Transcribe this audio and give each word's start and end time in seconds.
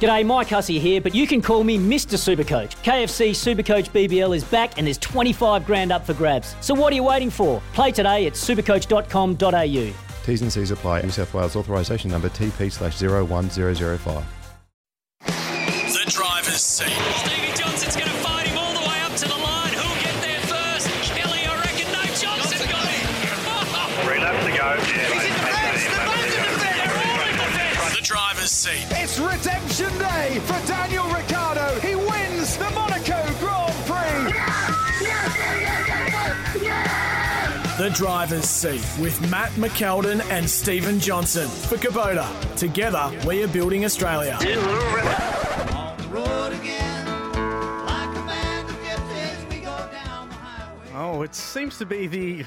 G'day, 0.00 0.26
Mike 0.26 0.48
Hussey 0.48 0.78
here, 0.78 1.00
but 1.00 1.14
you 1.14 1.26
can 1.26 1.40
call 1.40 1.64
me 1.64 1.78
Mr. 1.78 2.16
Supercoach. 2.18 2.76
KFC 2.82 3.30
Supercoach 3.30 3.90
BBL 3.90 4.36
is 4.36 4.44
back 4.44 4.76
and 4.76 4.86
there's 4.86 4.98
25 4.98 5.64
grand 5.64 5.90
up 5.90 6.04
for 6.04 6.12
grabs. 6.14 6.54
So 6.60 6.74
what 6.74 6.92
are 6.92 6.96
you 6.96 7.02
waiting 7.04 7.30
for? 7.30 7.62
Play 7.72 7.92
today 7.92 8.26
at 8.26 8.34
supercoach.com.au. 8.34 9.94
T's 10.26 10.42
and 10.42 10.52
C's 10.52 10.70
apply. 10.70 11.02
New 11.02 11.10
South 11.10 11.32
Wales 11.32 11.56
authorisation 11.56 12.10
number 12.10 12.28
TP 12.28 12.70
slash 12.70 13.00
01005. 13.00 14.24
The 15.24 16.04
driver's 16.10 16.60
seat. 16.60 16.88
Stevie 16.88 17.54
Johnson's 17.56 17.96
going 17.96 18.08
to 18.08 18.16
fight 18.18 18.48
him 18.48 18.58
all 18.58 18.72
the 18.74 18.80
way 18.88 19.00
up 19.00 19.14
to 19.16 19.28
the 19.28 19.36
line. 19.36 19.72
Who'll 19.72 20.02
get 20.02 20.20
there 20.20 20.40
first? 20.40 20.88
Kelly, 21.14 21.46
I 21.46 21.54
reckon. 21.60 21.86
No, 21.92 22.02
Johnson 22.14 22.68
got 22.68 22.86
him. 22.86 23.06
Three 24.04 24.18
laps 24.18 24.44
to 24.44 24.50
go. 24.52 24.76
He's 24.82 25.24
in 25.24 25.30
the 25.30 25.40
best. 25.46 25.88
The 25.88 25.96
best 25.96 26.36
of 26.36 26.52
the 26.52 26.58
best. 26.58 26.98
All 26.98 27.22
in 27.22 27.36
the 27.38 27.48
best. 27.56 27.96
The 27.96 28.02
driver's 28.02 28.50
seat. 28.50 28.84
It's 29.18 29.24
redemption 29.24 29.98
day 29.98 30.40
for 30.40 30.66
Daniel 30.66 31.06
Ricciardo. 31.06 31.80
He 31.80 31.94
wins 31.96 32.58
the 32.58 32.68
Monaco 32.72 33.24
Grand 33.38 33.74
Prix. 33.86 34.32
The 37.82 37.88
driver's 37.94 38.44
seat 38.44 38.84
with 39.00 39.18
Matt 39.30 39.52
McKeldin 39.52 40.20
and 40.30 40.46
Stephen 40.48 41.00
Johnson 41.00 41.48
for 41.48 41.76
Kubota. 41.76 42.28
Together, 42.56 43.10
we 43.26 43.42
are 43.42 43.48
building 43.48 43.86
Australia. 43.86 44.36
Oh, 50.94 51.22
it 51.22 51.34
seems 51.34 51.78
to 51.78 51.86
be 51.86 52.06
the 52.06 52.44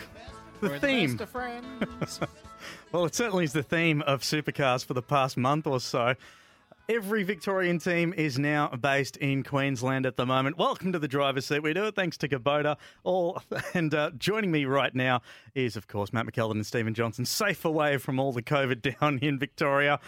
the 0.62 0.78
theme. 0.78 1.20
well, 2.92 3.06
it 3.06 3.16
certainly 3.16 3.46
is 3.46 3.54
the 3.54 3.64
theme 3.64 4.04
of 4.04 4.22
supercars 4.22 4.86
for 4.86 4.94
the 4.94 5.02
past 5.02 5.36
month 5.36 5.66
or 5.66 5.80
so. 5.80 6.14
Every 6.90 7.22
Victorian 7.22 7.78
team 7.78 8.16
is 8.18 8.40
now 8.40 8.70
based 8.70 9.16
in 9.18 9.44
Queensland 9.44 10.08
at 10.08 10.16
the 10.16 10.26
moment. 10.26 10.58
Welcome 10.58 10.92
to 10.94 10.98
the 10.98 11.08
driver's 11.08 11.46
seat. 11.46 11.62
We 11.62 11.72
do 11.72 11.86
it 11.86 11.94
thanks 11.94 12.18
to 12.18 12.28
Kubota. 12.28 12.78
All 13.04 13.44
and 13.76 13.94
uh, 13.94 14.10
joining 14.18 14.50
me 14.50 14.66
right 14.66 14.96
now 14.96 15.22
is, 15.54 15.76
of 15.76 15.88
course, 15.88 16.12
Matt 16.12 16.26
McKeldin 16.26 16.54
and 16.54 16.66
Stephen 16.66 16.96
Johnson, 16.96 17.26
safe 17.26 17.64
away 17.64 17.98
from 17.98 18.20
all 18.20 18.32
the 18.32 18.42
COVID 18.42 18.82
down 19.00 19.20
in 19.20 19.38
Victoria, 19.38 20.00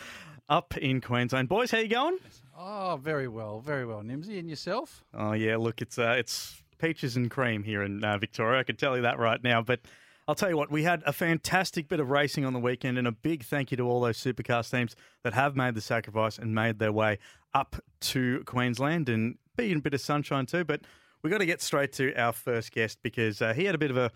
up 0.50 0.76
in 0.76 1.02
Queensland. 1.02 1.48
Boys, 1.50 1.70
how 1.70 1.78
you 1.78 1.88
going? 1.88 2.18
Oh, 2.58 3.00
very 3.00 3.28
well, 3.28 3.60
very 3.60 3.86
well, 3.86 4.02
Nimsy. 4.02 4.40
And 4.40 4.50
yourself? 4.50 5.04
Oh 5.14 5.34
yeah, 5.34 5.58
look, 5.58 5.84
it's 5.84 6.00
uh, 6.00 6.16
it's 6.18 6.64
peaches 6.80 7.16
and 7.16 7.30
cream 7.30 7.62
here 7.62 7.84
in 7.84 8.04
uh, 8.04 8.18
Victoria. 8.18 8.60
I 8.60 8.64
can 8.64 8.76
tell 8.76 8.96
you 8.96 9.04
that 9.04 9.20
right 9.20 9.44
now. 9.44 9.62
But 9.62 9.82
I'll 10.28 10.36
tell 10.36 10.50
you 10.50 10.58
what, 10.58 10.72
we 10.72 10.84
had 10.84 11.04
a 11.06 11.14
fantastic 11.14 11.88
bit 11.88 12.00
of 12.00 12.10
racing 12.10 12.46
on 12.46 12.54
the 12.54 12.60
weekend, 12.60 12.98
and 12.98 13.08
a 13.08 13.12
big 13.12 13.44
thank 13.44 13.72
you 13.72 13.78
to 13.78 13.84
all 13.84 14.02
those 14.02 14.18
supercar 14.18 14.70
teams 14.70 14.96
that 15.24 15.34
have 15.34 15.56
made 15.56 15.76
the 15.76 15.82
sacrifice 15.82 16.38
and 16.38 16.54
made 16.54 16.80
their 16.80 16.92
way 16.92 17.18
up 17.54 17.76
to 18.00 18.44
Queensland 18.46 19.10
and 19.10 19.38
be 19.58 19.72
in 19.72 19.80
a 19.80 19.82
bit 19.82 19.94
of 19.94 20.02
sunshine 20.02 20.46
too. 20.46 20.64
But 20.64 20.82
we've 21.22 21.32
got 21.32 21.40
to 21.40 21.46
get 21.46 21.62
straight 21.62 21.92
to 21.94 22.14
our 22.16 22.34
first 22.34 22.72
guest 22.72 23.00
because 23.04 23.42
uh, 23.42 23.54
he 23.54 23.66
had 23.66 23.76
a 23.76 23.80
bit 23.80 23.92
of 23.92 23.98
a 23.98 24.12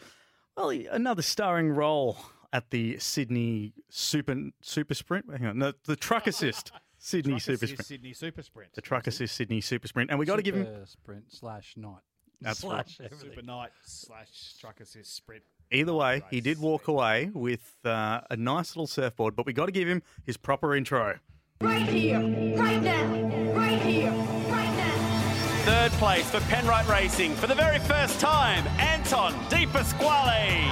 well, 0.56 0.70
another 0.70 1.22
starring 1.22 1.72
role 1.72 2.18
at 2.54 2.70
the 2.70 2.98
Sydney 3.00 3.74
Super 3.90 4.52
Super 4.62 4.94
Sprint. 4.94 5.26
Hang 5.30 5.46
on, 5.48 5.58
no, 5.58 5.74
the 5.86 5.96
Truck 5.96 6.28
Assist 6.28 6.72
Sydney 6.98 7.34
Truck 7.34 7.42
Super 7.42 7.68
Sprint. 7.68 7.86
Sydney 7.86 8.14
Super 8.14 8.42
Sprint. 8.42 8.74
The 8.74 8.82
Truck 8.82 9.08
Assist 9.08 9.36
Sydney 9.36 9.62
Super 9.62 9.88
Sprint, 9.88 10.12
and 10.12 10.20
we 10.20 10.26
got 10.26 10.38
to 10.38 10.42
give 10.42 10.56
him 10.56 10.66
Super 10.66 10.86
Sprint 10.86 11.26
slash 11.30 11.74
night. 11.76 12.02
That's 12.42 12.64
right. 12.64 12.88
slash 12.88 13.06
everything. 13.06 13.30
Super 13.30 13.42
Night 13.42 13.72
slash 13.84 14.30
Truck 14.60 14.80
Assist 14.80 15.16
Sprint. 15.16 15.44
Either 15.72 15.94
way, 15.94 16.24
he 16.30 16.42
did 16.42 16.60
walk 16.60 16.88
away 16.88 17.32
with 17.34 17.76
uh, 17.84 18.22
a 18.30 18.38
nice 18.38 18.76
little 18.76 18.88
surfboard, 18.88 19.36
but 19.36 19.46
we 19.46 19.54
got 19.54 19.66
to 19.66 19.72
give 19.72 19.88
him 19.88 20.02
his 20.26 20.38
proper 20.38 20.76
intro. 20.76 21.18
Right 21.62 21.88
here, 21.88 22.20
right 22.20 22.82
now, 22.82 23.06
right 23.54 23.82
here, 23.82 24.12
right 24.12 24.76
now. 24.76 25.62
Third 25.66 25.92
place 25.94 26.30
for 26.30 26.40
Penrite 26.42 26.88
Racing 26.88 27.34
for 27.36 27.48
the 27.48 27.56
very 27.56 27.80
first 27.80 28.20
time, 28.20 28.68
Anton 28.80 29.34
De 29.50 29.66
Pasquale. 29.66 30.66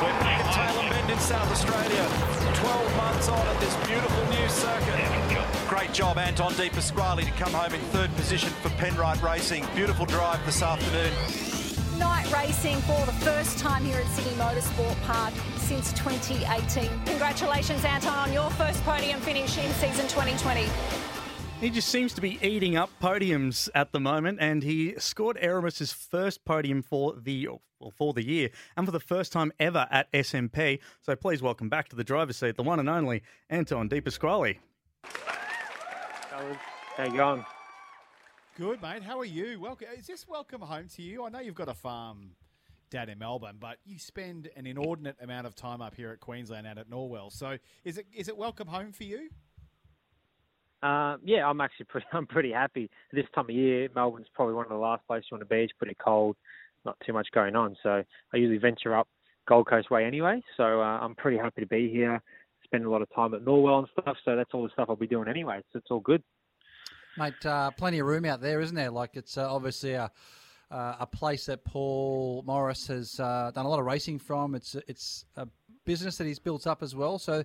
We're 0.00 0.18
back 0.20 0.40
at 0.42 0.54
Tailem 0.54 0.88
Bend 0.88 1.10
in 1.10 1.18
South 1.18 1.50
Australia, 1.50 2.08
12 2.54 2.96
months 2.96 3.28
on 3.28 3.46
at 3.46 3.60
this 3.60 3.76
beautiful 3.86 4.24
new 4.30 4.48
circuit. 4.48 5.68
Great 5.68 5.92
job, 5.92 6.16
Anton 6.16 6.54
De 6.54 6.70
Pasquale, 6.70 7.24
to 7.24 7.30
come 7.32 7.52
home 7.52 7.74
in 7.74 7.80
third 7.92 8.14
position 8.16 8.48
for 8.62 8.70
Penrite 8.70 9.20
Racing. 9.22 9.66
Beautiful 9.74 10.06
drive 10.06 10.44
this 10.46 10.62
afternoon. 10.62 11.49
Night 12.30 12.46
racing 12.46 12.76
for 12.82 13.06
the 13.06 13.12
first 13.12 13.58
time 13.58 13.84
here 13.84 13.98
at 13.98 14.06
Sydney 14.08 14.32
Motorsport 14.32 15.00
Park 15.02 15.32
since 15.56 15.92
2018. 15.92 16.88
Congratulations, 17.06 17.84
Anton, 17.84 18.18
on 18.18 18.32
your 18.32 18.50
first 18.50 18.82
podium 18.84 19.20
finish 19.20 19.58
in 19.58 19.70
season 19.74 20.06
2020. 20.08 20.66
He 21.60 21.70
just 21.70 21.88
seems 21.88 22.12
to 22.14 22.20
be 22.20 22.38
eating 22.42 22.76
up 22.76 22.90
podiums 23.02 23.68
at 23.74 23.92
the 23.92 24.00
moment, 24.00 24.38
and 24.40 24.62
he 24.62 24.94
scored 24.98 25.38
Erebus's 25.40 25.92
first 25.92 26.44
podium 26.44 26.82
for 26.82 27.14
the 27.14 27.48
well, 27.78 27.90
for 27.90 28.12
the 28.12 28.24
year, 28.24 28.50
and 28.76 28.86
for 28.86 28.92
the 28.92 29.00
first 29.00 29.32
time 29.32 29.52
ever 29.58 29.86
at 29.90 30.10
SMP. 30.12 30.80
So 31.02 31.16
please 31.16 31.42
welcome 31.42 31.68
back 31.68 31.88
to 31.90 31.96
the 31.96 32.04
driver's 32.04 32.36
seat, 32.36 32.56
the 32.56 32.62
one 32.62 32.80
and 32.80 32.88
only 32.88 33.22
Anton 33.48 33.88
De 33.88 34.00
Pasquale. 34.00 34.58
How 36.96 37.04
you 37.04 37.12
going? 37.12 37.44
Good, 38.60 38.82
mate. 38.82 39.02
How 39.02 39.18
are 39.18 39.24
you? 39.24 39.58
Welcome. 39.58 39.88
Is 39.98 40.06
this 40.06 40.28
welcome 40.28 40.60
home 40.60 40.86
to 40.94 41.00
you? 41.00 41.24
I 41.24 41.30
know 41.30 41.40
you've 41.40 41.54
got 41.54 41.70
a 41.70 41.74
farm 41.74 42.32
down 42.90 43.08
in 43.08 43.18
Melbourne, 43.18 43.56
but 43.58 43.78
you 43.86 43.98
spend 43.98 44.50
an 44.54 44.66
inordinate 44.66 45.16
amount 45.22 45.46
of 45.46 45.54
time 45.54 45.80
up 45.80 45.94
here 45.94 46.10
at 46.10 46.20
Queensland 46.20 46.66
and 46.66 46.78
at 46.78 46.90
Norwell. 46.90 47.32
So 47.32 47.56
is 47.84 47.96
it 47.96 48.04
is 48.14 48.28
it 48.28 48.36
welcome 48.36 48.68
home 48.68 48.92
for 48.92 49.04
you? 49.04 49.30
Uh, 50.82 51.16
yeah, 51.24 51.48
I'm 51.48 51.62
actually 51.62 51.86
pretty. 51.86 52.06
I'm 52.12 52.26
pretty 52.26 52.52
happy 52.52 52.90
this 53.14 53.24
time 53.34 53.46
of 53.46 53.50
year. 53.50 53.88
Melbourne's 53.94 54.28
probably 54.34 54.52
one 54.52 54.66
of 54.66 54.70
the 54.70 54.76
last 54.76 55.06
places 55.06 55.28
you 55.30 55.36
want 55.36 55.48
to 55.48 55.54
be. 55.54 55.62
It's 55.62 55.72
pretty 55.78 55.96
cold, 55.98 56.36
not 56.84 56.98
too 57.06 57.14
much 57.14 57.28
going 57.32 57.56
on. 57.56 57.78
So 57.82 58.04
I 58.34 58.36
usually 58.36 58.58
venture 58.58 58.94
up 58.94 59.08
Gold 59.48 59.70
Coast 59.70 59.90
way 59.90 60.04
anyway. 60.04 60.42
So 60.58 60.82
uh, 60.82 60.98
I'm 61.00 61.14
pretty 61.14 61.38
happy 61.38 61.62
to 61.62 61.66
be 61.66 61.90
here. 61.90 62.20
Spend 62.64 62.84
a 62.84 62.90
lot 62.90 63.00
of 63.00 63.08
time 63.14 63.32
at 63.32 63.42
Norwell 63.42 63.78
and 63.78 63.88
stuff. 63.98 64.18
So 64.22 64.36
that's 64.36 64.50
all 64.52 64.64
the 64.64 64.70
stuff 64.74 64.90
I'll 64.90 64.96
be 64.96 65.06
doing 65.06 65.28
anyway. 65.28 65.62
So 65.72 65.78
it's 65.78 65.90
all 65.90 66.00
good. 66.00 66.22
Mate, 67.16 67.44
uh, 67.44 67.70
plenty 67.72 67.98
of 67.98 68.06
room 68.06 68.24
out 68.24 68.40
there, 68.40 68.60
isn't 68.60 68.76
there? 68.76 68.90
Like 68.90 69.10
it's 69.14 69.36
uh, 69.36 69.52
obviously 69.52 69.92
a 69.92 70.10
uh, 70.70 70.96
a 71.00 71.06
place 71.06 71.46
that 71.46 71.64
Paul 71.64 72.44
Morris 72.46 72.86
has 72.86 73.18
uh, 73.18 73.50
done 73.54 73.66
a 73.66 73.68
lot 73.68 73.80
of 73.80 73.86
racing 73.86 74.18
from. 74.18 74.54
It's 74.54 74.76
it's 74.86 75.24
a 75.36 75.48
business 75.84 76.16
that 76.18 76.26
he's 76.26 76.38
built 76.38 76.66
up 76.66 76.82
as 76.82 76.94
well. 76.94 77.18
So 77.18 77.44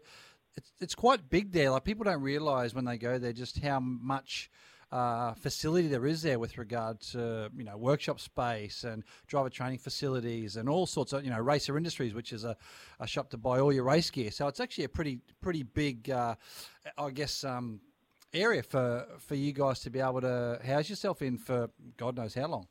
it's 0.55 0.71
it's 0.79 0.95
quite 0.95 1.29
big 1.29 1.51
there. 1.51 1.71
Like 1.71 1.83
people 1.83 2.03
don't 2.03 2.21
realise 2.21 2.73
when 2.73 2.85
they 2.85 2.97
go 2.97 3.17
there 3.17 3.33
just 3.33 3.59
how 3.59 3.79
much. 3.79 4.49
Uh, 4.91 5.33
facility 5.33 5.87
there 5.87 6.05
is 6.05 6.21
there 6.21 6.37
with 6.37 6.59
regard 6.59 7.01
to 7.01 7.49
you 7.57 7.63
know 7.63 7.75
workshop 7.75 8.19
space 8.19 8.83
and 8.83 9.03
driver 9.25 9.49
training 9.49 9.79
facilities 9.79 10.57
and 10.57 10.69
all 10.69 10.85
sorts 10.85 11.11
of 11.11 11.23
you 11.25 11.31
know 11.31 11.39
racer 11.39 11.75
industries, 11.75 12.13
which 12.13 12.31
is 12.31 12.43
a, 12.43 12.55
a 12.99 13.07
shop 13.07 13.29
to 13.31 13.35
buy 13.35 13.59
all 13.59 13.73
your 13.73 13.83
race 13.83 14.11
gear. 14.11 14.29
So 14.29 14.47
it's 14.47 14.59
actually 14.59 14.83
a 14.83 14.89
pretty 14.89 15.19
pretty 15.41 15.63
big, 15.63 16.11
uh, 16.11 16.35
I 16.99 17.09
guess, 17.09 17.43
um, 17.43 17.81
area 18.33 18.63
for 18.63 19.05
for 19.19 19.35
you 19.35 19.53
guys 19.53 19.79
to 19.81 19.89
be 19.89 19.99
able 19.99 20.21
to 20.21 20.59
house 20.65 20.89
yourself 20.89 21.21
in 21.21 21.37
for 21.37 21.69
God 21.97 22.17
knows 22.17 22.33
how 22.33 22.47
long. 22.47 22.67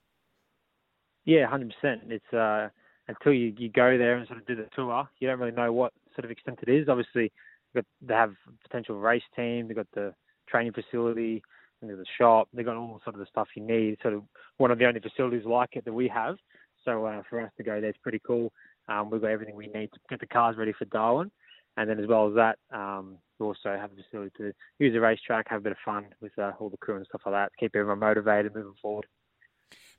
Yeah, 1.25 1.47
hundred 1.47 1.75
percent. 1.81 2.03
It's 2.13 2.33
uh, 2.33 2.69
until 3.09 3.33
you, 3.33 3.55
you 3.57 3.71
go 3.71 3.97
there 3.97 4.17
and 4.17 4.27
sort 4.27 4.41
of 4.41 4.47
do 4.47 4.57
the 4.57 4.69
tour, 4.75 5.09
you 5.19 5.29
don't 5.29 5.39
really 5.39 5.53
know 5.53 5.73
what 5.73 5.93
sort 6.15 6.25
of 6.25 6.31
extent 6.31 6.61
it 6.63 6.71
is. 6.71 6.89
Obviously, 6.89 7.33
got, 7.75 7.85
they 8.01 8.15
have 8.15 8.31
a 8.47 8.69
potential 8.69 8.99
race 8.99 9.23
team. 9.37 9.69
They've 9.69 9.77
got 9.77 9.91
the 9.95 10.15
training 10.49 10.73
facility. 10.73 11.43
And 11.81 11.91
there's 11.91 12.01
a 12.01 12.11
shop. 12.19 12.49
They've 12.53 12.65
got 12.65 12.77
all 12.77 13.01
sort 13.05 13.15
of 13.15 13.21
the 13.21 13.27
stuff 13.27 13.49
you 13.55 13.63
need. 13.63 13.99
Sort 14.01 14.15
of 14.15 14.23
one 14.57 14.71
of 14.71 14.79
the 14.79 14.87
only 14.87 15.01
facilities 15.01 15.45
like 15.45 15.71
it 15.73 15.85
that 15.85 15.93
we 15.93 16.09
have. 16.09 16.37
So 16.85 17.05
uh, 17.05 17.23
for 17.29 17.41
us 17.41 17.51
to 17.57 17.63
go 17.63 17.81
there, 17.81 17.91
it's 17.91 17.99
pretty 17.99 18.21
cool. 18.27 18.53
Um, 18.89 19.11
we've 19.11 19.21
got 19.21 19.31
everything 19.31 19.57
we 19.57 19.67
need 19.67 19.91
to 19.93 20.01
get 20.09 20.21
the 20.21 20.27
cars 20.27 20.57
ready 20.57 20.73
for 20.79 20.85
Darwin. 20.87 21.31
And 21.77 21.91
then 21.91 21.99
as 21.99 22.07
well 22.07 22.29
as 22.29 22.35
that, 22.35 22.59
um, 22.77 23.19
we 23.39 23.47
also 23.47 23.77
have 23.77 23.91
a 23.93 24.03
facility 24.03 24.31
to 24.39 24.53
use 24.79 24.93
the 24.93 25.01
racetrack, 25.01 25.49
have 25.49 25.61
a 25.61 25.63
bit 25.63 25.73
of 25.73 25.79
fun 25.85 26.07
with 26.21 26.39
uh, 26.39 26.53
all 26.59 26.71
the 26.71 26.77
crew 26.77 26.97
and 26.97 27.07
stuff 27.07 27.23
like 27.27 27.35
that, 27.35 27.53
keep 27.59 27.75
everyone 27.75 27.99
motivated 27.99 28.55
moving 28.55 28.75
forward. 28.81 29.07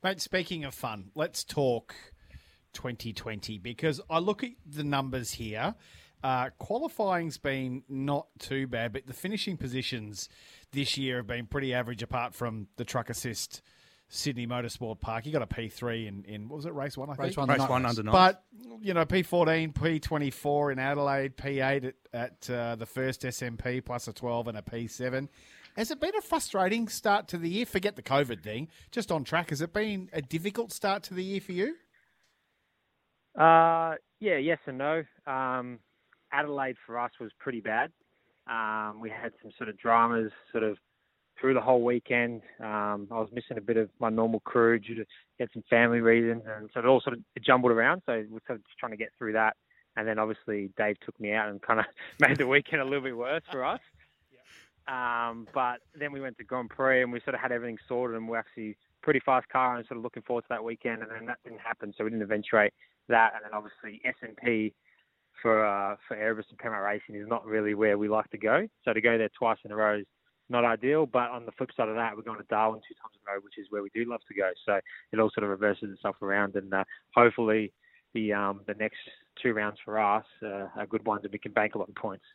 Mate, 0.04 0.22
speaking 0.22 0.64
of 0.64 0.74
fun, 0.74 1.12
let's 1.16 1.44
talk 1.44 1.96
2020 2.74 3.58
because 3.58 4.00
I 4.10 4.20
look 4.20 4.44
at 4.44 4.52
the 4.66 4.84
numbers 4.84 5.32
here. 5.32 5.76
Uh, 6.24 6.50
qualifying's 6.58 7.38
been 7.38 7.84
not 7.90 8.28
too 8.40 8.68
bad, 8.68 8.94
but 8.94 9.06
the 9.06 9.14
finishing 9.14 9.58
positions 9.58 10.30
this 10.72 10.98
year 10.98 11.18
have 11.18 11.28
been 11.28 11.46
pretty 11.46 11.74
average 11.74 12.02
apart 12.02 12.34
from 12.34 12.68
the 12.78 12.86
truck 12.86 13.10
assist 13.10 13.62
Sydney 14.08 14.46
Motorsport 14.48 15.00
Park. 15.00 15.26
You 15.26 15.32
got 15.32 15.42
a 15.42 15.48
P3 15.48 16.08
in, 16.08 16.24
in 16.26 16.48
what 16.48 16.58
was 16.58 16.66
it, 16.66 16.74
race 16.74 16.98
one, 16.98 17.10
I 17.10 17.14
Race 17.14 17.36
think? 17.36 17.38
one, 17.48 17.50
Race 17.60 17.68
one 17.70 17.82
night. 17.84 17.90
under 17.90 18.04
nines. 18.04 18.14
But, 18.14 18.44
you 18.82 18.94
know, 18.94 19.06
P14, 19.06 19.74
P24 19.74 20.72
in 20.74 20.80
Adelaide, 20.80 21.36
P8 21.38 21.86
at, 21.86 21.96
at 22.14 22.50
uh, 22.50 22.76
the 22.76 22.86
first 22.86 23.22
SMP, 23.24 23.84
plus 23.84 24.08
a 24.08 24.14
12 24.14 24.48
and 24.50 24.58
a 24.58 24.62
P7. 24.62 25.28
Has 25.76 25.92
it 25.92 26.00
been 26.00 26.16
a 26.16 26.22
frustrating 26.22 26.88
start 26.88 27.28
to 27.30 27.38
the 27.38 27.50
year? 27.50 27.66
Forget 27.66 27.96
the 27.96 28.04
COVID 28.04 28.42
thing, 28.42 28.70
just 28.92 29.12
on 29.12 29.24
track. 29.24 29.50
Has 29.50 29.62
it 29.62 29.74
been 29.74 30.10
a 30.14 30.22
difficult 30.22 30.72
start 30.72 31.04
to 31.04 31.14
the 31.14 31.24
year 31.24 31.42
for 31.42 31.52
you? 31.52 31.76
Uh, 33.38 33.96
yeah, 34.20 34.38
yes 34.38 34.60
and 34.68 34.78
no. 34.78 35.04
Um, 35.28 35.80
Adelaide 36.32 36.78
for 36.86 36.98
us 37.00 37.12
was 37.20 37.32
pretty 37.40 37.60
bad. 37.60 37.92
Um, 38.48 39.00
we 39.02 39.10
had 39.10 39.34
some 39.42 39.52
sort 39.58 39.70
of 39.70 39.78
dramas 39.78 40.32
sort 40.52 40.64
of 40.64 40.78
through 41.40 41.54
the 41.54 41.62
whole 41.62 41.82
weekend. 41.82 42.42
Um, 42.60 43.08
I 43.12 43.20
was 43.20 43.30
missing 43.34 43.58
a 43.58 43.62
bit 43.62 43.78
of 43.78 43.90
my 44.00 44.10
normal 44.10 44.40
crew 44.42 44.80
due 44.80 44.96
to 44.96 45.06
get 45.38 45.50
some 45.54 45.64
family 45.70 46.02
reasons, 46.02 46.44
and 46.46 46.70
so 46.74 46.80
it 46.80 46.86
all 46.86 47.02
sort 47.02 47.18
of 47.18 47.24
jumbled 47.44 47.72
around. 47.72 48.02
So 48.06 48.24
we're 48.30 48.40
sort 48.48 48.60
of 48.60 48.66
just 48.66 48.78
trying 48.80 48.92
to 48.92 48.98
get 48.98 49.10
through 49.18 49.34
that. 49.34 49.56
And 49.98 50.08
then 50.08 50.20
obviously 50.20 50.72
Dave 50.78 51.00
took 51.06 51.18
me 51.20 51.32
out 51.32 51.50
and 51.50 51.62
kind 51.62 51.80
of 51.80 51.86
made 52.20 52.38
the 52.38 52.48
weekend 52.48 52.82
a 52.82 52.86
little 52.86 53.02
bit 53.02 53.18
worse 53.18 53.44
for 53.52 53.64
us. 53.64 53.80
Um, 54.88 55.48
but 55.52 55.78
then 56.00 56.12
we 56.12 56.22
went 56.22 56.38
to 56.38 56.44
Grand 56.44 56.70
Prix 56.70 57.02
and 57.02 57.12
we 57.12 57.20
sort 57.22 57.34
of 57.34 57.42
had 57.42 57.52
everything 57.52 57.80
sorted 57.88 58.18
and 58.18 58.30
we're 58.30 58.38
actually 58.38 58.78
pretty 59.02 59.20
fast 59.20 59.50
car 59.50 59.78
and 59.78 59.88
sort 59.88 59.98
of 59.98 60.04
looking 60.04 60.22
forward 60.22 60.44
to 60.44 60.48
that 60.50 60.64
weekend. 60.64 61.02
And 61.02 61.10
then 61.10 61.26
that 61.26 61.40
didn't 61.44 61.62
happen, 61.62 61.92
so 61.98 62.04
we 62.04 62.12
didn't 62.12 62.22
eventuate 62.22 62.72
that. 63.10 63.34
And 63.34 63.44
then 63.44 63.52
obviously 63.54 64.00
S&P 64.06 64.76
for 65.42 65.66
uh, 65.66 65.96
for 66.08 66.16
Erebus 66.16 66.46
and 66.50 66.60
Penrite 66.60 66.86
Racing 66.86 67.16
is 67.16 67.28
not 67.28 67.46
really 67.46 67.74
where 67.74 67.98
we 67.98 68.08
like 68.08 68.30
to 68.30 68.38
go. 68.38 68.68
So 68.84 68.94
to 68.94 69.02
go 69.02 69.18
there 69.18 69.30
twice 69.38 69.58
in 69.66 69.72
a 69.72 69.76
row 69.76 69.98
is 69.98 70.06
not 70.50 70.66
ideal. 70.66 71.06
But 71.06 71.30
on 71.30 71.46
the 71.46 71.52
flip 71.52 71.70
side 71.76 71.90
of 71.90 71.96
that, 71.96 72.16
we're 72.16 72.24
going 72.24 72.40
to 72.40 72.46
Darwin 72.50 72.82
two 72.88 72.96
times 72.96 73.16
in 73.16 73.22
a 73.28 73.36
row, 73.36 73.42
which 73.44 73.58
is 73.58 73.68
where 73.70 73.84
we 73.84 73.90
do 73.94 74.10
love 74.10 74.22
to 74.28 74.34
go. 74.34 74.50
So 74.66 74.80
it 75.12 75.20
all 75.20 75.32
sort 75.34 75.44
of 75.44 75.50
reverses 75.50 75.92
itself 75.94 76.22
around, 76.22 76.56
and 76.56 76.74
uh, 76.74 76.84
hopefully 77.14 77.72
the 78.14 78.34
um, 78.34 78.62
the 78.68 78.74
next 78.76 78.98
two 79.42 79.54
rounds 79.54 79.78
for 79.84 80.00
us 80.00 80.26
uh, 80.44 80.68
are 80.76 80.88
good 80.90 81.06
ones, 81.06 81.22
and 81.24 81.32
we 81.32 81.40
can 81.40 81.52
bank 81.52 81.76
a 81.76 81.78
lot 81.78 81.90
of 81.90 81.96
points. 81.96 82.26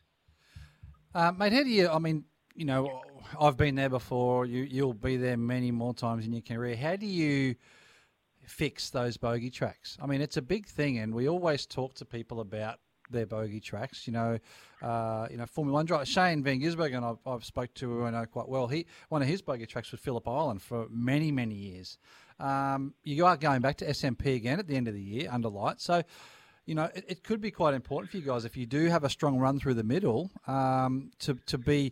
Uh, 1.13 1.31
mate, 1.31 1.53
how 1.53 1.63
do 1.63 1.69
you? 1.69 1.89
I 1.89 1.99
mean, 1.99 2.23
you 2.55 2.65
know, 2.65 3.01
I've 3.39 3.57
been 3.57 3.75
there 3.75 3.89
before. 3.89 4.45
You 4.45 4.63
you'll 4.63 4.93
be 4.93 5.17
there 5.17 5.37
many 5.37 5.71
more 5.71 5.93
times 5.93 6.25
in 6.25 6.33
your 6.33 6.41
career. 6.41 6.75
How 6.75 6.95
do 6.95 7.05
you 7.05 7.55
fix 8.45 8.89
those 8.89 9.17
bogey 9.17 9.49
tracks? 9.49 9.97
I 10.01 10.05
mean, 10.07 10.21
it's 10.21 10.37
a 10.37 10.41
big 10.41 10.67
thing, 10.67 10.99
and 10.99 11.13
we 11.13 11.27
always 11.27 11.65
talk 11.65 11.95
to 11.95 12.05
people 12.05 12.39
about 12.39 12.79
their 13.11 13.25
bogey 13.25 13.59
tracks. 13.59 14.07
You 14.07 14.13
know, 14.13 14.39
uh, 14.81 15.27
you 15.29 15.37
know, 15.37 15.45
Formula 15.45 15.73
One 15.73 15.85
driver 15.85 16.05
Shane 16.05 16.43
Van 16.43 16.59
Gisbergen, 16.59 17.03
I've, 17.03 17.19
I've 17.25 17.45
spoke 17.45 17.73
to 17.75 17.89
who 17.89 18.05
I 18.05 18.11
know 18.11 18.25
quite 18.25 18.47
well. 18.47 18.67
He 18.67 18.85
one 19.09 19.21
of 19.21 19.27
his 19.27 19.41
bogey 19.41 19.65
tracks 19.65 19.91
was 19.91 20.01
Phillip 20.01 20.27
Island 20.27 20.61
for 20.61 20.87
many 20.89 21.31
many 21.31 21.55
years. 21.55 21.97
Um, 22.39 22.95
you 23.03 23.25
are 23.25 23.37
going 23.37 23.61
back 23.61 23.77
to 23.77 23.85
SMP 23.85 24.35
again 24.35 24.59
at 24.59 24.67
the 24.67 24.75
end 24.75 24.87
of 24.87 24.93
the 24.93 25.01
year 25.01 25.29
under 25.31 25.49
light, 25.49 25.81
so. 25.81 26.03
You 26.67 26.75
know, 26.75 26.89
it, 26.93 27.05
it 27.07 27.23
could 27.23 27.41
be 27.41 27.49
quite 27.49 27.73
important 27.73 28.11
for 28.11 28.17
you 28.17 28.23
guys 28.23 28.45
if 28.45 28.55
you 28.55 28.67
do 28.67 28.85
have 28.85 29.03
a 29.03 29.09
strong 29.09 29.39
run 29.39 29.59
through 29.59 29.73
the 29.73 29.83
middle 29.83 30.29
um, 30.45 31.09
to 31.19 31.33
to 31.47 31.57
be 31.57 31.91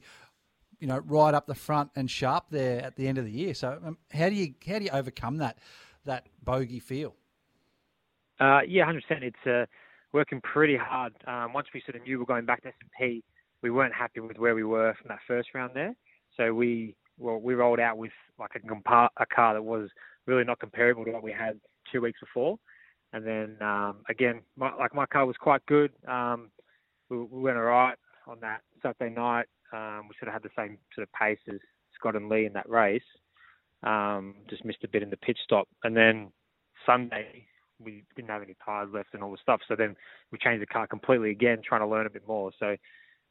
you 0.79 0.87
know, 0.87 0.99
right 1.05 1.33
up 1.33 1.45
the 1.45 1.55
front 1.55 1.91
and 1.95 2.09
sharp 2.09 2.45
there 2.49 2.81
at 2.81 2.95
the 2.95 3.07
end 3.07 3.17
of 3.17 3.25
the 3.25 3.31
year. 3.31 3.53
So, 3.53 3.79
um, 3.83 3.97
how 4.11 4.29
do 4.29 4.35
you 4.35 4.53
how 4.65 4.79
do 4.79 4.85
you 4.85 4.91
overcome 4.91 5.37
that 5.37 5.57
that 6.05 6.27
bogey 6.43 6.79
feel? 6.79 7.15
Uh, 8.39 8.61
yeah, 8.67 8.85
hundred 8.85 9.03
percent. 9.07 9.23
It's 9.23 9.47
uh, 9.47 9.65
working 10.13 10.41
pretty 10.41 10.77
hard. 10.77 11.13
Um, 11.27 11.53
once 11.53 11.67
we 11.73 11.81
sort 11.85 11.95
of 11.95 12.03
knew 12.03 12.13
we 12.13 12.17
were 12.17 12.25
going 12.25 12.45
back 12.45 12.61
to 12.63 12.69
S 12.69 12.73
and 12.81 12.89
P, 12.97 13.23
we 13.61 13.69
weren't 13.69 13.93
happy 13.93 14.19
with 14.19 14.37
where 14.37 14.55
we 14.55 14.63
were 14.63 14.93
from 14.99 15.09
that 15.09 15.19
first 15.27 15.49
round 15.53 15.71
there. 15.73 15.95
So 16.37 16.53
we 16.53 16.95
well 17.17 17.37
we 17.37 17.53
rolled 17.53 17.79
out 17.79 17.97
with 17.97 18.11
like 18.39 18.51
a, 18.55 18.59
compa- 18.59 19.09
a 19.17 19.25
car 19.25 19.53
that 19.53 19.61
was 19.61 19.89
really 20.25 20.43
not 20.43 20.59
comparable 20.59 21.05
to 21.05 21.11
what 21.11 21.23
we 21.23 21.31
had 21.31 21.59
two 21.91 22.01
weeks 22.01 22.19
before. 22.19 22.57
And 23.11 23.25
then 23.25 23.57
um, 23.61 23.97
again, 24.07 24.41
my, 24.55 24.73
like 24.75 24.93
my 24.93 25.05
car 25.05 25.25
was 25.25 25.35
quite 25.37 25.65
good. 25.65 25.91
Um, 26.07 26.49
we, 27.09 27.17
we 27.17 27.41
went 27.41 27.57
all 27.57 27.63
right 27.63 27.97
on 28.27 28.37
that 28.41 28.61
Saturday 28.81 29.13
night. 29.13 29.47
Um, 29.73 30.07
we 30.07 30.15
sort 30.19 30.27
of 30.27 30.33
had 30.33 30.43
the 30.43 30.49
same 30.57 30.77
sort 30.95 31.07
of 31.07 31.13
pace 31.13 31.39
as 31.51 31.59
Scott 31.95 32.15
and 32.15 32.29
Lee 32.29 32.45
in 32.45 32.53
that 32.53 32.69
race. 32.69 33.01
Um, 33.83 34.35
just 34.49 34.65
missed 34.65 34.83
a 34.83 34.87
bit 34.87 35.03
in 35.03 35.09
the 35.09 35.17
pit 35.17 35.37
stop, 35.43 35.67
and 35.83 35.95
then 35.95 36.31
Sunday 36.85 37.45
we 37.83 38.03
didn't 38.15 38.29
have 38.29 38.41
any 38.41 38.55
tires 38.63 38.89
left 38.93 39.13
and 39.13 39.23
all 39.23 39.31
the 39.31 39.37
stuff. 39.41 39.61
So 39.67 39.75
then 39.75 39.95
we 40.31 40.37
changed 40.37 40.61
the 40.61 40.67
car 40.67 40.87
completely 40.87 41.31
again, 41.31 41.61
trying 41.63 41.81
to 41.81 41.87
learn 41.87 42.05
a 42.05 42.09
bit 42.09 42.27
more. 42.27 42.51
So 42.59 42.75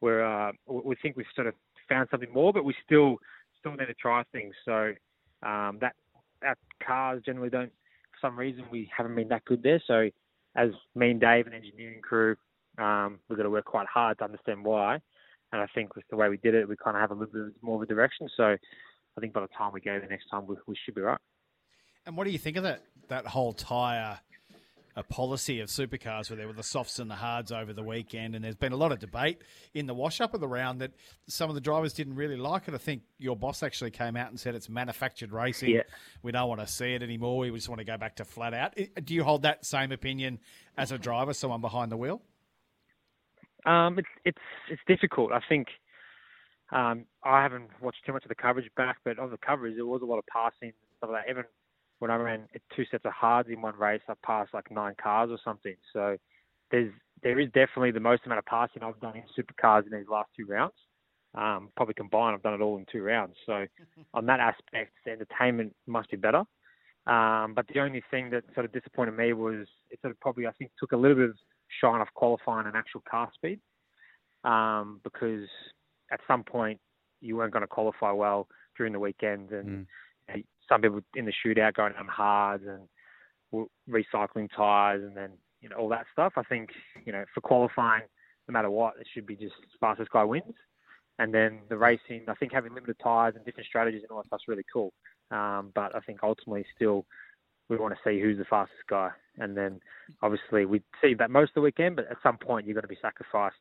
we're 0.00 0.24
uh, 0.24 0.52
we 0.66 0.96
think 0.96 1.16
we've 1.16 1.26
sort 1.34 1.46
of 1.46 1.54
found 1.88 2.08
something 2.10 2.32
more, 2.32 2.52
but 2.52 2.64
we 2.64 2.74
still 2.84 3.16
still 3.58 3.72
need 3.72 3.86
to 3.86 3.94
try 3.94 4.22
things. 4.32 4.54
So 4.64 4.92
um, 5.42 5.78
that 5.80 5.94
our 6.42 6.56
cars 6.84 7.22
generally 7.24 7.50
don't, 7.50 7.72
for 8.12 8.28
some 8.28 8.38
reason, 8.38 8.64
we 8.70 8.90
haven't 8.96 9.14
been 9.14 9.28
that 9.28 9.44
good 9.44 9.62
there. 9.62 9.82
So 9.86 10.10
as 10.56 10.70
me 10.94 11.10
and 11.10 11.20
Dave 11.20 11.46
and 11.46 11.54
engineering 11.54 12.00
crew, 12.02 12.36
um, 12.78 13.18
we've 13.28 13.36
got 13.36 13.44
to 13.44 13.50
work 13.50 13.64
quite 13.64 13.86
hard 13.86 14.18
to 14.18 14.24
understand 14.24 14.64
why. 14.64 14.98
And 15.52 15.62
I 15.62 15.66
think 15.74 15.96
with 15.96 16.04
the 16.10 16.16
way 16.16 16.28
we 16.28 16.36
did 16.36 16.54
it, 16.54 16.68
we 16.68 16.76
kind 16.76 16.96
of 16.96 17.00
have 17.00 17.10
a 17.10 17.14
little 17.14 17.46
bit 17.46 17.54
more 17.62 17.76
of 17.76 17.82
a 17.82 17.86
direction. 17.86 18.28
So 18.36 18.44
I 18.44 19.20
think 19.20 19.32
by 19.32 19.40
the 19.40 19.48
time 19.48 19.72
we 19.72 19.80
go 19.80 19.98
the 19.98 20.06
next 20.06 20.28
time, 20.30 20.46
we, 20.46 20.56
we 20.66 20.76
should 20.84 20.94
be 20.94 21.00
right. 21.00 21.18
And 22.06 22.16
what 22.16 22.24
do 22.24 22.30
you 22.30 22.38
think 22.38 22.56
of 22.56 22.62
that 22.62 22.82
that 23.08 23.26
whole 23.26 23.52
tyre 23.52 24.20
uh, 24.98 25.02
policy 25.04 25.60
of 25.60 25.68
supercars, 25.68 26.28
where 26.28 26.36
there 26.36 26.46
were 26.46 26.52
the 26.52 26.62
softs 26.62 26.98
and 26.98 27.10
the 27.10 27.14
hards 27.14 27.52
over 27.52 27.72
the 27.72 27.82
weekend? 27.82 28.34
And 28.34 28.44
there's 28.44 28.56
been 28.56 28.72
a 28.72 28.76
lot 28.76 28.92
of 28.92 28.98
debate 28.98 29.42
in 29.74 29.86
the 29.86 29.94
wash 29.94 30.20
up 30.20 30.34
of 30.34 30.40
the 30.40 30.48
round 30.48 30.80
that 30.80 30.92
some 31.28 31.48
of 31.48 31.54
the 31.54 31.60
drivers 31.60 31.92
didn't 31.92 32.16
really 32.16 32.36
like 32.36 32.68
it. 32.68 32.74
I 32.74 32.78
think 32.78 33.02
your 33.18 33.36
boss 33.36 33.62
actually 33.62 33.90
came 33.90 34.16
out 34.16 34.30
and 34.30 34.38
said 34.38 34.54
it's 34.54 34.68
manufactured 34.68 35.32
racing. 35.32 35.70
Yeah. 35.70 35.82
We 36.22 36.32
don't 36.32 36.48
want 36.48 36.60
to 36.60 36.66
see 36.66 36.94
it 36.94 37.02
anymore. 37.02 37.38
We 37.38 37.50
just 37.50 37.68
want 37.68 37.78
to 37.78 37.84
go 37.84 37.96
back 37.96 38.16
to 38.16 38.24
flat 38.24 38.54
out. 38.54 38.76
Do 39.04 39.14
you 39.14 39.24
hold 39.24 39.42
that 39.42 39.64
same 39.64 39.92
opinion 39.92 40.40
as 40.76 40.92
a 40.92 40.98
driver, 40.98 41.32
someone 41.34 41.60
behind 41.60 41.92
the 41.92 41.96
wheel? 41.96 42.22
Um, 43.66 43.98
it's 43.98 44.08
it's 44.24 44.38
it's 44.70 44.82
difficult. 44.86 45.32
I 45.32 45.40
think 45.48 45.68
um, 46.70 47.06
I 47.24 47.42
haven't 47.42 47.70
watched 47.80 47.98
too 48.06 48.12
much 48.12 48.24
of 48.24 48.28
the 48.28 48.34
coverage 48.34 48.70
back, 48.76 48.98
but 49.04 49.18
on 49.18 49.30
the 49.30 49.38
coverage, 49.38 49.76
there 49.76 49.86
was 49.86 50.02
a 50.02 50.06
lot 50.06 50.18
of 50.18 50.26
passing 50.26 50.68
and 50.68 50.72
stuff 50.98 51.10
like 51.12 51.26
that. 51.26 51.30
Even 51.30 51.44
when 51.98 52.10
I 52.10 52.16
ran 52.16 52.48
two 52.74 52.84
sets 52.90 53.04
of 53.04 53.12
hards 53.12 53.48
in 53.50 53.60
one 53.60 53.76
race, 53.76 54.02
I 54.08 54.14
passed 54.24 54.54
like 54.54 54.70
nine 54.70 54.94
cars 55.02 55.30
or 55.30 55.38
something. 55.44 55.74
So 55.92 56.16
there's 56.70 56.92
there 57.22 57.40
is 57.40 57.48
definitely 57.48 57.90
the 57.90 58.00
most 58.00 58.22
amount 58.26 58.38
of 58.38 58.46
passing 58.46 58.82
I've 58.82 59.00
done 59.00 59.16
in 59.16 59.22
supercars 59.36 59.84
in 59.86 59.96
these 59.96 60.08
last 60.08 60.30
two 60.36 60.46
rounds. 60.46 60.74
Um, 61.34 61.70
probably 61.76 61.94
combined, 61.94 62.34
I've 62.34 62.42
done 62.42 62.54
it 62.54 62.60
all 62.60 62.78
in 62.78 62.86
two 62.90 63.02
rounds. 63.02 63.34
So 63.44 63.66
on 64.14 64.26
that 64.26 64.40
aspect, 64.40 64.92
the 65.04 65.12
entertainment 65.12 65.74
must 65.86 66.10
be 66.10 66.16
better. 66.16 66.44
Um, 67.06 67.54
but 67.54 67.66
the 67.72 67.80
only 67.80 68.02
thing 68.10 68.30
that 68.30 68.44
sort 68.54 68.66
of 68.66 68.72
disappointed 68.72 69.16
me 69.16 69.32
was 69.32 69.66
it 69.90 69.98
sort 70.00 70.10
of 70.12 70.20
probably 70.20 70.46
I 70.46 70.52
think 70.52 70.70
took 70.78 70.92
a 70.92 70.96
little 70.96 71.16
bit 71.16 71.30
of 71.30 71.36
shine 71.80 72.00
off 72.00 72.08
qualifying 72.14 72.66
and 72.66 72.76
actual 72.76 73.02
car 73.10 73.30
speed 73.34 73.60
um, 74.44 75.00
because 75.04 75.48
at 76.12 76.20
some 76.26 76.44
point 76.44 76.80
you 77.20 77.36
weren't 77.36 77.52
going 77.52 77.62
to 77.62 77.68
qualify 77.68 78.12
well 78.12 78.46
during 78.76 78.92
the 78.92 79.00
weekend, 79.00 79.50
and 79.50 79.86
you 80.28 80.34
know, 80.34 80.42
some 80.68 80.82
people 80.82 81.00
in 81.14 81.24
the 81.24 81.32
shootout 81.44 81.74
going 81.74 81.94
on 81.98 82.06
hards 82.06 82.64
and 82.66 83.66
recycling 83.88 84.48
tires, 84.54 85.02
and 85.02 85.16
then 85.16 85.30
you 85.60 85.68
know 85.68 85.76
all 85.76 85.88
that 85.88 86.06
stuff. 86.12 86.34
I 86.36 86.42
think 86.42 86.70
you 87.04 87.12
know 87.12 87.24
for 87.34 87.40
qualifying, 87.40 88.02
no 88.48 88.52
matter 88.52 88.70
what, 88.70 88.94
it 89.00 89.06
should 89.12 89.26
be 89.26 89.36
just 89.36 89.54
fastest 89.80 90.10
guy 90.10 90.24
wins. 90.24 90.54
And 91.18 91.34
then 91.34 91.60
the 91.68 91.76
racing, 91.76 92.24
I 92.28 92.34
think 92.34 92.52
having 92.52 92.74
limited 92.74 92.96
tires 93.02 93.34
and 93.34 93.44
different 93.44 93.66
strategies 93.66 94.02
and 94.02 94.10
all 94.10 94.18
that 94.18 94.26
stuff's 94.26 94.46
really 94.46 94.64
cool. 94.72 94.92
Um, 95.30 95.72
but 95.74 95.94
I 95.94 96.00
think 96.00 96.20
ultimately 96.22 96.64
still 96.76 97.06
we 97.68 97.76
want 97.76 97.94
to 97.94 98.00
see 98.08 98.20
who's 98.20 98.38
the 98.38 98.44
fastest 98.44 98.82
guy. 98.88 99.10
And 99.38 99.56
then 99.56 99.80
obviously 100.22 100.64
we 100.64 100.80
see 101.02 101.14
that 101.14 101.30
most 101.30 101.50
of 101.50 101.54
the 101.56 101.60
weekend, 101.62 101.96
but 101.96 102.10
at 102.10 102.18
some 102.22 102.38
point 102.38 102.66
you're 102.66 102.74
going 102.74 102.82
to 102.82 102.88
be 102.88 102.98
sacrificed. 103.02 103.56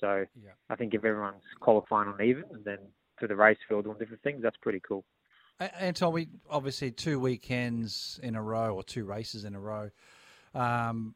So 0.00 0.24
I 0.70 0.76
think 0.76 0.94
if 0.94 1.04
everyone's 1.04 1.42
qualifying 1.60 2.08
on 2.08 2.22
even 2.22 2.44
and 2.52 2.64
then 2.64 2.78
through 3.18 3.28
the 3.28 3.36
race 3.36 3.58
field 3.68 3.84
doing 3.84 3.98
different 3.98 4.22
things, 4.22 4.40
that's 4.42 4.56
pretty 4.62 4.80
cool. 4.86 5.04
A- 5.60 5.82
Anton, 5.82 6.12
we 6.12 6.28
obviously 6.48 6.90
two 6.90 7.20
weekends 7.20 8.18
in 8.22 8.34
a 8.34 8.42
row 8.42 8.74
or 8.74 8.82
two 8.82 9.04
races 9.04 9.44
in 9.44 9.54
a 9.54 9.60
row. 9.60 9.90
Um, 10.54 11.14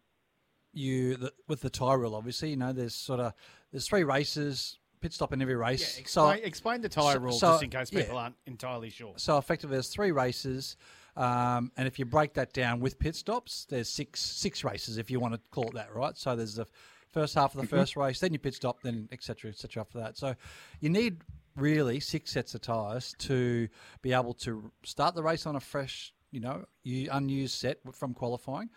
you 0.72 1.16
the, 1.16 1.32
with 1.48 1.60
the 1.60 1.70
tie 1.70 1.94
rule, 1.94 2.14
obviously, 2.14 2.50
you 2.50 2.56
know, 2.56 2.72
there's 2.72 2.94
sort 2.94 3.20
of 3.20 3.32
there's 3.72 3.88
three 3.88 4.04
races, 4.04 4.78
pit 5.00 5.12
stop 5.12 5.32
in 5.32 5.40
every 5.40 5.56
race. 5.56 5.98
Explain, 5.98 6.40
explain 6.44 6.80
the 6.80 6.88
tyre 6.88 7.14
so- 7.14 7.20
rule 7.20 7.32
so- 7.32 7.52
just 7.52 7.62
in 7.62 7.70
case 7.70 7.90
people 7.90 8.14
yeah. 8.14 8.20
aren't 8.22 8.36
entirely 8.46 8.90
sure. 8.90 9.14
So 9.16 9.38
effectively, 9.38 9.74
there's 9.74 9.88
three 9.88 10.12
races, 10.12 10.76
um, 11.16 11.72
and 11.76 11.86
if 11.88 11.98
you 11.98 12.04
break 12.04 12.34
that 12.34 12.52
down 12.52 12.80
with 12.80 12.98
pit 12.98 13.16
stops, 13.16 13.66
there's 13.70 13.88
six 13.88 14.20
six 14.20 14.62
races 14.64 14.98
if 14.98 15.10
you 15.10 15.20
want 15.20 15.34
to 15.34 15.40
call 15.50 15.68
it 15.68 15.74
that, 15.74 15.94
right? 15.94 16.16
So 16.16 16.36
there's 16.36 16.56
the 16.56 16.66
first 17.12 17.34
half 17.34 17.54
of 17.54 17.60
the 17.60 17.66
first 17.76 17.96
race, 17.96 18.20
then 18.20 18.32
you 18.32 18.38
pit 18.38 18.54
stop, 18.54 18.82
then 18.82 19.08
etc. 19.12 19.50
etc. 19.50 19.80
after 19.80 19.98
that. 20.00 20.18
So 20.18 20.34
you 20.80 20.90
need 20.90 21.22
really 21.56 22.00
six 22.00 22.32
sets 22.32 22.54
of 22.54 22.60
tyres 22.62 23.14
to 23.18 23.68
be 24.02 24.12
able 24.12 24.34
to 24.34 24.72
start 24.84 25.14
the 25.14 25.22
race 25.22 25.46
on 25.46 25.56
a 25.56 25.60
fresh, 25.60 26.12
you 26.30 26.40
know, 26.40 26.64
you 26.82 27.08
unused 27.12 27.56
set 27.56 27.78
from 27.92 28.14
qualifying, 28.14 28.70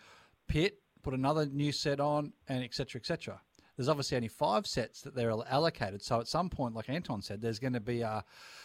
pit, 0.46 0.78
put 1.02 1.14
another 1.14 1.46
new 1.46 1.72
set 1.72 2.00
on, 2.00 2.32
and 2.48 2.62
etc. 2.62 3.00
etc. 3.00 3.40
there's 3.76 3.88
obviously 3.88 4.16
only 4.16 4.28
five 4.28 4.66
sets 4.66 5.02
that 5.02 5.14
they're 5.14 5.30
allocated. 5.30 6.02
So 6.02 6.20
at 6.20 6.28
some 6.28 6.50
point, 6.50 6.74
like 6.74 6.88
Anton 6.88 7.22
said, 7.22 7.40
there's 7.40 7.58
going 7.58 7.74
to 7.74 7.80
be 7.80 8.02
a 8.02 8.24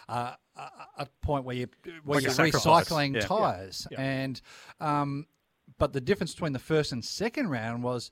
a, 0.09 0.37
a, 0.97 1.07
point 1.21 1.45
where 1.45 1.55
you 1.55 1.67
where 2.03 2.19
like 2.19 2.23
you're 2.23 2.33
recycling 2.33 3.15
Yeah. 3.15 3.21
tires, 3.21 3.87
Yeah. 3.91 4.01
and 4.01 4.41
um, 4.79 5.27
but 5.77 5.93
the 5.93 6.01
difference 6.01 6.33
between 6.33 6.53
the 6.53 6.59
first 6.59 6.91
and 6.91 7.03
second 7.03 7.49
round 7.49 7.83
was 7.83 8.11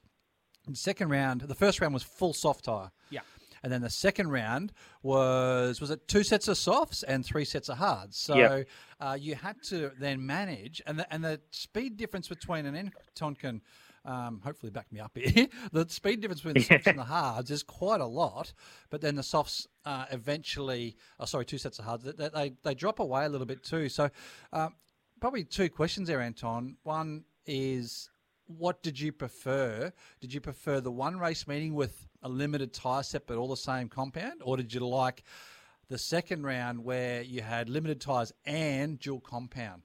the 0.67 0.75
second 0.75 1.09
round. 1.09 1.41
The 1.41 1.55
first 1.55 1.81
round 1.81 1.93
was 1.93 2.03
full 2.03 2.33
soft 2.33 2.65
tire. 2.65 2.91
Yeah. 3.09 3.21
And 3.63 3.71
then 3.71 3.81
the 3.81 3.89
second 3.89 4.29
round 4.31 4.71
was 5.03 5.79
was 5.79 5.91
it 5.91 6.07
two 6.07 6.23
sets 6.23 6.47
of 6.47 6.57
softs 6.57 7.03
and 7.03 7.25
three 7.25 7.45
sets 7.45 7.69
of 7.69 7.77
hards. 7.77 8.17
So 8.17 8.35
Yep. 8.35 8.67
uh, 8.99 9.17
you 9.19 9.35
had 9.35 9.61
to 9.63 9.91
then 9.99 10.25
manage, 10.25 10.81
and 10.85 10.99
the, 10.99 11.13
and 11.13 11.23
the 11.23 11.39
speed 11.51 11.97
difference 11.97 12.27
between 12.27 12.65
an 12.65 12.75
Anton 12.75 13.35
can 13.35 13.61
um, 14.03 14.41
hopefully 14.43 14.71
back 14.71 14.91
me 14.91 14.99
up 14.99 15.15
here. 15.15 15.47
the 15.71 15.87
speed 15.89 16.21
difference 16.21 16.41
between 16.41 16.55
the 16.55 16.63
softs 16.63 16.87
and 16.87 16.97
the 16.97 17.03
hards 17.19 17.51
is 17.51 17.61
quite 17.63 18.01
a 18.01 18.05
lot, 18.05 18.51
but 18.89 19.01
then 19.01 19.15
the 19.15 19.23
softs 19.23 19.67
uh, 19.85 20.05
eventually, 20.11 20.95
oh, 21.19 21.25
sorry, 21.25 21.45
two 21.45 21.59
sets 21.59 21.77
of 21.77 21.85
hards, 21.85 22.03
they, 22.03 22.29
they, 22.29 22.53
they 22.63 22.73
drop 22.73 22.99
away 22.99 23.25
a 23.25 23.29
little 23.29 23.45
bit 23.45 23.63
too. 23.63 23.89
So 23.89 24.09
um, 24.53 24.73
probably 25.19 25.43
two 25.43 25.69
questions 25.69 26.07
there, 26.07 26.19
Anton. 26.19 26.77
One 26.83 27.25
is 27.45 28.09
what 28.47 28.81
did 28.83 28.99
you 28.99 29.11
prefer? 29.11 29.93
Did 30.19 30.33
you 30.33 30.41
prefer 30.41 30.81
the 30.81 30.91
one 30.91 31.17
race 31.19 31.47
meeting 31.47 31.73
with 31.75 32.07
a 32.23 32.29
limited 32.29 32.73
tyre 32.73 33.03
set 33.03 33.27
but 33.27 33.37
all 33.37 33.47
the 33.47 33.57
same 33.57 33.89
compound, 33.89 34.41
or 34.43 34.57
did 34.57 34.73
you 34.73 34.85
like 34.87 35.23
the 35.89 35.97
second 35.97 36.43
round 36.43 36.83
where 36.83 37.21
you 37.21 37.41
had 37.41 37.69
limited 37.69 37.99
tyres 37.99 38.31
and 38.45 38.99
dual 38.99 39.19
compound? 39.19 39.83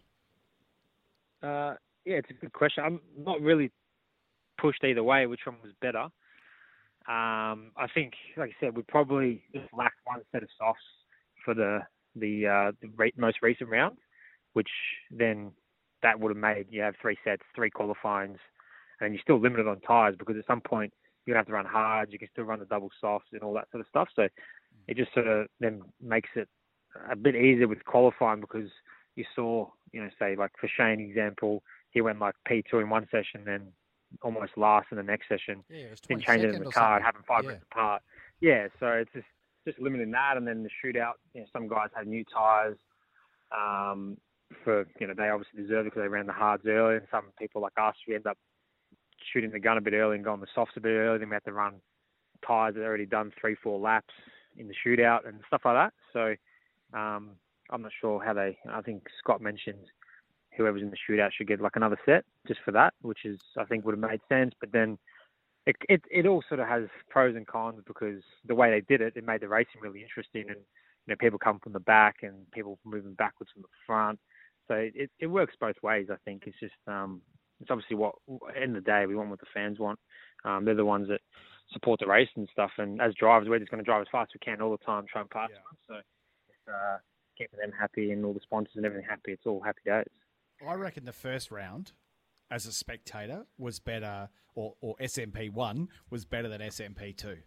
Uh, 1.43 1.75
yeah, 2.05 2.17
it's 2.17 2.31
a 2.31 2.35
good 2.35 2.53
question. 2.53 2.85
I'm 2.85 3.01
not 3.19 3.41
really 3.41 3.73
pushed 4.59 4.85
either 4.85 5.03
way. 5.03 5.27
Which 5.27 5.41
one 5.45 5.57
was 5.63 5.73
better? 5.81 6.05
Um, 7.09 7.71
I 7.77 7.87
think, 7.95 8.15
like 8.37 8.51
I 8.51 8.65
said, 8.65 8.77
we 8.77 8.83
probably 8.83 9.43
just 9.55 9.73
lacked 9.73 9.99
one 10.05 10.23
set 10.33 10.43
of 10.43 10.49
softs 10.59 10.83
for 11.45 11.55
the 11.55 11.81
the, 12.19 12.47
uh, 12.47 12.73
the 12.81 12.89
re- 12.97 13.13
most 13.19 13.39
recent 13.43 13.69
round, 13.69 13.99
which 14.55 14.71
then 15.11 15.53
that 16.03 16.19
would 16.19 16.31
have 16.31 16.39
made 16.39 16.67
you 16.71 16.81
have 16.81 16.95
three 17.01 17.19
sets, 17.25 17.43
three 17.55 17.69
qualifyings, 17.69 18.39
and 19.01 19.13
you're 19.13 19.23
still 19.23 19.41
limited 19.41 19.69
on 19.69 19.81
tyres 19.81 20.17
because 20.19 20.37
at 20.37 20.47
some 20.47 20.63
point 20.63 20.93
gonna 21.33 21.41
have 21.41 21.47
to 21.47 21.53
run 21.53 21.67
hard. 21.67 22.13
You 22.13 22.19
can 22.19 22.29
still 22.33 22.45
run 22.45 22.61
the 22.61 22.67
double 22.67 22.91
softs 23.01 23.29
and 23.33 23.43
all 23.43 23.55
that 23.55 23.71
sort 23.71 23.81
of 23.81 23.87
stuff. 23.89 24.09
So 24.15 24.29
it 24.89 24.97
just 24.97 25.13
sort 25.15 25.27
of 25.27 25.47
then 25.61 25.83
makes 26.01 26.31
it 26.37 26.49
a 27.11 27.17
bit 27.17 27.35
easier 27.35 27.69
with 27.69 27.85
qualifying 27.85 28.41
because 28.41 28.71
you 29.17 29.25
saw, 29.35 29.69
you 29.93 30.03
know, 30.03 30.11
say 30.19 30.37
like 30.37 30.53
for 30.61 30.69
Shane 30.69 31.01
example, 31.01 31.63
he 31.91 32.01
went 32.01 32.21
like 32.21 32.35
P2 32.49 32.83
in 32.83 32.91
one 32.91 33.07
session, 33.11 33.45
then 33.45 33.73
almost 34.23 34.53
last 34.57 34.89
in 34.91 34.97
the 34.97 35.03
next 35.03 35.29
session. 35.29 35.65
Yeah, 35.69 35.87
Didn't 36.09 36.25
change 36.25 36.45
it 36.45 36.55
in 36.55 36.63
the 36.63 36.71
car, 36.71 37.01
having 37.01 37.23
five 37.27 37.43
Yeah. 37.43 37.49
minutes 37.49 37.65
apart. 37.71 38.03
Yeah, 38.41 38.69
so 38.79 38.89
it's 38.89 39.13
just 39.13 39.27
just 39.67 39.81
limiting 39.81 40.13
that, 40.13 40.37
and 40.37 40.47
then 40.47 40.63
the 40.63 40.71
shootout. 40.71 41.15
You 41.35 41.41
know, 41.41 41.47
some 41.53 41.67
guys 41.67 41.89
had 41.95 42.07
new 42.07 42.25
tyres. 42.25 42.79
Um, 43.51 44.17
for 44.63 44.87
you 45.01 45.07
know, 45.07 45.15
they 45.17 45.29
obviously 45.29 45.61
deserve 45.63 45.87
it 45.87 45.91
because 45.91 46.03
they 46.03 46.09
ran 46.09 46.27
the 46.27 46.33
hards 46.33 46.65
early, 46.67 46.97
and 46.97 47.07
some 47.11 47.25
people 47.39 47.61
like 47.63 47.73
us, 47.77 47.97
we 48.07 48.15
end 48.15 48.27
up 48.27 48.39
shooting 49.33 49.51
the 49.51 49.59
gun 49.59 49.79
a 49.79 49.81
bit 49.81 49.95
early 49.95 50.17
and 50.17 50.25
going 50.25 50.41
the 50.41 50.47
softs 50.55 50.75
a 50.77 50.81
bit 50.81 50.91
early. 50.91 51.19
Then 51.19 51.29
we 51.29 51.35
have 51.35 51.45
to 51.45 51.53
run 51.53 51.75
tyres 52.47 52.75
that 52.75 52.83
already 52.83 53.07
done 53.07 53.33
three, 53.41 53.55
four 53.55 53.79
laps 53.79 54.15
in 54.57 54.69
the 54.69 54.75
shootout 54.85 55.29
and 55.29 55.41
stuff 55.47 55.63
like 55.65 55.75
that. 55.75 55.93
So 56.13 56.99
um, 56.99 57.31
I'm 57.71 57.83
not 57.83 57.93
sure 58.01 58.23
how 58.23 58.33
they. 58.33 58.59
I 58.71 58.81
think 58.83 59.05
Scott 59.19 59.41
mentioned 59.41 59.91
whoever's 60.57 60.83
in 60.83 60.91
the 60.91 60.97
shootout 60.97 61.31
should 61.33 61.49
get 61.49 61.61
like 61.61 61.77
another 61.77 61.99
set 62.07 62.25
just 62.47 62.61
for 62.65 62.73
that, 62.73 62.95
which 63.03 63.25
is 63.25 63.39
I 63.59 63.65
think 63.65 63.85
would 63.85 63.99
have 63.99 64.11
made 64.11 64.21
sense. 64.29 64.55
But 64.61 64.73
then 64.73 64.99
it 65.67 65.77
it, 65.89 66.03
it 66.11 66.27
all 66.27 66.43
sort 66.49 66.61
of 66.61 66.69
has 66.69 66.85
pros 67.11 67.37
and 67.37 67.47
cons 67.47 67.83
because 67.87 68.23
the 68.47 68.55
way 68.55 68.71
they 68.71 68.81
did 68.81 69.01
it, 69.01 69.15
it 69.17 69.25
made 69.25 69.41
the 69.41 69.49
racing 69.49 69.81
really 69.81 70.03
interesting 70.03 70.45
and. 70.49 70.59
You 71.09 71.13
know, 71.13 71.19
people 71.21 71.39
come 71.39 71.61
from 71.61 71.73
the 71.73 71.79
back 71.79 72.17
and 72.23 72.51
people 72.51 72.81
moving 72.85 73.15
backwards 73.15 73.53
from 73.53 73.63
the 73.63 73.69
front. 73.87 74.19
So 74.67 74.75
it, 74.75 75.09
it 75.21 75.27
works 75.29 75.55
both 75.61 75.77
ways. 75.81 76.09
I 76.11 76.17
think 76.25 76.43
it's 76.47 76.59
just 76.59 76.75
um, 76.89 77.23
it's 77.61 77.71
obviously 77.71 77.97
what 77.97 78.15
at 78.49 78.55
the 78.55 78.63
end 78.63 78.77
of 78.77 78.85
the 78.85 78.91
day 78.91 79.07
we 79.07 79.15
want 79.15 79.31
what 79.31 79.41
the 79.41 79.47
fans 79.53 79.79
want. 79.79 79.99
Um, 80.45 80.65
they're 80.65 80.75
the 80.75 80.85
ones 80.85 81.09
that 81.09 81.21
support 81.73 82.01
the 82.01 82.07
race 82.07 82.29
and 82.37 82.49
stuff. 82.53 82.71
And 82.79 83.01
as 83.01 83.15
drivers, 83.15 83.49
we're 83.49 83.59
just 83.59 83.71
going 83.71 83.83
to 83.83 83.85
drive 83.85 84.03
as 84.03 84.09
fast 84.11 84.31
as 84.35 84.41
we 84.41 84.45
can 84.45 84.61
all 84.61 84.71
the 84.71 84.85
time, 84.85 85.05
try 85.11 85.23
and 85.23 85.31
pass 85.31 85.51
them. 85.51 85.79
So 85.89 85.95
it's, 85.95 86.69
uh, 86.69 86.99
keeping 87.37 87.59
them 87.61 87.73
happy 87.79 88.13
and 88.13 88.25
all 88.25 88.33
the 88.33 88.41
sponsors 88.41 88.77
and 88.77 88.87
everything 88.87 89.07
happy. 89.09 89.33
It's 89.33 89.47
all 89.47 89.61
happy 89.61 89.83
days. 89.85 90.05
I 90.67 90.75
reckon 90.75 91.05
the 91.05 91.13
first 91.13 91.51
round, 91.51 91.93
as 92.51 92.67
a 92.67 92.73
spectator, 92.73 93.47
was 93.59 93.79
better, 93.79 94.31
or, 94.55 94.75
or 94.81 94.97
SMP 95.01 95.53
one 95.53 95.89
was 96.11 96.25
better 96.25 96.49
than 96.49 96.61
SMP 96.61 97.17
two. 97.17 97.39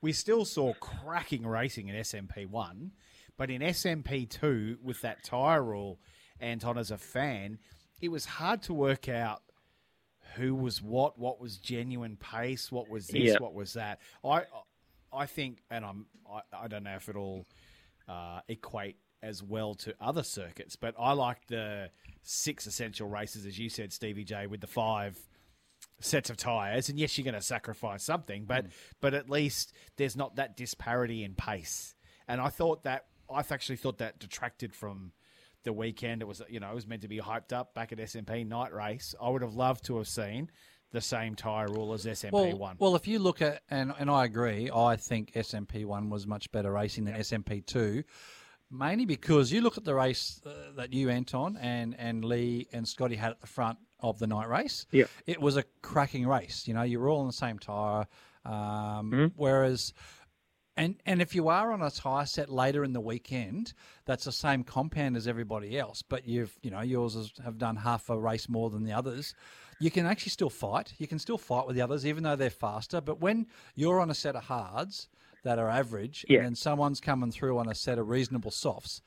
We 0.00 0.12
still 0.12 0.44
saw 0.44 0.74
cracking 0.74 1.46
racing 1.46 1.88
in 1.88 1.96
SMP 1.96 2.46
one, 2.46 2.92
but 3.36 3.50
in 3.50 3.60
SMP 3.62 4.28
two, 4.28 4.78
with 4.82 5.00
that 5.02 5.24
tyre 5.24 5.62
rule, 5.62 5.98
Anton 6.40 6.78
as 6.78 6.90
a 6.90 6.98
fan, 6.98 7.58
it 8.00 8.08
was 8.10 8.26
hard 8.26 8.62
to 8.62 8.74
work 8.74 9.08
out 9.08 9.42
who 10.36 10.54
was 10.54 10.82
what, 10.82 11.18
what 11.18 11.40
was 11.40 11.58
genuine 11.58 12.16
pace, 12.16 12.72
what 12.72 12.88
was 12.88 13.06
this, 13.06 13.34
what 13.40 13.54
was 13.54 13.74
that. 13.74 14.00
I 14.24 14.42
I 15.12 15.26
think, 15.26 15.58
and 15.70 15.84
I'm 15.84 16.06
I, 16.30 16.64
I 16.64 16.68
don't 16.68 16.84
know 16.84 16.96
if 16.96 17.08
it'll 17.08 17.46
uh, 18.08 18.40
equate 18.48 18.96
as 19.22 19.42
well 19.42 19.74
to 19.74 19.94
other 20.00 20.22
circuits, 20.22 20.76
but 20.76 20.94
I 20.98 21.12
like 21.12 21.46
the 21.46 21.90
six 22.22 22.66
essential 22.66 23.08
races, 23.08 23.46
as 23.46 23.58
you 23.58 23.68
said, 23.68 23.92
Stevie 23.92 24.24
J, 24.24 24.46
with 24.46 24.60
the 24.60 24.66
five 24.66 25.18
sets 26.00 26.30
of 26.30 26.36
tires. 26.36 26.88
And 26.88 26.98
yes, 26.98 27.16
you're 27.16 27.24
going 27.24 27.34
to 27.34 27.40
sacrifice 27.40 28.02
something, 28.02 28.44
but 28.44 28.66
but 29.00 29.14
at 29.14 29.30
least 29.30 29.72
there's 29.96 30.16
not 30.16 30.36
that 30.36 30.56
disparity 30.56 31.24
in 31.24 31.34
pace. 31.34 31.94
And 32.26 32.40
I 32.40 32.48
thought 32.48 32.84
that 32.84 33.06
I've 33.32 33.52
actually 33.52 33.76
thought 33.76 33.98
that 33.98 34.18
detracted 34.18 34.74
from 34.74 35.12
the 35.64 35.72
weekend. 35.72 36.22
It 36.22 36.26
was 36.26 36.40
you 36.48 36.60
know 36.60 36.70
it 36.70 36.74
was 36.74 36.86
meant 36.86 37.02
to 37.02 37.08
be 37.08 37.18
hyped 37.18 37.52
up 37.52 37.74
back 37.74 37.92
at 37.92 37.98
SMP 37.98 38.46
night 38.46 38.72
race. 38.72 39.14
I 39.20 39.28
would 39.28 39.42
have 39.42 39.54
loved 39.54 39.84
to 39.86 39.96
have 39.98 40.06
seen 40.08 40.50
the 40.92 41.00
same 41.00 41.34
tyre 41.34 41.66
rule 41.68 41.92
as 41.92 42.04
SMP 42.06 42.30
Well, 42.32 42.56
one. 42.58 42.76
well, 42.78 42.94
if 42.94 43.08
you 43.08 43.18
look 43.18 43.42
at 43.42 43.62
and 43.70 43.92
and 43.98 44.08
I 44.10 44.24
agree, 44.24 44.70
I 44.70 44.96
think 44.96 45.32
SMP 45.34 45.84
one 45.84 46.08
was 46.10 46.26
much 46.26 46.52
better 46.52 46.70
racing 46.72 47.04
than 47.04 47.14
SMP 47.16 47.66
two, 47.66 48.04
mainly 48.70 49.04
because 49.06 49.50
you 49.52 49.60
look 49.60 49.76
at 49.76 49.84
the 49.84 49.94
race 49.94 50.40
uh, 50.46 50.50
that 50.76 50.92
you 50.92 51.08
Anton 51.10 51.56
and 51.60 51.96
and 51.98 52.24
Lee 52.24 52.68
and 52.72 52.86
Scotty 52.86 53.16
had 53.16 53.32
at 53.32 53.40
the 53.40 53.46
front 53.46 53.78
of 54.00 54.18
the 54.18 54.26
night 54.26 54.48
race. 54.48 54.86
Yeah. 54.92 55.04
it 55.26 55.40
was 55.40 55.56
a 55.56 55.64
cracking 55.82 56.26
race. 56.28 56.68
You 56.68 56.74
know, 56.74 56.82
you 56.82 57.00
were 57.00 57.08
all 57.08 57.20
on 57.20 57.26
the 57.26 57.32
same 57.32 57.58
tire, 57.58 58.06
um, 58.44 59.10
Mhm. 59.10 59.32
whereas. 59.36 59.92
And 60.76 60.96
and 61.06 61.22
if 61.22 61.34
you 61.34 61.48
are 61.48 61.72
on 61.72 61.82
a 61.82 61.90
tyre 61.90 62.26
set 62.26 62.50
later 62.50 62.82
in 62.82 62.92
the 62.92 63.00
weekend, 63.00 63.74
that's 64.06 64.24
the 64.24 64.32
same 64.32 64.64
compound 64.64 65.16
as 65.16 65.28
everybody 65.28 65.78
else, 65.78 66.02
but 66.02 66.26
you've 66.26 66.58
you 66.62 66.70
know 66.70 66.80
yours 66.80 67.14
has, 67.14 67.32
have 67.44 67.58
done 67.58 67.76
half 67.76 68.10
a 68.10 68.18
race 68.18 68.48
more 68.48 68.70
than 68.70 68.82
the 68.84 68.92
others. 68.92 69.34
You 69.80 69.90
can 69.90 70.06
actually 70.06 70.30
still 70.30 70.50
fight. 70.50 70.92
You 70.98 71.06
can 71.06 71.18
still 71.18 71.38
fight 71.38 71.66
with 71.66 71.76
the 71.76 71.82
others, 71.82 72.04
even 72.06 72.22
though 72.24 72.36
they're 72.36 72.50
faster. 72.50 73.00
But 73.00 73.20
when 73.20 73.46
you're 73.74 74.00
on 74.00 74.10
a 74.10 74.14
set 74.14 74.34
of 74.36 74.44
hards 74.44 75.08
that 75.44 75.58
are 75.58 75.68
average, 75.68 76.24
Yeah. 76.28 76.38
and 76.38 76.46
then 76.46 76.54
someone's 76.54 77.00
coming 77.00 77.30
through 77.30 77.58
on 77.58 77.68
a 77.68 77.74
set 77.74 77.98
of 77.98 78.08
reasonable 78.08 78.50
softs, 78.50 79.02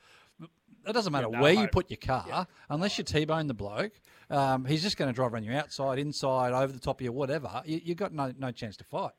it 0.86 0.92
doesn't 0.92 1.12
matter 1.12 1.28
no 1.30 1.40
where 1.40 1.52
you 1.52 1.68
put 1.68 1.90
your 1.90 1.96
car, 1.98 2.46
unless 2.70 2.96
you 2.96 3.04
T-bone 3.04 3.46
the 3.46 3.54
bloke. 3.54 3.92
Um, 4.30 4.64
he's 4.64 4.82
just 4.82 4.96
going 4.96 5.08
to 5.10 5.14
drive 5.14 5.34
around 5.34 5.44
you 5.44 5.52
outside, 5.52 5.98
inside, 5.98 6.52
over 6.52 6.72
the 6.72 6.78
top 6.78 7.00
of 7.00 7.04
you, 7.04 7.12
whatever. 7.12 7.62
You, 7.66 7.80
you've 7.82 7.96
got 7.98 8.12
no 8.14 8.32
no 8.38 8.52
chance 8.52 8.76
to 8.78 8.84
fight. 8.84 9.12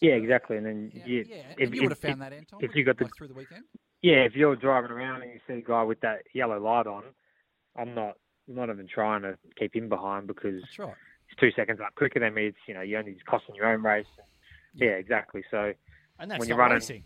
Yeah, 0.00 0.12
exactly. 0.12 0.56
And 0.56 0.66
then 0.66 0.92
Yeah, 0.94 1.06
you, 1.06 1.24
yeah. 1.28 1.36
if, 1.56 1.66
And 1.66 1.74
you 1.74 1.82
would 1.82 1.90
have 1.92 1.98
found 1.98 2.14
if- 2.14 2.18
that, 2.20 2.32
Anton, 2.32 2.60
If 2.62 2.74
you 2.74 2.84
got 2.84 2.98
the 2.98 3.04
like 3.04 3.14
through 3.16 3.28
the 3.28 3.34
weekend. 3.34 3.64
yeah, 4.02 4.24
if 4.24 4.34
you're 4.34 4.56
driving 4.56 4.90
around 4.90 5.22
and 5.22 5.32
you 5.32 5.40
see 5.46 5.54
a 5.54 5.60
guy 5.62 5.82
with 5.82 6.00
that 6.00 6.22
yellow 6.34 6.58
light 6.60 6.86
on, 6.86 7.04
I'm 7.76 7.94
not 7.94 8.16
I'm 8.48 8.54
not 8.54 8.70
even 8.70 8.86
trying 8.88 9.22
to 9.22 9.36
keep 9.58 9.76
him 9.76 9.88
behind 9.90 10.26
because 10.26 10.62
That's 10.62 10.78
right. 10.78 10.94
he's 11.28 11.36
two 11.38 11.50
seconds 11.52 11.80
up 11.80 11.94
quicker 11.96 12.18
than 12.18 12.32
me. 12.34 12.46
It's 12.46 12.56
you 12.66 12.74
know 12.74 12.80
you're 12.80 12.98
only 12.98 13.12
just 13.12 13.26
costing 13.26 13.54
your 13.54 13.66
own 13.66 13.82
race. 13.82 14.06
Yeah, 14.74 14.90
exactly. 14.90 15.44
So 15.50 15.72
And 16.18 16.30
that's 16.30 16.38
when 16.40 16.48
not 16.48 16.48
you're 16.48 16.56
running, 16.58 16.74
racing. 16.76 17.04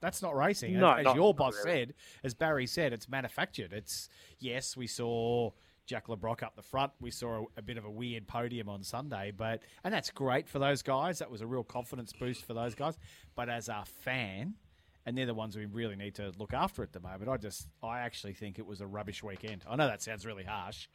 That's 0.00 0.22
not 0.22 0.36
racing. 0.36 0.74
As- 0.76 0.80
No, 0.80 0.92
as 0.92 1.04
not- 1.04 1.16
your 1.16 1.34
boss 1.34 1.54
really. 1.64 1.78
said, 1.86 1.94
as 2.22 2.34
Barry 2.34 2.66
said, 2.66 2.92
it's 2.92 3.08
manufactured. 3.08 3.72
It's 3.72 4.08
yes, 4.38 4.76
we 4.76 4.86
saw 4.86 5.50
Jack 5.88 6.08
Le 6.08 6.16
Brocq 6.16 6.42
up 6.42 6.54
the 6.54 6.62
front. 6.62 6.92
We 7.00 7.10
saw 7.10 7.44
a, 7.56 7.60
a 7.60 7.62
bit 7.62 7.78
of 7.78 7.84
a 7.86 7.90
weird 7.90 8.28
podium 8.28 8.68
on 8.68 8.82
Sunday, 8.82 9.32
but 9.34 9.62
and 9.82 9.92
that's 9.92 10.10
great 10.10 10.46
for 10.46 10.58
those 10.58 10.82
guys. 10.82 11.18
That 11.18 11.30
was 11.30 11.40
a 11.40 11.46
real 11.46 11.64
confidence 11.64 12.12
boost 12.12 12.44
for 12.44 12.52
those 12.54 12.74
guys. 12.74 12.98
But 13.34 13.48
as 13.48 13.68
a 13.68 13.84
fan, 13.86 14.54
and 15.06 15.16
they're 15.16 15.24
the 15.24 15.32
ones 15.32 15.56
we 15.56 15.64
really 15.64 15.96
need 15.96 16.14
to 16.16 16.32
look 16.38 16.52
after 16.52 16.82
at 16.82 16.92
the 16.92 17.00
moment. 17.00 17.30
I 17.30 17.38
just, 17.38 17.68
I 17.82 18.00
actually 18.00 18.34
think 18.34 18.58
it 18.58 18.66
was 18.66 18.82
a 18.82 18.86
rubbish 18.86 19.22
weekend. 19.22 19.64
I 19.66 19.74
know 19.76 19.86
that 19.86 20.02
sounds 20.02 20.26
really 20.26 20.44
harsh, 20.44 20.88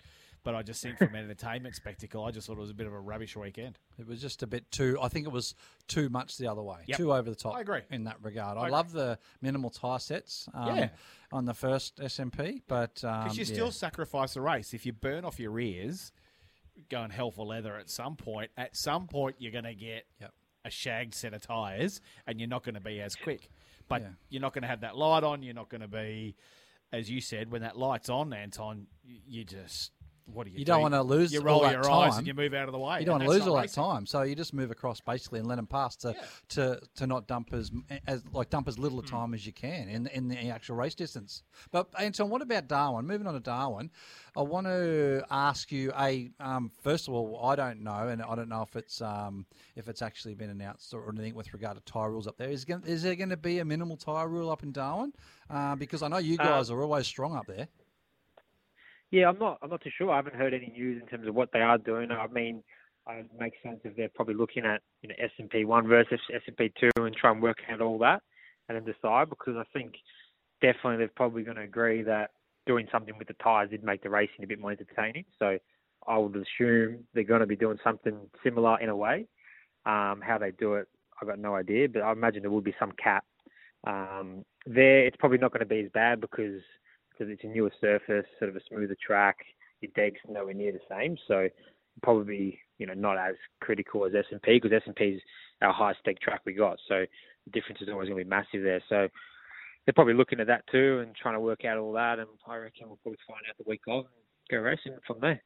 but 0.43 0.55
I 0.55 0.61
just 0.61 0.81
think 0.83 0.97
from 0.97 1.15
an 1.15 1.23
entertainment 1.25 1.75
spectacle, 1.75 2.23
I 2.25 2.31
just 2.31 2.47
thought 2.47 2.57
it 2.57 2.61
was 2.61 2.69
a 2.69 2.73
bit 2.75 2.87
of 2.87 2.93
a 2.93 2.99
rubbish 2.99 3.35
weekend. 3.35 3.79
It 3.97 4.07
was 4.07 4.21
just 4.21 4.43
a 4.43 4.47
bit 4.47 4.69
too. 4.71 4.97
I 5.01 5.07
think 5.07 5.25
it 5.25 5.31
was 5.31 5.55
too 5.87 6.09
much 6.09 6.37
the 6.37 6.47
other 6.47 6.61
way, 6.61 6.79
Yep. 6.87 6.97
too 6.97 7.13
over 7.13 7.29
the 7.29 7.35
top. 7.35 7.55
I 7.55 7.61
agree. 7.61 7.81
in 7.91 8.03
that 8.05 8.17
regard. 8.21 8.57
I 8.57 8.63
I, 8.63 8.69
love 8.69 8.91
the 8.91 9.17
minimal 9.41 9.69
tyre 9.69 9.99
sets. 9.99 10.47
Um, 10.53 10.75
Yeah. 10.75 10.89
on 11.31 11.45
the 11.45 11.53
first 11.53 11.97
SMP, 11.97 12.61
but 12.67 13.03
um, 13.03 13.23
Because 13.23 13.37
you 13.37 13.45
yeah. 13.45 13.53
still 13.53 13.71
sacrifice 13.71 14.33
the 14.35 14.41
race. 14.41 14.73
If 14.73 14.85
you 14.85 14.93
burn 14.93 15.25
off 15.25 15.39
your 15.39 15.59
ears, 15.59 16.11
going 16.89 17.09
hell 17.11 17.31
for 17.31 17.45
leather 17.45 17.77
at 17.77 17.89
some 17.89 18.15
point. 18.15 18.51
At 18.57 18.75
some 18.75 19.07
point, 19.07 19.35
you're 19.39 19.51
going 19.51 19.63
to 19.63 19.75
get 19.75 20.05
a 20.65 20.69
shagged 20.69 21.13
set 21.13 21.33
of 21.33 21.41
tyres, 21.41 22.01
and 22.25 22.39
you're 22.39 22.49
not 22.49 22.63
going 22.63 22.75
to 22.75 22.81
be 22.81 22.99
as 23.01 23.15
quick. 23.15 23.49
But 23.87 24.01
Yeah. 24.01 24.07
you're 24.29 24.41
not 24.41 24.53
going 24.53 24.61
to 24.63 24.67
have 24.67 24.81
that 24.81 24.97
light 24.97 25.23
on. 25.23 25.43
You're 25.43 25.53
not 25.53 25.69
going 25.69 25.81
to 25.81 25.87
be, 25.87 26.35
as 26.91 27.09
you 27.11 27.19
said, 27.21 27.51
when 27.51 27.61
that 27.61 27.77
light's 27.77 28.09
on, 28.09 28.33
Anton. 28.33 28.87
You, 29.03 29.17
you 29.27 29.43
just 29.43 29.91
what 30.25 30.45
do 30.45 30.51
you? 30.51 30.59
You 30.59 30.65
don't 30.65 30.77
do? 30.77 30.81
want 30.83 30.93
to 30.93 31.01
lose 31.03 31.33
You 31.33 31.39
all 31.39 31.45
roll 31.45 31.61
that 31.63 31.73
your 31.73 31.83
time. 31.83 32.11
eyes 32.11 32.17
and 32.17 32.25
you 32.27 32.33
move 32.33 32.53
out 32.53 32.67
of 32.67 32.71
the 32.71 32.79
way. 32.79 32.99
You 32.99 33.05
don't 33.05 33.13
want 33.19 33.23
to 33.23 33.29
lose 33.29 33.41
all 33.47 33.55
not 33.55 33.67
that 33.67 33.73
time, 33.73 34.05
so 34.05 34.21
you 34.21 34.35
just 34.35 34.53
move 34.53 34.71
across 34.71 34.99
basically 35.01 35.39
and 35.39 35.47
let 35.47 35.55
them 35.55 35.67
pass 35.67 35.95
to 35.97 36.15
to, 36.49 36.79
to 36.95 37.07
not 37.07 37.27
dump 37.27 37.53
as, 37.53 37.71
as 38.07 38.23
like 38.31 38.49
dump 38.49 38.67
as 38.67 38.77
little 38.79 39.01
Hmm. 39.01 39.07
time 39.07 39.33
as 39.33 39.45
you 39.45 39.53
can 39.53 39.89
in 39.89 40.07
in 40.07 40.27
the 40.29 40.49
actual 40.49 40.75
race 40.75 40.95
distance. 40.95 41.43
But 41.71 41.87
Anton, 41.99 42.29
what 42.29 42.41
about 42.41 42.67
Darwin? 42.67 43.05
Moving 43.05 43.27
on 43.27 43.33
to 43.33 43.39
Darwin, 43.39 43.91
I 44.37 44.41
want 44.41 44.67
to 44.67 45.23
ask 45.29 45.71
you 45.71 45.91
a 45.99 46.29
um, 46.39 46.71
first 46.81 47.07
of 47.07 47.13
all, 47.13 47.39
I 47.45 47.55
don't 47.55 47.81
know, 47.81 48.07
and 48.07 48.21
I 48.21 48.35
don't 48.35 48.49
know 48.49 48.61
if 48.61 48.75
it's 48.75 49.01
um, 49.01 49.45
if 49.75 49.87
it's 49.87 50.01
actually 50.01 50.35
been 50.35 50.49
announced 50.49 50.93
or 50.93 51.09
anything 51.09 51.35
with 51.35 51.53
regard 51.53 51.75
to 51.77 51.83
tyre 51.91 52.11
rules 52.11 52.27
up 52.27 52.37
there. 52.37 52.49
Is, 52.49 52.63
going, 52.65 52.83
is 52.85 53.03
there 53.03 53.15
going 53.15 53.29
to 53.29 53.37
be 53.37 53.59
a 53.59 53.65
minimal 53.65 53.97
tyre 53.97 54.27
rule 54.27 54.49
up 54.49 54.63
in 54.63 54.71
Darwin? 54.71 55.11
Uh, 55.49 55.75
because 55.75 56.01
I 56.01 56.07
know 56.07 56.17
you 56.17 56.37
Uh, 56.39 56.43
guys 56.43 56.69
are 56.71 56.81
always 56.81 57.05
strong 57.07 57.35
up 57.35 57.45
there. 57.47 57.67
Yeah, 59.13 59.29
I'm 59.29 59.37
not. 59.37 59.59
I'm 59.61 59.69
not 59.69 59.83
too 59.83 59.91
sure. 59.95 60.09
I 60.09 60.15
haven't 60.15 60.33
heard 60.33 60.55
any 60.55 60.71
news 60.75 60.99
in 60.99 61.07
terms 61.07 61.27
of 61.27 61.35
what 61.35 61.49
they 61.53 61.59
are 61.59 61.77
doing. 61.77 62.09
I 62.09 62.25
mean, 62.25 62.63
it 63.07 63.29
makes 63.39 63.57
sense 63.61 63.79
if 63.83 63.95
they're 63.95 64.09
probably 64.09 64.33
looking 64.33 64.65
at 64.65 64.81
you 65.03 65.09
know 65.09 65.13
S 65.19 65.29
and 65.37 65.47
P 65.51 65.65
one 65.65 65.87
versus 65.87 66.19
S 66.33 66.41
and 66.47 66.57
P 66.57 66.73
two 66.79 66.89
and 66.97 67.15
try 67.15 67.29
and 67.29 67.39
work 67.39 67.59
out 67.71 67.79
all 67.79 67.99
that 67.99 68.23
and 68.67 68.75
then 68.75 68.91
decide. 68.91 69.29
Because 69.29 69.55
I 69.55 69.65
think 69.71 69.93
definitely 70.63 70.97
they're 70.97 71.11
probably 71.15 71.43
going 71.43 71.57
to 71.57 71.61
agree 71.61 72.01
that 72.01 72.31
doing 72.65 72.87
something 72.91 73.15
with 73.19 73.27
the 73.27 73.35
tyres 73.35 73.69
did 73.69 73.83
make 73.83 74.01
the 74.01 74.09
racing 74.09 74.43
a 74.43 74.47
bit 74.47 74.59
more 74.59 74.71
entertaining. 74.71 75.25
So 75.37 75.59
I 76.07 76.17
would 76.17 76.35
assume 76.35 77.03
they're 77.13 77.23
going 77.23 77.41
to 77.41 77.45
be 77.45 77.55
doing 77.55 77.77
something 77.83 78.17
similar 78.43 78.79
in 78.79 78.89
a 78.89 78.95
way. 78.95 79.27
Um, 79.85 80.21
how 80.25 80.39
they 80.39 80.53
do 80.57 80.73
it, 80.73 80.87
I've 81.21 81.27
got 81.27 81.37
no 81.37 81.53
idea, 81.53 81.87
but 81.87 82.01
I 82.01 82.11
imagine 82.13 82.41
there 82.41 82.49
will 82.49 82.61
be 82.61 82.73
some 82.79 82.93
cap. 82.93 83.25
Um, 83.85 84.43
there, 84.65 85.05
it's 85.05 85.17
probably 85.17 85.37
not 85.37 85.51
going 85.51 85.59
to 85.59 85.67
be 85.67 85.81
as 85.81 85.91
bad 85.93 86.19
because 86.19 86.61
because 87.13 87.31
it's 87.31 87.43
a 87.43 87.47
newer 87.47 87.71
surface, 87.79 88.25
sort 88.39 88.49
of 88.49 88.55
a 88.55 88.61
smoother 88.69 88.97
track. 89.05 89.37
Your 89.81 89.91
deck's 89.95 90.19
nowhere 90.27 90.53
near 90.53 90.71
the 90.71 90.79
same, 90.89 91.17
so 91.27 91.49
probably 92.01 92.59
you 92.79 92.87
know 92.87 92.93
not 92.93 93.17
as 93.17 93.35
critical 93.61 94.05
as 94.05 94.13
S 94.17 94.25
and 94.31 94.41
P 94.41 94.59
because 94.59 94.75
S 94.75 94.83
and 94.85 94.95
P 94.95 95.05
is 95.05 95.21
our 95.61 95.73
highest 95.73 96.03
deck 96.03 96.19
track 96.19 96.41
we 96.45 96.53
got. 96.53 96.77
So 96.87 97.05
the 97.45 97.51
difference 97.51 97.81
is 97.81 97.89
always 97.89 98.09
going 98.09 98.19
to 98.19 98.25
be 98.25 98.29
massive 98.29 98.63
there. 98.63 98.81
So 98.89 99.07
they're 99.85 99.93
probably 99.93 100.13
looking 100.13 100.39
at 100.39 100.47
that 100.47 100.63
too 100.71 100.99
and 100.99 101.15
trying 101.15 101.35
to 101.35 101.39
work 101.39 101.65
out 101.65 101.77
all 101.77 101.93
that. 101.93 102.19
And 102.19 102.27
I 102.47 102.57
reckon 102.57 102.87
we'll 102.87 102.99
probably 103.03 103.19
find 103.27 103.39
out 103.49 103.57
the 103.57 103.69
week 103.69 103.81
of 103.87 104.05
and 104.05 104.13
go 104.49 104.57
racing 104.57 104.97
from 105.05 105.19
there. 105.19 105.43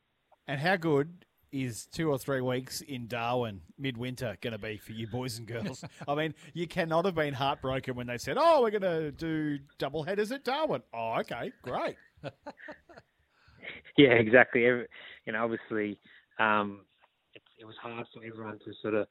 And 0.47 0.59
how 0.59 0.77
good 0.77 1.25
is 1.51 1.86
two 1.86 2.12
or 2.12 2.18
three 2.18 2.42
weeks 2.42 2.82
in 2.82 3.08
Darwin 3.08 3.62
midwinter 3.77 4.38
going 4.42 4.54
to 4.54 4.60
be 4.60 4.77
for 4.77 4.92
you 4.92 5.08
boys 5.08 5.38
and 5.38 5.48
girls? 5.48 5.84
I 6.08 6.16
mean, 6.16 6.34
you 6.54 6.68
cannot 6.68 7.06
have 7.06 7.16
been 7.16 7.34
heartbroken 7.34 7.96
when 7.96 8.08
they 8.08 8.18
said, 8.18 8.38
"Oh, 8.39 8.62
we're 8.62 8.72
going 8.72 8.82
to 8.82 9.12
do 9.12 9.60
double 9.77 10.04
headers 10.04 10.32
at 10.32 10.44
Darwin." 10.44 10.82
Oh, 10.94 11.16
okay, 11.20 11.51
great. 11.63 11.96
Yeah, 13.98 14.13
exactly. 14.13 14.66
Every, 14.66 14.88
you 15.25 15.34
know, 15.34 15.44
obviously, 15.44 16.00
um, 16.39 16.82
it, 17.34 17.42
it 17.60 17.66
was 17.66 17.75
hard 17.82 18.06
for 18.13 18.24
everyone 18.24 18.60
to 18.60 18.72
sort 18.82 18.94
of 18.94 19.08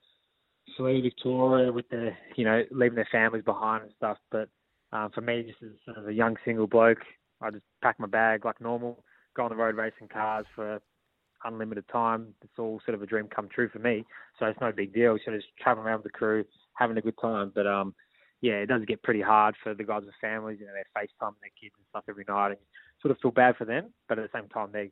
flee 0.77 1.01
Victoria 1.01 1.73
with 1.73 1.89
their, 1.89 2.17
you 2.37 2.45
know, 2.45 2.63
leaving 2.71 2.95
their 2.95 3.09
families 3.11 3.45
behind 3.45 3.83
and 3.83 3.93
stuff. 3.97 4.19
But 4.31 4.49
um, 4.93 5.11
for 5.13 5.21
me, 5.21 5.43
just 5.43 5.63
as 5.63 5.77
sort 5.85 5.99
of 5.99 6.09
a 6.09 6.15
young 6.15 6.37
single 6.45 6.69
bloke, 6.69 7.01
I 7.41 7.51
just 7.51 7.65
pack 7.83 7.99
my 7.99 8.07
bag 8.07 8.45
like 8.45 8.61
normal, 8.61 9.05
go 9.35 9.45
on 9.45 9.51
the 9.51 9.57
road 9.57 9.77
racing 9.77 10.09
cars 10.09 10.47
for 10.55 10.81
unlimited 11.47 11.85
time. 11.89 12.35
It's 12.43 12.59
all 12.59 12.81
sort 12.85 12.95
of 12.95 13.03
a 13.03 13.07
dream 13.07 13.29
come 13.29 13.49
true 13.49 13.69
for 13.69 13.79
me. 13.79 14.05
So 14.39 14.47
it's 14.47 14.61
no 14.61 14.73
big 14.73 14.93
deal. 14.93 15.17
Sort 15.25 15.37
of 15.37 15.43
just 15.43 15.57
traveling 15.61 15.87
around 15.87 15.99
with 16.03 16.13
the 16.13 16.19
crew, 16.19 16.45
having 16.75 16.97
a 16.97 17.03
good 17.03 17.19
time. 17.21 17.53
But 17.55 17.67
um, 17.67 17.95
yeah, 18.41 18.55
it 18.55 18.67
does 18.67 18.85
get 18.87 19.03
pretty 19.03 19.23
hard 19.23 19.55
for 19.63 19.75
the 19.75 19.85
guys 19.85 20.03
with 20.05 20.15
families. 20.21 20.59
You 20.61 20.67
know, 20.67 20.73
they're 20.73 21.03
FaceTime 21.03 21.35
their 21.41 21.51
kids 21.61 21.75
and 21.79 21.87
stuff 21.91 22.05
every 22.09 22.25
night, 22.29 22.49
and 22.49 22.59
sort 23.01 23.13
of 23.13 23.19
feel 23.21 23.31
bad 23.31 23.57
for 23.57 23.65
them. 23.65 23.93
But 24.09 24.19
at 24.19 24.31
the 24.31 24.39
same 24.39 24.49
time, 24.49 24.71
they 24.73 24.91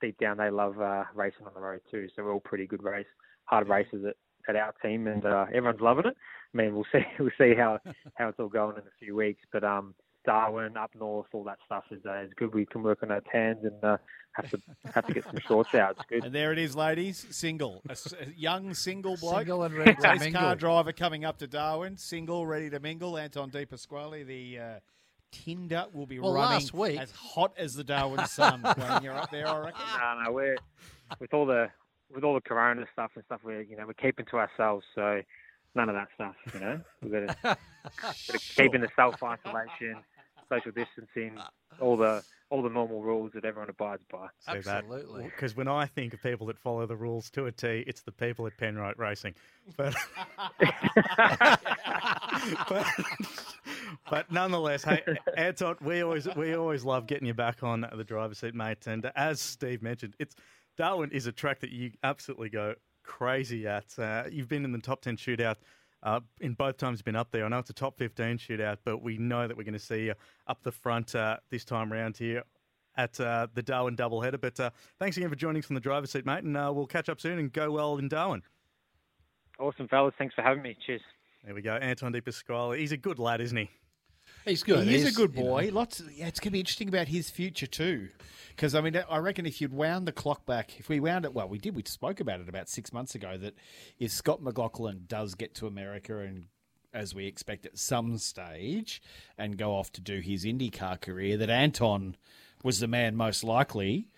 deep 0.00 0.18
down 0.18 0.36
they 0.36 0.50
love 0.50 0.80
uh, 0.80 1.04
racing 1.14 1.46
on 1.46 1.54
the 1.54 1.60
road 1.60 1.80
too. 1.90 2.08
So 2.14 2.22
we're 2.22 2.32
all 2.32 2.40
pretty 2.40 2.66
good 2.66 2.82
race, 2.82 3.06
hard 3.44 3.68
races 3.68 4.04
at, 4.06 4.16
at 4.48 4.60
our 4.60 4.74
team, 4.82 5.06
and 5.06 5.24
uh, 5.24 5.46
everyone's 5.48 5.80
loving 5.80 6.06
it. 6.06 6.16
I 6.54 6.56
mean, 6.56 6.74
we'll 6.74 6.86
see 6.92 7.04
we'll 7.18 7.30
see 7.38 7.54
how 7.54 7.78
how 8.14 8.28
it's 8.28 8.38
all 8.38 8.48
going 8.48 8.76
in 8.76 8.82
a 8.82 8.98
few 8.98 9.14
weeks. 9.14 9.42
But 9.52 9.64
um, 9.64 9.94
Darwin 10.26 10.76
up 10.76 10.90
north, 10.98 11.28
all 11.32 11.44
that 11.44 11.58
stuff 11.64 11.84
is 11.90 12.04
uh, 12.04 12.18
is 12.20 12.32
good. 12.36 12.52
We 12.54 12.66
can 12.66 12.82
work 12.82 13.02
on 13.02 13.10
our 13.10 13.22
tans 13.32 13.64
and 13.64 13.82
uh, 13.84 13.96
have 14.32 14.50
to 14.50 14.58
have 14.94 15.06
to 15.06 15.14
get 15.14 15.24
some 15.24 15.38
shorts 15.46 15.74
out. 15.74 15.92
It's 15.98 16.06
good. 16.08 16.24
And 16.24 16.34
there 16.34 16.52
it 16.52 16.58
is, 16.58 16.74
ladies. 16.76 17.26
Single, 17.30 17.82
a, 17.88 17.92
s- 17.92 18.12
a 18.20 18.26
young 18.36 18.74
single 18.74 19.16
bloke, 19.16 19.38
Single 19.38 19.62
and 19.62 19.74
ready 19.74 19.94
to 19.94 20.08
race 20.08 20.20
mingle. 20.20 20.40
car 20.42 20.56
driver 20.56 20.92
coming 20.92 21.24
up 21.24 21.38
to 21.38 21.46
Darwin. 21.46 21.96
Single, 21.96 22.46
ready 22.46 22.68
to 22.70 22.80
mingle. 22.80 23.16
Anton 23.16 23.48
De 23.50 23.64
Pasquale, 23.64 24.24
the 24.24 24.58
uh, 24.58 24.64
Tinder 25.32 25.86
will 25.92 26.06
be 26.06 26.18
Well, 26.18 26.32
running 26.32 26.50
last 26.60 26.74
week- 26.74 26.98
as 27.00 27.10
hot 27.12 27.52
as 27.56 27.74
the 27.74 27.84
Darwin 27.84 28.26
sun 28.26 28.60
when 28.76 29.02
you're 29.02 29.14
up 29.14 29.30
there. 29.30 29.46
I 29.48 29.58
reckon. 29.58 29.80
no, 29.98 30.22
no, 30.24 30.32
we're 30.32 30.56
with 31.20 31.32
all 31.32 31.46
the 31.46 31.68
with 32.14 32.24
all 32.24 32.34
the 32.34 32.40
corona 32.40 32.84
stuff 32.92 33.12
and 33.14 33.24
stuff. 33.24 33.40
We're 33.44 33.62
you 33.62 33.76
know 33.76 33.86
we're 33.86 33.94
keeping 33.94 34.26
to 34.26 34.36
ourselves. 34.38 34.84
So 34.94 35.22
none 35.74 35.88
of 35.88 35.94
that 35.94 36.08
stuff. 36.14 36.34
You 36.54 36.60
know, 36.60 36.80
we've 37.02 37.12
got 37.12 37.42
to, 37.42 37.58
got 38.02 38.14
to 38.16 38.38
keep 38.38 38.74
in 38.74 38.80
the 38.80 38.88
self 38.96 39.22
isolation, 39.22 39.96
social 40.48 40.72
distancing, 40.72 41.38
all 41.80 41.96
the 41.96 42.22
all 42.48 42.62
the 42.62 42.68
normal 42.68 43.02
rules 43.02 43.32
that 43.34 43.44
everyone 43.44 43.68
abides 43.68 44.02
by. 44.10 44.28
Absolutely. 44.46 45.24
Because 45.24 45.56
when 45.56 45.66
I 45.66 45.86
think 45.86 46.14
of 46.14 46.22
people 46.22 46.46
that 46.46 46.58
follow 46.58 46.86
the 46.86 46.94
rules 46.94 47.28
to 47.30 47.46
a 47.46 47.52
T, 47.52 47.82
it's 47.86 48.02
the 48.02 48.12
people 48.12 48.46
at 48.46 48.56
Penrite 48.56 48.98
Racing. 48.98 49.34
But, 49.76 49.96
but, 52.68 52.86
but 54.08 54.30
nonetheless, 54.30 54.84
hey, 54.84 55.02
Anton, 55.36 55.76
we 55.80 56.02
always 56.02 56.28
we 56.36 56.54
always 56.54 56.84
love 56.84 57.06
getting 57.06 57.26
you 57.26 57.34
back 57.34 57.62
on 57.62 57.86
the 57.96 58.04
driver's 58.04 58.38
seat, 58.38 58.54
mate. 58.54 58.86
And 58.86 59.10
as 59.16 59.40
Steve 59.40 59.82
mentioned, 59.82 60.14
it's 60.20 60.36
Darwin 60.76 61.10
is 61.10 61.26
a 61.26 61.32
track 61.32 61.60
that 61.60 61.70
you 61.70 61.92
absolutely 62.04 62.50
go 62.50 62.74
crazy 63.02 63.66
at. 63.66 63.98
Uh, 63.98 64.24
you've 64.30 64.48
been 64.48 64.64
in 64.64 64.72
the 64.72 64.78
top 64.78 65.02
ten 65.02 65.16
shootout. 65.16 65.56
Uh, 66.06 66.20
in 66.40 66.54
both 66.54 66.76
times 66.76 67.00
you've 67.00 67.04
been 67.04 67.16
up 67.16 67.32
there. 67.32 67.44
I 67.44 67.48
know 67.48 67.58
it's 67.58 67.68
a 67.68 67.74
top 67.74 67.98
15 67.98 68.38
shootout, 68.38 68.76
but 68.84 69.02
we 69.02 69.18
know 69.18 69.48
that 69.48 69.56
we're 69.56 69.64
going 69.64 69.72
to 69.74 69.78
see 69.80 70.04
you 70.04 70.14
up 70.46 70.62
the 70.62 70.70
front 70.70 71.16
uh, 71.16 71.38
this 71.50 71.64
time 71.64 71.92
around 71.92 72.16
here 72.16 72.44
at 72.96 73.18
uh, 73.18 73.48
the 73.54 73.62
Darwin 73.62 73.96
doubleheader. 73.96 74.40
But 74.40 74.60
uh, 74.60 74.70
thanks 75.00 75.16
again 75.16 75.28
for 75.28 75.34
joining 75.34 75.62
us 75.62 75.66
from 75.66 75.74
the 75.74 75.80
driver's 75.80 76.12
seat, 76.12 76.24
mate, 76.24 76.44
and 76.44 76.56
uh, 76.56 76.70
we'll 76.72 76.86
catch 76.86 77.08
up 77.08 77.20
soon 77.20 77.40
and 77.40 77.52
go 77.52 77.72
well 77.72 77.98
in 77.98 78.06
Darwin. 78.06 78.44
Awesome, 79.58 79.88
fellas. 79.88 80.14
Thanks 80.16 80.32
for 80.36 80.42
having 80.42 80.62
me. 80.62 80.76
Cheers. 80.86 81.00
There 81.44 81.56
we 81.56 81.60
go. 81.60 81.74
Anton 81.74 82.12
De 82.12 82.22
Pasquale. 82.22 82.78
He's 82.78 82.92
a 82.92 82.96
good 82.96 83.18
lad, 83.18 83.40
isn't 83.40 83.56
he? 83.56 83.68
He's 84.46 84.62
good. 84.62 84.86
He 84.86 84.94
is 84.94 85.06
a 85.06 85.12
good 85.12 85.34
you 85.34 85.42
know, 85.42 85.50
boy. 85.50 85.70
Lots. 85.72 86.02
Yeah, 86.14 86.28
it's 86.28 86.40
going 86.40 86.50
to 86.50 86.52
be 86.52 86.60
interesting 86.60 86.88
about 86.88 87.08
his 87.08 87.30
future 87.30 87.66
too, 87.66 88.08
because 88.50 88.74
I 88.74 88.80
mean, 88.80 89.00
I 89.10 89.18
reckon 89.18 89.44
if 89.44 89.60
you'd 89.60 89.72
wound 89.72 90.06
the 90.06 90.12
clock 90.12 90.46
back, 90.46 90.78
if 90.78 90.88
we 90.88 91.00
wound 91.00 91.24
it, 91.24 91.34
well, 91.34 91.48
we 91.48 91.58
did. 91.58 91.74
We 91.74 91.82
spoke 91.84 92.20
about 92.20 92.40
it 92.40 92.48
about 92.48 92.68
six 92.68 92.92
months 92.92 93.14
ago 93.14 93.36
that 93.36 93.54
if 93.98 94.12
Scott 94.12 94.42
McLaughlin 94.42 95.04
does 95.08 95.34
get 95.34 95.54
to 95.56 95.66
America 95.66 96.18
and 96.18 96.46
as 96.94 97.14
we 97.14 97.26
expect 97.26 97.66
at 97.66 97.76
some 97.76 98.16
stage, 98.16 99.02
and 99.36 99.58
go 99.58 99.74
off 99.74 99.92
to 99.92 100.00
do 100.00 100.20
his 100.20 100.46
IndyCar 100.46 100.98
career, 100.98 101.36
that 101.36 101.50
Anton 101.50 102.16
was 102.64 102.80
the 102.80 102.88
man 102.88 103.14
most 103.14 103.44
likely 103.44 104.08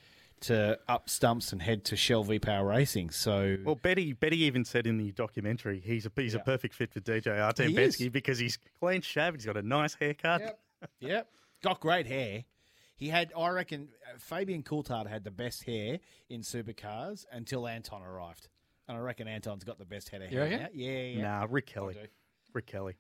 to 0.43 0.79
up 0.89 1.09
stumps 1.09 1.53
and 1.53 1.61
head 1.63 1.85
to 1.87 1.97
Shell 1.97 2.25
V 2.25 2.39
Power 2.39 2.67
Racing. 2.67 3.11
So 3.11 3.57
Well, 3.65 3.75
Betty 3.75 4.13
Betty 4.13 4.43
even 4.45 4.65
said 4.65 4.87
in 4.87 4.97
the 4.99 5.13
documentary 5.13 5.81
he's 5.81 6.07
a 6.07 6.13
he's 6.17 6.35
a 6.35 6.39
perfect 6.41 6.75
fit 6.75 6.93
for 6.93 7.01
DJ 7.01 7.49
RT 7.49 7.59
He 7.59 7.75
Penske 7.75 8.13
because 8.13 8.39
he's 8.39 8.59
clean 8.81 9.01
shaved. 9.03 9.37
He's 9.37 9.47
got 9.47 9.57
a 9.57 9.63
nice 9.63 9.95
haircut. 9.95 10.59
Yep. 11.01 11.29
Got 11.63 11.81
great 11.81 12.07
hair. 12.07 12.45
He 12.95 13.09
had, 13.09 13.33
I 13.37 13.49
reckon, 13.51 13.89
uh, 14.07 14.19
Fabian 14.19 14.63
Coulthard 14.63 15.09
had 15.09 15.25
the 15.25 15.31
best 15.33 15.65
hair 15.65 15.99
in 16.29 16.43
supercars 16.43 17.27
until 17.33 17.67
Anton 17.67 18.03
arrived. 18.03 18.49
And 18.87 18.97
I 18.97 19.01
reckon 19.01 19.27
Anton's 19.27 19.65
got 19.65 19.79
the 19.79 19.85
best 19.85 20.09
head 20.09 20.23
of 20.23 20.31
hair 20.31 20.43
reckon? 20.43 20.61
now. 20.63 20.69
Yeah, 20.73 21.01
yeah. 21.03 21.23
Nah, 21.23 21.47
Rick 21.51 21.67
Kelly. 21.67 21.97
Rick 22.53 22.67
Kelly. 22.67 22.95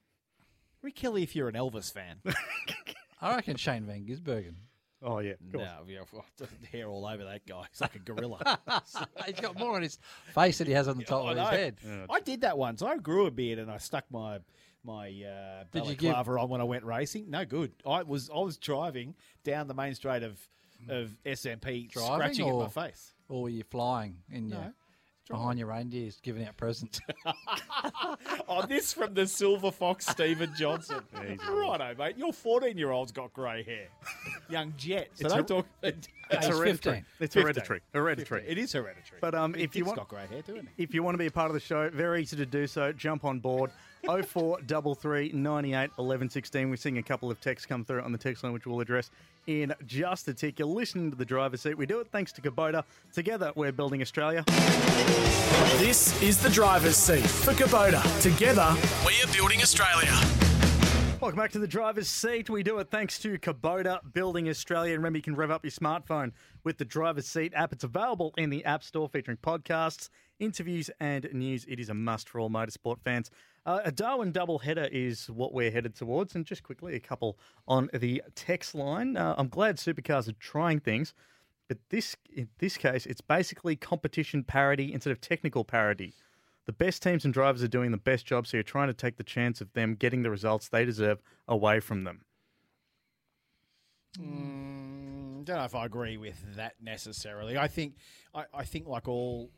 Rick 0.82 0.96
Kelly, 0.96 1.22
if 1.22 1.34
you're 1.36 1.48
an 1.48 1.54
Elvis 1.54 1.92
fan. 1.92 2.20
I 3.20 3.34
reckon 3.36 3.56
Shane 3.56 3.84
Van 3.84 4.04
Gisbergen. 4.04 4.54
Oh 5.02 5.20
yeah, 5.20 5.34
no, 5.52 5.60
yeah, 5.86 6.00
hair 6.72 6.88
all 6.88 7.06
over 7.06 7.24
that 7.24 7.46
guy. 7.46 7.62
He's 7.70 7.80
like 7.80 7.94
a 7.94 8.00
gorilla. 8.00 8.58
He's 9.26 9.40
got 9.40 9.56
more 9.56 9.76
on 9.76 9.82
his 9.82 9.98
face 10.34 10.58
than 10.58 10.66
he 10.66 10.72
has 10.72 10.88
on 10.88 10.98
the 10.98 11.04
top 11.04 11.24
I 11.24 11.32
of 11.32 11.38
his 11.38 11.44
know. 11.44 11.50
head. 11.50 11.76
I 12.10 12.20
did 12.20 12.40
that 12.40 12.58
once. 12.58 12.82
I 12.82 12.96
grew 12.96 13.26
a 13.26 13.30
beard 13.30 13.60
and 13.60 13.70
I 13.70 13.78
stuck 13.78 14.04
my 14.10 14.40
my 14.84 15.06
uh, 15.08 15.64
Did 15.70 15.86
you 15.86 15.96
balaclava 15.96 16.40
on 16.40 16.48
when 16.48 16.60
I 16.60 16.64
went 16.64 16.84
racing. 16.84 17.30
No 17.30 17.44
good. 17.44 17.72
I 17.86 18.02
was 18.02 18.30
I 18.30 18.38
was 18.38 18.56
driving 18.56 19.14
down 19.44 19.68
the 19.68 19.74
main 19.74 19.94
straight 19.94 20.22
of 20.22 20.38
of 20.88 21.10
SMP, 21.26 21.90
Driving 21.90 22.14
scratching 22.14 22.44
or, 22.44 22.64
at 22.64 22.76
my 22.76 22.86
face. 22.86 23.12
Or 23.28 23.42
were 23.42 23.48
you 23.48 23.64
flying 23.64 24.18
in 24.30 24.48
No. 24.48 24.72
Your 25.28 25.38
behind 25.38 25.58
your 25.58 25.68
reindeers, 25.68 26.18
giving 26.22 26.46
out 26.46 26.56
presents. 26.56 27.00
oh, 28.48 28.66
this 28.66 28.92
from 28.92 29.14
the 29.14 29.26
Silver 29.26 29.70
Fox, 29.70 30.06
Stephen 30.06 30.52
Johnson. 30.56 31.00
Righto, 31.48 31.94
mate. 31.98 32.16
Your 32.16 32.32
14 32.32 32.76
year 32.76 32.90
old's 32.90 33.12
got 33.12 33.32
grey 33.32 33.62
hair. 33.62 33.88
Young 34.48 34.72
Jet. 34.76 35.08
So 35.14 35.26
It's 35.26 35.34
don't 35.34 35.48
talk. 35.48 35.66
It's 35.82 36.08
hereditary. 36.46 37.04
It's 37.20 37.34
hereditary. 37.34 37.80
Hereditary. 37.94 38.40
15. 38.42 38.58
It 38.58 38.62
is 38.62 38.72
hereditary. 38.72 39.18
But 39.20 39.34
um, 39.34 39.52
Big 39.52 39.62
if 39.62 39.76
you 39.76 39.84
want, 39.84 39.98
got 39.98 40.08
grey 40.08 40.26
hair 40.26 40.42
too, 40.42 40.56
isn't 40.56 40.68
he? 40.76 40.82
if 40.82 40.94
you 40.94 41.02
want 41.02 41.14
to 41.14 41.18
be 41.18 41.26
a 41.26 41.30
part 41.30 41.48
of 41.48 41.54
the 41.54 41.60
show, 41.60 41.88
very 41.90 42.22
easy 42.22 42.36
to 42.36 42.46
do 42.46 42.66
so. 42.66 42.92
Jump 42.92 43.24
on 43.24 43.40
board. 43.40 43.70
0433 44.06 45.32
98 45.32 45.90
11 45.98 46.30
16. 46.30 46.70
We're 46.70 46.76
seeing 46.76 46.98
a 46.98 47.02
couple 47.02 47.30
of 47.30 47.40
texts 47.40 47.66
come 47.66 47.84
through 47.84 48.02
on 48.02 48.12
the 48.12 48.18
text 48.18 48.44
line, 48.44 48.52
which 48.52 48.66
we'll 48.66 48.80
address 48.80 49.10
in 49.46 49.74
just 49.86 50.28
a 50.28 50.34
tick. 50.34 50.58
You're 50.58 50.68
listening 50.68 51.10
to 51.10 51.16
the 51.16 51.24
driver's 51.24 51.62
seat. 51.62 51.76
We 51.76 51.86
do 51.86 52.00
it 52.00 52.08
thanks 52.12 52.32
to 52.32 52.42
Kubota. 52.42 52.84
Together, 53.12 53.52
we're 53.54 53.72
building 53.72 54.02
Australia. 54.02 54.44
This 55.78 56.20
is 56.22 56.40
the 56.42 56.50
driver's 56.50 56.96
seat 56.96 57.26
for 57.26 57.52
Kubota. 57.52 58.02
Together, 58.22 58.74
We 59.06 59.14
are 59.22 59.32
building 59.32 59.60
Australia. 59.62 60.12
Welcome 61.20 61.38
back 61.38 61.50
to 61.52 61.58
the 61.58 61.66
driver's 61.66 62.08
seat. 62.08 62.48
We 62.48 62.62
do 62.62 62.78
it 62.78 62.90
thanks 62.90 63.18
to 63.20 63.38
Kubota 63.38 64.00
Building 64.12 64.48
Australia. 64.48 64.92
And 64.94 65.02
remember, 65.02 65.16
you 65.18 65.22
can 65.22 65.34
rev 65.34 65.50
up 65.50 65.64
your 65.64 65.72
smartphone 65.72 66.30
with 66.62 66.78
the 66.78 66.84
driver's 66.84 67.26
seat 67.26 67.52
app. 67.56 67.72
It's 67.72 67.82
available 67.82 68.32
in 68.38 68.50
the 68.50 68.64
App 68.64 68.84
Store 68.84 69.08
featuring 69.08 69.36
podcasts, 69.38 70.10
interviews, 70.38 70.90
and 71.00 71.28
news. 71.32 71.64
It 71.68 71.80
is 71.80 71.88
a 71.88 71.94
must 71.94 72.28
for 72.28 72.38
all 72.38 72.50
motorsport 72.50 73.00
fans. 73.02 73.32
Uh, 73.68 73.82
a 73.84 73.92
Darwin 73.92 74.32
double 74.32 74.60
header 74.60 74.88
is 74.90 75.28
what 75.28 75.52
we're 75.52 75.70
headed 75.70 75.94
towards. 75.94 76.34
And 76.34 76.46
just 76.46 76.62
quickly, 76.62 76.94
a 76.94 77.00
couple 77.00 77.38
on 77.66 77.90
the 77.92 78.22
text 78.34 78.74
line. 78.74 79.14
Uh, 79.14 79.34
I'm 79.36 79.48
glad 79.48 79.76
supercars 79.76 80.26
are 80.26 80.32
trying 80.32 80.80
things. 80.80 81.12
But 81.68 81.76
this, 81.90 82.16
in 82.34 82.48
this 82.60 82.78
case, 82.78 83.04
it's 83.04 83.20
basically 83.20 83.76
competition 83.76 84.42
parity 84.42 84.90
instead 84.90 85.10
of 85.10 85.20
technical 85.20 85.64
parity. 85.64 86.14
The 86.64 86.72
best 86.72 87.02
teams 87.02 87.26
and 87.26 87.34
drivers 87.34 87.62
are 87.62 87.68
doing 87.68 87.90
the 87.90 87.98
best 87.98 88.24
job, 88.24 88.46
so 88.46 88.56
you're 88.56 88.64
trying 88.64 88.88
to 88.88 88.94
take 88.94 89.18
the 89.18 89.22
chance 89.22 89.60
of 89.60 89.70
them 89.74 89.96
getting 89.96 90.22
the 90.22 90.30
results 90.30 90.70
they 90.70 90.86
deserve 90.86 91.20
away 91.46 91.80
from 91.80 92.04
them. 92.04 92.22
Mm, 94.18 95.44
don't 95.44 95.58
know 95.58 95.64
if 95.64 95.74
I 95.74 95.84
agree 95.84 96.16
with 96.16 96.56
that 96.56 96.76
necessarily. 96.80 97.58
I 97.58 97.68
think, 97.68 97.96
I, 98.34 98.46
I 98.54 98.64
think 98.64 98.86
like 98.86 99.08
all 99.08 99.50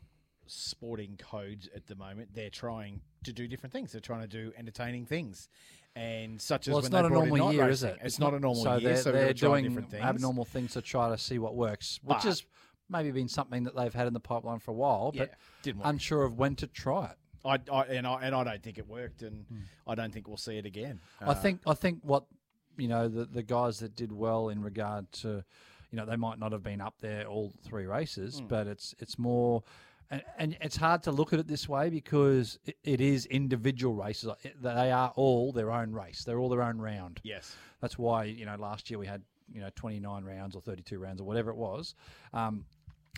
sporting 0.47 1.17
codes 1.17 1.69
at 1.75 1.87
the 1.87 1.95
moment, 1.95 2.29
they're 2.33 2.49
trying 2.49 3.01
to 3.23 3.33
do 3.33 3.47
different 3.47 3.73
things. 3.73 3.91
They're 3.91 4.01
trying 4.01 4.21
to 4.21 4.27
do 4.27 4.51
entertaining 4.57 5.05
things, 5.05 5.49
and 5.95 6.41
such 6.41 6.67
as 6.67 6.71
well, 6.73 6.77
when 6.81 6.85
it's 6.85 6.91
not 6.91 7.05
a 7.05 7.09
normal 7.09 7.51
year, 7.53 7.61
racing. 7.67 7.71
is 7.73 7.83
it? 7.83 7.97
It's, 8.03 8.19
not, 8.19 8.33
a 8.33 8.39
normal 8.39 8.63
so 8.63 8.71
year, 8.77 8.89
They're, 8.93 8.97
so 8.97 9.11
they're 9.11 9.33
doing 9.33 9.63
different 9.65 9.89
things. 9.91 10.03
abnormal 10.03 10.45
things 10.45 10.73
to 10.73 10.81
try 10.81 11.09
to 11.09 11.17
see 11.17 11.39
what 11.39 11.55
works, 11.55 11.99
which 12.03 12.17
But- 12.17 12.23
has 12.23 12.43
maybe 12.89 13.11
been 13.11 13.29
something 13.29 13.63
that 13.63 13.75
they've 13.75 13.93
had 13.93 14.07
in 14.07 14.13
the 14.13 14.19
pipeline 14.19 14.59
for 14.59 14.71
a 14.71 14.73
while, 14.73 15.11
but 15.13 15.29
Yeah, 15.29 15.35
didn't 15.63 15.81
unsure 15.85 16.23
of 16.23 16.37
when 16.37 16.55
to 16.57 16.67
try 16.67 17.05
it. 17.11 17.17
I, 17.43 17.57
I 17.73 17.85
and 17.85 18.05
I 18.05 18.21
and 18.23 18.35
I 18.35 18.43
don't 18.43 18.61
think 18.61 18.77
it 18.77 18.87
worked, 18.87 19.23
and 19.23 19.45
I 19.87 19.95
don't 19.95 20.13
think 20.13 20.27
we'll 20.27 20.37
see 20.37 20.57
it 20.57 20.65
again. 20.65 20.99
I 21.19 21.25
Uh, 21.27 21.33
think 21.33 21.61
I 21.65 21.73
think 21.73 21.99
what 22.03 22.25
you 22.77 22.87
know 22.87 23.07
the 23.07 23.25
the 23.25 23.41
guys 23.43 23.79
that 23.79 23.95
did 23.95 24.11
well 24.11 24.49
in 24.49 24.61
regard 24.61 25.11
to 25.13 25.43
you 25.89 25.97
know 25.97 26.05
they 26.05 26.17
might 26.17 26.37
not 26.37 26.51
have 26.51 26.61
been 26.61 26.81
up 26.81 26.99
there 26.99 27.25
all 27.25 27.51
three 27.63 27.85
races, 27.87 28.41
Mm. 28.41 28.47
but 28.47 28.67
it's 28.67 28.93
it's 28.99 29.17
more. 29.17 29.63
And, 30.11 30.21
and 30.37 30.57
it's 30.61 30.75
hard 30.75 31.03
to 31.03 31.11
look 31.11 31.31
at 31.33 31.39
it 31.39 31.47
this 31.47 31.67
way 31.69 31.89
because 31.89 32.59
it, 32.65 32.75
it 32.83 33.01
is 33.01 33.25
individual 33.27 33.95
races. 33.95 34.29
They 34.61 34.91
are 34.91 35.11
all 35.15 35.51
their 35.53 35.71
own 35.71 35.91
race. 35.93 36.23
They're 36.25 36.37
all 36.39 36.49
their 36.49 36.61
own 36.63 36.79
round. 36.79 37.21
Yes. 37.23 37.55
That's 37.79 37.97
why 37.97 38.25
you 38.25 38.45
know 38.45 38.55
last 38.57 38.89
year 38.89 38.99
we 38.99 39.07
had 39.07 39.23
you 39.51 39.61
know 39.61 39.69
29 39.75 40.23
rounds 40.25 40.55
or 40.55 40.61
32 40.61 40.99
rounds 40.99 41.21
or 41.21 41.23
whatever 41.23 41.49
it 41.49 41.55
was. 41.57 41.95
Um, 42.33 42.65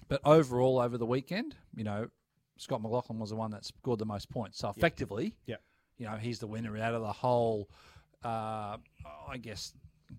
but 0.08 0.22
overall, 0.24 0.80
over 0.80 0.98
the 0.98 1.06
weekend, 1.06 1.56
you 1.76 1.84
know, 1.84 2.08
Scott 2.58 2.82
McLaughlin 2.82 3.18
was 3.20 3.32
the 3.32 3.36
one 3.36 3.52
that 3.52 3.66
scored 3.66 4.00
the 4.00 4.06
most 4.06 4.30
points. 4.30 4.60
So 4.60 4.70
effectively, 4.70 5.36
Yeah. 5.48 5.56
you 5.98 6.06
know, 6.06 6.16
he's 6.18 6.40
the 6.40 6.48
winner 6.48 6.78
out 6.78 6.94
of 6.94 7.02
the 7.02 7.12
whole, 7.12 7.70
uh, 8.24 8.78
I 9.28 9.38
guess, 9.42 9.74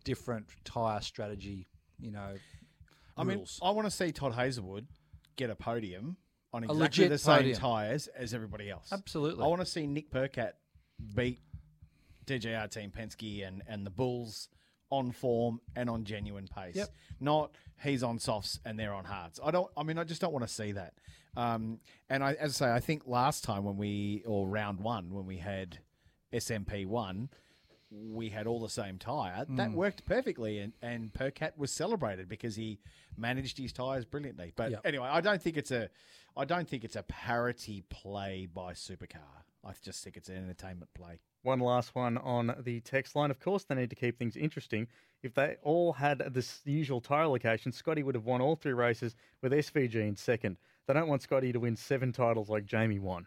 different 0.04 0.46
tyre 0.64 1.00
strategy, 1.00 1.68
you 2.00 2.10
know, 2.10 2.34
I 3.16 3.22
mean. 3.24 3.44
I 3.62 3.70
want 3.70 3.86
to 3.86 3.90
see 3.90 4.10
Todd 4.10 4.34
Hazelwood 4.34 4.86
get 5.36 5.50
a 5.50 5.54
podium 5.56 6.16
on 6.54 6.64
A 6.64 6.72
exactly 6.72 7.08
the 7.08 7.18
same 7.18 7.36
podium. 7.36 7.58
tyres 7.58 8.06
as 8.08 8.32
everybody 8.32 8.70
else. 8.70 8.90
Absolutely. 8.92 9.44
I 9.44 9.48
want 9.48 9.60
to 9.60 9.66
see 9.66 9.86
Nick 9.86 10.10
Percat 10.10 10.52
beat 11.14 11.40
DJR 12.26 12.70
Team 12.70 12.90
Penske 12.96 13.46
and, 13.46 13.62
and 13.66 13.84
the 13.84 13.90
Bulls 13.90 14.48
on 14.90 15.10
form 15.10 15.60
and 15.74 15.90
on 15.90 16.04
genuine 16.04 16.46
pace. 16.46 16.76
Yep. 16.76 16.88
Not 17.20 17.54
he's 17.82 18.02
on 18.02 18.18
softs 18.18 18.60
and 18.64 18.78
they're 18.78 18.94
on 18.94 19.04
hards. 19.04 19.40
I 19.44 19.50
don't. 19.50 19.70
I 19.76 19.82
mean, 19.82 19.98
I 19.98 20.04
just 20.04 20.20
don't 20.20 20.32
want 20.32 20.46
to 20.46 20.52
see 20.52 20.72
that. 20.72 20.94
Um, 21.36 21.80
and 22.08 22.22
I, 22.22 22.34
as 22.34 22.62
I 22.62 22.66
say, 22.66 22.72
I 22.72 22.80
think 22.80 23.02
last 23.06 23.42
time 23.42 23.64
when 23.64 23.76
we 23.76 24.22
or 24.24 24.46
round 24.46 24.78
one 24.80 25.12
when 25.12 25.26
we 25.26 25.38
had 25.38 25.78
SMP 26.32 26.86
one, 26.86 27.28
we 27.90 28.28
had 28.28 28.46
all 28.46 28.60
the 28.60 28.68
same 28.68 28.98
tire. 28.98 29.44
That 29.48 29.70
Mm. 29.70 29.74
worked 29.74 30.04
perfectly, 30.06 30.60
and 30.60 30.72
and 30.80 31.12
Percat 31.12 31.56
was 31.58 31.72
celebrated 31.72 32.28
because 32.28 32.54
he 32.56 32.78
managed 33.16 33.58
his 33.58 33.72
tires 33.72 34.04
brilliantly. 34.04 34.52
But 34.54 34.70
Yep. 34.72 34.80
anyway, 34.84 35.08
I 35.08 35.20
don't 35.20 35.42
think 35.42 35.56
it's 35.56 35.70
a, 35.72 35.90
I 36.36 36.44
don't 36.44 36.68
think 36.68 36.84
it's 36.84 36.96
a 36.96 37.04
parity 37.04 37.84
play 37.90 38.48
by 38.52 38.72
Supercar. 38.72 39.44
I 39.64 39.72
just 39.82 40.02
think 40.02 40.16
it's 40.16 40.28
an 40.28 40.36
entertainment 40.36 40.92
play. 40.92 41.20
One 41.42 41.60
last 41.60 41.94
one 41.94 42.18
on 42.18 42.54
the 42.64 42.80
text 42.80 43.14
line. 43.14 43.30
Of 43.30 43.38
course, 43.38 43.64
they 43.64 43.74
need 43.74 43.90
to 43.90 43.96
keep 43.96 44.18
things 44.18 44.36
interesting. 44.36 44.88
If 45.22 45.34
they 45.34 45.56
all 45.62 45.92
had 45.92 46.18
this 46.34 46.60
usual 46.64 47.00
tyre 47.00 47.28
location, 47.28 47.70
Scotty 47.70 48.02
would 48.02 48.14
have 48.14 48.24
won 48.24 48.40
all 48.40 48.56
three 48.56 48.72
races 48.72 49.14
with 49.42 49.52
SVG 49.52 49.94
in 49.94 50.16
second. 50.16 50.56
They 50.86 50.94
don't 50.94 51.08
want 51.08 51.22
Scotty 51.22 51.52
to 51.52 51.60
win 51.60 51.76
seven 51.76 52.12
titles 52.12 52.48
like 52.48 52.66
Jamie 52.66 52.98
won. 52.98 53.26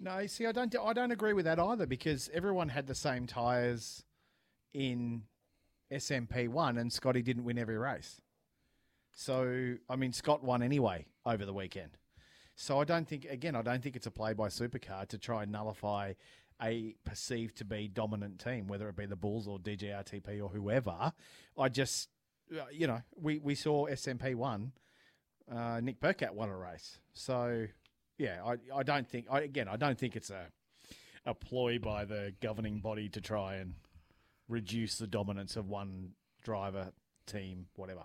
No, 0.00 0.26
see, 0.26 0.46
I 0.46 0.52
don't, 0.52 0.74
I 0.82 0.92
don't 0.92 1.10
agree 1.10 1.32
with 1.32 1.44
that 1.44 1.58
either 1.58 1.86
because 1.86 2.30
everyone 2.32 2.68
had 2.70 2.86
the 2.86 2.94
same 2.94 3.26
tyres 3.26 4.04
in 4.72 5.24
SMP 5.92 6.48
one, 6.48 6.78
and 6.78 6.92
Scotty 6.92 7.22
didn't 7.22 7.44
win 7.44 7.58
every 7.58 7.78
race. 7.78 8.20
So, 9.12 9.74
I 9.90 9.96
mean, 9.96 10.12
Scott 10.12 10.44
won 10.44 10.62
anyway 10.62 11.06
over 11.28 11.44
the 11.44 11.52
weekend. 11.52 11.98
So, 12.56 12.80
I 12.80 12.84
don't 12.84 13.06
think, 13.06 13.24
again, 13.24 13.54
I 13.54 13.62
don't 13.62 13.82
think 13.82 13.94
it's 13.94 14.06
a 14.06 14.10
play 14.10 14.32
by 14.32 14.48
Supercar 14.48 15.06
to 15.08 15.18
try 15.18 15.44
and 15.44 15.52
nullify 15.52 16.14
a 16.60 16.94
perceived 17.04 17.56
to 17.58 17.64
be 17.64 17.88
dominant 17.88 18.40
team, 18.40 18.66
whether 18.66 18.88
it 18.88 18.96
be 18.96 19.06
the 19.06 19.16
Bulls 19.16 19.46
or 19.46 19.58
DJRTP 19.58 20.42
or 20.42 20.48
whoever. 20.48 21.12
I 21.56 21.68
just, 21.68 22.08
uh, 22.52 22.64
you 22.72 22.86
know, 22.86 23.00
we, 23.14 23.38
we 23.38 23.54
saw 23.54 23.86
SMP 23.86 24.34
one, 24.34 24.72
uh, 25.50 25.80
Nick 25.80 26.00
Percat 26.00 26.32
won 26.32 26.48
a 26.48 26.56
race. 26.56 26.98
So, 27.12 27.66
yeah, 28.18 28.42
I, 28.44 28.56
I 28.74 28.82
don't 28.82 29.08
think, 29.08 29.26
I, 29.30 29.42
again, 29.42 29.68
I 29.68 29.76
don't 29.76 29.98
think 29.98 30.16
it's 30.16 30.30
a, 30.30 30.46
a 31.24 31.34
ploy 31.34 31.78
by 31.78 32.04
the 32.04 32.34
governing 32.40 32.80
body 32.80 33.08
to 33.10 33.20
try 33.20 33.56
and 33.56 33.74
reduce 34.48 34.96
the 34.96 35.06
dominance 35.06 35.56
of 35.56 35.68
one 35.68 36.10
driver, 36.42 36.92
team, 37.26 37.66
whatever. 37.76 38.04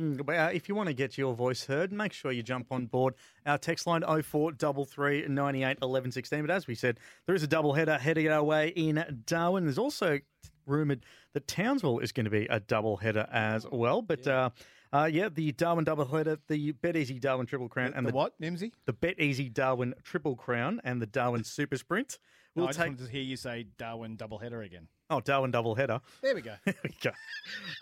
Mm, 0.00 0.24
but, 0.24 0.36
uh, 0.36 0.50
if 0.52 0.68
you 0.68 0.74
want 0.74 0.88
to 0.88 0.94
get 0.94 1.18
your 1.18 1.34
voice 1.34 1.64
heard, 1.66 1.92
make 1.92 2.12
sure 2.12 2.30
you 2.30 2.42
jump 2.42 2.68
on 2.70 2.86
board 2.86 3.14
our 3.44 3.58
text 3.58 3.86
line 3.86 4.02
0433 4.02 5.26
98 5.28 5.78
11 5.82 6.12
16. 6.12 6.40
But 6.46 6.50
as 6.50 6.66
we 6.66 6.74
said, 6.74 7.00
there 7.26 7.34
is 7.34 7.42
a 7.42 7.46
double 7.48 7.72
header 7.72 7.98
heading 7.98 8.28
our 8.28 8.42
way 8.44 8.68
in 8.68 9.22
Darwin. 9.26 9.64
There's 9.64 9.78
also 9.78 10.20
rumoured 10.66 11.04
that 11.34 11.48
Townsville 11.48 11.98
is 11.98 12.12
going 12.12 12.24
to 12.24 12.30
be 12.30 12.46
a 12.46 12.60
double 12.60 12.98
header 12.98 13.26
as 13.32 13.66
well. 13.70 14.02
But 14.02 14.26
uh, 14.26 14.50
uh, 14.92 15.08
yeah, 15.10 15.28
the 15.30 15.52
Darwin 15.52 15.84
double 15.84 16.04
header, 16.04 16.38
the 16.46 16.72
Bet 16.72 16.96
Easy 16.96 17.18
Darwin 17.18 17.46
Triple 17.46 17.68
Crown, 17.68 17.92
and 17.94 18.06
the 18.06 18.12
what, 18.12 18.40
Nimsy? 18.40 18.72
The 18.86 18.92
Bet 18.92 19.18
Easy 19.18 19.48
Darwin 19.48 19.94
Triple 20.04 20.36
Crown 20.36 20.80
and 20.84 21.02
the 21.02 21.06
Darwin 21.06 21.42
Super 21.44 21.76
Sprint 21.76 22.18
No, 22.54 22.62
will 22.62 22.68
I 22.68 22.70
just 22.70 22.78
take. 22.78 22.88
wanted 22.88 23.06
to 23.06 23.10
hear 23.10 23.22
you 23.22 23.36
say 23.36 23.66
Darwin 23.78 24.16
double 24.16 24.38
header 24.38 24.62
again. 24.62 24.88
Oh, 25.10 25.20
Darwin 25.20 25.50
double 25.50 25.74
header. 25.74 26.00
There 26.20 26.34
we 26.34 26.42
go. 26.42 26.54
there 26.64 26.74
we 26.84 26.94
go. 27.00 27.10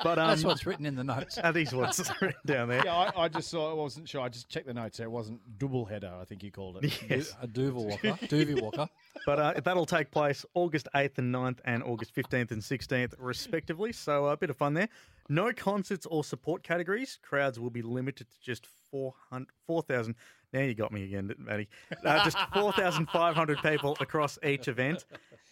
But 0.02 0.18
um, 0.18 0.28
That's 0.28 0.44
what's 0.44 0.64
written 0.64 0.86
in 0.86 0.94
the 0.94 1.02
notes. 1.02 1.38
Are 1.42 1.52
these 1.52 1.74
what's 1.74 2.00
written 2.22 2.40
down 2.46 2.68
there. 2.68 2.84
Yeah, 2.84 2.94
I, 2.94 3.22
I 3.24 3.28
just 3.28 3.48
saw. 3.48 3.70
I 3.70 3.74
wasn't 3.74 4.08
sure. 4.08 4.20
I 4.20 4.28
just 4.28 4.48
checked 4.48 4.66
the 4.66 4.74
notes. 4.74 4.98
There 4.98 5.06
it 5.06 5.10
wasn't 5.10 5.40
double 5.58 5.84
header. 5.84 6.12
I 6.20 6.24
think 6.24 6.44
you 6.44 6.52
called 6.52 6.84
it. 6.84 7.02
Yes. 7.10 7.34
A 7.42 7.46
Duval 7.48 7.86
Walker, 7.86 8.12
Doovie 8.26 8.60
Walker. 8.60 8.88
But 9.24 9.38
uh, 9.40 9.60
that'll 9.60 9.86
take 9.86 10.12
place 10.12 10.46
August 10.54 10.88
8th 10.94 11.18
and 11.18 11.34
9th 11.34 11.58
and 11.64 11.82
August 11.82 12.14
15th 12.14 12.52
and 12.52 12.62
16th, 12.62 13.14
respectively. 13.18 13.92
So 13.92 14.28
uh, 14.28 14.32
a 14.32 14.36
bit 14.36 14.50
of 14.50 14.56
fun 14.56 14.74
there. 14.74 14.88
No 15.28 15.52
concerts 15.52 16.06
or 16.06 16.22
support 16.24 16.62
categories. 16.62 17.18
Crowds 17.22 17.58
will 17.58 17.70
be 17.70 17.82
limited 17.82 18.28
to 18.30 18.40
just 18.40 18.66
400 18.90 19.48
4,000. 19.66 20.14
now 20.52 20.60
you 20.60 20.74
got 20.74 20.92
me 20.92 21.04
again, 21.04 21.34
Matty. 21.38 21.68
Uh, 22.04 22.24
just 22.24 22.38
4,500 22.54 23.58
people 23.62 23.96
across 24.00 24.38
each 24.44 24.68
event. 24.68 25.04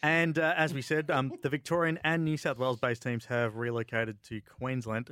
And 0.03 0.39
uh, 0.39 0.55
as 0.57 0.73
we 0.75 0.83
said, 0.83 1.11
um, 1.11 1.33
the 1.43 1.49
Victorian 1.49 1.99
and 2.05 2.25
New 2.25 2.37
South 2.37 2.59
Wales 2.59 2.79
based 2.79 3.03
teams 3.03 3.25
have 3.27 3.57
relocated 3.57 4.23
to 4.25 4.41
Queensland. 4.43 5.11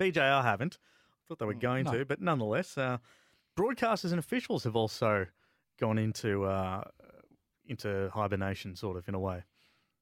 BJR 0.00 0.42
haven't. 0.42 0.78
I 0.82 1.22
Thought 1.28 1.38
they 1.38 1.46
were 1.46 1.54
going 1.54 1.84
No. 1.84 1.92
to, 1.92 2.04
but 2.04 2.20
nonetheless, 2.20 2.76
uh, 2.76 2.98
broadcasters 3.56 4.10
and 4.10 4.18
officials 4.18 4.64
have 4.64 4.74
also 4.74 5.26
gone 5.78 5.98
into 5.98 6.44
uh, 6.44 6.82
into 7.66 8.10
hibernation, 8.12 8.74
sort 8.74 8.96
of 8.96 9.06
in 9.08 9.14
a 9.14 9.20
way. 9.20 9.44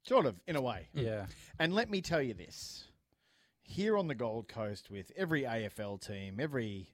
Sort 0.04 0.24
of, 0.24 0.36
in 0.46 0.56
a 0.56 0.62
way. 0.62 0.88
Yeah. 0.94 1.26
And 1.58 1.74
let 1.74 1.90
me 1.90 2.00
tell 2.00 2.22
you 2.22 2.32
this: 2.32 2.86
here 3.68 3.98
on 3.98 4.08
the 4.08 4.14
Gold 4.14 4.48
Coast, 4.48 4.90
with 4.90 5.12
every 5.16 5.42
AFL 5.42 6.00
team, 6.00 6.38
every 6.40 6.88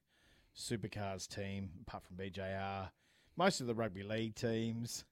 supercars 0.56 1.28
team, 1.28 1.70
apart 1.86 2.02
from 2.04 2.16
BJR, 2.16 2.90
most 3.36 3.60
of 3.60 3.66
the 3.66 3.74
rugby 3.74 4.02
league 4.02 4.34
teams, 4.34 5.04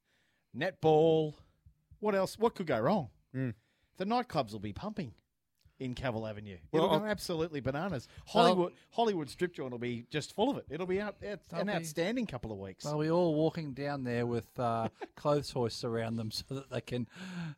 netball. 0.57 1.35
What 2.01 2.14
else? 2.14 2.38
What 2.38 2.55
could 2.57 2.66
go 2.66 2.81
wrong? 2.81 3.11
Mm. 3.35 3.55
The 3.96 4.05
nightclubs 4.05 4.53
will 4.53 4.59
be 4.59 4.72
pumping 4.72 5.12
in 5.79 5.94
Cavill 5.94 6.29
Avenue. 6.29 6.57
Well, 6.72 6.85
It'll 6.85 6.98
go 6.98 7.05
I'll- 7.05 7.11
absolutely 7.11 7.61
bananas. 7.61 8.09
Hollywood 8.27 8.72
Hollywood 8.90 9.31
Strip 9.31 9.55
Joint 9.55 9.70
will 9.70 9.79
be 9.79 10.05
just 10.11 10.35
full 10.35 10.51
of 10.51 10.57
it. 10.59 10.66
It'll 10.68 10.87
be 10.87 11.01
out, 11.01 11.16
out, 11.29 11.40
an 11.53 11.66
be- 11.68 11.72
outstanding 11.72 12.27
couple 12.27 12.51
of 12.53 12.59
weeks. 12.59 12.85
Well, 12.85 12.98
we're 12.98 13.11
all 13.12 13.35
walking 13.35 13.72
down 13.72 14.03
there 14.05 14.27
with 14.27 14.46
uh, 14.59 14.88
clothes 15.16 15.51
hoists 15.53 15.85
around 15.85 16.16
them 16.16 16.31
so 16.33 16.44
that 16.51 16.70
they 16.70 16.81
can, 16.81 17.09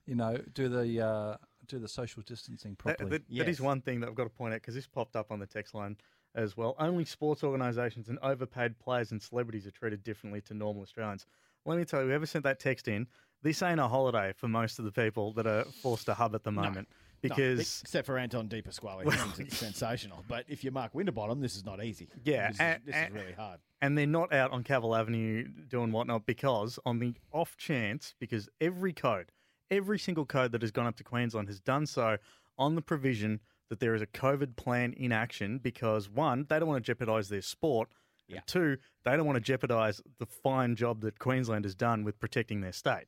you 0.06 0.14
know, 0.14 0.38
do 0.52 0.68
the 0.68 1.00
uh, 1.06 1.36
do 1.66 1.78
the 1.78 1.88
social 1.88 2.22
distancing 2.22 2.72
That, 2.72 2.78
properly. 2.98 3.10
that- 3.10 3.28
that 3.36 3.48
is 3.48 3.60
one 3.60 3.80
thing 3.80 4.00
that 4.00 4.08
I've 4.08 4.14
got 4.14 4.24
to 4.24 4.30
point 4.30 4.54
out 4.54 4.60
because 4.60 4.74
this 4.74 4.86
popped 4.86 5.16
up 5.16 5.30
on 5.30 5.38
the 5.38 5.46
text 5.46 5.74
line 5.74 5.96
as 6.34 6.56
well. 6.56 6.74
Only 6.78 7.04
sports 7.04 7.44
organisations 7.44 8.08
and 8.08 8.18
overpaid 8.22 8.78
players 8.78 9.12
and 9.12 9.22
celebrities 9.22 9.66
are 9.66 9.70
treated 9.70 10.02
differently 10.02 10.40
to 10.42 10.54
normal 10.54 10.82
Australians. 10.82 11.26
Let 11.64 11.78
me 11.78 11.84
tell 11.84 12.02
you, 12.02 12.08
whoever 12.08 12.26
sent 12.26 12.44
that 12.44 12.58
text 12.60 12.88
in, 12.88 13.06
this 13.42 13.62
ain't 13.62 13.80
a 13.80 13.88
holiday 13.88 14.32
for 14.36 14.48
most 14.48 14.78
of 14.78 14.84
the 14.84 14.92
people 14.92 15.32
that 15.34 15.46
are 15.46 15.64
forced 15.64 16.06
to 16.06 16.14
hub 16.14 16.34
at 16.34 16.42
the 16.44 16.50
moment 16.52 16.88
No, 17.22 17.28
because. 17.30 17.80
except 17.82 18.06
for 18.06 18.18
Anton 18.18 18.48
De 18.48 18.60
Pasquale, 18.62 19.04
who's 19.04 19.38
it's 19.38 19.56
sensational. 19.58 20.24
But 20.28 20.44
if 20.48 20.64
you're 20.64 20.72
Mark 20.72 20.94
Winterbottom, 20.94 21.40
this 21.40 21.56
is 21.56 21.64
not 21.64 21.82
easy. 21.84 22.08
Yeah, 22.24 22.50
this, 22.50 22.60
and- 22.60 22.80
is, 22.80 22.86
this 22.86 22.94
and- 22.94 23.16
is 23.16 23.20
really 23.22 23.32
hard. 23.34 23.60
and 23.80 23.96
they're 23.96 24.06
not 24.06 24.32
out 24.32 24.50
on 24.50 24.64
Cavill 24.64 24.98
Avenue 24.98 25.46
doing 25.68 25.92
whatnot 25.92 26.26
because, 26.26 26.78
on 26.84 26.98
the 26.98 27.14
off 27.32 27.56
chance, 27.56 28.14
because 28.18 28.48
every 28.60 28.92
code, 28.92 29.30
every 29.70 29.98
single 29.98 30.24
code 30.26 30.52
that 30.52 30.62
has 30.62 30.70
gone 30.70 30.86
up 30.86 30.96
to 30.96 31.04
Queensland 31.04 31.48
has 31.48 31.60
done 31.60 31.86
so 31.86 32.16
on 32.58 32.74
the 32.74 32.82
provision 32.82 33.40
that 33.70 33.80
there 33.80 33.94
is 33.94 34.02
a 34.02 34.06
COVID 34.06 34.56
plan 34.56 34.92
in 34.92 35.10
action 35.12 35.58
because, 35.58 36.08
one, 36.08 36.46
they 36.48 36.58
don't 36.58 36.68
want 36.68 36.84
to 36.84 36.86
jeopardise 36.86 37.28
their 37.28 37.42
sport. 37.42 37.88
Yeah. 38.28 38.36
And 38.36 38.46
two, 38.46 38.76
they 39.04 39.16
don't 39.16 39.26
want 39.26 39.36
to 39.36 39.40
jeopardise 39.42 40.00
the 40.18 40.26
fine 40.26 40.76
job 40.76 41.00
that 41.02 41.18
Queensland 41.18 41.64
has 41.64 41.74
done 41.74 42.04
with 42.04 42.18
protecting 42.20 42.60
their 42.60 42.72
state. 42.72 43.06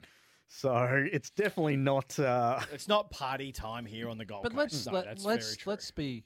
So 0.49 1.07
it's 1.12 1.31
definitely 1.31 1.77
not. 1.77 2.19
Uh, 2.19 2.61
It's 2.73 2.88
not 2.88 3.11
party 3.11 3.51
time 3.53 3.85
here 3.87 4.09
on 4.09 4.16
the 4.19 4.25
Gold 4.25 4.42
But 4.45 4.53
Coast. 4.53 4.59
let's 4.75 4.87
No, 4.87 4.92
let, 4.92 5.05
that's 5.07 5.25
let's 5.25 5.47
very 5.47 5.57
true. 5.57 5.71
let's 5.73 5.90
be 5.90 6.25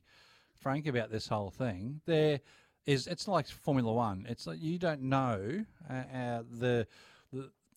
frank 0.60 0.86
about 0.86 1.10
this 1.10 1.26
whole 1.26 1.50
thing. 1.50 2.00
There 2.06 2.40
is 2.86 3.06
it's 3.06 3.26
like 3.28 3.48
Formula 3.48 3.92
One. 3.92 4.26
It's 4.28 4.46
like 4.46 4.60
you 4.60 4.78
don't 4.78 5.02
know 5.02 5.64
uh, 5.88 5.92
uh, 5.92 6.42
the 6.50 6.86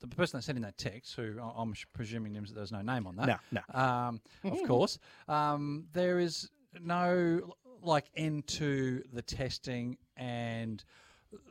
the. 0.10 0.16
Person 0.16 0.38
that 0.38 0.44
sent 0.44 0.58
in 0.58 0.62
that 0.63 0.78
text, 0.78 1.16
who 1.16 1.39
I- 1.42 1.54
I'm 1.62 1.74
presuming 1.94 2.34
there's 2.54 2.72
no 2.72 2.82
name 2.82 3.08
on 3.08 3.16
that. 3.18 3.28
No, 3.52 3.62
no. 3.74 3.80
Um, 3.82 4.22
of 4.44 4.63
course, 4.68 5.00
um, 5.28 5.88
there 5.94 6.20
is 6.20 6.50
no 6.82 7.56
like 7.82 8.06
end 8.16 8.48
to 8.48 9.04
the 9.12 9.22
testing 9.22 9.98
and 10.18 10.84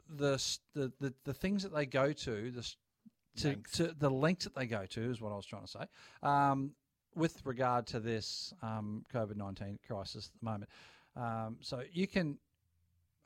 the 0.09 0.35
s- 0.35 0.61
the 0.75 0.93
the, 1.01 1.13
the 1.25 1.35
things 1.35 1.63
that 1.63 1.75
they 1.75 1.87
go 1.87 2.13
to. 2.13 2.51
The 2.51 2.59
s- 2.61 2.77
to, 3.37 3.49
Length. 3.49 3.73
to 3.77 3.95
the 3.99 4.11
lengths 4.11 4.45
that 4.45 4.55
they 4.55 4.67
go 4.67 4.85
to 4.87 5.01
is 5.11 5.21
what 5.21 5.33
I 5.33 5.37
was 5.37 5.47
trying 5.47 5.63
to 5.63 5.69
say. 5.69 5.85
Um, 6.23 6.73
with 7.15 7.45
regard 7.45 7.87
to 7.89 8.01
this 8.01 8.53
um, 8.63 9.05
COVID 9.13 9.37
nineteen 9.37 9.79
crisis 9.87 10.31
at 10.33 10.41
the 10.41 10.45
moment, 10.45 10.71
um, 11.17 11.57
so 11.61 11.83
you 11.93 12.07
can, 12.07 12.39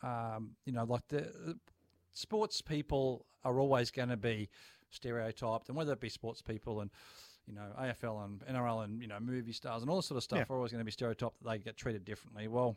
um, 0.03 0.51
you 0.65 0.73
know, 0.73 0.85
like 0.85 1.07
the 1.09 1.57
sports 2.13 2.61
people 2.63 3.27
are 3.45 3.59
always 3.61 3.91
going 3.91 4.09
to 4.09 4.17
be 4.17 4.49
stereotyped, 4.91 5.69
and 5.69 5.77
whether 5.77 5.93
it 5.93 6.01
be 6.01 6.09
sports 6.09 6.43
people 6.43 6.81
and 6.81 6.91
you 7.47 7.55
know 7.55 7.67
AFL 7.79 8.25
and 8.25 8.41
NRL 8.47 8.85
and 8.85 9.01
you 9.01 9.09
know 9.09 9.19
movie 9.21 9.53
stars 9.53 9.83
and 9.83 9.91
all 9.91 9.97
this 9.97 10.07
sort 10.07 10.17
of 10.17 10.25
stuff 10.25 10.39
Yeah. 10.39 10.47
are 10.55 10.57
always 10.57 10.73
going 10.73 10.81
to 10.81 10.85
be 10.85 10.91
stereotyped 10.91 11.43
that 11.43 11.49
they 11.49 11.59
get 11.59 11.77
treated 11.77 12.05
differently. 12.05 12.49
Well, 12.49 12.77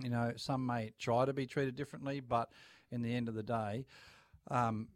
you 0.00 0.10
know, 0.10 0.32
some 0.36 0.64
may 0.66 0.92
try 0.98 1.24
to 1.24 1.32
be 1.32 1.46
treated 1.46 1.74
differently, 1.76 2.20
but 2.20 2.50
in 2.90 3.02
the 3.02 3.14
end 3.14 3.28
of 3.28 3.34
the 3.34 3.42
day, 3.42 3.86
um, 4.50 4.88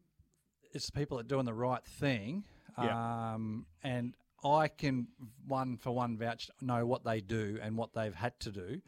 it's 0.73 0.87
the 0.87 0.92
people 0.92 1.16
that 1.18 1.27
are 1.27 1.29
doing 1.29 1.45
the 1.45 1.55
right 1.55 1.85
thing. 1.85 2.45
Yeah. 2.79 3.33
Um, 3.35 3.66
and 3.83 4.14
I 4.45 4.68
can 4.68 5.09
one 5.47 5.77
for 5.77 5.90
one 5.95 6.16
vouch 6.16 6.51
know 6.61 6.87
what 6.87 7.05
they 7.05 7.21
do 7.21 7.59
and 7.62 7.77
what 7.77 7.92
they've 7.95 8.14
had 8.14 8.38
to 8.40 8.51
do 8.51 8.81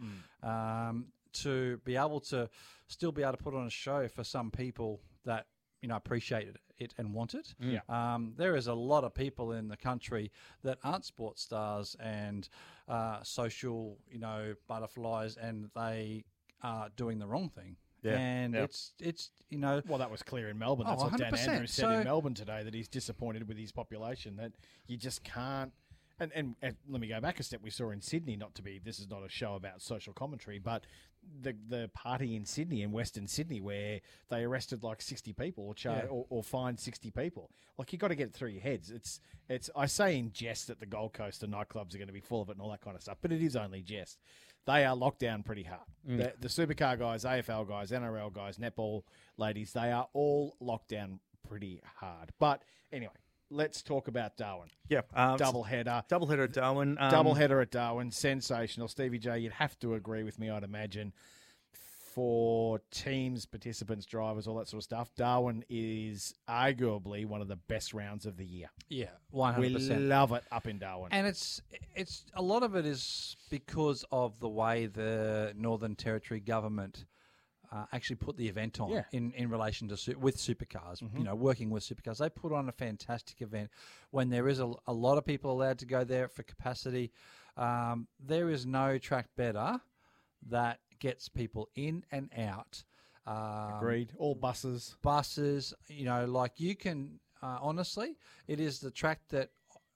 um, 0.43 1.07
to 1.35 1.79
be 1.85 1.97
able 1.97 2.21
to 2.21 2.49
still 2.89 3.13
be 3.13 3.23
able 3.23 3.33
to 3.33 3.43
put 3.43 3.55
on 3.55 3.67
a 3.67 3.71
show 3.71 4.09
for 4.09 4.25
some 4.25 4.51
people 4.51 5.01
that 5.25 5.47
you 5.83 5.89
know 5.89 5.97
appreciate 5.97 6.49
it, 6.49 6.57
it 6.79 6.95
and 6.99 7.13
want 7.15 7.35
it. 7.35 7.55
Yeah. 7.61 7.81
Um, 7.89 8.33
there 8.37 8.57
is 8.57 8.67
a 8.67 8.75
lot 8.75 9.05
of 9.05 9.15
people 9.15 9.53
in 9.53 9.69
the 9.69 9.77
country 9.77 10.31
that 10.63 10.79
aren't 10.85 11.05
sports 11.05 11.43
stars 11.43 11.97
and 12.01 12.49
uh, 12.89 13.19
social, 13.23 13.99
you 14.11 14.19
know, 14.19 14.55
butterflies, 14.69 15.37
and 15.37 15.71
they 15.75 16.25
are 16.63 16.89
doing 16.97 17.19
the 17.19 17.27
wrong 17.27 17.49
thing. 17.49 17.77
Yeah, 18.03 18.19
And 18.19 18.53
yeah. 18.55 18.65
it's 18.65 18.93
it's 19.01 19.31
you 19.49 19.57
know 19.57 19.81
Well, 19.87 19.97
that 19.99 20.11
was 20.11 20.23
clear 20.23 20.51
in 20.51 20.59
Melbourne. 20.59 20.87
Oh, 20.87 20.91
That's 20.91 21.03
what 21.05 21.17
Dan 21.19 21.35
Andrews 21.35 21.71
said 21.71 21.83
So- 21.85 21.91
in 21.91 22.05
Melbourne 22.05 22.35
today 22.35 22.63
that 22.63 22.75
he's 22.75 22.89
disappointed 22.89 23.49
with 23.49 23.57
his 23.57 23.73
population. 23.73 24.37
That 24.37 24.53
you 24.87 24.97
just 24.99 25.25
can't. 25.25 25.73
And, 26.21 26.31
and, 26.33 26.55
and 26.63 26.77
let 26.89 27.01
me 27.01 27.09
go 27.09 27.21
back 27.21 27.41
a 27.41 27.43
step. 27.43 27.61
We 27.61 27.71
saw 27.71 27.91
in 27.91 28.01
Sydney, 28.01 28.37
not 28.37 28.55
to 28.55 28.63
be 28.63 28.79
this 28.79 29.01
is 29.01 29.09
not 29.11 29.25
a 29.25 29.29
show 29.29 29.55
about 29.55 29.83
social 29.83 30.13
commentary, 30.13 30.61
but 30.61 30.85
the 31.43 31.55
the 31.69 31.91
party 31.95 32.37
in 32.37 32.45
Sydney, 32.45 32.83
in 32.83 32.93
Western 32.93 33.27
Sydney, 33.27 33.61
where 33.61 34.01
they 34.31 34.45
arrested 34.45 34.83
like 34.83 35.03
sixty 35.03 35.33
people 35.33 35.65
or 35.67 35.75
char- 35.75 35.97
Yeah. 36.05 36.09
or, 36.11 36.27
or 36.31 36.43
fined 36.43 36.81
sixty 36.81 37.11
people. 37.11 37.51
Like 37.79 37.93
you 37.93 37.99
got 37.99 38.09
to 38.09 38.15
get 38.15 38.29
it 38.29 38.35
through 38.35 38.51
your 38.51 38.63
heads. 38.63 38.91
It's 38.91 39.21
it's. 39.49 39.71
I 39.77 39.87
say 39.87 40.17
in 40.19 40.33
jest 40.33 40.69
that 40.69 40.81
the 40.81 40.87
Gold 40.87 41.13
Coast 41.13 41.43
and 41.43 41.53
nightclubs 41.53 41.95
are 41.95 41.99
going 41.99 42.07
to 42.09 42.13
be 42.15 42.21
full 42.21 42.43
of 42.43 42.49
it 42.49 42.53
and 42.53 42.61
all 42.61 42.71
that 42.71 42.81
kind 42.81 42.97
of 42.97 43.03
stuff, 43.03 43.19
but 43.21 43.33
it 43.33 43.43
is 43.43 43.57
only 43.57 43.83
jest. 43.83 44.19
They 44.67 44.85
are 44.85 44.97
locked 44.97 45.19
down 45.19 45.43
pretty 45.43 45.65
hard. 45.65 45.81
Mm. 46.09 46.17
The, 46.19 46.33
the 46.41 46.49
supercar 46.49 46.99
guys, 46.99 47.25
AFL 47.25 47.69
guys, 47.69 47.91
NRL 47.91 48.33
guys, 48.33 48.57
netball 48.57 49.03
ladies, 49.37 49.73
they 49.75 49.93
are 49.93 50.09
all 50.15 50.55
locked 50.59 50.89
down 50.89 51.21
pretty 51.47 51.83
hard. 51.97 52.31
But 52.39 52.63
anyway, 52.91 53.13
let's 53.55 53.83
talk 53.83 54.09
about 54.09 54.37
Darwin. 54.37 54.69
yeah, 54.89 55.03
um, 55.15 55.37
Double 55.37 55.63
header. 55.63 56.03
double 56.09 56.27
header 56.27 56.43
at 56.45 56.53
Darwin. 56.53 56.97
Um, 56.99 57.11
Double 57.11 57.35
header 57.35 57.61
at 57.61 57.71
Darwin, 57.71 58.11
sensational. 58.11 58.89
Stevie 58.89 59.19
J, 59.19 59.39
you'd 59.39 59.53
have 59.53 59.79
to 59.81 59.95
agree 59.95 60.23
with 60.25 60.39
me, 60.39 60.51
I'd 60.51 60.65
imagine. 60.65 61.13
For 62.15 62.81
teams, 62.93 63.45
participants, 63.45 64.07
drivers, 64.07 64.47
all 64.47 64.55
that 64.59 64.69
sort 64.69 64.79
of 64.79 64.85
stuff, 64.85 65.11
Darwin 65.17 65.65
is 65.69 66.33
arguably 66.49 67.27
one 67.27 67.41
of 67.41 67.49
the 67.49 67.57
best 67.57 67.93
rounds 67.93 68.25
of 68.25 68.37
the 68.37 68.45
year. 68.45 68.69
yeah, 68.89 69.07
hundred 69.35 69.73
percent. 69.73 70.01
We 70.03 70.07
love 70.07 70.31
it 70.31 70.45
up 70.53 70.69
in 70.69 70.79
Darwin. 70.79 71.09
And 71.13 71.27
it's 71.27 71.61
it's 71.97 72.25
a 72.35 72.43
lot 72.43 72.63
of 72.63 72.77
it 72.77 72.87
is 72.87 73.37
because 73.51 74.05
of 74.13 74.39
the 74.39 74.49
way 74.49 74.87
the 74.87 75.55
Northern 75.57 75.97
Territory 75.97 76.39
government 76.39 77.05
uh, 77.75 77.87
actually 77.93 78.17
put 78.17 78.37
the 78.37 78.49
event 78.49 78.81
on 78.81 78.91
Yeah. 78.91 78.99
Mm-hmm. 79.01 79.17
in, 79.17 79.33
in 79.33 79.51
relation 79.51 79.89
to 79.89 80.15
with 80.15 80.37
supercars. 80.37 81.03
You 81.17 81.25
know, 81.25 81.35
working 81.35 81.71
with 81.71 81.83
supercars, 81.83 82.19
they 82.19 82.29
put 82.31 82.53
on 82.53 82.69
a 82.69 82.73
fantastic 82.73 83.43
event 83.43 83.71
when 84.11 84.31
there 84.31 84.49
is 84.49 84.61
a, 84.61 84.73
a 84.87 84.93
lot 84.93 85.19
of 85.19 85.25
people 85.27 85.51
allowed 85.51 85.79
to 85.81 85.87
go 85.87 86.05
there 86.05 86.29
for 86.29 86.43
capacity. 86.45 87.11
Um, 87.57 88.07
there 88.25 88.49
is 88.51 88.65
no 88.65 88.99
track 88.99 89.27
better 89.37 89.81
that 90.51 90.79
gets 91.01 91.29
people 91.29 91.69
in 91.75 92.05
and 92.13 92.31
out. 92.39 92.85
Um, 93.27 93.79
Agreed. 93.79 94.13
All 94.19 94.35
buses. 94.35 94.97
buses. 95.03 95.75
You 95.89 96.05
know, 96.05 96.27
like 96.27 96.61
you 96.61 96.77
can 96.77 97.19
uh, 97.43 97.59
honestly, 97.61 98.17
it 98.47 98.61
is 98.61 98.79
the 98.81 98.91
track 98.91 99.21
that 99.31 99.51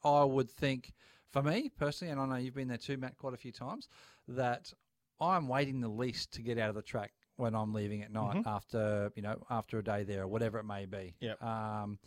I 0.05 0.25
would 0.25 0.51
think 0.51 0.93
for 1.31 1.43
me 1.43 1.71
personally, 1.79 2.11
and 2.13 2.21
I 2.21 2.27
know 2.27 2.37
you've 2.37 2.55
been 2.55 2.69
there 2.69 2.77
too, 2.79 2.97
Matt, 2.97 3.17
quite 3.19 3.35
a 3.35 3.39
few 3.39 3.53
times. 3.53 3.89
That 4.27 4.73
I'm 5.21 5.47
waiting 5.49 5.81
the 5.81 5.89
least 5.89 6.33
to 6.35 6.43
get 6.43 6.59
out 6.59 6.69
of 6.71 6.75
the 6.75 6.83
track 6.83 7.13
when 7.39 7.55
I'm 7.55 7.73
leaving 7.73 8.03
at 8.03 8.13
night 8.13 8.43
after 8.47 9.11
you 9.17 9.23
know 9.23 9.37
after 9.49 9.79
a 9.79 9.83
day 9.85 10.05
there 10.05 10.23
or 10.25 10.29
whatever 10.29 10.59
it 10.59 10.65
may 10.65 10.85
be. 10.87 11.15
Yep. 11.21 11.43
Um, 11.43 11.99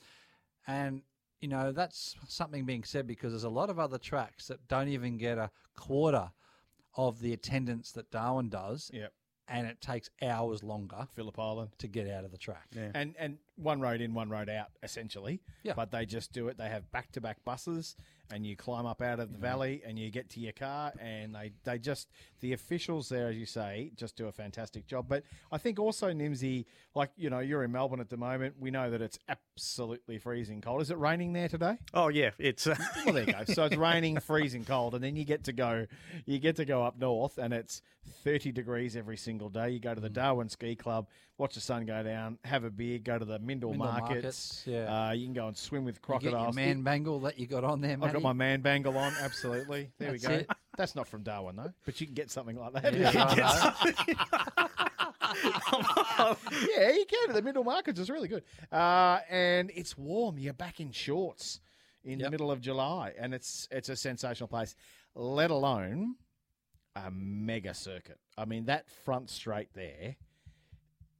and 0.67 1.01
you 1.39 1.47
know 1.47 1.71
that's 1.71 2.15
something 2.27 2.65
being 2.65 2.83
said 2.83 3.07
because 3.07 3.31
there's 3.31 3.43
a 3.43 3.49
lot 3.49 3.69
of 3.69 3.79
other 3.79 3.97
tracks 3.97 4.47
that 4.47 4.67
don't 4.67 4.89
even 4.89 5.17
get 5.17 5.37
a 5.37 5.49
quarter 5.75 6.29
of 6.95 7.19
the 7.21 7.33
attendance 7.33 7.91
that 7.93 8.11
Darwin 8.11 8.49
does, 8.49 8.91
Yep. 8.93 9.13
and 9.47 9.65
it 9.65 9.79
takes 9.79 10.09
hours 10.21 10.61
longer 10.61 11.07
Phillip 11.15 11.39
Island. 11.39 11.69
to 11.79 11.87
get 11.87 12.07
out 12.09 12.25
of 12.25 12.31
the 12.31 12.37
track. 12.37 12.67
Yeah. 12.75 12.91
And 12.93 13.15
and 13.17 13.37
one 13.61 13.79
road 13.81 14.01
in, 14.01 14.13
one 14.13 14.29
road 14.29 14.49
out, 14.49 14.67
essentially. 14.83 15.41
Yeah. 15.63 15.73
But 15.75 15.91
they 15.91 16.05
just 16.05 16.31
do 16.33 16.47
it. 16.47 16.57
They 16.57 16.69
have 16.69 16.91
back 16.91 17.11
to 17.13 17.21
back 17.21 17.43
buses, 17.45 17.95
and 18.33 18.45
you 18.45 18.55
climb 18.55 18.85
up 18.85 19.01
out 19.01 19.19
of 19.19 19.31
the 19.31 19.37
valley, 19.37 19.81
and 19.85 19.97
you 19.99 20.09
get 20.09 20.29
to 20.31 20.39
your 20.39 20.53
car, 20.53 20.93
and 20.99 21.35
they 21.35 21.51
they 21.63 21.77
just 21.77 22.09
the 22.39 22.53
officials 22.53 23.09
there, 23.09 23.29
as 23.29 23.37
you 23.37 23.45
say, 23.45 23.91
just 23.95 24.15
do 24.15 24.27
a 24.27 24.31
fantastic 24.31 24.87
job. 24.87 25.05
But 25.09 25.23
I 25.51 25.57
think 25.57 25.79
also 25.79 26.07
Nimsy, 26.11 26.65
like 26.95 27.11
you 27.17 27.29
know, 27.29 27.39
you're 27.39 27.63
in 27.63 27.71
Melbourne 27.71 27.99
at 27.99 28.09
the 28.09 28.17
moment. 28.17 28.55
We 28.59 28.71
know 28.71 28.89
that 28.89 29.01
it's 29.01 29.19
absolutely 29.27 30.17
freezing 30.17 30.61
cold. 30.61 30.81
Is 30.81 30.91
it 30.91 30.97
raining 30.97 31.33
there 31.33 31.49
today? 31.49 31.77
Oh 31.93 32.07
yeah, 32.07 32.31
it's 32.39 32.67
uh, 32.67 32.75
Well, 33.05 33.13
there 33.15 33.25
you 33.25 33.33
go. 33.33 33.43
So 33.45 33.65
it's 33.65 33.75
raining, 33.77 34.19
freezing 34.21 34.65
cold, 34.65 34.95
and 34.95 35.03
then 35.03 35.15
you 35.15 35.25
get 35.25 35.43
to 35.45 35.53
go, 35.53 35.87
you 36.25 36.39
get 36.39 36.55
to 36.57 36.65
go 36.65 36.83
up 36.83 36.97
north, 36.99 37.37
and 37.37 37.53
it's 37.53 37.81
thirty 38.23 38.51
degrees 38.51 38.95
every 38.95 39.17
single 39.17 39.49
day. 39.49 39.71
You 39.71 39.79
go 39.79 39.93
to 39.95 39.99
the 40.01 40.09
Mm. 40.11 40.13
Darwin 40.15 40.49
Ski 40.49 40.75
Club, 40.75 41.07
watch 41.41 41.55
the 41.55 41.59
sun 41.59 41.85
go 41.87 42.03
down, 42.03 42.37
have 42.45 42.63
a 42.63 42.69
beer, 42.69 42.99
go 42.99 43.17
to 43.17 43.25
the 43.25 43.39
Mindil, 43.39 43.73
Mindil 43.73 43.77
markets. 43.77 44.11
markets, 44.11 44.63
yeah. 44.67 45.07
uh, 45.07 45.11
you 45.11 45.25
can 45.25 45.33
go 45.33 45.47
and 45.47 45.57
swim 45.57 45.83
with 45.83 45.95
You 45.95 46.01
crocodiles. 46.01 46.55
man 46.55 46.83
bangle 46.83 47.19
that 47.21 47.39
you 47.39 47.47
got 47.47 47.63
on 47.63 47.81
there, 47.81 47.97
I've 47.99 48.13
got 48.13 48.21
my 48.21 48.31
man 48.31 48.61
bangle 48.61 48.95
on, 48.97 49.13
absolutely. 49.19 49.89
There 49.97 50.11
we 50.11 50.19
go. 50.19 50.29
it. 50.29 50.49
That's 50.77 50.95
not 50.95 51.07
from 51.07 51.23
Darwin 51.23 51.55
though, 51.55 51.73
but 51.83 51.99
you 51.99 52.07
can 52.07 52.13
get 52.13 52.31
something 52.31 52.57
like 52.57 52.73
that. 52.73 52.93
Yeah, 52.93 53.11
yeah, 56.77 56.91
you 56.91 57.05
can. 57.05 57.33
The 57.33 57.41
middle 57.43 57.63
markets 57.63 57.99
is 57.99 58.09
really 58.09 58.27
good, 58.27 58.43
uh, 58.71 59.19
and 59.29 59.71
it's 59.75 59.97
warm. 59.97 60.37
You're 60.37 60.53
back 60.53 60.79
in 60.79 60.91
shorts 60.91 61.59
in 62.03 62.19
the 62.19 62.29
middle 62.29 62.51
of 62.51 62.61
July, 62.61 63.13
and 63.19 63.33
it's 63.33 63.67
it's 63.69 63.89
a 63.89 63.95
sensational 63.95 64.47
place. 64.47 64.75
Let 65.13 65.51
alone 65.51 66.15
a 66.95 67.11
mega 67.11 67.73
circuit. 67.73 68.17
I 68.37 68.45
mean, 68.45 68.65
that 68.65 68.89
front 68.89 69.29
straight 69.29 69.73
there. 69.73 70.15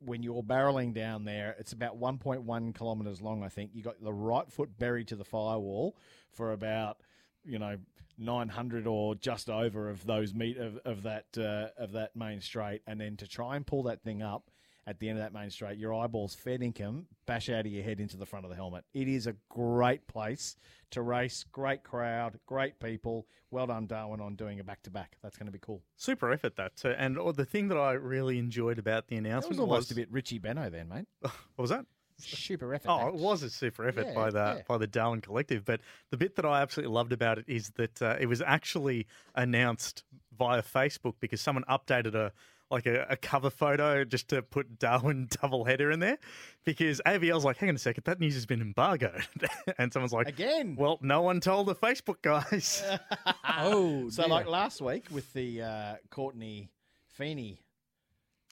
When 0.03 0.23
you're 0.23 0.43
barreling 0.43 0.93
down 0.93 1.25
there, 1.25 1.55
it's 1.59 1.73
about 1.73 1.99
1.1 1.99 2.75
kilometres 2.75 3.21
long. 3.21 3.43
I 3.43 3.49
think 3.49 3.71
you 3.73 3.83
got 3.83 4.03
the 4.03 4.13
right 4.13 4.51
foot 4.51 4.77
buried 4.77 5.07
to 5.09 5.15
the 5.15 5.23
firewall 5.23 5.95
for 6.31 6.51
about 6.51 6.97
you 7.43 7.59
know 7.59 7.77
900 8.17 8.87
or 8.87 9.15
just 9.15 9.49
over 9.49 9.89
of 9.89 10.05
those 10.05 10.33
meat 10.33 10.57
of, 10.57 10.77
of 10.85 11.03
that 11.03 11.25
uh, 11.37 11.69
of 11.81 11.93
that 11.93 12.15
main 12.15 12.41
straight, 12.41 12.81
and 12.85 12.99
then 13.01 13.17
to 13.17 13.27
try 13.27 13.55
and 13.55 13.65
pull 13.65 13.83
that 13.83 14.01
thing 14.03 14.21
up 14.21 14.50
at 14.87 14.99
the 14.99 15.09
end 15.09 15.19
of 15.19 15.23
that 15.23 15.33
main 15.33 15.49
straight, 15.49 15.77
your 15.77 15.93
eyeballs 15.93 16.33
fed 16.33 16.61
income 16.63 17.05
bash 17.25 17.49
out 17.49 17.65
of 17.65 17.71
your 17.71 17.83
head 17.83 17.99
into 17.99 18.17
the 18.17 18.25
front 18.25 18.45
of 18.45 18.49
the 18.49 18.55
helmet. 18.55 18.83
It 18.93 19.07
is 19.07 19.27
a 19.27 19.35
great 19.49 20.07
place 20.07 20.55
to 20.91 21.01
race. 21.01 21.45
Great 21.51 21.83
crowd, 21.83 22.39
great 22.45 22.79
people. 22.79 23.27
Well 23.51 23.67
done, 23.67 23.85
Darwin, 23.87 24.21
on 24.21 24.35
doing 24.35 24.59
a 24.59 24.63
back 24.63 24.81
to 24.83 24.89
back. 24.91 25.17
That's 25.21 25.37
going 25.37 25.45
to 25.47 25.51
be 25.51 25.59
cool. 25.59 25.83
Super 25.97 26.31
effort 26.31 26.55
that 26.55 26.75
too. 26.77 26.93
And 26.97 27.17
uh, 27.17 27.31
the 27.31 27.45
thing 27.45 27.67
that 27.67 27.77
I 27.77 27.93
really 27.93 28.39
enjoyed 28.39 28.79
about 28.79 29.07
the 29.07 29.15
That 29.17 29.27
announcement 29.27 29.51
was 29.51 29.59
almost 29.59 29.91
a 29.91 29.95
bit 29.95 30.11
Richie 30.11 30.39
Benaud 30.39 30.71
then, 30.71 30.89
mate. 30.89 31.05
What 31.21 31.63
was 31.63 31.69
that? 31.69 31.85
Super 32.17 32.73
effort. 32.73 32.87
Oh, 32.89 32.97
that. 32.99 33.07
it 33.09 33.13
was 33.15 33.41
a 33.43 33.49
super 33.49 33.87
effort 33.87 34.07
Yeah, 34.07 34.13
by 34.13 34.29
the 34.29 34.37
yeah. 34.57 34.61
by 34.67 34.77
the 34.77 34.87
Darwin 34.87 35.21
Collective. 35.21 35.65
But 35.65 35.81
the 36.11 36.17
bit 36.17 36.35
that 36.35 36.45
I 36.45 36.61
absolutely 36.61 36.93
loved 36.93 37.13
about 37.13 37.39
it 37.39 37.45
is 37.47 37.69
that 37.71 38.01
uh, 38.01 38.15
it 38.19 38.27
was 38.27 38.41
actually 38.41 39.07
announced 39.35 40.03
via 40.37 40.61
Facebook 40.61 41.15
because 41.19 41.41
someone 41.41 41.63
updated 41.69 42.15
a 42.15 42.31
like 42.71 42.85
a, 42.85 43.05
a 43.09 43.17
cover 43.17 43.49
photo 43.49 44.03
just 44.03 44.29
to 44.29 44.41
put 44.41 44.79
Darwin 44.79 45.27
double 45.41 45.65
header 45.65 45.91
in 45.91 45.99
there 45.99 46.17
because 46.63 47.01
AVL's 47.05 47.43
like, 47.43 47.57
hang 47.57 47.69
on 47.69 47.75
a 47.75 47.79
second, 47.79 48.03
that 48.05 48.19
news 48.19 48.33
has 48.35 48.45
been 48.45 48.61
embargoed, 48.61 49.25
and 49.77 49.91
someone's 49.91 50.13
like, 50.13 50.27
again. 50.27 50.75
Well, 50.77 50.99
no 51.01 51.21
one 51.21 51.39
told 51.39 51.67
the 51.67 51.75
Facebook 51.75 52.21
guys. 52.21 52.83
oh, 53.57 54.09
so 54.09 54.27
like 54.27 54.47
last 54.47 54.81
week 54.81 55.05
with 55.11 55.31
the 55.33 55.61
uh, 55.61 55.95
Courtney 56.09 56.69
Feeney 57.07 57.61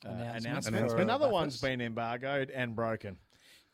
uh, 0.06 0.10
Announcement 0.10 0.46
announcement, 0.46 0.92
for 0.92 0.98
another 0.98 1.26
Bathurst. 1.26 1.34
one's 1.34 1.62
been 1.62 1.82
embargoed 1.82 2.50
and 2.50 2.76
broken. 2.76 3.18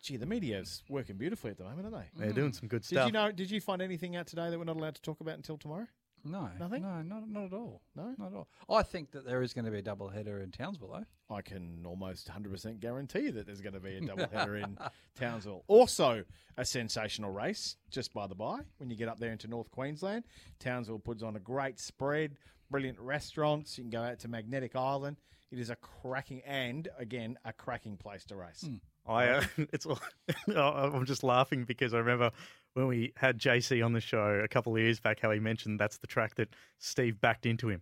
Gee, 0.01 0.17
the 0.17 0.25
media's 0.27 0.83
working 0.87 1.17
beautifully 1.17 1.51
at 1.51 1.57
the 1.57 1.63
moment, 1.63 1.93
aren't 1.93 2.13
they? 2.13 2.25
They're 2.25 2.33
doing 2.33 2.53
some 2.53 2.67
good 2.67 2.85
stuff. 2.85 2.89
Did 2.89 2.95
stuff. 2.95 3.07
you 3.07 3.11
know? 3.13 3.31
Did 3.31 3.49
you 3.49 3.59
find 3.59 3.81
anything 3.81 4.15
out 4.15 4.27
today 4.27 4.51
that 4.51 4.59
we're 4.59 4.65
not 4.65 4.77
allowed 4.77 4.95
to 4.95 5.01
talk 5.01 5.19
about 5.19 5.35
until 5.35 5.57
tomorrow? 5.57 5.87
No, 6.25 6.49
Nothing? 6.59 6.81
No, 6.81 7.01
not, 7.03 7.29
not 7.29 7.45
at 7.45 7.53
all. 7.53 7.81
No, 7.95 8.13
not 8.17 8.27
at 8.29 8.33
all. 8.33 8.47
I 8.69 8.81
think 8.83 9.11
that 9.11 9.25
there 9.25 9.41
is 9.43 9.53
going 9.53 9.65
to 9.65 9.71
be 9.71 9.77
a 9.77 9.81
double 9.83 10.09
header 10.09 10.39
in 10.41 10.49
Townsville, 10.51 10.89
though. 10.91 11.35
I 11.35 11.41
can 11.41 11.83
almost 11.85 12.29
100% 12.29 12.79
guarantee 12.79 13.29
that 13.29 13.45
there's 13.45 13.61
going 13.61 13.73
to 13.73 13.79
be 13.79 13.95
a 13.97 14.01
double 14.05 14.27
header 14.27 14.57
in 14.57 14.77
Townsville. 15.19 15.63
Also, 15.67 16.23
a 16.57 16.65
sensational 16.65 17.31
race, 17.31 17.77
just 17.91 18.13
by 18.13 18.25
the 18.27 18.35
by, 18.35 18.59
when 18.77 18.89
you 18.89 18.95
get 18.95 19.07
up 19.07 19.19
there 19.19 19.31
into 19.31 19.47
North 19.47 19.69
Queensland. 19.71 20.23
Townsville 20.59 20.99
puts 20.99 21.21
on 21.23 21.35
a 21.35 21.39
great 21.39 21.79
spread, 21.79 22.37
brilliant 22.71 22.99
restaurants. 22.99 23.77
You 23.77 23.83
can 23.83 23.91
go 23.91 24.01
out 24.01 24.19
to 24.19 24.27
Magnetic 24.27 24.75
Island. 24.75 25.17
It 25.51 25.59
is 25.59 25.69
a 25.69 25.75
cracking, 25.75 26.41
and 26.45 26.87
again, 26.97 27.37
a 27.45 27.53
cracking 27.53 27.97
place 27.97 28.25
to 28.25 28.35
race. 28.35 28.67
I 29.07 29.27
uh, 29.29 29.43
it's 29.57 29.85
all- 29.85 29.99
I'm 30.57 31.05
just 31.05 31.23
laughing 31.23 31.65
because 31.65 31.93
I 31.93 31.99
remember 31.99 32.31
when 32.75 32.87
we 32.87 33.13
had 33.15 33.39
JC 33.39 33.83
on 33.83 33.93
the 33.93 34.01
show 34.01 34.41
a 34.43 34.47
couple 34.47 34.75
of 34.75 34.81
years 34.81 34.99
back 34.99 35.21
how 35.21 35.31
he 35.31 35.39
mentioned 35.39 35.79
that's 35.79 35.97
the 35.97 36.07
track 36.07 36.35
that 36.35 36.49
Steve 36.77 37.19
backed 37.19 37.45
into 37.45 37.69
him. 37.69 37.81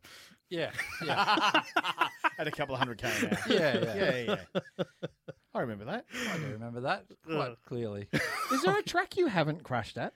Yeah, 0.49 0.69
yeah. 1.03 1.63
At 2.37 2.47
a 2.47 2.51
couple 2.51 2.75
of 2.75 2.79
hundred 2.79 2.99
K 2.99 3.11
an 3.21 3.25
hour. 3.27 3.37
Yeah, 3.49 3.77
yeah. 3.77 3.95
yeah, 3.95 4.37
yeah. 4.77 4.83
I 5.53 5.61
remember 5.61 5.85
that. 5.85 6.05
I 6.31 6.37
do 6.37 6.45
remember 6.45 6.81
that 6.81 7.05
quite 7.25 7.55
clearly. 7.67 8.07
Is 8.51 8.61
there 8.61 8.77
a 8.77 8.83
track 8.83 9.17
you 9.17 9.27
haven't 9.27 9.63
crashed 9.63 9.97
at? 9.97 10.13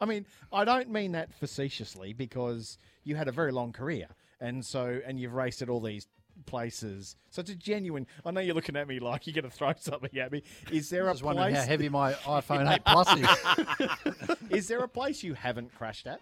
I 0.00 0.06
mean, 0.06 0.24
I 0.50 0.64
don't 0.64 0.90
mean 0.90 1.12
that 1.12 1.34
facetiously 1.34 2.14
because 2.14 2.78
you 3.04 3.16
had 3.16 3.28
a 3.28 3.32
very 3.32 3.52
long 3.52 3.72
career, 3.72 4.08
and 4.40 4.64
so 4.64 5.00
and 5.06 5.20
you've 5.20 5.34
raced 5.34 5.60
at 5.60 5.68
all 5.68 5.80
these 5.80 6.06
places. 6.46 7.16
So 7.30 7.40
it's 7.40 7.50
a 7.50 7.54
genuine. 7.54 8.06
I 8.24 8.30
know 8.30 8.40
you're 8.40 8.54
looking 8.54 8.76
at 8.76 8.88
me 8.88 8.98
like 9.00 9.26
you're 9.26 9.34
going 9.34 9.50
to 9.50 9.56
throw 9.56 9.72
something 9.78 10.18
at 10.18 10.32
me. 10.32 10.42
Is 10.72 10.90
there 10.90 11.08
a 11.08 11.12
Just 11.12 11.22
wondering 11.22 11.54
how 11.54 11.62
heavy 11.62 11.88
my 11.88 12.12
iPhone 12.24 12.70
8 12.72 12.84
Plus 12.84 14.28
is. 14.28 14.36
is 14.50 14.68
there 14.68 14.80
a 14.80 14.88
place 14.88 15.22
you 15.22 15.34
haven't 15.34 15.74
crashed 15.74 16.06
at? 16.06 16.20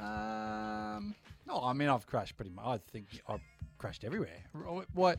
Um, 0.00 1.14
no, 1.46 1.60
I 1.62 1.72
mean 1.72 1.88
I've 1.88 2.06
crashed 2.06 2.36
pretty 2.36 2.50
much. 2.52 2.64
I 2.66 2.78
think 2.90 3.06
I've 3.28 3.40
crashed 3.78 4.04
everywhere. 4.04 4.38
What? 4.94 5.18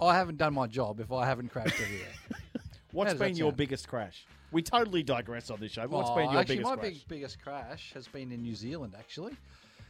I 0.00 0.14
haven't 0.14 0.38
done 0.38 0.54
my 0.54 0.66
job 0.66 1.00
if 1.00 1.12
I 1.12 1.26
haven't 1.26 1.48
crashed 1.50 1.80
everywhere. 1.80 2.08
What's 2.92 3.14
been 3.14 3.36
your 3.36 3.48
sound? 3.50 3.56
biggest 3.56 3.86
crash? 3.88 4.24
We 4.50 4.62
totally 4.62 5.02
digress 5.02 5.50
on 5.50 5.60
this 5.60 5.72
show. 5.72 5.86
What's 5.86 6.08
Oh, 6.10 6.14
been 6.16 6.30
your 6.30 6.40
actually, 6.40 6.56
biggest 6.56 6.70
my 6.70 6.76
crash? 6.76 6.92
big, 6.94 7.08
biggest 7.08 7.42
crash 7.42 7.92
has 7.92 8.08
been 8.08 8.32
in 8.32 8.40
New 8.42 8.54
Zealand, 8.54 8.94
actually. 8.98 9.36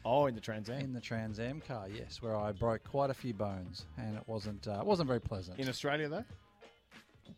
Oh, 0.05 0.27
in 0.27 0.35
the 0.35 0.41
Trans 0.41 0.71
Am. 0.71 0.81
In 0.81 0.93
the 0.93 1.01
Trans 1.01 1.39
Am 1.41 1.61
car, 1.61 1.87
yes, 1.89 2.23
where 2.23 2.37
I 2.37 2.53
broke 2.53 2.85
quite 2.85 3.11
a 3.11 3.15
few 3.15 3.35
bones, 3.35 3.87
and 3.99 4.17
it 4.17 4.23
wasn't 4.27 4.67
uh, 4.67 4.79
it 4.81 4.87
wasn't 4.87 5.09
very 5.09 5.21
pleasant. 5.21 5.59
In 5.59 5.69
Australia, 5.69 6.09
though. 6.09 6.25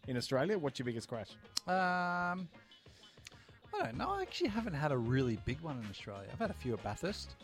In 0.07 0.17
Australia, 0.17 0.59
what's 0.59 0.79
your 0.79 0.87
biggest 0.87 1.09
crash? 1.09 1.31
Um, 1.67 2.49
I 3.75 3.85
don't 3.85 3.97
know. 3.97 4.11
I 4.11 4.23
actually 4.23 4.49
haven't 4.49 4.75
had 4.75 4.93
a 4.93 4.97
really 4.97 5.39
big 5.45 5.61
one 5.61 5.79
in 5.79 5.89
Australia. 5.91 6.29
I've 6.33 6.39
had 6.39 6.51
a 6.51 6.55
few 6.55 6.75
at 6.75 6.83
Bathurst, 6.83 7.35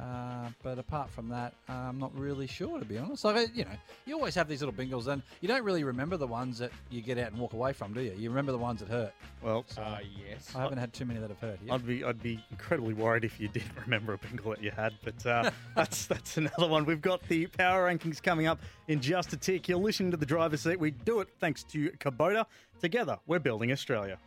uh, 0.00 0.48
but 0.62 0.78
apart 0.78 1.10
from 1.10 1.28
that, 1.28 1.52
uh, 1.68 1.72
I'm 1.72 1.98
not 1.98 2.16
really 2.18 2.46
sure 2.46 2.78
to 2.78 2.84
be 2.84 2.96
honest. 2.96 3.24
Like 3.24 3.54
you 3.54 3.64
know, 3.64 3.70
you 4.06 4.14
always 4.14 4.34
have 4.34 4.48
these 4.48 4.62
little 4.62 4.74
bingles, 4.74 5.08
and 5.08 5.22
you 5.40 5.48
don't 5.48 5.64
really 5.64 5.84
remember 5.84 6.16
the 6.16 6.26
ones 6.26 6.58
that 6.58 6.70
you 6.90 7.02
get 7.02 7.18
out 7.18 7.32
and 7.32 7.38
walk 7.38 7.52
away 7.52 7.72
from, 7.72 7.92
do 7.92 8.00
you? 8.00 8.14
You 8.16 8.30
remember 8.30 8.52
the 8.52 8.58
ones 8.58 8.80
that 8.80 8.88
hurt. 8.88 9.12
Well, 9.42 9.66
uh, 9.76 9.98
yes. 10.26 10.52
I 10.54 10.62
haven't 10.62 10.78
had 10.78 10.92
too 10.92 11.04
many 11.04 11.20
that 11.20 11.28
have 11.28 11.40
hurt. 11.40 11.58
Yet. 11.64 11.74
I'd 11.74 11.86
be 11.86 12.02
I'd 12.04 12.22
be 12.22 12.42
incredibly 12.50 12.94
worried 12.94 13.24
if 13.24 13.38
you 13.38 13.48
didn't 13.48 13.72
remember 13.84 14.14
a 14.14 14.18
bingle 14.18 14.50
that 14.50 14.62
you 14.62 14.70
had, 14.70 14.94
but 15.04 15.26
uh, 15.26 15.50
that's 15.76 16.06
that's 16.06 16.36
another 16.38 16.68
one. 16.68 16.86
We've 16.86 17.02
got 17.02 17.22
the 17.28 17.46
power 17.48 17.92
rankings 17.92 18.22
coming 18.22 18.46
up 18.46 18.60
in 18.88 19.00
just 19.00 19.32
a 19.32 19.36
tick. 19.36 19.68
You're 19.68 19.78
listening 19.78 20.12
to 20.12 20.16
the 20.16 20.26
driver's 20.26 20.62
seat. 20.62 20.80
We 20.80 20.92
do 20.92 21.20
it 21.20 21.28
thanks 21.40 21.62
to 21.64 21.90
Kubota. 21.98 22.46
Together, 22.80 23.18
we're 23.26 23.38
building 23.38 23.72
Australia. 23.72 24.18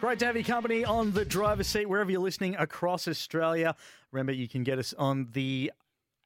Great 0.00 0.18
to 0.18 0.26
have 0.26 0.36
your 0.36 0.44
company 0.44 0.84
on 0.84 1.10
the 1.12 1.24
driver's 1.24 1.66
seat 1.66 1.88
wherever 1.88 2.10
you're 2.10 2.20
listening 2.20 2.54
across 2.56 3.08
Australia. 3.08 3.74
Remember, 4.16 4.32
you 4.32 4.48
can 4.48 4.64
get 4.64 4.78
us 4.78 4.94
on 4.96 5.28
the 5.32 5.70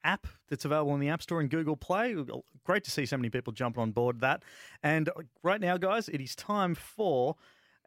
app 0.04 0.28
that's 0.48 0.64
available 0.64 0.94
in 0.94 1.00
the 1.00 1.08
App 1.08 1.22
Store 1.22 1.40
and 1.40 1.50
Google 1.50 1.74
Play. 1.74 2.14
Great 2.62 2.84
to 2.84 2.90
see 2.92 3.04
so 3.04 3.16
many 3.16 3.30
people 3.30 3.52
jumping 3.52 3.82
on 3.82 3.90
board 3.90 4.20
that. 4.20 4.44
And 4.80 5.10
right 5.42 5.60
now, 5.60 5.76
guys, 5.76 6.08
it 6.08 6.20
is 6.20 6.36
time 6.36 6.76
for 6.76 7.34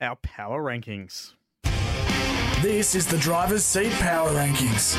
our 0.01 0.17
power 0.17 0.61
rankings. 0.61 1.35
This 2.61 2.95
is 2.95 3.07
the 3.07 3.17
driver's 3.17 3.63
seat 3.63 3.93
power 3.93 4.29
rankings. 4.31 4.97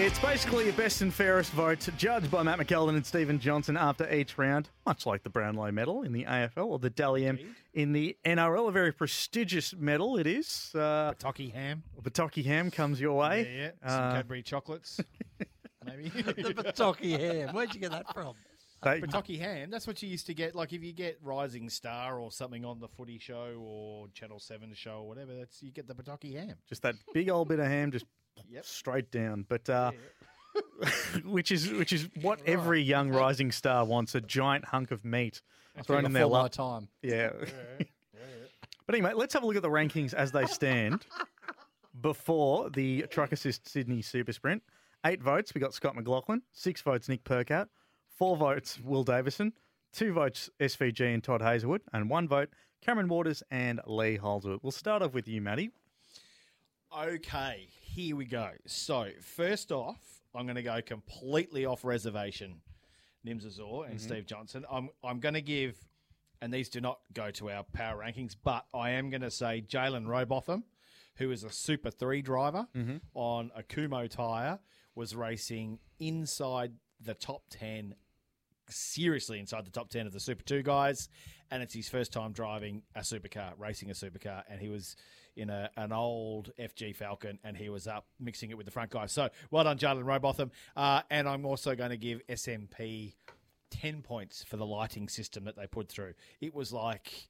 It's 0.00 0.18
basically 0.20 0.68
a 0.68 0.72
best 0.72 1.02
and 1.02 1.12
fairest 1.12 1.50
vote 1.52 1.86
judged 1.96 2.30
by 2.30 2.42
Matt 2.44 2.58
McKeldin 2.60 2.90
and 2.90 3.04
Stephen 3.04 3.40
Johnson 3.40 3.76
after 3.76 4.08
each 4.14 4.38
round, 4.38 4.68
much 4.86 5.04
like 5.06 5.24
the 5.24 5.28
Brownlow 5.28 5.72
medal 5.72 6.02
in 6.02 6.12
the 6.12 6.24
AFL 6.24 6.66
or 6.66 6.78
the 6.78 6.88
Dally 6.88 7.26
M 7.26 7.38
in 7.74 7.92
the 7.92 8.16
NRL. 8.24 8.68
A 8.68 8.72
very 8.72 8.92
prestigious 8.92 9.74
medal 9.76 10.16
it 10.16 10.26
is. 10.28 10.70
Uh, 10.74 11.12
Pawtucky 11.18 11.52
ham. 11.52 11.82
Pawtucky 12.00 12.44
ham 12.44 12.70
comes 12.70 13.00
your 13.00 13.14
way. 13.18 13.48
Yeah, 13.52 13.70
yeah. 13.84 13.90
Some 13.90 14.02
Uh, 14.04 14.12
Cadbury 14.12 14.42
chocolates, 14.42 15.00
maybe. 15.84 16.08
the 16.10 16.54
Pawtucky 16.54 17.18
ham. 17.18 17.52
Where'd 17.54 17.74
you 17.74 17.80
get 17.80 17.90
that 17.90 18.12
from? 18.14 18.34
They- 18.80 19.00
Pawtucky 19.00 19.40
ham. 19.40 19.68
That's 19.70 19.88
what 19.88 20.00
you 20.00 20.08
used 20.08 20.26
to 20.26 20.34
get. 20.34 20.54
Like 20.54 20.72
if 20.72 20.84
you 20.84 20.92
get 20.92 21.18
Rising 21.20 21.68
Star 21.68 22.20
or 22.20 22.30
something 22.30 22.64
on 22.64 22.78
the 22.78 22.86
Footy 22.86 23.18
Show 23.18 23.56
or 23.60 24.06
Channel 24.14 24.38
Seven 24.38 24.72
show 24.74 25.00
or 25.00 25.08
whatever, 25.08 25.34
that's 25.34 25.60
you 25.60 25.72
get 25.72 25.88
the 25.88 25.94
Pawtucky 25.94 26.34
ham. 26.36 26.54
Just 26.68 26.82
that 26.82 26.94
big 27.12 27.28
old 27.28 27.48
bit 27.48 27.58
of 27.58 27.66
ham, 27.66 27.90
just 27.90 28.04
Yep. 28.50 28.64
straight 28.64 29.10
down. 29.10 29.44
But 29.48 29.68
uh, 29.68 29.92
which 31.24 31.50
is 31.52 31.70
which 31.72 31.92
is 31.92 32.08
what 32.20 32.40
every 32.46 32.80
young 32.82 33.10
rising 33.10 33.52
star 33.52 33.84
wants—a 33.84 34.20
giant 34.22 34.64
hunk 34.66 34.90
of 34.90 35.04
meat 35.04 35.42
thrown 35.84 36.04
in 36.04 36.12
their 36.12 36.24
Before 36.24 36.36
my 36.38 36.42
lap. 36.42 36.52
time. 36.52 36.88
Yeah. 37.02 37.30
but 38.86 38.94
anyway, 38.94 39.12
let's 39.14 39.34
have 39.34 39.42
a 39.42 39.46
look 39.46 39.56
at 39.56 39.62
the 39.62 39.68
rankings 39.68 40.14
as 40.14 40.32
they 40.32 40.46
stand 40.46 41.06
before 42.00 42.70
the 42.70 43.02
Truck 43.10 43.32
Assist 43.32 43.68
Sydney 43.68 44.02
Super 44.02 44.32
Sprint. 44.32 44.62
Eight 45.06 45.22
votes, 45.22 45.54
we 45.54 45.60
got 45.60 45.74
Scott 45.74 45.94
McLaughlin. 45.94 46.42
Six 46.52 46.80
votes, 46.82 47.08
Nick 47.08 47.22
Percat. 47.24 47.68
Four 48.16 48.36
votes, 48.36 48.80
Will 48.82 49.04
Davison. 49.04 49.52
Two 49.92 50.12
votes, 50.12 50.50
SVG 50.60 51.14
and 51.14 51.22
Todd 51.22 51.40
Hazelwood. 51.40 51.82
And 51.92 52.10
one 52.10 52.26
vote, 52.26 52.48
Cameron 52.84 53.08
Waters 53.08 53.42
and 53.50 53.80
Lee 53.86 54.16
Holdsworth. 54.16 54.60
We'll 54.62 54.72
start 54.72 55.02
off 55.02 55.14
with 55.14 55.28
you, 55.28 55.40
Matty. 55.40 55.70
Okay, 56.96 57.68
here 57.98 58.14
we 58.14 58.26
go. 58.26 58.50
So 58.66 59.10
first 59.20 59.72
off, 59.72 59.98
I'm 60.32 60.46
going 60.46 60.54
to 60.54 60.62
go 60.62 60.80
completely 60.80 61.64
off 61.66 61.84
reservation. 61.84 62.60
Nims 63.26 63.44
Azor 63.44 63.86
and 63.88 63.98
Mhm. 63.98 64.00
Steve 64.00 64.24
Johnson. 64.26 64.64
I'm 64.70 64.90
I'm 65.02 65.18
going 65.18 65.34
to 65.34 65.42
give, 65.42 65.76
and 66.40 66.54
these 66.54 66.68
do 66.68 66.80
not 66.80 67.00
go 67.12 67.32
to 67.32 67.50
our 67.50 67.64
power 67.64 67.98
rankings, 68.00 68.36
but 68.40 68.66
I 68.72 68.90
am 68.90 69.10
going 69.10 69.22
to 69.22 69.32
say 69.32 69.62
Jaylyn 69.62 70.06
Robotham, 70.06 70.62
who 71.16 71.32
is 71.32 71.42
a 71.42 71.50
Super 71.50 71.90
Three 71.90 72.22
driver 72.22 72.68
Mhm. 72.72 73.00
on 73.14 73.50
a 73.56 73.64
Kumho 73.64 74.08
tire, 74.08 74.60
was 74.94 75.16
racing 75.16 75.80
inside 75.98 76.74
the 77.00 77.14
top 77.14 77.48
ten 77.50 77.96
seriously 78.70 79.38
inside 79.40 79.64
the 79.64 79.70
top 79.70 79.88
10 79.88 80.06
of 80.06 80.12
the 80.12 80.20
Super 80.20 80.42
2 80.44 80.62
guys. 80.62 81.08
And 81.50 81.62
it's 81.62 81.72
his 81.72 81.88
first 81.88 82.12
time 82.12 82.32
driving 82.32 82.82
a 82.94 83.00
supercar, 83.00 83.54
racing 83.58 83.90
a 83.90 83.94
supercar. 83.94 84.44
And 84.46 84.60
he 84.60 84.68
was 84.68 84.94
in 85.38 85.48
a, 85.50 85.70
an 85.76 85.92
old 85.92 86.50
FG 86.58 86.94
Falcon 86.96 87.38
and 87.44 87.56
he 87.56 87.68
was 87.68 87.86
up 87.86 88.06
mixing 88.20 88.50
it 88.50 88.56
with 88.56 88.66
the 88.66 88.72
front 88.72 88.90
guys. 88.90 89.12
So 89.12 89.28
well 89.50 89.64
done, 89.64 89.78
Jaylyn 89.78 90.04
Robotham. 90.04 90.50
Uh, 90.76 91.02
and 91.10 91.28
I'm 91.28 91.46
also 91.46 91.74
going 91.74 91.90
to 91.90 91.96
give 91.96 92.20
SMP 92.28 93.14
10 93.70 94.02
points 94.02 94.44
for 94.44 94.56
the 94.56 94.66
lighting 94.66 95.08
system 95.08 95.44
that 95.44 95.56
they 95.56 95.66
put 95.66 95.88
through. 95.88 96.14
It 96.40 96.54
was 96.54 96.72
like 96.72 97.28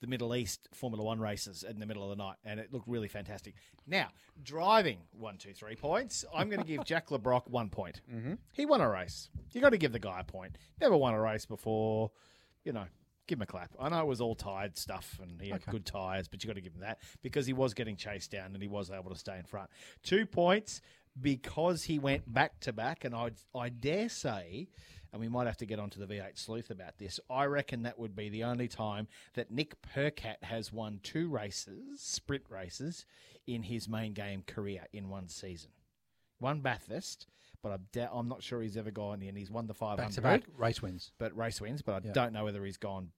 the 0.00 0.06
Middle 0.06 0.34
East 0.34 0.68
Formula 0.72 1.04
One 1.04 1.20
races 1.20 1.62
in 1.62 1.78
the 1.78 1.84
middle 1.84 2.02
of 2.10 2.16
the 2.16 2.22
night, 2.24 2.36
and 2.44 2.58
it 2.58 2.72
looked 2.72 2.88
really 2.88 3.08
fantastic. 3.08 3.54
Now, 3.86 4.08
driving 4.42 4.98
one, 5.12 5.36
two, 5.36 5.52
three 5.52 5.76
points. 5.76 6.24
I'm 6.34 6.48
going 6.48 6.60
to 6.62 6.66
give 6.66 6.84
Jack 6.84 7.10
Le 7.10 7.18
Brocq 7.18 7.46
one 7.50 7.68
point. 7.68 8.00
Mhm. 8.10 8.38
He 8.52 8.64
won 8.64 8.80
a 8.80 8.88
race. 8.88 9.28
You 9.52 9.60
got 9.60 9.70
to 9.70 9.76
give 9.78 9.92
the 9.92 9.98
guy 9.98 10.20
a 10.20 10.24
point. 10.24 10.56
Never 10.80 10.96
won 10.96 11.12
a 11.12 11.20
race 11.20 11.44
before. 11.44 12.12
You 12.64 12.72
know, 12.72 12.84
give 13.30 13.38
him 13.38 13.42
a 13.42 13.46
clap. 13.46 13.70
I 13.80 13.88
know 13.88 14.00
it 14.00 14.06
was 14.06 14.20
all 14.20 14.34
tired 14.34 14.76
stuff, 14.76 15.18
and 15.22 15.40
he 15.40 15.48
had 15.50 15.62
Okay. 15.62 15.70
good 15.72 15.86
tires, 15.86 16.28
but 16.28 16.42
you 16.44 16.48
got 16.48 16.54
to 16.56 16.60
give 16.60 16.74
him 16.74 16.80
that 16.80 16.98
because 17.22 17.46
he 17.46 17.52
was 17.54 17.72
getting 17.72 17.96
chased 17.96 18.30
down 18.30 18.52
and 18.52 18.60
he 18.62 18.68
was 18.68 18.90
able 18.90 19.10
to 19.10 19.16
stay 19.16 19.38
in 19.38 19.44
front. 19.44 19.70
Two 20.02 20.26
points 20.26 20.82
because 21.20 21.84
he 21.84 21.98
went 21.98 22.30
back 22.32 22.60
to 22.60 22.72
back, 22.72 23.04
and 23.04 23.14
I 23.14 23.30
I 23.54 23.68
dare 23.70 24.08
say 24.08 24.68
and 25.12 25.20
we 25.20 25.28
might 25.28 25.46
have 25.48 25.56
to 25.56 25.66
get 25.66 25.80
onto 25.80 25.98
the 25.98 26.06
V8 26.06 26.38
sleuth 26.38 26.70
about 26.70 26.96
this. 26.98 27.18
I 27.28 27.44
reckon 27.46 27.82
that 27.82 27.98
would 27.98 28.14
be 28.14 28.28
the 28.28 28.44
only 28.44 28.68
time 28.68 29.08
that 29.34 29.50
Nick 29.50 29.74
Percat 29.82 30.36
has 30.42 30.72
won 30.72 31.00
two 31.02 31.28
races, 31.28 32.00
sprint 32.00 32.44
races, 32.48 33.06
in 33.44 33.64
his 33.64 33.88
main 33.88 34.12
game 34.12 34.42
career 34.46 34.86
in 34.92 35.08
one 35.08 35.28
season. 35.28 35.70
One 36.38 36.60
Bathurst, 36.60 37.26
but 37.60 37.72
I'm, 37.72 37.86
da- 37.90 38.08
I'm 38.12 38.28
not 38.28 38.40
sure 38.44 38.62
he's 38.62 38.76
ever 38.76 38.92
gone 38.92 39.20
in. 39.20 39.34
He's 39.34 39.50
won 39.50 39.66
the 39.66 39.74
500. 39.74 39.96
Back-to-back 40.00 40.42
race 40.56 40.80
wins. 40.80 41.10
But 41.18 41.36
race 41.36 41.60
wins, 41.60 41.82
but 41.82 42.04
I 42.04 42.06
Yeah. 42.06 42.12
don't 42.12 42.32
know 42.32 42.44
whether 42.44 42.64
he's 42.64 42.76
gone 42.78 43.10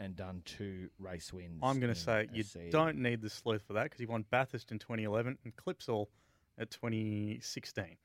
and 0.00 0.16
done 0.16 0.42
two 0.44 0.88
race 0.98 1.32
wins. 1.32 1.60
I'm 1.62 1.80
going 1.80 1.92
to 1.92 1.98
say 1.98 2.28
you 2.32 2.42
SC. 2.42 2.70
don't 2.70 2.98
need 2.98 3.20
the 3.22 3.30
sleuth 3.30 3.62
for 3.66 3.74
that 3.74 3.84
because 3.84 4.00
he 4.00 4.06
won 4.06 4.24
Bathurst 4.30 4.72
in 4.72 4.78
2011 4.78 5.38
and 5.44 5.56
Clipsal 5.56 6.06
at 6.58 6.70
2016. 6.70 7.96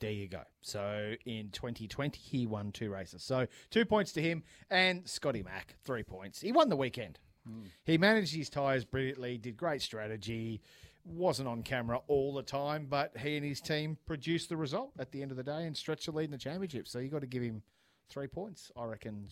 There 0.00 0.10
you 0.10 0.28
go. 0.28 0.42
So 0.60 1.14
in 1.26 1.50
2020, 1.50 2.18
he 2.20 2.46
won 2.46 2.70
two 2.70 2.90
races. 2.90 3.22
So 3.22 3.46
two 3.70 3.84
points 3.84 4.12
to 4.12 4.22
him 4.22 4.44
and 4.70 5.08
Scotty 5.08 5.42
Mack, 5.42 5.74
three 5.84 6.04
points. 6.04 6.40
He 6.40 6.52
won 6.52 6.68
the 6.68 6.76
weekend. 6.76 7.18
Hmm. 7.46 7.64
He 7.84 7.98
managed 7.98 8.34
his 8.34 8.48
tyres 8.48 8.84
brilliantly, 8.84 9.38
did 9.38 9.56
great 9.56 9.82
strategy, 9.82 10.60
wasn't 11.04 11.48
on 11.48 11.62
camera 11.62 12.00
all 12.06 12.34
the 12.34 12.42
time, 12.42 12.86
but 12.88 13.16
he 13.16 13.36
and 13.36 13.44
his 13.44 13.60
team 13.60 13.96
produced 14.06 14.48
the 14.48 14.56
result 14.56 14.92
at 14.98 15.10
the 15.10 15.22
end 15.22 15.30
of 15.30 15.36
the 15.36 15.42
day 15.42 15.64
and 15.64 15.76
stretched 15.76 16.06
the 16.06 16.12
lead 16.12 16.26
in 16.26 16.30
the 16.30 16.38
championship. 16.38 16.86
So 16.86 16.98
you 16.98 17.08
got 17.08 17.22
to 17.22 17.26
give 17.26 17.42
him 17.42 17.62
three 18.08 18.26
points, 18.26 18.70
I 18.76 18.84
reckon, 18.84 19.26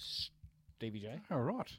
Stevie 0.76 1.00
J. 1.00 1.20
All 1.30 1.40
right. 1.40 1.70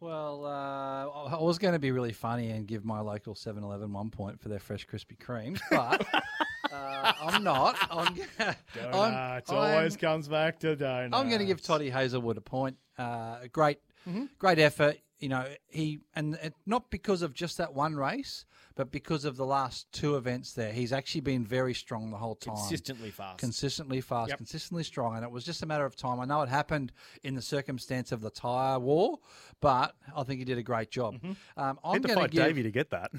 Well, 0.00 0.44
uh, 0.46 1.36
I 1.36 1.42
was 1.42 1.58
going 1.58 1.72
to 1.74 1.78
be 1.80 1.90
really 1.90 2.12
funny 2.12 2.50
and 2.50 2.66
give 2.66 2.84
my 2.84 3.00
local 3.00 3.34
7 3.34 3.62
Eleven 3.62 3.92
one 3.92 4.10
point 4.10 4.40
for 4.40 4.48
their 4.48 4.60
fresh 4.60 4.86
Krispy 4.86 5.18
Kremes, 5.18 5.60
but 5.70 6.06
uh, 6.72 7.12
I'm 7.20 7.42
not. 7.42 7.76
I'm, 7.90 8.14
gonna- 8.14 8.56
I'm, 8.78 8.92
Donuts 8.92 9.50
always 9.52 9.96
comes 9.96 10.28
back 10.28 10.60
to 10.60 10.76
donuts. 10.76 11.16
I'm 11.20 11.28
going 11.28 11.40
to 11.40 11.46
give 11.46 11.60
Toddy 11.60 11.90
Hazelwood 11.90 12.36
a 12.36 12.40
point. 12.40 12.76
Uh, 12.96 13.38
great, 13.52 13.78
Mm-hmm. 14.08 14.24
great 14.38 14.58
effort. 14.60 14.96
You 15.18 15.28
know, 15.28 15.46
he 15.66 15.98
and 16.14 16.34
it, 16.36 16.54
not 16.64 16.90
because 16.90 17.22
of 17.22 17.34
just 17.34 17.58
that 17.58 17.74
one 17.74 17.96
race, 17.96 18.44
but 18.76 18.92
because 18.92 19.24
of 19.24 19.36
the 19.36 19.44
last 19.44 19.90
two 19.90 20.16
events 20.16 20.52
there. 20.52 20.72
He's 20.72 20.92
actually 20.92 21.22
been 21.22 21.44
very 21.44 21.74
strong 21.74 22.12
the 22.12 22.16
whole 22.16 22.36
time. 22.36 22.54
Consistently 22.54 23.10
fast. 23.10 23.38
Consistently 23.40 24.00
fast, 24.00 24.28
Yep. 24.30 24.38
consistently 24.38 24.84
strong, 24.84 25.16
and 25.16 25.24
it 25.24 25.30
was 25.32 25.42
just 25.44 25.62
a 25.64 25.66
matter 25.66 25.84
of 25.84 25.96
time. 25.96 26.20
I 26.20 26.24
know 26.24 26.42
it 26.42 26.48
happened 26.48 26.92
in 27.24 27.34
the 27.34 27.42
circumstance 27.42 28.12
of 28.12 28.20
the 28.20 28.30
tyre 28.30 28.78
war, 28.78 29.18
but 29.60 29.96
I 30.16 30.22
think 30.22 30.38
he 30.38 30.44
did 30.44 30.58
a 30.58 30.62
great 30.62 30.90
job. 30.90 31.16
Um, 31.56 31.80
I'm 31.82 32.00
gonna 32.00 32.14
fight 32.14 32.30
give, 32.30 32.44
Davey 32.44 32.62
to 32.62 32.70
get 32.70 32.90
that. 32.90 33.10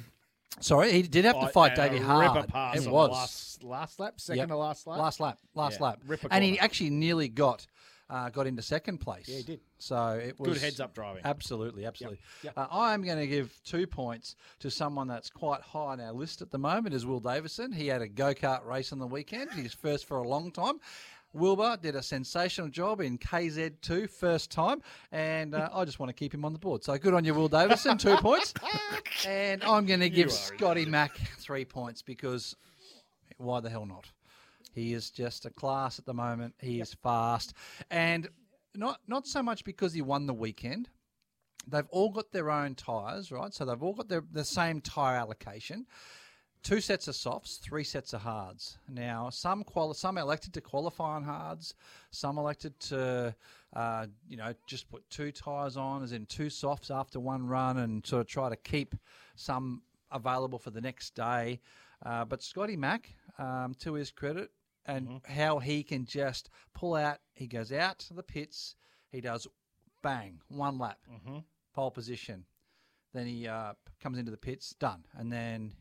Sorry, 0.61 0.91
he 0.93 1.01
did 1.01 1.25
have 1.25 1.39
to 1.41 1.47
fight 1.49 1.75
Davey 1.75 1.99
hard. 1.99 2.47
pass 2.47 2.77
It 2.77 2.89
was 2.89 3.09
last, 3.11 3.63
last 3.63 3.99
lap, 3.99 4.21
second 4.21 4.37
Yep. 4.39 4.47
to 4.47 4.55
last 4.55 4.87
lap. 4.87 4.97
Last 4.99 5.19
lap, 5.19 5.39
last 5.53 5.79
Yeah, 5.79 5.85
lap, 5.87 5.99
and 6.31 6.43
he 6.45 6.57
actually 6.59 6.89
nearly 6.91 7.27
got 7.27 7.67
uh, 8.09 8.29
got 8.29 8.47
into 8.47 8.61
second 8.61 8.97
place. 8.99 9.27
Yeah, 9.27 9.37
he 9.37 9.43
did. 9.43 9.59
So 9.77 10.13
it 10.13 10.39
was 10.39 10.47
Good 10.47 10.53
was 10.55 10.61
heads-up 10.61 10.93
driving. 10.93 11.21
Absolutely, 11.25 11.85
absolutely. 11.85 12.19
Yep. 12.43 12.53
Uh, 12.57 12.67
I 12.71 12.93
am 12.93 13.03
going 13.03 13.19
to 13.19 13.27
give 13.27 13.59
two 13.63 13.85
points 13.87 14.35
to 14.59 14.71
someone 14.71 15.07
that's 15.07 15.29
quite 15.29 15.61
high 15.61 15.79
on 15.93 16.01
our 16.01 16.11
list 16.13 16.41
at 16.41 16.51
the 16.51 16.57
moment. 16.57 16.95
Is 16.95 17.05
Will 17.05 17.19
Davison? 17.19 17.71
He 17.71 17.87
had 17.87 18.01
a 18.01 18.07
go 18.07 18.33
kart 18.33 18.65
race 18.65 18.91
on 18.91 18.99
the 18.99 19.07
weekend. 19.07 19.51
He's 19.51 19.73
first 19.73 20.05
for 20.05 20.17
a 20.17 20.27
long 20.27 20.51
time. 20.51 20.79
Wilbur 21.33 21.77
did 21.79 21.95
a 21.95 22.01
sensational 22.01 22.69
job 22.69 23.01
in 23.01 23.19
KZ2 23.19 24.09
first 24.09 24.49
time, 24.49 24.81
and 25.11 25.53
uh, 25.53 25.69
I 25.71 25.85
just 25.85 25.99
want 25.99 26.09
to 26.09 26.13
keep 26.13 26.33
him 26.33 26.43
on 26.43 26.53
the 26.53 26.59
board. 26.59 26.83
So 26.83 26.97
good 26.97 27.13
on 27.13 27.23
you, 27.23 27.35
Will 27.35 27.47
Davison, 27.47 27.99
two 27.99 28.15
points. 28.21 28.53
And 29.27 29.63
I'm 29.63 29.85
going 29.85 29.99
to 29.99 30.09
give 30.09 30.31
Scotty 30.31 30.85
Mack 30.85 31.15
three 31.37 31.65
points 31.65 32.01
because 32.01 32.55
why 33.37 33.59
the 33.59 33.69
hell 33.69 33.85
not? 33.85 34.09
He 34.79 34.93
is 34.93 35.09
just 35.09 35.45
a 35.45 35.49
class 35.49 35.99
at 35.99 36.05
the 36.05 36.13
moment. 36.13 36.55
He 36.59 36.79
is 36.79 36.93
fast, 36.93 37.53
and 37.91 38.29
not 38.75 39.01
not 39.07 39.27
so 39.27 39.43
much 39.43 39.63
because 39.65 39.93
he 39.93 40.01
won 40.01 40.25
the 40.25 40.33
weekend. 40.33 40.89
They've 41.67 41.87
all 41.89 42.09
got 42.09 42.31
their 42.31 42.49
own 42.49 42.75
tyres, 42.75 43.31
right? 43.31 43.53
So 43.53 43.65
they've 43.65 43.83
all 43.83 43.93
got 43.93 44.07
their 44.07 44.23
the 44.31 44.45
same 44.45 44.79
tyre 44.81 45.17
allocation. 45.17 45.85
Two 46.61 46.81
sets 46.81 47.07
of 47.07 47.15
softs, 47.15 47.57
three 47.57 47.85
sets 47.85 48.13
of 48.13 48.21
hards. 48.21 48.77
Now, 48.89 49.29
some 49.29 49.63
quali- 49.63 49.93
some 49.93 50.17
elected 50.17 50.53
to 50.53 50.61
qualify 50.61 51.15
on 51.15 51.23
hards, 51.23 51.73
some 52.11 52.37
elected 52.37 52.77
to, 52.81 53.33
uh, 53.73 54.07
you 54.27 54.35
know, 54.35 54.53
just 54.67 54.89
put 54.89 55.09
two 55.09 55.31
tyres 55.31 55.77
on, 55.77 56.03
as 56.03 56.11
in 56.11 56.25
two 56.25 56.49
softs 56.49 56.91
after 56.91 57.19
one 57.19 57.47
run, 57.47 57.77
and 57.77 58.05
sort 58.05 58.21
of 58.21 58.27
try 58.27 58.49
to 58.49 58.57
keep 58.57 58.95
some 59.35 59.83
available 60.11 60.59
for 60.59 60.71
the 60.71 60.81
next 60.81 61.15
day. 61.15 61.61
Uh, 62.05 62.25
but 62.25 62.43
Scotty 62.43 62.75
Mack, 62.75 63.09
um, 63.37 63.73
to 63.75 63.93
his 63.93 64.11
credit, 64.11 64.51
and 64.89 65.21
how 65.27 65.59
he 65.59 65.83
can 65.83 66.05
just 66.05 66.49
pull 66.73 66.95
out, 66.95 67.19
he 67.33 67.47
goes 67.47 67.71
out 67.71 67.99
to 67.99 68.13
the 68.13 68.23
pits, 68.23 68.75
he 69.11 69.21
does 69.21 69.47
bang, 70.01 70.39
one 70.47 70.79
lap, 70.79 70.99
pole 71.73 71.91
position. 71.91 72.45
Then 73.13 73.27
he 73.27 73.47
uh, 73.47 73.73
comes 74.01 74.17
into 74.17 74.31
the 74.31 74.37
pits, 74.37 74.75
done. 74.79 75.05
And 75.17 75.31
then 75.31 75.73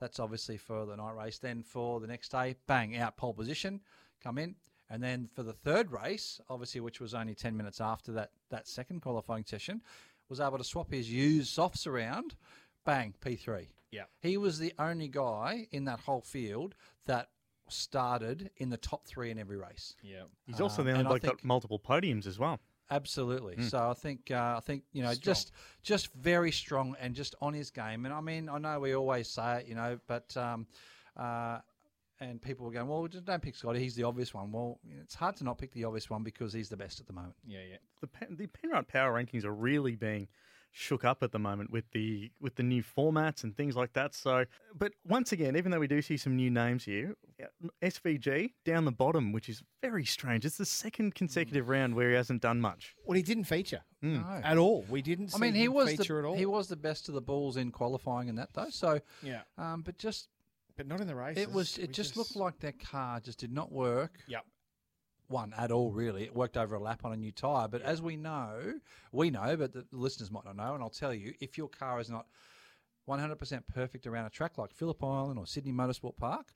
that's 0.00 0.20
obviously 0.20 0.56
for 0.56 0.86
the 0.86 0.96
night 0.96 1.16
race. 1.16 1.38
Then 1.38 1.62
for 1.62 2.00
the 2.00 2.06
next 2.06 2.30
day, 2.30 2.56
bang, 2.66 2.96
out 2.96 3.16
pole 3.16 3.34
position, 3.34 3.80
come 4.22 4.38
in. 4.38 4.54
And 4.88 5.02
then 5.02 5.26
for 5.26 5.42
the 5.42 5.52
third 5.52 5.90
race, 5.90 6.40
obviously, 6.48 6.80
which 6.80 7.00
was 7.00 7.12
only 7.14 7.34
10 7.34 7.56
minutes 7.56 7.80
after 7.80 8.12
that, 8.12 8.30
that 8.50 8.68
second 8.68 9.02
qualifying 9.02 9.44
session, 9.44 9.82
was 10.28 10.40
able 10.40 10.58
to 10.58 10.64
swap 10.64 10.92
his 10.92 11.10
used 11.10 11.48
softs 11.48 11.86
around, 11.86 12.36
bang, 12.84 13.14
P3. 13.24 13.66
Yeah. 13.90 14.04
He 14.20 14.36
was 14.36 14.58
the 14.58 14.72
only 14.78 15.08
guy 15.08 15.66
in 15.72 15.84
that 15.84 16.00
whole 16.00 16.20
field 16.20 16.74
that 17.06 17.28
started 17.68 18.50
in 18.56 18.70
the 18.70 18.76
top 18.76 19.06
three 19.06 19.30
in 19.30 19.38
every 19.38 19.56
race. 19.56 19.96
Yeah. 20.02 20.22
He's 20.46 20.60
also 20.60 20.82
Um, 20.82 20.86
the 20.86 20.92
only 20.92 21.04
and 21.12 21.20
think- 21.22 21.34
got 21.38 21.44
multiple 21.44 21.78
podiums 21.78 22.26
as 22.26 22.38
well. 22.38 22.60
Absolutely. 22.90 23.56
Mm. 23.56 23.68
So 23.70 23.90
I 23.90 23.94
think 23.94 24.30
uh, 24.30 24.54
I 24.56 24.60
think 24.60 24.84
you 24.92 25.02
know 25.02 25.12
Strong. 25.12 25.22
just 25.34 25.52
just 25.82 26.12
very 26.14 26.52
strong 26.52 26.94
and 27.00 27.14
just 27.16 27.34
on 27.40 27.52
his 27.52 27.70
game. 27.70 28.04
And 28.04 28.14
I 28.14 28.20
mean 28.20 28.48
I 28.48 28.58
know 28.58 28.78
we 28.78 28.94
always 28.94 29.28
say 29.28 29.58
it, 29.60 29.66
you 29.66 29.74
know, 29.74 29.98
but 30.06 30.36
um, 30.36 30.68
uh, 31.16 31.58
and 32.20 32.40
people 32.40 32.64
were 32.64 32.72
going, 32.72 32.86
well, 32.86 33.06
just 33.08 33.24
don't 33.24 33.42
pick 33.42 33.56
Scotty. 33.56 33.80
He's 33.80 33.94
the 33.96 34.04
obvious 34.04 34.32
one. 34.32 34.50
Well, 34.52 34.78
it's 35.02 35.14
hard 35.16 35.36
to 35.36 35.44
not 35.44 35.58
pick 35.58 35.72
the 35.72 35.84
obvious 35.84 36.08
one 36.08 36.22
because 36.22 36.52
he's 36.52 36.68
the 36.68 36.76
best 36.76 37.00
at 37.00 37.06
the 37.06 37.12
moment. 37.12 37.34
Yeah, 37.46 37.58
yeah. 37.68 37.76
The 38.00 38.06
Pen- 38.06 38.36
the 38.36 38.46
Penrite 38.46 38.86
Power 38.88 39.12
rankings 39.20 39.44
are 39.44 39.52
really 39.54 39.96
being 39.96 40.28
shook 40.78 41.04
up 41.06 41.22
at 41.22 41.32
the 41.32 41.38
moment 41.38 41.70
with 41.70 41.90
the 41.92 42.30
with 42.38 42.56
the 42.56 42.62
new 42.62 42.82
formats 42.82 43.42
and 43.44 43.56
things 43.56 43.74
like 43.76 43.94
that. 43.94 44.14
So, 44.14 44.44
but 44.78 44.92
once 45.08 45.32
again, 45.32 45.56
even 45.56 45.70
though 45.72 45.78
we 45.80 45.86
do 45.88 46.02
see 46.02 46.18
some 46.18 46.36
new 46.36 46.50
names 46.50 46.84
here, 46.84 47.14
SVG 47.82 48.52
down 48.64 48.84
the 48.84 48.92
bottom, 48.92 49.32
which 49.32 49.48
is 49.48 49.62
very 49.80 50.04
strange. 50.04 50.44
It's 50.44 50.58
the 50.58 50.66
second 50.66 51.14
consecutive 51.14 51.68
round 51.70 51.94
where 51.94 52.10
he 52.10 52.14
hasn't 52.16 52.42
done 52.42 52.60
much. 52.60 52.94
Well, 53.06 53.16
he 53.16 53.22
didn't 53.22 53.44
feature 53.44 53.82
Mm. 54.02 54.20
No. 54.22 54.40
at 54.44 54.58
all. 54.58 54.84
We 54.90 55.00
didn't. 55.00 55.34
I 55.34 55.38
mean, 55.38 55.54
he 55.54 55.64
him 55.64 55.72
was 55.72 55.88
feature 55.96 56.14
the 56.14 56.18
at 56.20 56.24
all. 56.30 56.36
he 56.36 56.44
was 56.46 56.68
the 56.68 56.76
best 56.76 57.08
of 57.08 57.14
the 57.14 57.22
bulls 57.22 57.56
in 57.56 57.70
qualifying 57.72 58.28
and 58.28 58.36
that 58.38 58.50
though. 58.52 58.68
So 58.70 59.00
Yeah. 59.22 59.42
um, 59.56 59.80
but 59.82 59.96
just 59.96 60.28
but 60.76 60.86
not 60.86 61.00
in 61.00 61.06
the 61.06 61.14
races. 61.14 61.42
It 61.42 61.52
was 61.52 61.78
it 61.78 61.86
We 61.88 61.94
just, 61.94 62.16
looked 62.18 62.36
like 62.36 62.58
their 62.58 62.72
car 62.72 63.18
just 63.20 63.38
did 63.38 63.50
not 63.50 63.72
work. 63.72 64.18
Yep. 64.28 64.44
One 65.28 65.52
at 65.56 65.72
all, 65.72 65.92
really. 65.92 66.24
It 66.24 66.34
worked 66.34 66.56
over 66.56 66.76
a 66.76 66.80
lap 66.80 67.04
on 67.04 67.12
a 67.12 67.16
new 67.16 67.32
tyre. 67.32 67.68
But 67.68 67.82
as 67.82 68.00
we 68.00 68.16
know, 68.16 68.74
we 69.12 69.30
know, 69.30 69.56
but 69.56 69.72
the 69.72 69.84
listeners 69.90 70.30
might 70.30 70.44
not 70.44 70.56
know, 70.56 70.74
and 70.74 70.82
I'll 70.82 70.90
tell 70.90 71.12
you, 71.12 71.34
if 71.40 71.58
your 71.58 71.68
car 71.68 72.00
is 72.00 72.08
not 72.08 72.26
100% 73.08 73.62
perfect 73.72 74.06
around 74.06 74.26
a 74.26 74.30
track 74.30 74.58
like 74.58 74.72
Phillip 74.72 75.02
Island 75.02 75.38
or 75.38 75.46
Sydney 75.46 75.72
Motorsport 75.72 76.16
Park, 76.16 76.54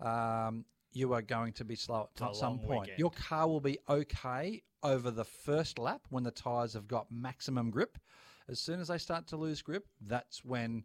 um, 0.00 0.64
you 0.92 1.12
are 1.14 1.22
going 1.22 1.52
to 1.54 1.64
be 1.64 1.74
slow 1.74 2.08
a 2.20 2.24
at 2.24 2.36
some 2.36 2.58
point. 2.58 2.82
weekend. 2.82 2.98
Your 2.98 3.10
car 3.10 3.48
will 3.48 3.60
be 3.60 3.78
okay 3.88 4.62
over 4.82 5.10
the 5.10 5.24
first 5.24 5.78
lap 5.78 6.02
when 6.10 6.22
the 6.22 6.30
tyres 6.30 6.74
have 6.74 6.88
got 6.88 7.10
maximum 7.10 7.70
grip. 7.70 7.98
As 8.48 8.58
soon 8.58 8.80
as 8.80 8.88
they 8.88 8.98
start 8.98 9.26
to 9.28 9.36
lose 9.36 9.62
grip, 9.62 9.86
that's 10.00 10.44
when 10.44 10.84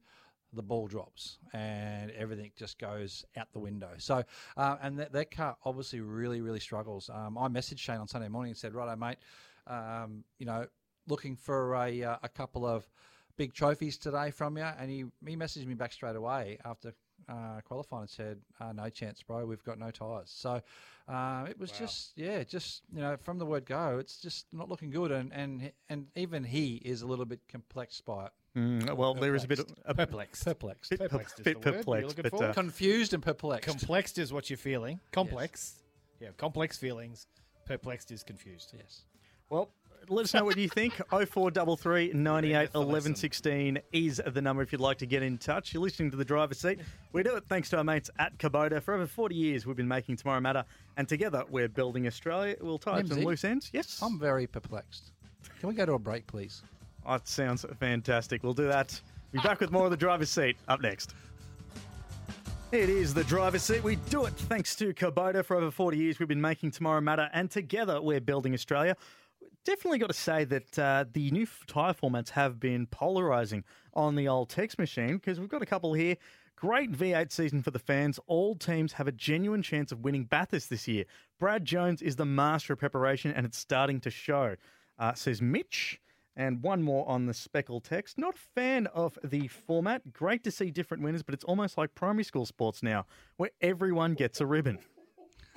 the 0.53 0.61
ball 0.63 0.87
drops 0.87 1.37
and 1.53 2.11
everything 2.11 2.51
just 2.55 2.79
goes 2.79 3.25
out 3.35 3.47
the 3.53 3.59
window. 3.59 3.89
So, 3.97 4.23
uh, 4.55 4.77
and 4.81 4.97
that, 4.99 5.11
that 5.11 5.31
car 5.31 5.57
obviously 5.65 6.01
really, 6.01 6.41
really 6.41 6.59
struggles. 6.59 7.09
Um, 7.13 7.37
I 7.37 7.47
messaged 7.47 7.79
Shane 7.79 7.97
on 7.97 8.07
Sunday 8.07 8.29
morning 8.29 8.51
and 8.51 8.57
said, 8.57 8.73
"Righto, 8.73 8.95
mate, 8.95 9.17
um, 9.67 10.23
you 10.39 10.45
know, 10.45 10.67
looking 11.07 11.35
for 11.35 11.75
a 11.75 12.03
uh, 12.03 12.17
a 12.23 12.29
couple 12.29 12.65
of 12.65 12.87
big 13.37 13.53
trophies 13.53 13.97
today 13.97 14.31
from 14.31 14.57
you." 14.57 14.63
And 14.63 14.89
he 14.89 15.05
he 15.25 15.35
messaged 15.35 15.65
me 15.65 15.73
back 15.73 15.93
straight 15.93 16.15
away 16.15 16.57
after. 16.63 16.93
Uh, 17.29 17.59
qualifying 17.65 18.03
and 18.03 18.09
said, 18.09 18.37
uh, 18.61 18.71
"No 18.71 18.89
chance, 18.89 19.21
bro. 19.21 19.45
We've 19.45 19.63
got 19.63 19.77
no 19.77 19.91
tyres." 19.91 20.31
So 20.33 20.61
uh, 21.09 21.45
it 21.49 21.59
was 21.59 21.71
just, 21.71 22.13
yeah, 22.15 22.43
just 22.43 22.83
you 22.93 23.01
know, 23.01 23.17
from 23.17 23.37
the 23.37 23.45
word 23.45 23.65
go, 23.65 23.97
it's 23.99 24.21
just 24.21 24.45
not 24.53 24.69
looking 24.69 24.91
good, 24.91 25.11
and 25.11 25.33
and 25.33 25.73
and 25.89 26.07
even 26.15 26.45
he 26.45 26.75
is 26.75 27.01
a 27.01 27.07
little 27.07 27.25
bit 27.25 27.41
complexed 27.49 28.05
by 28.05 28.27
it. 28.27 28.31
Mm, 28.57 28.93
well, 28.95 29.13
there 29.13 29.35
is 29.35 29.43
a 29.43 29.47
bit 29.47 29.59
of 29.59 29.67
a 29.85 29.93
Perplexed. 29.93 30.45
Perplexed. 30.45 30.89
Bit, 30.89 30.99
Perplexed 30.99 31.39
is 31.39 31.43
bit 31.43 31.61
the 31.61 31.69
word 31.69 32.01
you're 32.01 32.09
perplexed, 32.09 32.31
but 32.31 32.41
uh, 32.41 32.53
confused 32.53 33.13
and 33.13 33.21
perplexed. 33.21 33.69
Complexed 33.69 34.17
is 34.17 34.31
what 34.31 34.49
you're 34.49 34.57
feeling. 34.57 34.99
Complex. 35.11 35.75
Yeah, 36.19 36.29
complex 36.37 36.77
feelings. 36.77 37.27
Perplexed 37.65 38.11
is 38.11 38.23
confused. 38.23 38.73
Yes. 38.75 39.03
Well, 39.49 39.69
let 40.09 40.23
us 40.23 40.33
know 40.33 40.43
what 40.45 40.57
you 40.57 40.69
think. 40.69 40.93
0433 41.09 42.13
98 42.13 42.69
11 42.75 43.15
16 43.15 43.79
is 43.91 44.21
the 44.25 44.41
number 44.41 44.61
if 44.61 44.71
you'd 44.71 44.81
like 44.81 44.97
to 44.99 45.05
get 45.05 45.23
in 45.23 45.37
touch. 45.37 45.73
You're 45.73 45.83
listening 45.83 46.11
to 46.11 46.17
the 46.17 46.25
driver's 46.25 46.59
seat. 46.59 46.79
We 47.13 47.23
do 47.23 47.35
it 47.35 47.45
thanks 47.47 47.69
to 47.69 47.77
our 47.77 47.83
mates 47.83 48.09
at 48.19 48.37
Kubota. 48.37 48.81
For 48.81 48.93
over 48.93 49.07
40 49.07 49.35
years, 49.35 49.65
we've 49.65 49.75
been 49.75 49.87
making 49.87 50.17
Tomorrow 50.17 50.41
Matter, 50.41 50.65
and 50.97 51.07
together 51.07 51.43
we're 51.49 51.69
building 51.69 52.07
Australia. 52.07 52.55
We'll 52.61 52.77
tie 52.77 52.99
up 52.99 53.07
some 53.07 53.23
loose 53.23 53.43
ends. 53.43 53.69
Yes. 53.73 53.99
I'm 54.01 54.19
very 54.19 54.47
perplexed. 54.47 55.11
Can 55.59 55.69
we 55.69 55.75
go 55.75 55.85
to 55.85 55.93
a 55.93 55.99
break, 55.99 56.27
please? 56.27 56.63
Oh, 57.05 57.13
that 57.13 57.27
sounds 57.27 57.65
fantastic. 57.79 58.43
We'll 58.43 58.53
do 58.53 58.67
that. 58.67 58.99
Be 59.31 59.39
back 59.39 59.59
with 59.59 59.71
more 59.71 59.85
of 59.85 59.91
the 59.91 59.97
driver's 59.97 60.29
seat 60.29 60.57
up 60.67 60.81
next. 60.81 61.13
It 62.71 62.89
is 62.89 63.13
the 63.13 63.23
driver's 63.23 63.63
seat. 63.63 63.81
We 63.81 63.95
do 64.09 64.25
it 64.25 64.33
thanks 64.33 64.75
to 64.75 64.93
Kubota. 64.93 65.43
For 65.45 65.55
over 65.55 65.71
40 65.71 65.97
years, 65.97 66.19
we've 66.19 66.27
been 66.27 66.41
making 66.41 66.71
Tomorrow 66.71 66.99
Matter, 66.99 67.29
and 67.31 67.49
together 67.49 68.01
we're 68.01 68.19
building 68.19 68.53
Australia. 68.53 68.97
Definitely 69.67 69.99
got 69.99 70.07
to 70.07 70.13
say 70.13 70.45
that 70.45 70.79
uh, 70.79 71.03
the 71.11 71.29
new 71.29 71.45
tyre 71.67 71.93
formats 71.93 72.29
have 72.29 72.57
been 72.57 72.87
polarising 72.87 73.63
on 73.93 74.15
the 74.15 74.25
old 74.29 74.47
text 74.47 74.79
machine 74.79 75.17
because 75.17 75.41
we've 75.41 75.49
got 75.49 75.61
a 75.61 75.65
couple 75.65 75.93
here. 75.93 76.15
Great 76.55 76.93
V8 76.93 77.33
season 77.33 77.61
for 77.61 77.71
the 77.71 77.77
fans. 77.77 78.17
All 78.27 78.55
teams 78.55 78.93
have 78.93 79.09
a 79.09 79.11
genuine 79.11 79.61
chance 79.61 79.91
of 79.91 80.05
winning 80.05 80.23
Bathurst 80.23 80.69
this 80.69 80.87
year. 80.87 81.03
Brad 81.37 81.65
Jones 81.65 82.01
is 82.01 82.15
the 82.15 82.23
master 82.23 82.71
of 82.71 82.79
preparation, 82.79 83.33
and 83.33 83.45
it's 83.45 83.57
starting 83.57 83.99
to 83.99 84.09
show, 84.09 84.55
uh, 84.99 85.13
says 85.15 85.41
Mitch. 85.41 85.99
And 86.37 86.63
one 86.63 86.81
more 86.81 87.05
on 87.05 87.25
the 87.25 87.33
speckle 87.33 87.81
text. 87.81 88.17
Not 88.17 88.35
a 88.35 88.37
fan 88.37 88.87
of 88.87 89.19
the 89.21 89.49
format. 89.49 90.13
Great 90.13 90.45
to 90.45 90.51
see 90.51 90.71
different 90.71 91.03
winners, 91.03 91.23
but 91.23 91.33
it's 91.33 91.43
almost 91.43 91.77
like 91.77 91.93
primary 91.93 92.23
school 92.23 92.45
sports 92.45 92.81
now, 92.81 93.05
where 93.35 93.51
everyone 93.59 94.13
gets 94.13 94.39
a 94.39 94.45
ribbon. 94.45 94.79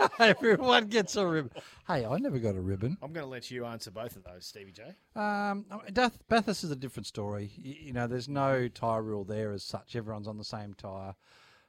Everyone 0.19 0.87
gets 0.87 1.17
a 1.17 1.27
ribbon. 1.27 1.53
Hey, 1.87 2.05
I 2.05 2.19
never 2.19 2.39
got 2.39 2.57
a 2.57 2.61
ribbon. 2.61 2.97
I'm 3.03 3.13
going 3.13 3.25
to 3.25 3.31
let 3.31 3.51
you 3.51 3.65
answer 3.65 3.91
both 3.91 4.17
of 4.17 4.25
those, 4.25 4.47
Stevie 4.47 4.73
J. 4.73 4.95
Um, 5.15 5.67
Bath- 5.93 6.19
Bathurst 6.29 6.65
is 6.65 6.71
a 6.71 6.77
different 6.77 7.07
story. 7.07 7.51
You, 7.57 7.75
you 7.87 7.93
know, 7.93 8.07
there's 8.07 8.29
no 8.29 8.69
tyre 8.69 9.03
rule 9.03 9.25
there 9.25 9.53
as 9.53 9.63
such. 9.63 9.97
Everyone's 9.97 10.29
on 10.29 10.39
the 10.39 10.45
same 10.45 10.75
tyre. 10.75 11.15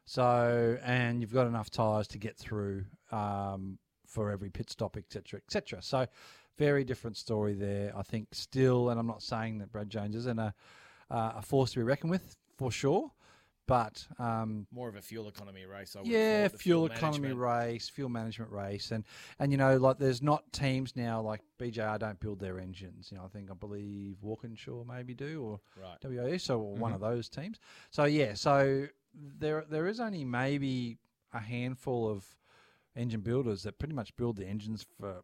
So, 0.05 0.77
and 0.83 1.21
you've 1.21 1.33
got 1.33 1.47
enough 1.47 1.69
tyres 1.69 2.07
to 2.09 2.17
get 2.17 2.37
through 2.37 2.85
um, 3.11 3.77
for 4.05 4.31
every 4.31 4.49
pit 4.49 4.69
stop, 4.69 4.97
etc., 4.97 5.39
etc. 5.45 5.81
So, 5.81 6.07
very 6.57 6.83
different 6.83 7.17
story 7.17 7.53
there. 7.53 7.93
I 7.95 8.03
think 8.03 8.27
still, 8.31 8.89
and 8.89 8.99
I'm 8.99 9.07
not 9.07 9.23
saying 9.23 9.59
that 9.59 9.71
Brad 9.71 9.89
Jones 9.89 10.15
isn't 10.15 10.39
a, 10.39 10.53
uh, 11.09 11.33
a 11.37 11.41
force 11.41 11.71
to 11.73 11.79
be 11.79 11.83
reckoned 11.83 12.11
with 12.11 12.35
for 12.57 12.71
sure, 12.71 13.11
but 13.71 14.05
um, 14.19 14.67
More 14.69 14.89
of 14.89 14.97
a 14.97 15.01
fuel 15.01 15.29
economy 15.29 15.65
race. 15.65 15.95
I 15.95 15.99
would 15.99 16.09
yeah, 16.09 16.49
the 16.49 16.57
fuel 16.57 16.87
economy 16.87 17.31
race, 17.31 17.87
fuel 17.87 18.09
management 18.09 18.51
race, 18.51 18.91
and 18.91 19.05
and 19.39 19.49
you 19.49 19.57
know, 19.57 19.77
like 19.77 19.97
there's 19.97 20.21
not 20.21 20.51
teams 20.51 20.93
now 20.97 21.21
like 21.21 21.39
BJR 21.57 21.97
don't 21.97 22.19
build 22.19 22.41
their 22.41 22.59
engines. 22.59 23.07
You 23.09 23.17
know, 23.17 23.23
I 23.23 23.29
think 23.29 23.49
I 23.49 23.53
believe 23.53 24.17
Walkinshaw 24.21 24.83
maybe 24.83 25.13
do 25.13 25.41
or 25.41 25.59
Right. 25.81 26.37
So 26.37 26.59
or 26.59 26.75
one 26.75 26.91
of 26.91 26.99
those 26.99 27.29
teams. 27.29 27.61
So 27.91 28.03
yeah, 28.03 28.33
so 28.33 28.87
there 29.15 29.63
there 29.69 29.87
is 29.87 30.01
only 30.01 30.25
maybe 30.25 30.97
a 31.33 31.39
handful 31.39 32.09
of 32.09 32.25
engine 32.97 33.21
builders 33.21 33.63
that 33.63 33.79
pretty 33.79 33.93
much 33.93 34.13
build 34.17 34.35
the 34.35 34.45
engines 34.45 34.85
for 34.99 35.23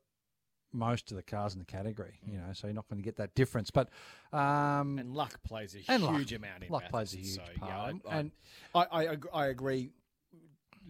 most 0.73 1.11
of 1.11 1.17
the 1.17 1.23
cars 1.23 1.53
in 1.53 1.59
the 1.59 1.65
category. 1.65 2.19
You 2.25 2.37
know, 2.37 2.53
so 2.53 2.67
you're 2.67 2.73
not 2.75 2.87
going 2.89 3.01
to 3.01 3.05
get 3.05 3.17
that 3.17 3.33
difference. 3.35 3.71
But 3.71 3.89
um, 4.33 4.99
And 4.99 5.13
luck 5.13 5.41
plays 5.43 5.75
a 5.75 5.91
and 5.91 6.03
luck. 6.03 6.17
huge 6.17 6.33
amount 6.33 6.63
in 6.63 6.69
Luck 6.69 6.89
plays 6.89 7.13
a 7.13 7.17
huge 7.17 7.35
so, 7.35 7.41
part. 7.59 7.71
Yeah, 7.71 7.89
And- 7.89 8.01
I, 8.07 8.17
and 8.17 8.31
I, 8.75 8.79
I, 8.81 9.17
I, 9.33 9.45
agree 9.47 9.91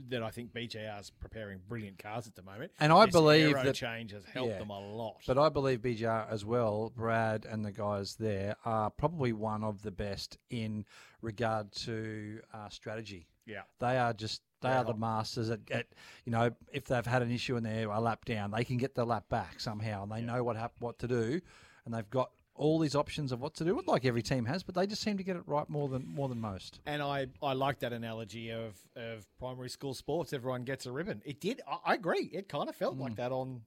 that 0.09 0.21
I 0.21 0.29
think 0.29 0.53
BJR's 0.53 1.09
preparing 1.19 1.59
brilliant 1.67 1.97
cars 1.97 2.27
at 2.27 2.35
the 2.35 2.43
moment. 2.43 2.71
And 2.79 2.91
I 2.93 3.05
This 3.05 3.13
believe 3.13 3.53
that 3.55 3.75
change 3.75 4.11
has 4.11 4.23
helped 4.25 4.51
yeah. 4.51 4.59
them 4.59 4.69
a 4.69 4.79
lot. 4.79 5.17
But 5.25 5.37
I 5.37 5.49
believe 5.49 5.81
BJR 5.81 6.31
as 6.31 6.45
well, 6.45 6.91
Brad 6.95 7.45
and 7.45 7.65
the 7.65 7.71
guys 7.71 8.15
there 8.15 8.55
are 8.65 8.89
probably 8.91 9.33
one 9.33 9.63
of 9.63 9.81
the 9.81 9.91
best 9.91 10.37
in 10.49 10.85
regard 11.21 11.71
to 11.83 12.41
uh, 12.53 12.69
strategy. 12.69 13.27
Yeah. 13.45 13.61
they 13.79 13.97
are 13.97 14.11
just 14.11 14.41
they 14.61 14.69
are 14.69 14.83
the 14.83 14.93
masters 14.93 15.49
at, 15.49 15.59
at 15.71 15.87
you 16.25 16.31
know 16.31 16.51
if 16.71 16.85
they've 16.85 17.05
had 17.05 17.21
an 17.21 17.31
issue 17.31 17.55
and 17.55 17.65
they're 17.65 17.89
a 17.89 17.99
lap 17.99 18.25
down, 18.25 18.51
they 18.51 18.63
can 18.63 18.77
get 18.77 18.95
the 18.95 19.05
lap 19.05 19.29
back 19.29 19.59
somehow, 19.59 20.03
and 20.03 20.11
they 20.11 20.21
know 20.21 20.43
what 20.43 20.55
hap- 20.55 20.79
what 20.79 20.99
to 20.99 21.07
do, 21.07 21.41
and 21.85 21.93
they've 21.93 22.09
got 22.09 22.31
all 22.57 22.79
these 22.79 22.95
options 22.95 23.31
of 23.31 23.39
what 23.39 23.53
to 23.55 23.63
do, 23.63 23.81
like 23.85 24.03
every 24.03 24.23
team 24.23 24.45
has, 24.45 24.63
but 24.63 24.75
they 24.75 24.87
just 24.87 25.01
seem 25.01 25.17
to 25.17 25.23
get 25.23 25.35
it 25.35 25.43
right 25.45 25.69
more 25.69 25.87
than 25.87 26.05
more 26.07 26.27
than 26.27 26.41
most. 26.41 26.79
And 26.85 27.01
I, 27.01 27.27
I 27.41 27.53
like 27.53 27.79
that 27.79 27.93
analogy 27.93 28.49
of, 28.49 28.75
of 28.95 29.25
primary 29.37 29.69
school 29.69 29.93
sports. 29.93 30.33
Everyone 30.33 30.63
gets 30.63 30.85
a 30.85 30.91
ribbon. 30.91 31.21
It 31.25 31.39
did. 31.39 31.61
I, 31.67 31.91
I 31.91 31.93
agree. 31.93 32.29
It 32.33 32.49
kind 32.49 32.67
of 32.67 32.75
felt 32.75 32.97
like 32.97 33.13
mm. 33.13 33.17
that 33.17 33.31
on 33.31 33.61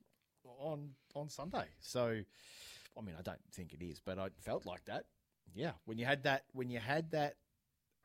on 0.59 0.91
on 1.15 1.29
Sunday. 1.29 1.67
So, 1.81 2.21
I 2.99 3.01
mean, 3.01 3.15
I 3.19 3.23
don't 3.23 3.41
think 3.53 3.73
it 3.73 3.83
is, 3.83 4.01
but 4.05 4.19
I 4.19 4.29
felt 4.41 4.67
like 4.67 4.85
that. 4.87 5.05
Yeah, 5.55 5.73
when 5.85 5.99
you 5.99 6.05
had 6.05 6.25
that, 6.25 6.45
when 6.53 6.71
you 6.71 6.79
had 6.79 7.13
that 7.13 7.37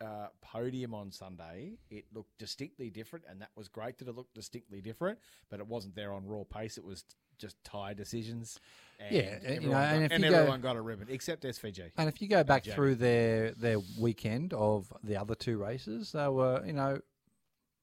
uh, 0.02 0.28
podium 0.42 0.94
on 0.94 1.12
Sunday, 1.12 1.78
it 1.90 2.06
looked 2.14 2.38
distinctly 2.38 2.90
different, 2.90 3.26
and 3.30 3.42
that 3.42 3.50
was 3.56 3.68
great 3.68 3.98
that 4.00 4.08
it 4.08 4.16
looked 4.16 4.34
distinctly 4.34 4.82
different. 4.82 5.20
But 5.50 5.60
it 5.60 5.68
wasn't 5.68 5.96
there 5.96 6.12
on 6.14 6.26
raw 6.26 6.44
pace. 6.44 6.78
It 6.78 6.84
was 6.86 7.04
just 7.38 7.62
tie 7.64 7.94
decisions. 7.94 8.60
And 9.00 9.16
Yeah, 9.16 9.22
and, 9.22 9.44
you 9.44 9.50
everyone 9.50 9.70
know, 9.72 9.78
and 9.78 10.10
got, 10.10 10.16
and 10.16 10.24
go- 10.24 10.38
everyone 10.38 10.62
got 10.62 10.76
a 10.78 10.82
ribbon 10.82 11.08
except 11.10 11.44
SVG. 11.44 11.92
And 11.98 12.08
if 12.10 12.22
you 12.22 12.28
go 12.28 12.44
back 12.44 12.64
Jamie. 12.64 12.76
through 12.76 12.96
their 12.96 13.52
their 13.52 13.80
weekend 14.00 14.54
of 14.54 14.92
the 15.04 15.18
other 15.18 15.36
two 15.36 15.58
races, 15.58 16.12
they 16.14 16.28
were 16.28 16.64
you 16.66 16.74
know 16.74 17.00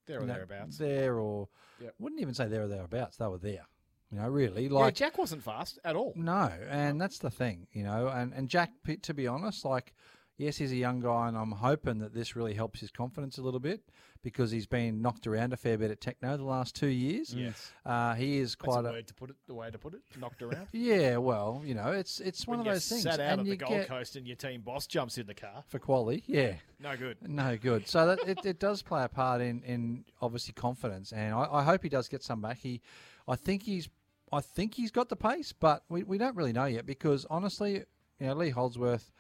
There 0.06 0.18
or 0.18 0.20
you 0.22 0.26
know, 0.26 0.34
thereabouts. 0.34 0.78
there 0.78 1.18
or 1.18 1.48
Yep. 1.80 1.94
wouldn't 1.98 2.20
even 2.20 2.34
say 2.34 2.46
there 2.48 2.62
or 2.62 2.68
thereabouts. 2.68 3.16
They 3.18 3.26
were 3.26 3.38
there. 3.38 3.66
You 4.10 4.18
know, 4.18 4.28
really 4.28 4.64
yeah, 4.66 4.72
like 4.72 4.94
Jack 4.94 5.16
wasn't 5.18 5.42
fast 5.42 5.78
at 5.84 5.96
all. 5.96 6.12
No, 6.16 6.50
and 6.68 7.00
that's 7.00 7.18
the 7.18 7.30
thing, 7.30 7.66
you 7.72 7.82
know. 7.82 8.08
And 8.08 8.32
and 8.34 8.48
Jack, 8.48 8.70
to 9.02 9.14
be 9.14 9.26
honest, 9.26 9.64
like 9.64 9.94
yes, 10.42 10.56
he's 10.58 10.72
a 10.72 10.76
young 10.76 11.00
guy, 11.00 11.28
and 11.28 11.36
I'm 11.36 11.52
hoping 11.52 11.98
that 11.98 12.14
this 12.14 12.36
really 12.36 12.54
helps 12.54 12.80
his 12.80 12.90
confidence 12.90 13.38
a 13.38 13.42
little 13.42 13.60
bit 13.60 13.80
because 14.22 14.50
he's 14.50 14.66
been 14.66 15.02
knocked 15.02 15.26
around 15.26 15.52
a 15.52 15.56
fair 15.56 15.76
bit 15.78 15.90
at 15.90 16.00
Tekno 16.00 16.36
the 16.36 16.44
last 16.44 16.74
two 16.76 16.86
years. 16.88 17.34
Yes. 17.34 17.72
uh, 17.84 18.14
he 18.14 18.38
is 18.38 18.50
That's 18.52 18.54
quite 18.56 18.84
a 18.84 18.88
a. 18.88 18.92
word 18.92 19.06
to 19.08 19.14
put 19.14 19.30
it. 19.30 19.36
The 19.46 19.54
way 19.54 19.70
to 19.70 19.78
put 19.78 19.94
it, 19.94 20.00
knocked 20.20 20.42
around. 20.42 20.68
Yeah, 20.72 21.16
well, 21.16 21.62
you 21.64 21.74
know, 21.74 21.92
it's 21.92 22.20
it's 22.20 22.46
when 22.46 22.58
one 22.58 22.66
of 22.66 22.70
you 22.70 22.72
those 22.74 22.88
things, 22.88 23.02
Sat 23.02 23.14
out 23.20 23.38
and 23.38 23.40
at 23.40 23.46
you 23.46 23.52
the 23.52 23.56
Gold 23.56 23.70
get 23.72 23.88
Coast 23.88 24.16
and 24.16 24.26
your 24.26 24.36
team 24.36 24.60
boss 24.60 24.86
jumps 24.86 25.18
in 25.18 25.26
the 25.26 25.34
car. 25.34 25.64
for 25.68 25.78
quality. 25.78 26.22
Yeah, 26.26 26.54
No 26.80 26.96
good. 26.96 27.16
no 27.28 27.56
good. 27.56 27.88
So 27.88 28.06
that 28.06 28.18
it, 28.28 28.44
it 28.44 28.58
does 28.60 28.82
play 28.82 29.02
a 29.04 29.08
part 29.08 29.40
in 29.40 29.62
in 29.62 30.04
obviously 30.20 30.52
confidence, 30.54 31.12
and 31.12 31.34
I, 31.34 31.48
I 31.50 31.62
hope 31.62 31.82
he 31.82 31.88
does 31.88 32.08
get 32.08 32.22
some 32.22 32.40
back. 32.40 32.58
He, 32.58 32.80
I 33.28 33.36
think 33.36 33.62
he's, 33.64 33.88
I 34.32 34.40
think 34.40 34.74
he's 34.74 34.90
got 34.90 35.08
the 35.08 35.16
pace, 35.16 35.52
but 35.52 35.82
we, 35.88 36.02
we 36.04 36.18
don't 36.18 36.36
really 36.36 36.52
know 36.52 36.64
yet 36.66 36.86
because 36.86 37.26
honestly, 37.30 37.84
you 38.20 38.26
know, 38.26 38.34
Lee 38.34 38.50
Holdsworth, 38.50 39.10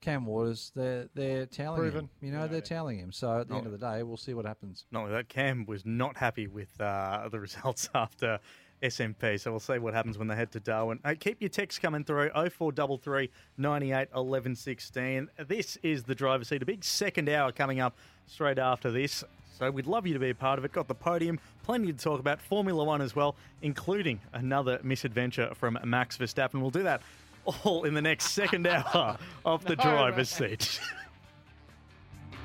Cam 0.00 0.26
Waters, 0.26 0.72
they're 0.74 1.08
they're 1.14 1.46
telling 1.46 1.80
Proven. 1.80 2.00
him, 2.04 2.10
you 2.20 2.30
know, 2.32 2.46
they're 2.46 2.60
telling 2.60 2.98
him. 2.98 3.12
So 3.12 3.40
at 3.40 3.48
the 3.48 3.56
end 3.56 3.66
of 3.66 3.72
the 3.72 3.78
day, 3.78 4.02
we'll 4.02 4.16
see 4.16 4.34
what 4.34 4.44
happens. 4.46 4.86
Not 4.90 5.02
only 5.02 5.12
that, 5.12 5.28
Cam 5.28 5.66
was 5.66 5.84
not 5.84 6.16
happy 6.16 6.46
with 6.46 6.80
uh, 6.80 7.28
the 7.32 7.40
results 7.40 7.88
after 7.94 8.38
SMP, 8.82 9.40
so 9.40 9.50
we'll 9.50 9.58
see 9.60 9.78
what 9.78 9.94
happens 9.94 10.18
when 10.18 10.28
they 10.28 10.36
head 10.36 10.52
to 10.52 10.60
Darwin. 10.60 11.00
Hey, 11.04 11.16
keep 11.16 11.40
your 11.40 11.48
texts 11.48 11.80
coming 11.80 12.04
through 12.04 12.30
0433 12.30 13.28
98 13.56 14.08
11 14.14 14.54
16. 14.54 15.28
This 15.48 15.78
is 15.82 16.04
the 16.04 16.14
driver's 16.14 16.48
seat, 16.48 16.62
a 16.62 16.66
big 16.66 16.84
second 16.84 17.28
hour 17.28 17.50
coming 17.50 17.80
up 17.80 17.96
straight 18.26 18.58
after 18.58 18.90
this. 18.92 19.24
So 19.58 19.68
we'd 19.72 19.88
love 19.88 20.06
you 20.06 20.14
to 20.14 20.20
be 20.20 20.30
a 20.30 20.34
part 20.36 20.60
of 20.60 20.64
it. 20.64 20.70
Got 20.70 20.86
the 20.86 20.94
podium, 20.94 21.40
plenty 21.64 21.92
to 21.92 21.98
talk 21.98 22.20
about, 22.20 22.40
Formula 22.40 22.84
One 22.84 23.00
as 23.00 23.16
well, 23.16 23.34
including 23.60 24.20
another 24.32 24.78
misadventure 24.84 25.52
from 25.56 25.76
Max 25.84 26.16
Verstappen. 26.16 26.60
We'll 26.60 26.70
do 26.70 26.84
that 26.84 27.02
all 27.64 27.84
in 27.84 27.94
the 27.94 28.02
next 28.02 28.30
second 28.32 28.66
hour 28.66 29.18
of 29.44 29.64
the 29.64 29.76
driver's 29.76 30.28
seat. 30.28 30.80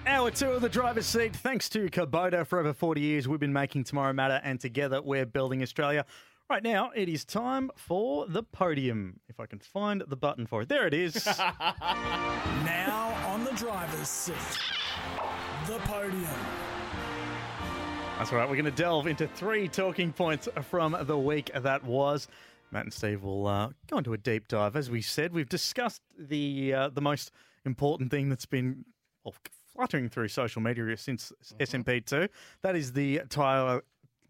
Hour 0.06 0.32
two 0.32 0.50
of 0.50 0.62
the 0.62 0.68
driver's 0.68 1.06
seat. 1.06 1.34
Thanks 1.34 1.70
to 1.70 1.88
Kubota 1.90 2.46
for 2.46 2.60
over 2.60 2.74
40 2.74 3.00
years. 3.00 3.26
We've 3.26 3.40
been 3.40 3.54
making 3.54 3.86
Tomorrow 3.86 4.12
Matter, 4.12 4.42
and 4.44 4.60
together 4.60 5.02
we're 5.02 5.26
building 5.26 5.62
Australia. 5.62 6.06
Right 6.50 6.62
now, 6.62 6.92
it 6.94 7.08
is 7.08 7.24
time 7.24 7.72
for 7.78 8.28
the 8.28 8.44
podium. 8.44 9.22
If 9.30 9.40
I 9.40 9.46
can 9.46 9.60
find 9.60 10.04
the 10.06 10.18
button 10.18 10.46
for 10.46 10.64
it. 10.64 10.70
There 10.70 10.86
it 10.86 10.94
is. 10.94 11.26
Now 12.66 13.14
on 13.28 13.46
the 13.46 13.52
driver's 13.52 14.10
seat. 14.10 14.36
The 15.68 15.80
podium. 15.80 16.28
That's 18.18 18.32
right. 18.32 18.48
We're 18.48 18.56
going 18.56 18.66
to 18.66 18.72
delve 18.72 19.08
into 19.08 19.28
three 19.28 19.68
talking 19.68 20.12
points 20.14 20.48
from 20.70 20.96
the 21.02 21.18
week 21.18 21.50
that 21.56 21.84
was. 21.84 22.28
Matt 22.74 22.86
and 22.86 22.94
Steve 22.94 23.24
will 23.24 23.48
uh, 23.48 23.70
go 23.90 24.00
into 24.00 24.14
a 24.14 24.18
deep 24.18 24.48
dive. 24.48 24.76
As 24.76 24.90
we 24.90 25.02
said, 25.02 25.32
we've 25.32 25.48
discussed 25.48 26.02
the 26.18 26.74
uh, 26.74 26.90
the 26.90 27.02
most 27.02 27.32
important 27.66 28.12
thing 28.12 28.30
that's 28.30 28.48
been 28.48 28.84
well, 29.24 29.36
fluttering 29.74 30.10
through 30.10 30.28
social 30.28 30.62
media 30.62 30.98
since 30.98 31.32
SMP2. 31.60 32.30
That 32.64 32.76
is 32.76 32.94
the 32.94 33.22
tire. 33.30 33.82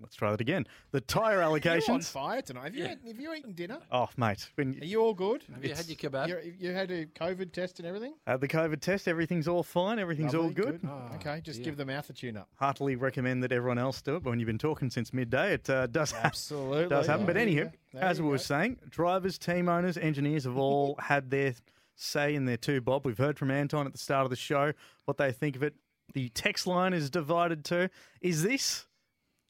Let's 0.04 0.16
try 0.16 0.32
that 0.32 0.42
again. 0.42 0.68
The 0.92 1.00
tire 1.02 1.38
You're 1.38 1.82
on 1.90 2.02
fire 2.02 2.42
tonight. 2.42 2.66
Have 2.66 2.76
you, 2.76 2.84
had, 2.84 3.00
have 3.08 3.20
you 3.20 3.34
eaten 3.34 3.54
dinner? 3.54 3.80
Oh, 3.90 4.10
mate. 4.18 4.50
When 4.56 4.78
Are 4.82 4.86
you 4.86 5.02
all 5.02 5.14
good? 5.14 5.44
Have 5.54 5.64
you 5.64 5.74
had 5.74 5.88
your 5.88 5.96
kebab? 5.96 6.28
You, 6.28 6.54
you 6.60 6.74
had 6.74 6.92
a 6.92 7.06
COVID 7.06 7.54
test 7.54 7.80
and 7.80 7.88
everything? 7.88 8.14
Had 8.28 8.42
the 8.42 8.48
COVID 8.48 8.82
test, 8.82 9.08
everything's 9.08 9.48
all 9.48 9.64
fine, 9.64 10.00
everything's 10.00 10.36
all 10.36 10.48
Lovely, 10.48 10.56
good. 10.56 10.82
Oh, 10.86 11.16
okay, 11.16 11.40
just 11.42 11.64
give 11.64 11.78
the 11.78 11.86
mouth 11.86 12.10
a 12.10 12.14
tune 12.14 12.36
up. 12.36 12.50
Heartily 12.56 12.98
recommend 12.98 13.42
that 13.44 13.54
everyone 13.54 13.78
else 13.78 14.02
do 14.02 14.18
it. 14.18 14.24
But 14.24 14.32
when 14.32 14.40
you've 14.40 14.48
been 14.48 14.58
talking 14.58 14.90
since 14.90 15.14
midday, 15.14 15.54
it 15.54 15.70
uh, 15.70 15.88
does 15.88 16.14
Absolutely. 16.14 16.90
does 16.90 17.08
happen. 17.08 17.26
But 17.26 17.36
There 17.36 17.46
anywho. 17.46 17.72
There 17.94 18.04
as 18.04 18.20
you 18.20 18.26
we 18.26 18.32
were 18.32 18.38
saying, 18.38 18.80
drivers, 18.90 19.38
team 19.38 19.70
owners, 19.70 19.98
engineers 19.98 20.44
have 20.44 20.58
all 20.58 20.96
had 21.00 21.30
their 21.30 21.54
say 21.96 22.36
in 22.36 22.46
their 22.46 22.58
two 22.58 22.82
bob. 22.82 23.06
We've 23.06 23.18
heard 23.18 23.38
from 23.38 23.52
Anton 23.52 23.86
at 23.86 23.94
the 23.94 24.00
start 24.00 24.26
of 24.26 24.30
the 24.30 24.36
show 24.36 24.74
what 25.06 25.18
they 25.18 25.32
think 25.32 25.56
of 25.56 25.64
it. 25.64 25.76
The 26.14 26.30
text 26.30 26.68
line 26.68 26.94
is 26.94 27.10
divided 27.10 27.64
too. 27.64 27.90
Is 28.22 28.44
this 28.44 28.86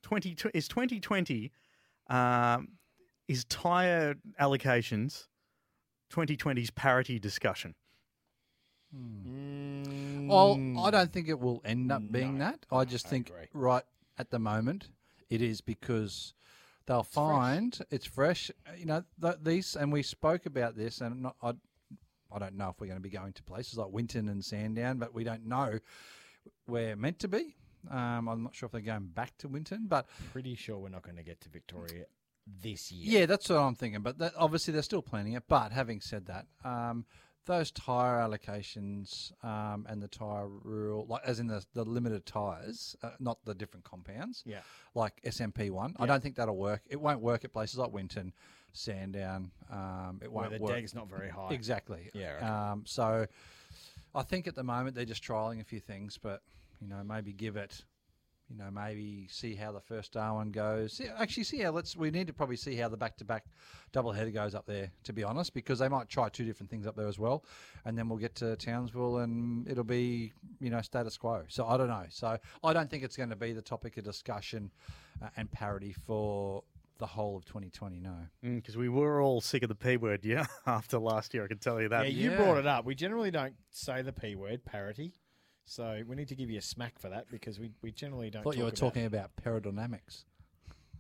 twenty? 0.04 0.36
Is 0.54 0.68
twenty 0.68 1.00
twenty? 1.00 1.52
Um, 2.08 2.70
is 3.28 3.46
tire 3.46 4.16
allocations 4.40 5.28
2020's 6.12 6.70
parity 6.72 7.18
discussion? 7.18 7.74
Well, 10.28 10.60
I 10.80 10.92
don't 10.92 11.12
think 11.12 11.28
it 11.28 11.40
will 11.40 11.62
end 11.66 11.92
up 11.92 12.12
being 12.12 12.38
that. 12.40 12.66
I 12.72 12.86
just 12.86 13.08
think 13.08 13.30
agree. 13.30 13.48
right 13.54 13.84
at 14.18 14.30
the 14.30 14.38
moment 14.40 14.90
it 15.30 15.42
is 15.42 15.62
because 15.62 16.34
they'll 16.86 17.02
find 17.02 17.80
it's 17.90 18.06
fresh. 18.06 18.52
You 18.78 18.86
know, 18.86 19.04
th- 19.22 19.38
these, 19.42 19.76
and 19.76 19.92
we 19.92 20.04
spoke 20.04 20.46
about 20.46 20.76
this, 20.78 21.02
and 21.02 21.24
not, 21.24 21.36
I, 21.42 21.54
I 22.32 22.40
don't 22.40 22.56
know 22.56 22.70
if 22.70 22.80
we're 22.80 22.88
going 22.88 23.00
to 23.00 23.04
be 23.04 23.10
going 23.10 23.34
to 23.34 23.44
places 23.44 23.78
like 23.78 23.90
Winton 23.90 24.30
and 24.30 24.44
Sandown, 24.44 24.98
but 24.98 25.14
we 25.14 25.24
don't 25.24 25.48
know 25.48 25.80
we're 26.68 26.96
meant 26.96 27.20
to 27.20 27.28
be. 27.28 27.56
Um, 27.90 28.28
I'm 28.28 28.44
not 28.44 28.56
sure 28.56 28.68
if 28.68 28.72
they're 28.72 28.82
going 28.82 29.08
back 29.08 29.38
to 29.40 29.48
Winton, 29.48 29.86
but 29.88 30.08
Pretty 30.32 30.56
sure 30.56 30.78
we're 30.78 30.90
not 30.90 31.04
going 31.04 31.18
to 31.18 31.24
get 31.24 31.42
to 31.42 31.50
Victoria 31.50 32.06
this 32.62 32.92
year. 32.92 33.20
yeah, 33.22 33.26
that's 33.26 33.50
what 33.50 33.58
I'm 33.60 33.76
thinking. 33.76 34.02
But 34.02 34.18
that, 34.20 34.34
obviously, 34.38 34.74
they're 34.74 34.82
still 34.84 35.02
planning 35.02 35.34
it. 35.34 35.44
But 35.48 35.72
having 35.72 36.02
said 36.02 36.26
that, 36.28 36.46
um, 36.66 37.06
those 37.46 37.72
tyre 37.72 38.20
allocations 38.26 39.32
um, 39.44 39.86
and 39.90 40.02
the 40.02 40.08
tyre 40.08 40.48
rule, 40.48 41.06
like 41.10 41.24
as 41.26 41.40
in 41.40 41.48
the, 41.48 41.64
the 41.74 41.84
limited 41.84 42.26
tyres, 42.26 42.96
uh, 43.04 43.10
not 43.20 43.38
the 43.46 43.54
different 43.54 43.84
compounds, 43.84 44.44
Yeah. 44.46 44.60
like 44.96 45.22
SMP 45.24 45.70
one, 45.70 45.96
I 46.00 46.06
don't 46.06 46.24
think 46.24 46.36
that'll 46.36 46.56
work. 46.58 46.82
It 46.90 47.02
won't 47.02 47.20
work 47.22 47.44
at 47.44 47.52
places 47.52 47.78
like 47.78 47.92
Winton, 47.92 48.32
Sandown. 48.72 49.52
Um, 49.72 50.20
it 50.24 50.32
won't 50.32 50.52
work. 50.52 50.58
the 50.60 50.64
work. 50.64 50.76
deg's 50.76 50.96
not 50.96 51.10
very 51.10 51.30
high. 51.30 51.50
Exactly. 51.52 52.10
Yeah. 52.14 52.72
Um, 52.72 52.84
so 52.86 53.26
I 54.16 54.24
think 54.24 54.48
at 54.48 54.56
the 54.56 54.64
moment 54.64 54.96
they're 54.96 55.06
just 55.06 55.24
trialing 55.24 55.60
a 55.60 55.66
few 55.66 55.80
things, 55.82 56.18
but 56.22 56.42
you 56.84 56.90
know 56.90 57.04
maybe 57.04 57.34
give 57.34 57.56
it. 57.56 57.84
You 58.50 58.58
know, 58.58 58.70
maybe 58.70 59.28
see 59.32 59.56
how 59.56 59.72
the 59.72 59.80
first 59.80 60.12
Darwin 60.12 60.52
goes. 60.52 60.94
See, 60.94 61.06
actually, 61.18 61.46
see 61.46 61.60
how 61.60 61.72
let's. 61.72 61.96
We 61.96 62.12
need 62.12 62.28
to 62.28 62.34
probably 62.34 62.58
see 62.58 62.76
how 62.76 62.90
the 62.90 62.98
back-to-back 62.98 63.46
double 63.94 64.12
header 64.12 64.30
goes 64.32 64.54
up 64.54 64.66
there. 64.68 64.92
To 65.06 65.14
be 65.14 65.24
honest, 65.24 65.54
because 65.54 65.80
they 65.80 65.88
might 65.88 66.10
try 66.10 66.30
two 66.30 66.46
different 66.46 66.70
things 66.70 66.86
up 66.86 66.96
there 66.96 67.08
as 67.08 67.18
well, 67.18 67.46
and 67.86 67.98
then 67.98 68.10
we'll 68.10 68.20
get 68.20 68.36
to 68.36 68.56
Townsville 68.58 69.20
and 69.20 69.68
it'll 69.68 69.84
be 69.84 70.34
you 70.60 70.70
know 70.70 70.82
status 70.82 71.18
quo. 71.18 71.44
So 71.48 71.66
I 71.66 71.78
don't 71.78 71.88
know. 71.88 72.06
So 72.10 72.38
I 72.64 72.74
don't 72.74 72.90
think 72.90 73.04
it's 73.04 73.18
going 73.18 73.30
to 73.30 73.36
be 73.36 73.54
the 73.54 73.62
topic 73.62 73.98
of 73.98 74.04
discussion 74.04 74.70
uh, 75.24 75.30
and 75.38 75.50
parity 75.50 75.94
for 75.94 76.64
the 77.00 77.08
whole 77.08 77.38
of 77.38 77.46
2020. 77.46 78.00
No. 78.00 78.16
Because 78.42 78.78
we 78.78 78.90
were 78.90 79.22
all 79.22 79.42
sick 79.42 79.64
of 79.64 79.70
the 79.70 79.76
P 79.76 79.98
word, 79.98 80.24
yeah, 80.24 80.46
after 80.68 81.00
last 81.00 81.34
year, 81.34 81.46
I 81.46 81.48
can 81.48 81.58
tell 81.58 81.82
you 81.82 81.90
that. 81.90 82.12
Yeah, 82.12 82.30
that. 82.30 82.38
you 82.38 82.38
brought 82.38 82.58
it 82.58 82.68
up. 82.68 82.86
We 82.86 82.94
generally 82.94 83.32
don't 83.32 83.56
say 83.72 84.02
the 84.02 84.14
P 84.14 84.36
word, 84.36 84.64
parity. 84.66 85.14
So 85.66 86.02
we 86.08 86.16
need 86.16 86.28
to 86.28 86.36
give 86.36 86.50
you 86.50 86.60
a 86.60 86.62
smack 86.62 87.00
for 87.00 87.10
that 87.10 87.30
because 87.32 87.60
we, 87.60 87.72
we 87.82 87.92
generally 87.92 88.30
don't 88.30 88.42
I 88.42 88.44
thought 88.44 88.52
talk 88.52 88.58
you 88.58 88.64
were 88.64 88.70
about 88.70 88.78
talking 88.78 89.06
about 89.06 89.32
paradynamics. 89.44 90.26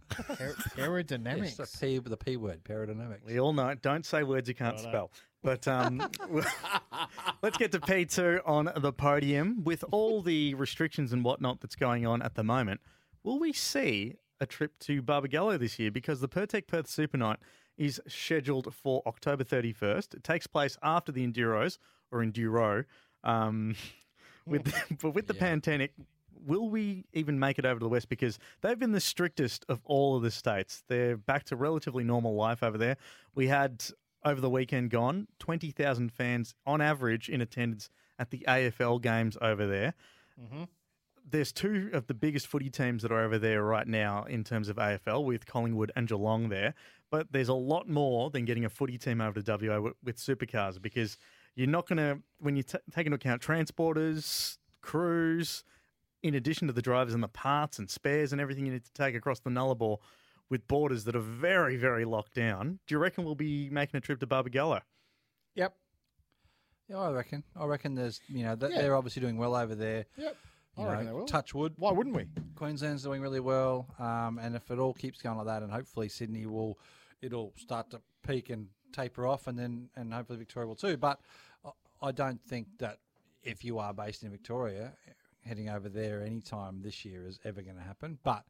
Par- 0.09 0.55
aerodynamics. 0.77 1.57
Yes, 1.59 1.71
the 1.79 1.87
P, 1.87 1.99
the 1.99 2.17
P 2.17 2.37
word, 2.37 2.63
paradynamics. 2.63 3.25
We 3.25 3.39
all 3.39 3.53
know, 3.53 3.69
it. 3.69 3.81
don't 3.81 4.05
say 4.05 4.23
words 4.23 4.47
you 4.47 4.55
can't 4.55 4.79
spell. 4.79 5.11
But 5.43 5.67
um, 5.67 6.09
let's 7.41 7.57
get 7.57 7.71
to 7.73 7.79
P2 7.79 8.41
on 8.45 8.71
the 8.77 8.93
podium. 8.93 9.63
With 9.63 9.83
all 9.91 10.21
the 10.21 10.53
restrictions 10.55 11.11
and 11.11 11.23
whatnot 11.23 11.61
that's 11.61 11.75
going 11.75 12.05
on 12.05 12.21
at 12.21 12.35
the 12.35 12.43
moment, 12.43 12.81
will 13.23 13.39
we 13.39 13.51
see 13.53 14.15
a 14.39 14.45
trip 14.45 14.79
to 14.79 15.01
Barbagallo 15.01 15.59
this 15.59 15.79
year? 15.79 15.91
Because 15.91 16.21
the 16.21 16.29
Pirtek 16.29 16.67
Perth 16.67 16.87
Super 16.87 17.17
Night 17.17 17.39
is 17.77 17.99
scheduled 18.07 18.73
for 18.73 19.01
October 19.05 19.43
31st. 19.43 20.15
It 20.15 20.23
takes 20.23 20.47
place 20.47 20.77
after 20.81 21.11
the 21.11 21.27
Enduros, 21.27 21.77
or 22.11 22.23
Enduro. 22.23 22.85
Um, 23.23 23.75
with 24.45 24.73
but 25.01 25.11
with 25.11 25.27
the 25.27 25.33
pandemic, 25.33 25.93
will 26.45 26.69
we 26.69 27.05
even 27.13 27.39
make 27.39 27.59
it 27.59 27.65
over 27.65 27.79
to 27.79 27.83
the 27.83 27.89
west? 27.89 28.09
Because 28.09 28.39
they've 28.61 28.79
been 28.79 28.91
the 28.91 28.99
strictest 28.99 29.65
of 29.69 29.81
all 29.85 30.15
of 30.15 30.23
the 30.23 30.31
states. 30.31 30.83
They're 30.87 31.17
back 31.17 31.45
to 31.45 31.55
relatively 31.55 32.03
normal 32.03 32.35
life 32.35 32.63
over 32.63 32.77
there. 32.77 32.97
We 33.35 33.47
had 33.47 33.83
over 34.25 34.39
the 34.39 34.49
weekend 34.49 34.89
gone 34.89 35.27
twenty 35.39 35.71
thousand 35.71 36.11
fans 36.11 36.55
on 36.65 36.81
average 36.81 37.29
in 37.29 37.41
attendance 37.41 37.89
at 38.19 38.31
the 38.31 38.45
AFL 38.47 39.01
games 39.01 39.37
over 39.41 39.65
there. 39.65 39.93
Mm-hmm. 40.41 40.63
There's 41.29 41.51
two 41.51 41.89
of 41.93 42.07
the 42.07 42.13
biggest 42.13 42.47
footy 42.47 42.69
teams 42.69 43.01
that 43.01 43.11
are 43.11 43.23
over 43.23 43.39
there 43.39 43.63
right 43.63 43.87
now 43.87 44.23
in 44.25 44.43
terms 44.43 44.67
of 44.67 44.75
AFL 44.75 45.23
with 45.23 45.45
Collingwood 45.45 45.91
and 45.95 46.07
Geelong 46.07 46.49
there. 46.49 46.73
But 47.09 47.31
there's 47.31 47.47
a 47.47 47.53
lot 47.53 47.87
more 47.87 48.29
than 48.29 48.43
getting 48.43 48.65
a 48.65 48.69
footy 48.69 48.97
team 48.97 49.21
over 49.21 49.41
to 49.41 49.57
WA 49.57 49.91
with 50.03 50.17
supercars 50.17 50.81
because 50.81 51.17
you're 51.55 51.67
not 51.67 51.87
going 51.87 51.97
to, 51.97 52.19
when 52.39 52.55
you 52.55 52.63
t- 52.63 52.77
take 52.91 53.05
into 53.05 53.15
account 53.15 53.41
transporters, 53.41 54.57
crews, 54.81 55.63
in 56.21 56.35
addition 56.35 56.67
to 56.67 56.73
the 56.73 56.81
drivers 56.81 57.13
and 57.13 57.21
the 57.23 57.27
parts 57.27 57.79
and 57.79 57.89
spares 57.89 58.31
and 58.31 58.41
everything 58.41 58.65
you 58.65 58.71
need 58.71 58.83
to 58.85 58.93
take 58.93 59.15
across 59.15 59.39
the 59.39 59.49
Nullarbor 59.49 59.97
with 60.49 60.67
borders 60.67 61.03
that 61.05 61.15
are 61.15 61.19
very, 61.19 61.75
very 61.77 62.05
locked 62.05 62.33
down, 62.33 62.79
do 62.87 62.95
you 62.95 62.99
reckon 62.99 63.23
we'll 63.23 63.35
be 63.35 63.69
making 63.69 63.97
a 63.97 64.01
trip 64.01 64.19
to 64.19 64.27
Barbagallo? 64.27 64.81
Yep. 65.55 65.75
Yeah, 66.89 66.97
I 66.97 67.11
reckon. 67.11 67.43
I 67.55 67.65
reckon 67.65 67.95
there's, 67.95 68.19
you 68.27 68.43
know, 68.43 68.55
th- 68.55 68.71
Yeah. 68.71 68.81
they're 68.81 68.95
obviously 68.95 69.21
doing 69.21 69.37
well 69.37 69.55
over 69.55 69.73
there. 69.75 70.05
Yep. 70.17 70.37
You 70.77 70.83
I 70.83 70.87
reckon 70.91 71.05
know, 71.05 71.11
they 71.13 71.19
will. 71.19 71.25
touch 71.27 71.53
wood. 71.53 71.73
Why 71.77 71.91
wouldn't 71.91 72.15
we? 72.15 72.27
Queensland's 72.55 73.03
doing 73.03 73.21
really 73.21 73.39
well, 73.39 73.87
um, 73.99 74.39
and 74.39 74.55
if 74.55 74.69
it 74.71 74.79
all 74.79 74.93
keeps 74.93 75.21
going 75.21 75.37
like 75.37 75.45
that, 75.45 75.61
and 75.63 75.71
hopefully 75.71 76.09
Sydney 76.09 76.45
will, 76.45 76.79
it'll 77.21 77.53
start 77.57 77.91
to 77.91 78.01
peak 78.27 78.49
and 78.49 78.67
taper 78.93 79.27
off, 79.27 79.47
and 79.47 79.57
then 79.59 79.89
and 79.95 80.13
hopefully 80.13 80.39
Victoria 80.39 80.67
will 80.67 80.75
too. 80.75 80.95
But 80.97 81.19
I- 82.01 82.11
don't 82.11 82.41
think 82.41 82.67
that 82.79 82.99
if 83.43 83.63
you 83.63 83.79
are 83.79 83.93
based 83.93 84.23
in 84.23 84.29
Victoria, 84.31 84.93
heading 85.45 85.69
over 85.69 85.89
there 85.89 86.21
anytime 86.21 86.81
this 86.81 87.03
year 87.05 87.25
is 87.27 87.39
ever 87.43 87.61
going 87.61 87.75
to 87.77 87.81
happen. 87.83 88.19
But 88.23 88.45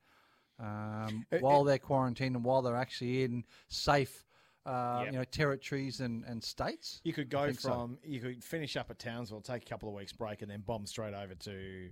um, 0.60 1.26
It- 1.32 1.42
while 1.42 1.64
they're 1.64 1.80
quarantined 1.80 2.36
and 2.36 2.46
while 2.46 2.62
they're 2.62 2.76
actually 2.76 3.24
in 3.24 3.44
safe, 3.70 4.26
uh, 4.66 5.02
Yep. 5.04 5.12
you 5.14 5.18
know, 5.20 5.24
territories 5.26 6.00
and, 6.00 6.24
and 6.26 6.44
states, 6.44 7.02
You 7.04 7.14
could 7.14 7.30
go 7.30 7.48
think 7.48 7.60
so. 7.60 7.70
from 7.70 8.00
you 8.04 8.20
could 8.22 8.44
finish 8.44 8.76
up 8.78 8.90
at 8.92 9.00
Townsville, 9.00 9.42
take 9.42 9.64
a 9.64 9.66
couple 9.66 9.90
of 9.90 9.96
weeks 9.96 10.14
break, 10.14 10.42
and 10.42 10.50
then 10.52 10.62
bomb 10.62 10.86
straight 10.86 11.14
over 11.14 11.36
to 11.36 11.92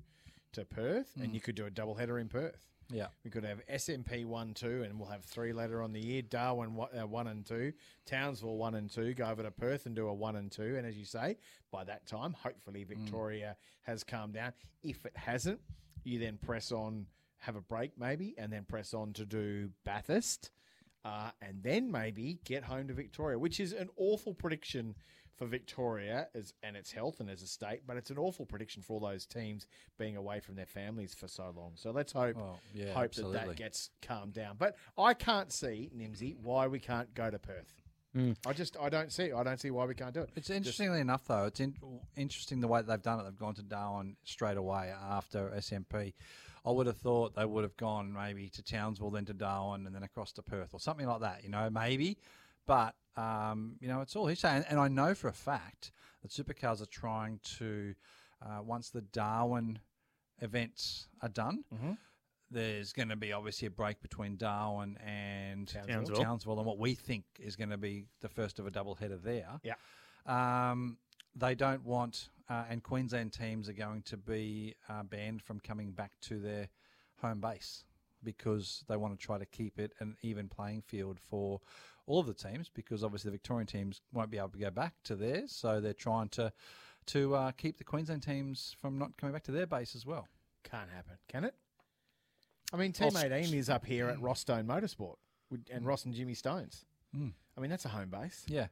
to 0.53 0.65
Perth, 0.65 1.15
and 1.15 1.31
Mm. 1.31 1.33
you 1.33 1.39
could 1.41 1.55
do 1.55 1.65
a 1.65 1.69
double 1.71 1.95
header 1.95 2.19
in 2.19 2.27
Perth. 2.27 2.70
Yeah. 2.91 3.07
we 3.23 3.31
could 3.31 3.43
have 3.43 3.65
SMP 3.67 4.25
one 4.25 4.53
two, 4.53 4.83
and 4.83 4.99
we'll 4.99 5.09
have 5.09 5.23
three 5.23 5.53
later 5.53 5.81
on 5.81 5.93
the 5.93 5.99
year. 5.99 6.21
Darwin 6.21 6.75
one, 6.75 6.89
uh, 6.97 7.07
one 7.07 7.27
and 7.27 7.45
two, 7.45 7.73
Townsville 8.05 8.57
one 8.57 8.75
and 8.75 8.89
two. 8.89 9.13
Go 9.13 9.25
over 9.25 9.43
to 9.43 9.51
Perth 9.51 9.85
and 9.85 9.95
do 9.95 10.07
a 10.07 10.13
one 10.13 10.35
and 10.35 10.51
two. 10.51 10.75
And 10.77 10.85
as 10.85 10.97
you 10.97 11.05
say, 11.05 11.37
by 11.71 11.83
that 11.85 12.05
time, 12.05 12.33
hopefully 12.33 12.83
Victoria 12.83 13.55
has 13.83 14.03
calmed 14.03 14.33
down. 14.33 14.53
If 14.83 15.05
it 15.05 15.15
hasn't, 15.15 15.59
you 16.03 16.19
then 16.19 16.37
press 16.37 16.71
on, 16.71 17.05
have 17.37 17.55
a 17.55 17.61
break 17.61 17.91
maybe, 17.97 18.35
and 18.37 18.51
then 18.51 18.65
press 18.65 18.93
on 18.93 19.13
to 19.13 19.25
do 19.25 19.69
Bathurst. 19.85 20.51
Uh, 21.03 21.31
and 21.41 21.63
then 21.63 21.91
maybe 21.91 22.37
get 22.45 22.63
home 22.63 22.87
to 22.87 22.93
Victoria, 22.93 23.39
which 23.39 23.59
is 23.59 23.73
an 23.73 23.89
awful 23.97 24.35
prediction 24.35 24.93
for 25.41 25.47
Victoria 25.47 26.27
as 26.35 26.53
and 26.61 26.77
its 26.77 26.91
health 26.91 27.19
and 27.19 27.27
as 27.27 27.41
a 27.41 27.47
state, 27.47 27.81
but 27.87 27.97
it's 27.97 28.11
an 28.11 28.19
awful 28.19 28.45
prediction 28.45 28.83
for 28.83 28.93
all 28.93 28.99
those 28.99 29.25
teams 29.25 29.65
being 29.97 30.15
away 30.15 30.39
from 30.39 30.53
their 30.53 30.67
families 30.67 31.15
for 31.15 31.27
so 31.27 31.51
long. 31.57 31.71
So 31.73 31.89
let's 31.89 32.11
hope 32.11 32.37
Oh, 32.39 32.59
yeah, 32.75 32.89
hope 32.89 32.93
that 32.93 33.03
absolutely. 33.05 33.47
that 33.47 33.55
gets 33.55 33.89
calmed 34.03 34.33
down. 34.33 34.57
But 34.59 34.75
I 34.99 35.15
can't 35.15 35.51
see 35.51 35.89
Nimsy 35.97 36.35
why 36.37 36.67
we 36.67 36.77
can't 36.79 37.11
go 37.15 37.31
to 37.31 37.39
Perth. 37.39 37.73
Mm. 38.15 38.35
I 38.45 38.53
just 38.53 38.77
I 38.79 38.89
don't 38.89 39.11
see 39.11 39.31
I 39.31 39.41
don't 39.41 39.59
see 39.59 39.71
why 39.71 39.85
we 39.85 39.95
can't 39.95 40.13
do 40.13 40.21
it. 40.21 40.29
It's 40.35 40.51
interestingly 40.51 40.99
enough, 40.99 41.25
though, 41.25 41.45
it's 41.45 41.59
in, 41.59 41.73
interesting 42.15 42.59
the 42.59 42.67
way 42.67 42.81
that 42.81 42.87
they've 42.87 43.01
done 43.01 43.19
it. 43.19 43.23
They've 43.23 43.35
gone 43.35 43.55
to 43.55 43.63
Darwin 43.63 44.17
straight 44.23 44.57
away 44.57 44.93
after 45.09 45.49
SMP. 45.57 46.13
I 46.63 46.69
would 46.69 46.85
have 46.85 46.97
thought 46.97 47.35
they 47.35 47.45
would 47.45 47.63
have 47.63 47.77
gone 47.77 48.13
maybe 48.13 48.47
to 48.49 48.61
Townsville, 48.61 49.09
then 49.09 49.25
to 49.25 49.33
Darwin, 49.33 49.87
and 49.87 49.95
then 49.95 50.03
across 50.03 50.33
to 50.33 50.43
Perth 50.43 50.75
or 50.75 50.79
something 50.79 51.07
like 51.07 51.21
that. 51.21 51.43
You 51.43 51.49
know, 51.49 51.67
maybe. 51.71 52.19
But 52.67 52.93
um, 53.17 53.75
you 53.79 53.87
know, 53.87 54.01
it's 54.01 54.15
all 54.15 54.27
hearsay, 54.27 54.49
and, 54.57 54.65
and 54.69 54.79
I 54.79 54.87
know 54.87 55.13
for 55.13 55.27
a 55.27 55.33
fact 55.33 55.91
that 56.21 56.31
supercars 56.31 56.81
are 56.81 56.85
trying 56.87 57.39
to 57.57 57.93
uh, 58.41 58.61
once 58.63 58.89
the 58.89 59.01
Darwin 59.01 59.79
events 60.39 61.07
are 61.21 61.29
done. 61.29 61.63
Mhm. 61.73 61.97
There's 62.49 62.91
going 62.91 63.09
to 63.09 63.15
be 63.15 63.31
obviously 63.31 63.67
a 63.67 63.71
break 63.71 64.01
between 64.01 64.35
Darwin 64.35 64.97
and 64.97 65.67
Townsville. 65.67 66.15
Townsville, 66.23 66.57
and 66.57 66.65
what 66.65 66.77
we 66.79 66.95
think 66.95 67.23
is 67.39 67.55
going 67.55 67.69
to 67.69 67.77
be 67.77 68.07
the 68.19 68.27
first 68.27 68.59
of 68.59 68.67
a 68.67 68.71
double 68.71 68.95
header 68.95 69.17
there. 69.17 69.59
Yeah. 69.63 69.75
Um, 70.25 70.97
they 71.33 71.55
don't 71.55 71.85
want, 71.85 72.29
uh, 72.49 72.65
and 72.69 72.83
Queensland 72.83 73.31
teams 73.31 73.69
are 73.69 73.73
going 73.73 74.01
to 74.03 74.17
be 74.17 74.75
uh, 74.89 75.03
banned 75.03 75.41
from 75.41 75.61
coming 75.61 75.91
back 75.91 76.11
to 76.23 76.39
their 76.39 76.67
home 77.21 77.39
base 77.39 77.85
because 78.23 78.83
they 78.87 78.97
want 78.97 79.17
to 79.17 79.25
try 79.25 79.37
to 79.37 79.45
keep 79.45 79.79
it 79.79 79.93
an 79.99 80.15
even 80.21 80.47
playing 80.47 80.81
field 80.81 81.19
for 81.29 81.59
all 82.07 82.19
of 82.19 82.27
the 82.27 82.33
teams 82.33 82.69
because 82.73 83.03
obviously 83.03 83.29
the 83.29 83.35
Victorian 83.35 83.67
teams 83.67 84.01
won't 84.13 84.31
be 84.31 84.37
able 84.37 84.49
to 84.49 84.57
go 84.57 84.71
back 84.71 84.93
to 85.03 85.15
theirs, 85.15 85.51
so 85.51 85.79
they're 85.79 85.93
trying 85.93 86.29
to 86.29 86.51
to 87.07 87.33
uh, 87.35 87.51
keep 87.51 87.77
the 87.77 87.83
Queensland 87.83 88.21
teams 88.21 88.75
from 88.79 88.99
not 88.99 89.17
coming 89.17 89.33
back 89.33 89.43
to 89.43 89.51
their 89.51 89.65
base 89.65 89.95
as 89.95 90.05
well. 90.05 90.27
Can't 90.63 90.89
happen, 90.89 91.15
can 91.27 91.43
it? 91.43 91.55
I 92.71 92.77
mean, 92.77 92.91
Team 92.93 93.09
I'll 93.15 93.33
18 93.33 93.53
is 93.57 93.69
up 93.69 93.85
here 93.85 94.07
at 94.07 94.17
Rostone 94.19 94.65
Motorsport 94.65 95.15
with, 95.49 95.65
and 95.71 95.85
Ross 95.85 96.05
and 96.05 96.13
Jimmy 96.13 96.35
Stones. 96.35 96.85
Mm. 97.15 97.33
I 97.57 97.61
mean, 97.61 97.69
that's 97.71 97.85
a 97.85 97.89
home 97.89 98.09
base. 98.09 98.43
Yeah. 98.47 98.67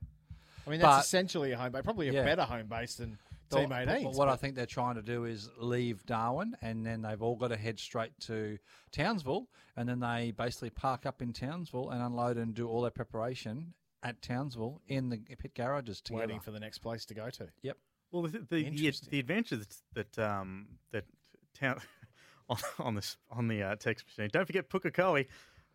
I 0.66 0.70
mean, 0.70 0.80
that's 0.80 0.96
But- 0.98 1.04
essentially 1.06 1.52
a 1.52 1.58
home 1.58 1.72
base, 1.72 1.82
probably 1.84 2.10
a 2.10 2.14
Yeah. 2.14 2.24
better 2.24 2.44
home 2.44 2.68
base 2.68 2.96
than 2.96 3.18
Team 3.50 3.70
but 3.70 3.90
18. 3.90 4.12
What 4.12 4.30
I 4.30 4.36
think 4.36 4.56
they're 4.56 4.66
trying 4.66 4.96
to 4.96 5.02
do 5.02 5.26
is 5.26 5.50
leave 5.58 6.06
Darwin, 6.06 6.56
and 6.62 6.86
then 6.86 7.02
they've 7.02 7.22
all 7.22 7.36
got 7.36 7.50
to 7.50 7.58
head 7.58 7.80
straight 7.80 8.12
to 8.22 8.58
Townsville, 8.92 9.48
and 9.76 9.88
then 9.88 10.00
they 10.00 10.34
basically 10.36 10.70
park 10.70 11.06
up 11.06 11.22
in 11.22 11.34
Townsville 11.34 11.90
and 11.90 12.02
unload 12.02 12.38
and 12.38 12.54
do 12.54 12.68
all 12.68 12.82
their 12.82 12.92
preparation 12.92 13.74
at 14.04 14.22
Townsville 14.22 14.82
in 14.88 15.10
the 15.10 15.18
pit 15.18 15.54
garages 15.54 16.02
together. 16.02 16.22
waiting 16.22 16.40
for 16.40 16.52
the 16.52 16.60
next 16.60 16.80
place 16.80 17.06
to 17.06 17.14
go 17.14 17.30
to. 17.30 17.50
Yep. 17.64 17.78
Well, 18.12 18.24
the 18.24 18.40
the, 18.50 18.70
the, 18.70 18.94
the 19.10 19.20
advantage 19.20 19.68
that 19.94 20.18
um, 20.20 20.68
that 20.92 21.06
town 21.54 21.80
on, 22.50 22.58
on 22.80 22.96
this 22.96 23.18
on 23.30 23.48
the 23.48 23.64
uh, 23.64 23.76
text 23.76 24.06
machine. 24.06 24.30
Don't 24.32 24.46
forget 24.46 24.70
Pukekohe. 24.70 25.28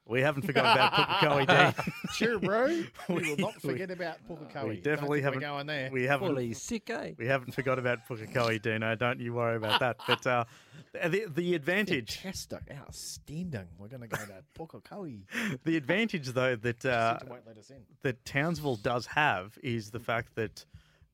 We 0.07 0.21
haven't 0.21 0.43
forgotten 0.43 0.73
about 0.73 0.93
Pukekohe, 0.93 1.47
Dean. 1.47 1.95
Sure, 2.13 2.39
bro. 2.39 2.83
We 3.09 3.31
will 3.31 3.37
not 3.39 3.55
forget 3.63 3.91
about 3.91 4.19
Pukekohe. 4.29 4.69
We 4.69 4.77
definitely 4.77 5.23
haven't. 5.23 5.41
We're 5.41 5.49
going 5.49 5.67
there. 5.67 5.91
We 5.91 6.05
haven't. 6.05 6.29
Fully 6.29 6.53
sick, 6.53 6.91
eh? 6.91 7.13
We 7.17 7.27
haven't 7.27 7.55
forgot 7.55 7.79
about 7.79 8.07
Pukekohe, 8.07 8.61
Dino. 8.61 8.95
Don't 8.97 9.21
you 9.21 9.33
worry 9.33 9.57
about 9.57 9.81
that. 9.81 9.97
But 10.07 10.27
uh, 10.27 10.45
the 10.93 11.25
the 11.35 11.55
advantage. 11.55 12.21
Chester, 12.23 12.61
outstanding. 12.71 13.67
We're 13.79 13.89
going 13.89 14.03
to 14.03 14.09
go 14.09 14.19
to 14.19 14.43
Pukekohe. 14.59 15.23
The 15.65 15.77
advantage, 15.77 16.29
though, 16.29 16.57
that 16.57 16.85
uh, 16.85 17.19
won't 17.29 17.47
let 17.47 17.57
us 17.57 17.71
in. 17.71 17.77
that 18.03 18.25
Townsville 18.27 18.77
does 18.77 19.07
have 19.07 19.59
is 19.63 19.91
the 19.91 20.01
fact 20.01 20.35
that 20.37 20.65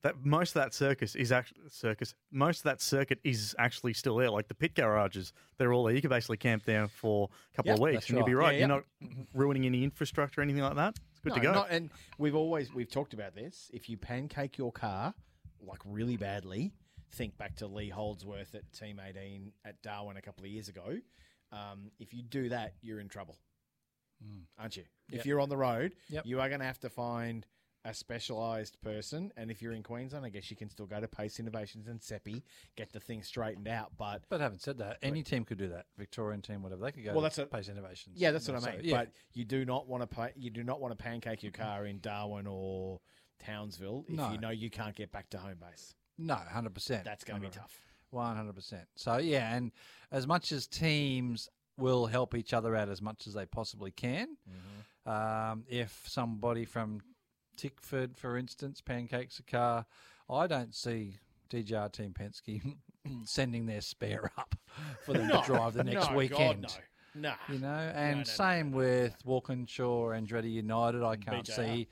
that 0.03 0.25
most 0.25 0.55
of 0.55 0.61
that 0.61 0.73
circus 0.73 1.15
is 1.15 1.31
actually 1.31 1.61
circus. 1.69 2.15
Most 2.31 2.59
of 2.59 2.63
that 2.63 2.81
circuit 2.81 3.19
is 3.23 3.55
actually 3.59 3.93
still 3.93 4.15
there. 4.17 4.29
Like 4.31 4.47
the 4.47 4.55
pit 4.55 4.73
garages, 4.75 5.31
they're 5.57 5.73
all 5.73 5.83
there. 5.83 5.93
You 5.95 6.01
can 6.01 6.09
basically 6.09 6.37
camp 6.37 6.63
there 6.65 6.87
for 6.87 7.29
a 7.53 7.55
couple 7.55 7.69
Yep, 7.69 7.77
of 7.77 7.81
weeks, 7.81 7.93
that's 7.95 8.09
and 8.09 8.17
you'll 8.17 8.25
be 8.25 8.33
right. 8.33 8.45
right. 8.45 8.59
Yeah, 8.59 8.67
You're 8.67 8.75
yep. 8.77 8.85
not 9.01 9.27
ruining 9.33 9.65
any 9.65 9.83
infrastructure 9.83 10.41
or 10.41 10.43
anything 10.43 10.63
like 10.63 10.75
that. 10.75 10.95
It's 11.11 11.19
good 11.19 11.29
no, 11.29 11.35
to 11.35 11.41
go. 11.41 11.53
Not, 11.53 11.67
and 11.69 11.89
we've 12.17 12.35
always 12.35 12.73
we've 12.73 12.89
talked 12.89 13.13
about 13.13 13.35
this. 13.35 13.69
If 13.73 13.89
you 13.89 13.97
pancake 13.97 14.57
your 14.57 14.71
car 14.71 15.13
like 15.59 15.79
really 15.85 16.17
badly, 16.17 16.71
think 17.11 17.37
back 17.37 17.55
to 17.57 17.67
Lee 17.67 17.89
Holdsworth 17.89 18.55
at 18.55 18.71
Team 18.73 18.99
18 18.99 19.51
at 19.65 19.81
Darwin 19.83 20.17
a 20.17 20.21
couple 20.21 20.43
of 20.45 20.49
years 20.49 20.67
ago. 20.69 20.97
Um, 21.51 21.91
if 21.99 22.13
you 22.13 22.23
do 22.23 22.49
that, 22.49 22.73
you're 22.81 22.99
in 23.01 23.09
trouble, 23.09 23.37
aren't 24.57 24.77
you? 24.77 24.83
Yep. 25.09 25.19
If 25.19 25.25
you're 25.25 25.39
on 25.41 25.49
the 25.49 25.57
road, 25.57 25.91
Yep. 26.09 26.25
you 26.25 26.39
are 26.39 26.47
going 26.47 26.61
to 26.61 26.65
have 26.65 26.79
to 26.79 26.89
find 26.89 27.45
a 27.83 27.93
specialised 27.93 28.79
person. 28.81 29.31
And 29.37 29.49
if 29.49 29.61
you're 29.61 29.73
in 29.73 29.81
Queensland, 29.83 30.25
I 30.25 30.29
guess 30.29 30.49
you 30.51 30.55
can 30.57 30.69
still 30.69 30.85
go 30.85 30.99
to 31.01 31.07
Pace 31.07 31.39
Innovations 31.39 31.87
and 31.87 32.01
Seppi, 32.01 32.43
get 32.75 32.91
the 32.93 32.99
thing 32.99 33.23
straightened 33.23 33.67
out. 33.67 33.91
But 33.97 34.23
But 34.29 34.39
having 34.41 34.59
said 34.59 34.77
that, 34.77 34.97
any 35.01 35.23
team 35.23 35.45
could 35.45 35.57
do 35.57 35.69
that. 35.69 35.85
Victorian 35.97 36.41
team, 36.41 36.61
whatever, 36.61 36.83
they 36.83 36.91
could 36.91 37.03
go 37.03 37.11
Well, 37.11 37.21
to 37.21 37.23
that's 37.23 37.37
a- 37.39 37.45
Pace 37.47 37.69
Innovations. 37.69 38.19
Yeah, 38.19 38.31
that's 38.31 38.47
what 38.47 38.63
I 38.63 38.71
mean. 38.71 38.81
so, 38.81 38.85
yeah. 38.87 38.97
But 38.97 39.11
you 39.33 39.45
do 39.45 39.65
not 39.65 39.87
want 39.87 40.01
to 40.03 40.07
pay, 40.07 40.31
you 40.35 40.49
do 40.51 40.63
not 40.63 40.79
want 40.79 40.97
to 40.97 41.03
pancake 41.03 41.41
your 41.43 41.51
car 41.53 41.85
in 41.87 41.99
Darwin 42.01 42.45
or 42.47 42.99
Townsville 43.39 44.05
if 44.07 44.15
No. 44.15 44.31
you 44.31 44.37
know 44.37 44.49
you 44.51 44.69
can't 44.69 44.95
get 44.95 45.11
back 45.11 45.29
to 45.31 45.37
home 45.39 45.57
base. 45.59 45.95
No, 46.17 46.35
hundred 46.35 46.75
percent. 46.75 47.03
That's 47.03 47.23
going 47.23 47.41
to 47.41 47.47
be 47.47 47.51
tough. 47.51 47.79
One 48.11 48.35
hundred 48.35 48.53
percent. 48.53 48.87
So 48.95 49.17
yeah, 49.17 49.55
and 49.55 49.71
as 50.11 50.27
much 50.27 50.51
as 50.51 50.67
teams 50.67 51.49
will 51.77 52.05
help 52.05 52.35
each 52.35 52.53
other 52.53 52.75
out 52.75 52.89
as 52.89 53.01
much 53.01 53.25
as 53.25 53.33
they 53.33 53.45
possibly 53.47 53.89
can, 53.89 54.37
Mm-hmm. 54.47 55.09
um, 55.51 55.63
if 55.67 56.03
somebody 56.07 56.65
from 56.65 57.01
Tickford, 57.61 58.17
for 58.17 58.37
instance, 58.37 58.81
pancakes 58.81 59.37
a 59.39 59.43
car, 59.43 59.85
I 60.29 60.47
don't 60.47 60.73
see 60.73 61.19
DJR 61.51 61.91
Team 61.91 62.13
Penske 62.17 62.75
sending 63.25 63.65
their 63.65 63.81
spare 63.81 64.31
up 64.37 64.55
for 65.05 65.13
them 65.13 65.27
No, 65.27 65.41
to 65.41 65.45
drive 65.45 65.73
the 65.73 65.83
no, 65.83 65.91
next 65.91 66.07
God, 66.07 66.15
weekend. 66.15 66.61
no. 67.13 67.29
Nah. 67.29 67.35
You 67.49 67.59
know, 67.59 67.67
and 67.67 68.11
no, 68.11 68.17
no, 68.19 68.23
same 68.23 68.71
with 68.71 69.17
Walkinshaw 69.25 70.11
and 70.11 70.25
Andretti 70.27 70.51
United. 70.51 71.03
I 71.03 71.17
can't 71.17 71.45
BJR. 71.45 71.55
see, 71.55 71.87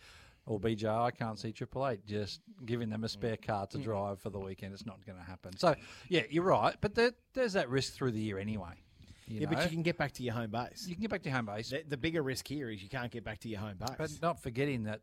or 0.45 0.59
BJR, 0.61 1.07
I 1.07 1.11
can't 1.11 1.37
see 1.37 1.51
Triple 1.51 1.85
Eight 1.89 2.05
just 2.05 2.39
giving 2.65 2.89
them 2.89 3.03
a 3.03 3.09
spare 3.09 3.35
mm. 3.35 3.45
car 3.45 3.67
to 3.67 3.77
mm. 3.77 3.83
drive 3.83 4.21
for 4.21 4.29
the 4.29 4.39
weekend. 4.39 4.73
It's 4.73 4.85
not 4.85 5.05
going 5.05 5.19
to 5.19 5.23
happen. 5.23 5.57
So, 5.57 5.75
yeah, 6.07 6.21
you're 6.29 6.45
right. 6.45 6.75
But 6.79 6.95
there, 6.95 7.11
there's 7.33 7.53
that 7.53 7.69
risk 7.69 7.93
through 7.93 8.13
the 8.13 8.19
year 8.21 8.39
anyway. 8.39 8.81
you 9.27 9.41
yeah, 9.41 9.47
but 9.47 9.61
you 9.65 9.69
can 9.69 9.83
get 9.83 9.97
back 9.97 10.13
to 10.13 10.23
your 10.23 10.35
home 10.35 10.51
base. 10.51 10.85
You 10.87 10.95
can 10.95 11.01
get 11.01 11.11
back 11.11 11.23
to 11.23 11.29
your 11.29 11.35
home 11.35 11.47
base, 11.47 11.69
The, 11.69 11.83
the 11.85 11.97
bigger 11.97 12.23
risk 12.23 12.47
here 12.47 12.69
is 12.69 12.81
you 12.81 12.87
can't 12.87 13.11
get 13.11 13.25
back 13.25 13.39
to 13.39 13.49
your 13.49 13.59
home 13.59 13.75
base. 13.77 13.97
but 13.97 14.11
not 14.21 14.41
forgetting 14.41 14.85
that 14.85 15.01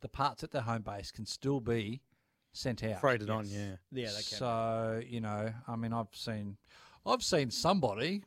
the 0.00 0.08
parts 0.08 0.42
at 0.44 0.50
the 0.50 0.62
home 0.62 0.82
base 0.82 1.10
can 1.10 1.26
still 1.26 1.60
be 1.60 2.00
sent 2.52 2.82
out. 2.84 3.00
Freighted 3.00 3.30
on, 3.30 3.46
yeah. 3.48 3.76
Yeah, 3.92 4.08
they 4.08 4.14
can. 4.14 4.38
So 4.38 5.02
you 5.06 5.20
know, 5.20 5.52
I 5.66 5.76
mean, 5.76 5.92
I've 5.92 6.08
seen, 6.12 6.56
I've 7.06 7.22
seen 7.22 7.50
somebody 7.50 8.24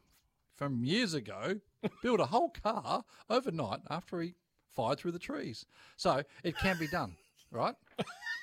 from 0.55 0.84
years 0.84 1.13
ago 1.13 1.59
build 2.03 2.19
a 2.19 2.26
whole 2.26 2.49
car 2.49 3.03
overnight 3.30 3.80
after 3.89 4.22
he 4.22 4.36
fired 4.69 4.99
through 4.99 5.11
the 5.11 5.19
trees. 5.19 5.65
So 5.97 6.24
it 6.43 6.57
can 6.57 6.78
be 6.78 6.88
done, 6.88 7.15
right? 7.51 7.76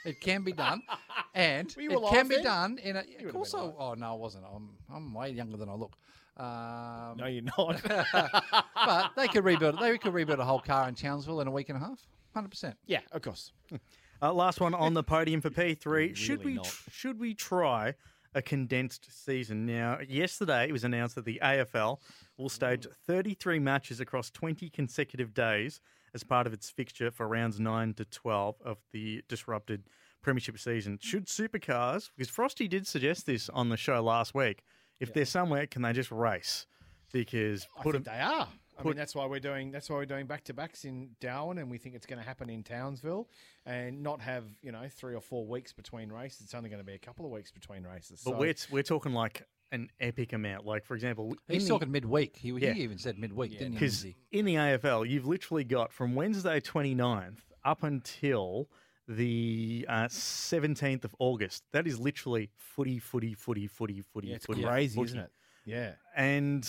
It 0.05 0.20
can 0.20 0.43
be 0.43 0.53
done, 0.53 0.83
and 1.35 1.72
Were 1.76 1.83
you 1.83 1.91
it 1.91 2.11
can 2.11 2.29
be 2.29 2.37
then? 2.37 2.45
done 2.45 2.79
in 2.79 2.97
a. 2.97 3.01
would've 3.01 3.26
Of 3.26 3.33
course, 3.35 3.55
I, 3.55 3.59
oh 3.59 3.95
no, 3.95 4.12
I 4.12 4.14
wasn't. 4.14 4.45
I'm 4.53 4.70
I'm 4.93 5.12
way 5.12 5.31
younger 5.31 5.57
than 5.57 5.68
I 5.68 5.74
look. 5.74 5.93
Um, 6.37 7.16
no, 7.16 7.26
you're 7.26 7.43
not. 7.59 7.83
but 8.87 9.11
they 9.16 9.26
could 9.26 9.45
rebuild. 9.45 9.81
They 9.81 9.99
could 9.99 10.14
rebuild 10.14 10.39
a 10.39 10.45
whole 10.45 10.61
car 10.61 10.89
in 10.89 10.95
Townsville 10.95 11.41
in 11.41 11.49
a 11.49 11.51
week 11.51 11.68
and 11.68 11.76
a 11.76 11.81
half. 11.81 12.07
Hundred 12.39 12.51
percent. 12.51 12.76
yeah, 12.86 13.01
of 13.12 13.22
course. 13.22 13.53
Uh, 14.20 14.32
last 14.32 14.61
one 14.61 14.74
on 14.74 14.95
the 14.95 15.03
podium 15.05 15.41
for 15.41 15.49
P3. 15.49 16.16
should 16.16 16.45
we 16.45 16.55
not. 16.55 16.66
should 16.91 17.20
we 17.20 17.34
try 17.34 17.95
a 18.34 18.43
condensed 18.43 19.07
season? 19.24 19.64
Now, 19.64 19.99
yesterday 20.09 20.68
it 20.68 20.72
was 20.72 20.82
announced 20.82 21.14
that 21.14 21.24
the 21.24 21.39
AFL 21.41 21.99
will 22.36 22.49
stage 22.49 22.84
33 23.07 23.61
matches 23.61 24.01
across 24.01 24.30
20 24.32 24.70
consecutive 24.70 25.34
days 25.34 25.80
as 26.14 26.24
part 26.24 26.49
of 26.49 26.53
its 26.53 26.68
fixture 26.68 27.12
for 27.12 27.28
rounds 27.28 27.61
9 27.61 27.95
to 27.95 28.05
12 28.07 28.57
of 28.64 28.78
the 28.93 29.22
disrupted 29.28 29.84
premiership 30.20 30.59
season. 30.59 30.99
Should 31.01 31.26
supercars, 31.26 32.11
because 32.16 32.28
Frosty 32.28 32.66
did 32.66 32.89
suggest 32.89 33.24
this 33.24 33.49
on 33.49 33.68
the 33.68 33.76
show 33.76 34.03
last 34.03 34.34
week, 34.34 34.64
if 34.99 35.14
they're 35.14 35.26
somewhere, 35.26 35.68
can 35.68 35.82
they 35.82 35.93
just 35.93 36.11
race? 36.11 36.66
Because 37.12 37.68
I 37.78 37.82
put 37.84 37.93
think 37.93 38.05
them, 38.05 38.14
they 38.16 38.20
are. 38.20 38.49
I 38.79 38.83
mean, 38.85 38.97
that's 38.97 39.14
why 39.14 39.26
we're 39.26 39.41
doing. 39.41 39.70
That's 39.70 39.91
why 39.91 39.97
we're 39.97 40.07
doing 40.07 40.26
back 40.26 40.45
to 40.45 40.55
backs 40.55 40.85
in 40.85 41.11
Darwin, 41.20 41.59
and 41.59 41.70
we 41.70 41.79
think 41.79 41.95
it's 41.95 42.07
going 42.07 42.20
to 42.20 42.24
happen 42.26 42.49
in 42.49 42.62
Townsville, 42.62 43.29
and 43.66 44.03
not 44.03 44.20
have 44.20 44.45
you 44.62 44.72
know 44.72 44.87
three 44.91 45.14
or 45.14 45.20
four 45.20 45.47
weeks 45.47 45.72
between 45.72 46.11
races. 46.11 46.43
It's 46.43 46.55
only 46.55 46.68
going 46.70 46.81
to 46.81 46.87
be 46.87 46.95
a 46.95 46.99
couple 46.99 47.24
of 47.26 47.33
weeks 47.33 47.51
between 47.51 47.83
races. 47.85 48.22
but 48.24 48.33
So- 48.33 48.39
we're, 48.39 48.55
we're 48.70 48.83
talking 48.83 49.12
like 49.12 49.43
an 49.72 49.91
epic 50.01 50.33
amount. 50.33 50.64
Like, 50.64 50.85
for 50.85 50.95
example, 50.95 51.35
He's 51.49 51.64
the- 51.64 51.68
talking 51.70 51.91
midweek. 51.91 52.37
He, 52.37 52.51
Yeah. 52.53 52.72
he 52.72 52.83
even 52.83 52.97
said 52.99 53.18
midweek, 53.18 53.53
didn't 53.53 53.72
he? 53.72 53.79
Because 53.79 54.07
in 54.33 54.45
the 54.47 54.55
AFL, 54.55 55.07
you've 55.09 55.26
literally 55.26 55.64
got 55.64 55.93
from 55.93 56.14
Wednesday 56.14 56.59
29th 56.61 57.41
up 57.64 57.83
until 57.83 58.68
the 59.07 59.85
uh, 59.89 60.05
17th 60.09 61.05
of 61.05 61.14
August. 61.18 61.64
That 61.72 61.87
is 61.87 61.99
literally 61.99 62.49
footy, 62.57 62.99
footy, 62.99 63.35
footy, 63.35 63.66
footy, 63.66 64.01
footy, 64.03 64.29
Yeah, 64.29 64.35
it's 64.37 64.47
footy, 64.47 64.62
crazy, 64.62 64.95
footy. 64.95 65.09
isn't 65.11 65.18
it? 65.20 65.31
Yeah. 65.66 65.93
And 66.16 66.66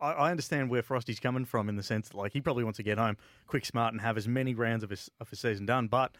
I, 0.00 0.12
I 0.12 0.30
understand 0.30 0.70
where 0.70 0.82
Frosty's 0.82 1.20
coming 1.20 1.44
from 1.44 1.68
in 1.68 1.76
the 1.76 1.82
sense 1.82 2.08
that, 2.08 2.16
like, 2.16 2.32
he 2.32 2.40
probably 2.40 2.64
wants 2.64 2.76
to 2.78 2.82
get 2.82 2.98
home 2.98 3.16
quick, 3.46 3.64
smart, 3.64 3.92
and 3.92 4.00
have 4.00 4.16
as 4.16 4.28
many 4.28 4.54
rounds 4.54 4.82
of 4.84 4.90
his, 4.90 5.10
of 5.20 5.28
his 5.30 5.40
season 5.40 5.66
done. 5.66 5.88
But 5.88 6.12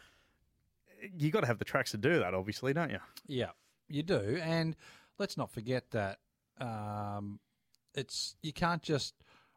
you 1.17 1.31
got 1.31 1.41
to 1.41 1.47
have 1.47 1.59
the 1.59 1.65
tracks 1.65 1.91
to 1.91 1.97
do 1.97 2.19
that, 2.19 2.33
obviously, 2.33 2.73
don't 2.73 2.91
you? 2.91 2.99
Yeah, 3.27 3.51
you 3.87 4.03
do. 4.03 4.39
And 4.41 4.75
let's 5.17 5.37
not 5.37 5.51
forget 5.51 5.91
that 5.91 6.19
um, 6.59 7.39
it's 7.95 8.35
you 8.41 8.51
can't 8.53 8.81
just 8.81 9.13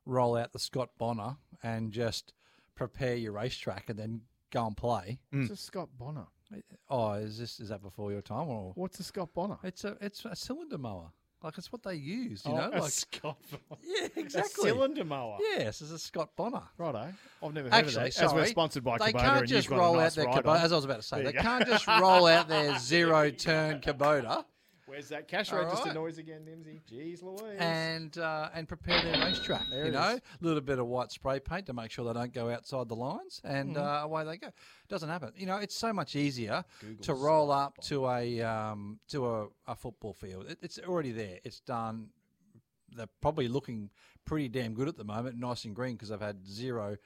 roll 0.07 0.37
out 0.37 0.53
the 0.53 0.59
Scott 0.59 0.91
Bonnar 0.99 1.37
and 1.63 1.93
just 1.93 2.33
prepare 2.75 3.15
your 3.15 3.33
racetrack 3.33 3.89
and 3.89 3.99
then 3.99 4.21
go 4.51 4.67
and 4.67 4.77
play. 4.77 5.19
What's 5.31 5.51
a 5.51 5.57
Scott 5.57 5.89
Bonnar? 5.99 6.27
Oh, 6.91 7.13
is 7.15 7.39
this 7.39 7.59
is 7.61 7.71
that 7.71 7.83
before 7.83 8.13
your 8.13 8.21
time 8.21 8.49
or 8.49 8.73
What's 8.75 9.01
a 9.01 9.03
Scott 9.03 9.31
Bonnar? 9.35 9.59
it's 9.63 9.85
a 9.85 9.97
it's 10.01 10.25
a 10.25 10.37
cylinder 10.37 10.77
mower. 10.79 11.11
Like 11.43 11.59
it's 11.59 11.73
what 11.73 11.83
they 11.83 11.95
use, 11.97 12.43
you 12.47 12.53
Oh, 12.53 12.57
know. 12.57 12.71
a 12.73 12.81
like 12.83 12.93
Scott 12.93 13.37
Bonnar. 13.51 13.81
yeah, 13.85 14.07
A 14.17 14.21
exactly. 14.21 14.71
cylinder 14.71 15.05
mower. 15.05 15.39
Yes, 15.41 15.81
it's 15.81 15.91
a 15.91 15.99
Scott 15.99 16.31
Bonnar. 16.37 16.63
Righto. 16.79 17.13
I've 17.43 17.53
never 17.55 17.69
heard 17.69 17.75
Actually, 17.75 17.97
of 17.97 18.03
that. 18.05 18.13
sorry, 18.15 18.27
As 18.29 18.35
we're 18.35 18.47
sponsored 18.47 18.85
by 18.85 18.99
they 18.99 19.13
Kubota 19.13 19.21
can't 19.21 19.49
just 19.49 19.69
roll 19.71 19.99
a 19.99 20.05
out 20.05 20.13
their 20.15 20.27
Kubota. 20.27 20.47
on. 20.47 20.57
As 20.61 20.73
I 20.73 20.77
was 20.77 20.85
about 20.85 20.97
to 20.99 21.03
say, 21.03 21.23
There 21.23 21.33
they 21.33 21.39
can't 21.39 21.67
just 21.67 21.87
roll 21.89 22.27
out 22.27 22.49
their 22.49 22.79
zero 22.79 23.31
turn 23.31 23.81
Kubota 23.81 24.45
Where's 24.93 25.09
that 25.09 25.27
cash 25.27 25.51
All 25.53 25.59
register 25.59 25.87
right. 25.87 25.95
noise 25.95 26.19
again, 26.19 26.43
Nimsy? 26.47 26.81
Jeez 26.93 27.23
Louise. 27.23 27.57
and 27.59 28.19
uh, 28.19 28.51
and 28.55 28.69
prepare 28.69 29.01
their 29.01 29.25
racetrack. 29.25 29.63
There 29.71 29.87
you 29.87 29.93
know, 29.93 29.99
a 30.19 30.21
little 30.43 30.61
bit 30.61 30.79
of 30.79 30.87
white 30.87 31.11
spray 31.11 31.41
paint 31.41 31.65
to 31.67 31.73
make 31.73 31.91
sure 31.91 32.05
they 32.05 32.13
don't 32.13 32.35
go 32.35 32.51
outside 32.51 32.89
the 32.91 32.95
lines, 32.97 33.41
and 33.43 33.75
Mhm. 33.77 33.79
uh, 33.79 34.05
away 34.05 34.25
they 34.25 34.37
go. 34.37 34.49
Doesn't 34.91 35.09
happen. 35.09 35.33
You 35.35 35.47
know, 35.47 35.57
it's 35.57 35.75
so 35.75 35.95
much 35.95 36.15
easier 36.15 36.63
to 37.01 37.15
roll 37.15 37.51
up 37.51 37.79
to 37.85 38.07
a 38.07 38.43
um, 38.43 38.99
to 39.09 39.27
a, 39.27 39.47
a 39.67 39.75
football 39.75 40.13
field. 40.13 40.45
It, 40.51 40.59
it's 40.61 40.79
already 40.79 41.13
there. 41.13 41.39
It's 41.43 41.61
done. 41.61 42.11
They're 42.95 43.09
probably 43.23 43.49
looking 43.49 43.89
pretty 44.27 44.51
damn 44.51 44.75
good 44.75 44.89
at 44.89 44.99
the 44.99 45.05
moment, 45.05 45.39
nice 45.39 45.65
and 45.65 45.75
green 45.75 45.95
because 45.95 46.11
they've 46.11 46.21
had 46.21 46.47
zero, 46.47 46.99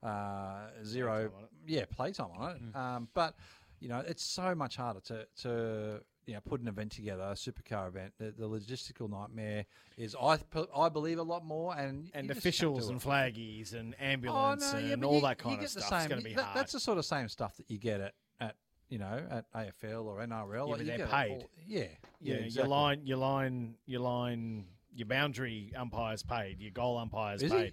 uh, 0.00 0.68
zero, 0.84 1.28
Playtime 1.28 1.36
on 1.36 1.42
it. 1.44 1.50
yeah, 1.66 1.84
playtime 1.90 2.30
on 2.38 2.50
it. 2.52 2.62
Mm. 2.72 2.76
Um, 2.76 3.08
but 3.14 3.34
you 3.80 3.88
know, 3.88 3.98
it's 4.06 4.22
so 4.22 4.54
much 4.54 4.76
harder 4.76 5.00
to 5.00 5.26
to 5.42 6.00
you 6.26 6.34
know 6.34 6.40
put 6.40 6.60
an 6.60 6.68
event 6.68 6.92
together, 6.92 7.22
a 7.22 7.32
supercar 7.34 7.88
event. 7.88 8.12
The, 8.18 8.32
the 8.36 8.48
logistical 8.48 9.10
nightmare 9.10 9.66
is, 9.96 10.14
I 10.20 10.38
I 10.76 10.88
believe, 10.88 11.18
a 11.18 11.22
lot 11.22 11.44
more, 11.44 11.74
and 11.76 12.10
and 12.14 12.28
you 12.28 12.34
just 12.34 12.44
can't 12.44 12.68
officials 12.76 12.88
and 12.88 13.00
flaggies 13.00 13.74
and 13.74 13.94
ambulance 14.00 14.64
Oh, 14.72 14.78
no, 14.78 14.86
yeah, 14.86 14.92
and 14.94 15.04
all 15.04 15.16
you- 15.16 15.20
that 15.22 15.38
kind 15.38 15.62
of 15.62 15.68
stuff. 15.68 15.82
It's 15.92 16.06
going 16.08 16.20
to 16.20 16.24
be 16.28 16.34
that- 16.34 16.42
hard. 16.44 16.56
That's 16.56 16.72
the 16.72 16.80
sort 16.80 16.98
of 16.98 17.04
same 17.04 17.28
stuff 17.28 17.56
that 17.56 17.70
you 17.70 17.78
get 17.78 18.00
at, 18.00 18.14
at 18.40 18.56
you 18.88 18.98
know 18.98 19.20
at 19.30 19.50
AFL 19.52 20.04
or 20.04 20.18
NRL. 20.20 20.68
Yeah, 20.68 20.74
like 20.74 20.86
they're 20.86 21.06
paid. 21.06 21.30
all- 21.32 21.50
yeah, 21.66 21.84
yeah, 22.20 22.34
yeah, 22.36 22.46
your 22.46 22.66
line, 22.66 23.00
your 23.04 23.18
line, 23.18 23.74
your 23.86 24.00
line, 24.00 24.66
your 24.94 25.06
boundary 25.06 25.72
umpires 25.76 26.22
paid. 26.22 26.60
Your 26.60 26.70
goal 26.70 26.98
umpires 26.98 27.42
Is 27.42 27.50
he? 27.52 27.58
paid. 27.58 27.72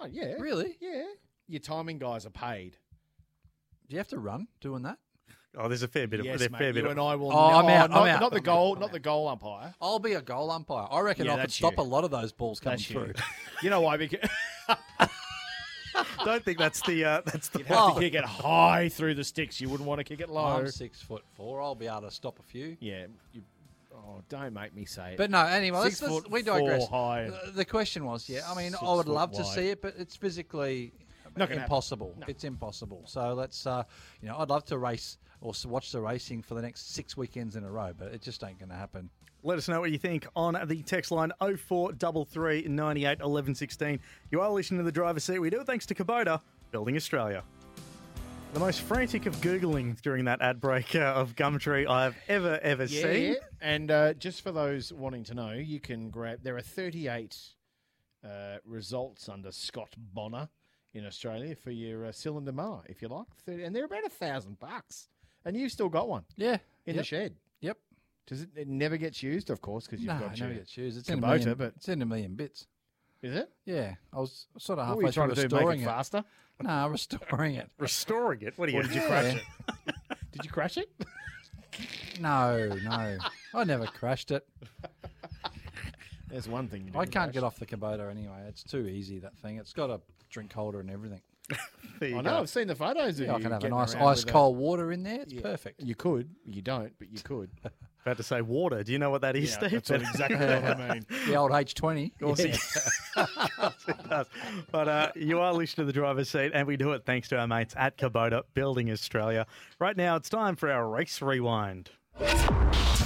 Oh 0.00 0.06
yeah, 0.06 0.34
Really? 0.38 0.76
Yeah, 0.80 1.04
your 1.48 1.60
timing 1.60 1.98
guys 1.98 2.24
are 2.26 2.30
paid. 2.30 2.76
Do 3.88 3.94
you 3.94 3.98
have 3.98 4.08
to 4.08 4.18
run 4.18 4.48
doing 4.60 4.82
that? 4.82 4.98
Oh, 5.56 5.68
there's 5.68 5.82
a 5.82 5.88
fair 5.88 6.06
bit 6.08 6.20
of 6.20 6.26
Yes, 6.26 6.38
there's 6.40 6.50
mate, 6.50 6.58
fair 6.58 6.72
bit 6.72 6.80
you 6.82 6.86
of 6.86 6.90
and 6.92 7.00
I 7.00 7.14
will. 7.16 7.32
Oh, 7.32 7.36
I'm 7.36 7.68
out, 7.68 7.90
Not, 7.90 8.02
I'm 8.02 8.08
out, 8.08 8.20
not 8.20 8.32
the 8.32 8.40
goal, 8.40 8.76
not 8.76 8.90
the 8.92 8.98
goal 9.00 9.28
umpire. 9.28 9.74
I'll 9.80 9.98
be 9.98 10.14
a 10.14 10.20
goal 10.22 10.50
umpire. 10.50 10.86
I 10.90 11.00
reckon 11.00 11.26
Yeah, 11.26 11.32
I 11.32 11.34
could 11.36 11.42
that's 11.44 11.54
stop 11.54 11.74
you. 11.76 11.82
a 11.82 11.84
lot 11.84 12.02
of 12.04 12.10
those 12.10 12.32
balls 12.32 12.58
coming 12.60 12.78
That's 12.78 12.86
through. 12.90 13.06
you. 13.08 13.12
You 13.62 13.70
know 13.70 13.80
why? 13.80 13.96
Because 13.96 14.28
Don't 16.24 16.44
think 16.44 16.58
that's 16.58 16.80
the 16.82 17.04
uh, 17.04 17.20
that's 17.24 17.48
the 17.48 17.60
you'd 17.60 17.68
have 17.68 17.94
to 17.94 18.00
kick 18.00 18.14
it 18.14 18.24
high 18.24 18.88
through 18.88 19.14
the 19.14 19.22
sticks. 19.22 19.60
You 19.60 19.68
wouldn't 19.68 19.88
want 19.88 20.00
to 20.00 20.04
kick 20.04 20.20
it 20.20 20.28
low. 20.28 20.44
I'm 20.44 20.68
six 20.68 21.00
foot 21.00 21.22
four. 21.34 21.62
I'll 21.62 21.76
be 21.76 21.86
able 21.86 22.00
to 22.02 22.10
stop 22.10 22.38
a 22.40 22.42
few. 22.42 22.76
Yeah. 22.80 23.06
You, 23.32 23.42
oh, 23.94 24.20
don't 24.28 24.52
make 24.52 24.74
me 24.74 24.86
say 24.86 25.12
it. 25.12 25.18
But 25.18 25.30
no, 25.30 25.44
anyway, 25.46 25.78
let's, 25.78 25.98
Six 25.98 26.02
let's, 26.10 26.24
foot 26.24 26.30
we 26.32 26.42
digress. 26.42 26.88
four 26.88 26.98
high. 26.98 27.30
The- 27.46 27.52
The 27.52 27.64
question 27.64 28.04
was, 28.06 28.28
yeah, 28.28 28.40
I 28.48 28.56
mean, 28.56 28.72
Six 28.72 28.82
I 28.82 28.92
would 28.94 29.06
foot 29.06 29.14
love 29.14 29.32
to 29.32 29.44
see 29.44 29.68
it, 29.68 29.80
but 29.82 29.94
it's 29.96 30.16
physically 30.16 30.92
Not 31.26 31.48
gonna 31.48 31.60
happen. 31.60 31.62
impossible. 31.62 32.14
It's 32.26 32.42
impossible. 32.44 33.02
So 33.06 33.34
let's, 33.34 33.64
uh, 33.66 33.84
you 34.20 34.28
know, 34.28 34.36
I'd 34.38 34.48
love 34.50 34.64
to 34.66 34.78
race 34.78 35.18
or 35.40 35.52
watch 35.66 35.92
the 35.92 36.00
racing 36.00 36.42
for 36.42 36.54
the 36.54 36.62
next 36.62 36.94
six 36.94 37.16
weekends 37.16 37.56
in 37.56 37.64
a 37.64 37.70
row, 37.70 37.92
but 37.96 38.08
it 38.08 38.22
just 38.22 38.42
ain't 38.44 38.58
going 38.58 38.70
to 38.70 38.74
happen. 38.74 39.10
Let 39.42 39.58
us 39.58 39.68
know 39.68 39.80
what 39.80 39.90
you 39.90 39.98
think 39.98 40.26
on 40.34 40.56
the 40.66 40.82
text 40.82 41.10
line 41.10 41.30
0433 41.38 42.66
98 42.68 43.20
11 43.20 43.54
16. 43.54 44.00
You 44.30 44.40
are 44.40 44.50
listening 44.50 44.78
to 44.78 44.84
the 44.84 44.92
driver's 44.92 45.24
seat. 45.24 45.38
We 45.38 45.50
do 45.50 45.60
it 45.60 45.66
thanks 45.66 45.84
to 45.86 45.94
Kubota, 45.94 46.40
Building 46.70 46.96
Australia. 46.96 47.42
The 48.54 48.60
most 48.60 48.82
frantic 48.82 49.26
of 49.26 49.34
Googling 49.38 50.00
during 50.00 50.24
that 50.26 50.40
ad 50.40 50.60
break 50.60 50.94
uh, 50.94 51.00
of 51.00 51.34
Gumtree 51.34 51.90
I've 51.90 52.16
ever, 52.28 52.60
ever 52.62 52.84
yeah, 52.84 53.02
seen. 53.02 53.32
yeah. 53.32 53.38
And 53.60 53.90
uh, 53.90 54.14
just 54.14 54.42
for 54.42 54.52
those 54.52 54.92
wanting 54.92 55.24
to 55.24 55.34
know, 55.34 55.52
you 55.52 55.80
can 55.80 56.08
grab. 56.08 56.38
There 56.42 56.56
are 56.56 56.62
38 56.62 57.36
uh, 58.24 58.28
results 58.64 59.28
under 59.28 59.50
Scott 59.50 59.94
Bonnar 59.98 60.48
in 60.94 61.04
Australia 61.04 61.54
for 61.56 61.72
your 61.72 62.06
uh, 62.06 62.12
cylinder 62.12 62.52
mower, 62.52 62.84
if 62.88 63.02
you 63.02 63.08
like. 63.08 63.26
30, 63.44 63.64
and 63.64 63.74
they're 63.76 63.84
about 63.84 64.06
a 64.06 64.08
thousand 64.08 64.58
bucks, 64.60 65.08
and 65.44 65.56
you've 65.56 65.72
still 65.72 65.88
got 65.88 66.08
one. 66.08 66.24
Yeah, 66.36 66.58
in 66.86 66.94
Yep. 66.94 66.96
the 66.96 67.04
shed. 67.04 67.34
Yep. 67.60 67.78
Does 68.26 68.42
it? 68.42 68.48
It 68.56 68.68
never 68.68 68.96
gets 68.96 69.22
used, 69.22 69.50
of 69.50 69.60
course, 69.60 69.86
because 69.86 70.00
you've 70.00 70.12
no, 70.14 70.18
got 70.20 70.32
it 70.34 70.40
never 70.40 70.52
your 70.52 70.60
gets 70.60 70.76
used. 70.76 70.98
It's 70.98 71.08
in, 71.08 71.18
a 71.18 71.22
Kubota, 71.22 71.38
million, 71.38 71.54
but 71.58 71.72
it's 71.76 71.88
in 71.88 72.02
a 72.02 72.06
million 72.06 72.34
bits. 72.34 72.66
is 73.22 73.34
it? 73.36 73.50
Yeah, 73.64 73.94
I 74.12 74.18
was 74.20 74.46
sort 74.58 74.78
of 74.78 74.88
What 74.88 74.96
were 74.96 75.02
halfway 75.02 75.08
you 75.08 75.12
trying 75.12 75.28
through 75.34 75.42
to 75.42 75.48
do, 75.48 75.54
make 75.56 75.62
it 75.62 75.66
restoring 75.66 75.80
it. 75.80 75.84
faster? 75.84 76.24
No, 76.62 76.86
restoring 76.88 77.54
it. 77.56 77.68
Restoring 77.78 78.40
it? 78.42 78.54
What 78.56 78.68
are 78.68 78.72
you? 78.72 78.78
Or 78.78 78.82
did 78.84 78.94
you 78.94 79.00
crash 79.00 79.34
it? 79.34 79.42
Did 80.32 80.44
you 80.44 80.50
crash 80.50 80.76
it? 80.78 80.88
No, 82.20 82.68
no, 82.84 83.18
I 83.54 83.64
never 83.64 83.86
crashed 83.86 84.30
it. 84.30 84.46
There's 86.28 86.48
one 86.48 86.68
thing. 86.68 86.82
You 86.82 86.92
I 86.98 87.00
didn't 87.04 87.12
can't 87.12 87.24
crash. 87.26 87.34
get 87.34 87.42
off 87.44 87.58
the 87.58 87.66
Kubota 87.66 88.08
anyway. 88.10 88.44
It's 88.48 88.62
too 88.62 88.86
easy. 88.86 89.18
That 89.18 89.36
thing. 89.38 89.56
It's 89.58 89.72
got 89.72 89.90
a 89.90 90.00
drink 90.30 90.52
holder 90.52 90.80
and 90.80 90.90
everything. 90.90 91.20
There 92.00 92.08
you 92.08 92.18
I 92.18 92.22
go. 92.22 92.30
know. 92.30 92.38
I've 92.40 92.48
seen 92.48 92.66
the 92.66 92.74
photos 92.74 93.20
of 93.20 93.26
Yeah, 93.26 93.34
I 93.34 93.40
can 93.40 93.52
have 93.52 93.62
a 93.64 93.68
nice 93.68 93.94
ice 93.94 94.20
with 94.24 94.30
a- 94.30 94.32
cold 94.32 94.56
water 94.56 94.90
in 94.92 95.02
there. 95.02 95.20
It's 95.22 95.32
Yeah. 95.32 95.42
perfect. 95.42 95.80
You 95.82 95.94
could. 95.94 96.30
You 96.46 96.62
don't, 96.62 96.92
but 96.98 97.08
you 97.10 97.20
could. 97.22 97.50
About 98.02 98.18
to 98.18 98.22
say 98.22 98.42
water. 98.42 98.82
Do 98.82 98.92
you 98.92 98.98
know 98.98 99.08
what 99.10 99.22
that 99.22 99.34
is, 99.36 99.50
Yeah, 99.52 99.68
Steve? 99.68 99.70
that's 99.84 99.90
exactly 100.10 100.36
what 100.36 100.80
I 100.80 100.92
mean. 100.94 101.06
The 101.26 101.36
old 101.36 101.52
H 101.52 101.74
twenty. 101.74 102.12
Of 102.20 102.26
course 102.36 102.40
it- 102.40 102.58
Of 103.16 103.50
course 103.56 103.84
it 103.88 104.08
does. 104.10 104.26
But 104.70 104.88
uh, 104.88 105.12
you 105.14 105.38
are 105.40 105.52
listening 105.54 105.86
to 105.86 105.92
the 105.92 105.98
driver's 105.98 106.28
seat, 106.28 106.50
and 106.52 106.66
we 106.66 106.76
do 106.76 106.92
it 106.92 107.04
thanks 107.06 107.28
to 107.28 107.38
our 107.38 107.46
mates 107.46 107.74
at 107.78 107.96
Kubota 107.96 108.42
Building 108.54 108.90
Australia. 108.90 109.46
Right 109.78 109.96
now, 109.96 110.16
it's 110.16 110.28
time 110.28 110.56
for 110.56 110.70
our 110.70 110.86
race 110.88 111.22
rewind. 111.22 111.90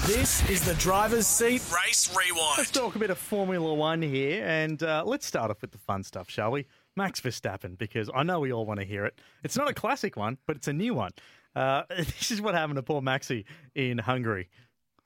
This 0.07 0.49
is 0.49 0.65
the 0.65 0.75
driver's 0.75 1.27
seat. 1.27 1.63
Race 1.87 2.09
rewind. 2.17 2.55
Let's 2.59 2.71
talk 2.71 2.97
a 2.97 2.99
bit 2.99 3.11
of 3.11 3.19
Formula 3.19 3.75
One 3.75 4.01
here, 4.01 4.43
and 4.47 4.83
uh, 4.83 5.03
let's 5.07 5.27
start 5.27 5.51
off 5.51 5.61
with 5.61 5.71
the 5.71 5.79
fun 5.79 6.03
stuff, 6.03 6.31
shall 6.31 6.51
we? 6.51 6.67
Max 6.99 7.21
Verstappen, 7.21 7.79
because 7.79 8.11
I 8.15 8.23
know 8.25 8.41
we 8.41 8.53
all 8.53 8.67
want 8.67 8.81
to 8.81 8.87
hear 8.87 9.07
it. 9.07 9.19
It's 9.43 9.57
not 9.57 9.71
a 9.71 9.73
classic 9.75 10.17
one, 10.17 10.37
but 10.47 10.57
it's 10.57 10.69
a 10.69 10.73
new 10.75 10.93
one. 10.93 11.13
Uh, 11.57 11.85
this 11.97 12.31
is 12.31 12.43
what 12.43 12.55
happened 12.55 12.77
to 12.77 12.83
poor 12.83 13.01
Maxi 13.01 13.45
in 13.75 13.97
Hungary. 13.99 14.49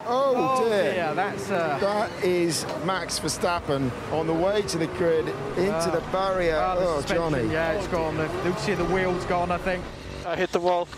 Oh, 0.05 0.69
dear. 0.69 0.95
yeah, 0.95 1.15
that's, 1.15 1.49
uh, 1.51 1.79
That 1.81 2.25
is 2.25 2.67
Max 2.85 3.21
Verstappen 3.21 3.91
on 4.13 4.27
the 4.27 4.33
way 4.35 4.63
to 4.63 4.79
the 4.79 4.89
grid, 4.89 5.29
into 5.57 5.71
Uh, 5.71 5.91
the 5.91 6.01
barrier. 6.11 6.57
uh, 6.57 6.75
the 6.75 6.87
oh, 6.87 7.03
Johnny. 7.03 7.53
Yeah, 7.53 7.73
it's 7.73 7.87
gone. 7.87 8.17
The, 8.17 8.29
you 8.45 8.53
see 8.59 8.75
the 8.75 8.87
wheel's 8.87 9.25
gone, 9.27 9.53
I 9.53 9.59
think. 9.59 9.85
I 10.27 10.35
hit 10.35 10.51
the 10.51 10.59
wall. 10.61 10.89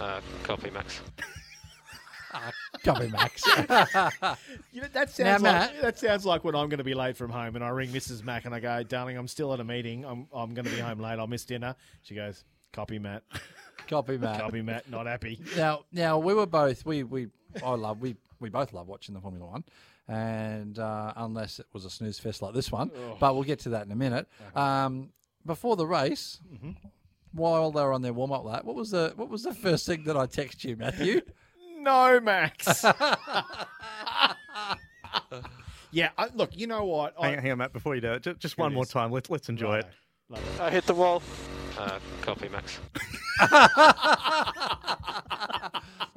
Uh, 0.00 0.20
copy, 0.42 0.70
Max. 0.70 1.00
Copy, 2.84 3.08
Max. 3.08 3.42
You 4.72 4.82
know, 4.82 4.88
that 4.92 5.10
sounds 5.10 5.18
Now, 5.42 5.52
like 5.52 5.72
Matt- 5.72 5.82
that 5.82 5.98
sounds 5.98 6.24
like 6.26 6.44
when 6.44 6.54
I'm 6.54 6.68
going 6.68 6.78
to 6.78 6.84
be 6.84 6.94
late 6.94 7.16
from 7.16 7.30
home, 7.30 7.56
and 7.56 7.64
I 7.64 7.68
ring 7.70 7.90
Mrs. 7.90 8.22
Mac 8.24 8.44
and 8.44 8.54
I 8.54 8.60
go, 8.60 8.82
"Darling, 8.82 9.16
I'm 9.16 9.26
still 9.28 9.52
at 9.52 9.60
a 9.60 9.64
meeting. 9.64 10.04
I'm 10.04 10.26
I'm 10.32 10.54
going 10.54 10.64
to 10.66 10.70
be 10.70 10.78
home 10.78 11.00
late. 11.00 11.18
I'll 11.18 11.26
miss 11.26 11.44
dinner." 11.44 11.74
She 12.02 12.14
goes, 12.14 12.44
"Copy, 12.72 12.98
Matt. 12.98 13.22
Copy, 13.88 14.18
Matt. 14.18 14.40
Copy, 14.40 14.62
Matt. 14.62 14.88
Not 14.90 15.06
happy." 15.06 15.40
Now, 15.56 15.84
now 15.92 16.18
we 16.18 16.34
were 16.34 16.46
both 16.46 16.84
we 16.86 17.02
we 17.02 17.28
I 17.64 17.70
love 17.70 18.00
we 18.00 18.16
we 18.40 18.50
both 18.50 18.72
love 18.72 18.86
watching 18.88 19.14
the 19.14 19.20
Formula 19.20 19.46
One, 19.46 19.64
and 20.06 20.78
uh, 20.78 21.12
unless 21.16 21.58
it 21.58 21.66
was 21.72 21.84
a 21.84 21.90
snooze 21.90 22.18
fest 22.18 22.42
like 22.42 22.54
this 22.54 22.70
one, 22.70 22.90
but 23.18 23.34
we'll 23.34 23.44
get 23.44 23.58
to 23.60 23.70
that 23.70 23.86
in 23.86 23.92
a 23.92 23.96
minute. 23.96 24.28
Um, 24.54 25.10
before 25.46 25.76
the 25.76 25.86
race, 25.86 26.40
while 27.32 27.70
they 27.72 27.82
were 27.82 27.92
on 27.92 28.02
their 28.02 28.12
warm 28.12 28.32
up 28.32 28.44
lap, 28.44 28.64
what 28.64 28.76
was 28.76 28.90
the 28.90 29.12
what 29.16 29.28
was 29.28 29.42
the 29.42 29.54
first 29.54 29.86
thing 29.86 30.04
that 30.04 30.16
I 30.16 30.26
text 30.26 30.62
you, 30.64 30.76
Matthew? 30.76 31.22
No, 31.78 32.20
Max. 32.20 32.84
yeah, 35.90 36.10
I, 36.18 36.28
look, 36.34 36.56
you 36.56 36.66
know 36.66 36.84
what? 36.84 37.14
I, 37.18 37.28
Hang, 37.28 37.36
on, 37.36 37.42
hang 37.42 37.52
on, 37.52 37.58
Matt, 37.58 37.72
before 37.72 37.94
you 37.94 38.00
do 38.00 38.12
it, 38.12 38.22
just, 38.22 38.38
just 38.40 38.58
one 38.58 38.72
it 38.72 38.74
more 38.74 38.84
is. 38.84 38.90
time. 38.90 39.10
Let's, 39.12 39.30
let's 39.30 39.48
enjoy 39.48 39.78
it. 39.78 39.86
I 40.60 40.70
hit 40.70 40.84
the 40.86 40.94
wall. 40.94 41.22
Uh, 41.78 41.98
copy, 42.22 42.48
Max. 42.48 42.78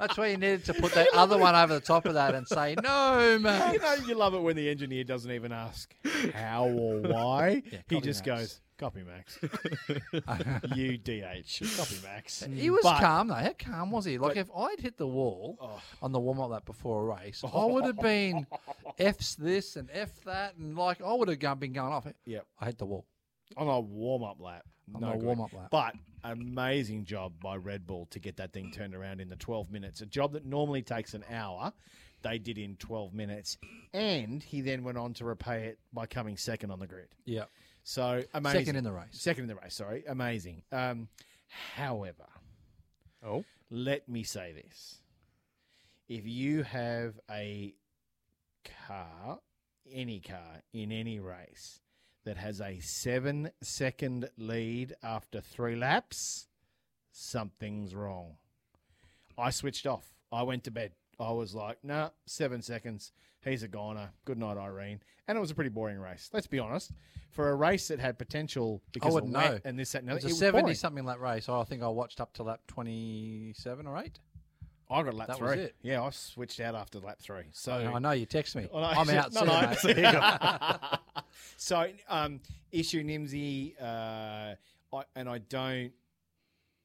That's 0.02 0.18
why 0.18 0.26
you 0.26 0.36
needed 0.36 0.64
to 0.64 0.74
put 0.74 0.94
that 0.94 1.06
other 1.14 1.38
one 1.38 1.54
over 1.54 1.74
the 1.74 1.80
top 1.80 2.06
of 2.06 2.14
that 2.14 2.34
and 2.34 2.46
say 2.48 2.74
no, 2.82 3.38
Max. 3.40 3.72
You 3.72 3.78
know, 3.78 3.94
you 4.08 4.14
love 4.16 4.34
it 4.34 4.42
when 4.42 4.56
the 4.56 4.68
engineer 4.68 5.04
doesn't 5.04 5.30
even 5.30 5.52
ask 5.52 5.94
how 6.34 6.64
or 6.64 6.98
why. 7.02 7.62
Yeah, 7.70 7.78
he 7.88 8.00
just 8.00 8.26
Max. 8.26 8.40
goes, 8.40 8.60
"Copy, 8.78 9.04
Max." 9.04 9.38
you 10.74 10.98
DH, 10.98 11.76
copy, 11.76 11.96
Max. 12.02 12.42
He 12.52 12.68
was 12.68 12.82
But- 12.82 13.00
calm 13.00 13.28
though. 13.28 13.34
How 13.34 13.54
calm 13.56 13.92
was 13.92 14.04
he? 14.04 14.18
Like 14.18 14.36
if 14.36 14.50
I'd 14.56 14.80
hit 14.80 14.96
the 14.98 15.06
wall 15.06 15.56
oh. 15.60 15.80
on 16.02 16.10
the 16.10 16.18
warm 16.18 16.40
up 16.40 16.50
lap 16.50 16.64
before 16.64 17.02
a 17.02 17.22
race, 17.22 17.44
I 17.44 17.64
would 17.64 17.84
have 17.84 18.00
been 18.00 18.48
f's 18.98 19.36
this 19.36 19.76
and 19.76 19.88
f 19.92 20.24
that, 20.24 20.56
and 20.56 20.76
like 20.76 21.00
I 21.00 21.12
would 21.12 21.28
have 21.28 21.38
gone, 21.38 21.60
been 21.60 21.74
going 21.74 21.92
off. 21.92 22.08
Yep. 22.26 22.44
I 22.60 22.64
hit 22.64 22.78
the 22.78 22.86
wall. 22.86 23.06
On 23.56 23.68
a 23.68 23.80
warm 23.80 24.22
up 24.22 24.40
lap. 24.40 24.64
No 24.88 25.12
good. 25.12 25.22
warm-up 25.22 25.52
lap. 25.52 25.68
But 25.70 25.94
amazing 26.24 27.04
job 27.04 27.32
by 27.42 27.56
Red 27.56 27.86
Bull 27.86 28.06
to 28.10 28.18
get 28.18 28.36
that 28.36 28.52
thing 28.52 28.70
turned 28.72 28.94
around 28.94 29.20
in 29.20 29.28
the 29.28 29.36
12 29.36 29.70
minutes. 29.70 30.00
A 30.00 30.06
job 30.06 30.32
that 30.32 30.44
normally 30.44 30.82
takes 30.82 31.14
an 31.14 31.24
hour, 31.30 31.72
they 32.22 32.38
did 32.38 32.58
in 32.58 32.76
12 32.76 33.14
minutes. 33.14 33.58
And 33.92 34.42
he 34.42 34.60
then 34.60 34.84
went 34.84 34.98
on 34.98 35.14
to 35.14 35.24
repay 35.24 35.66
it 35.66 35.78
by 35.92 36.06
coming 36.06 36.36
second 36.36 36.70
on 36.70 36.78
the 36.78 36.86
grid. 36.86 37.08
Yeah. 37.24 37.44
So 37.84 38.22
amazing. 38.34 38.60
Second 38.60 38.76
in 38.76 38.84
the 38.84 38.92
race. 38.92 39.06
Second 39.12 39.44
in 39.44 39.48
the 39.48 39.56
race, 39.56 39.74
sorry. 39.74 40.04
Amazing. 40.06 40.62
Um, 40.70 41.08
however, 41.76 42.26
oh, 43.24 43.44
let 43.70 44.08
me 44.08 44.22
say 44.22 44.52
this. 44.52 44.98
If 46.08 46.26
you 46.26 46.62
have 46.62 47.18
a 47.30 47.74
car, 48.86 49.38
any 49.90 50.20
car 50.20 50.62
in 50.72 50.92
any 50.92 51.18
race 51.18 51.81
that 52.24 52.36
has 52.36 52.60
a 52.60 52.78
seven 52.80 53.50
second 53.62 54.28
lead 54.36 54.94
after 55.02 55.40
three 55.40 55.76
laps, 55.76 56.48
something's 57.10 57.94
wrong. 57.94 58.36
I 59.36 59.50
switched 59.50 59.86
off. 59.86 60.14
I 60.30 60.42
went 60.42 60.64
to 60.64 60.70
bed. 60.70 60.92
I 61.18 61.32
was 61.32 61.54
like, 61.54 61.78
nah, 61.82 62.10
seven 62.26 62.62
seconds. 62.62 63.12
He's 63.44 63.62
a 63.62 63.68
goner. 63.68 64.10
Good 64.24 64.38
night, 64.38 64.56
Irene. 64.56 65.00
And 65.26 65.36
it 65.36 65.40
was 65.40 65.50
a 65.50 65.54
pretty 65.54 65.70
boring 65.70 65.98
race. 65.98 66.30
Let's 66.32 66.46
be 66.46 66.58
honest. 66.58 66.92
For 67.30 67.50
a 67.50 67.54
race 67.54 67.88
that 67.88 67.98
had 67.98 68.18
potential 68.18 68.82
because 68.92 69.08
of 69.08 69.14
wouldn't 69.14 69.32
wet 69.34 69.52
know. 69.52 69.58
and 69.64 69.78
this, 69.78 69.92
that, 69.92 70.02
and 70.02 70.10
it 70.10 70.14
was 70.14 70.24
a 70.24 70.28
it 70.28 70.30
was 70.30 70.38
seventy 70.38 70.62
boring. 70.62 70.76
something 70.76 71.04
lap 71.04 71.20
race. 71.20 71.48
I 71.48 71.64
think 71.64 71.82
I 71.82 71.88
watched 71.88 72.20
up 72.20 72.34
to 72.34 72.42
lap 72.42 72.60
twenty 72.66 73.52
seven 73.56 73.86
or 73.86 73.96
eight. 73.98 74.18
I 74.92 75.02
got 75.02 75.14
lap 75.14 75.28
That 75.28 75.38
three. 75.38 75.70
Yeah, 75.82 76.02
I 76.02 76.10
switched 76.10 76.60
out 76.60 76.74
after 76.74 76.98
lap 76.98 77.18
three. 77.20 77.44
So 77.52 77.72
I 77.72 77.98
know 77.98 78.12
you 78.12 78.26
text 78.26 78.56
me. 78.56 78.68
Oh, 78.72 78.80
no, 78.80 78.86
I'm 78.86 79.10
out. 79.10 79.32
No, 79.34 79.40
you, 79.40 79.46
no. 79.46 79.60
mate. 79.60 79.78
There 79.82 79.96
you 79.96 80.12
go. 80.12 81.22
so, 81.56 81.86
um, 82.08 82.40
issue 82.70 83.02
Nimsy, 83.02 83.74
uh, 83.80 84.54
I, 84.94 85.02
and 85.16 85.28
I 85.28 85.38
don't. 85.38 85.92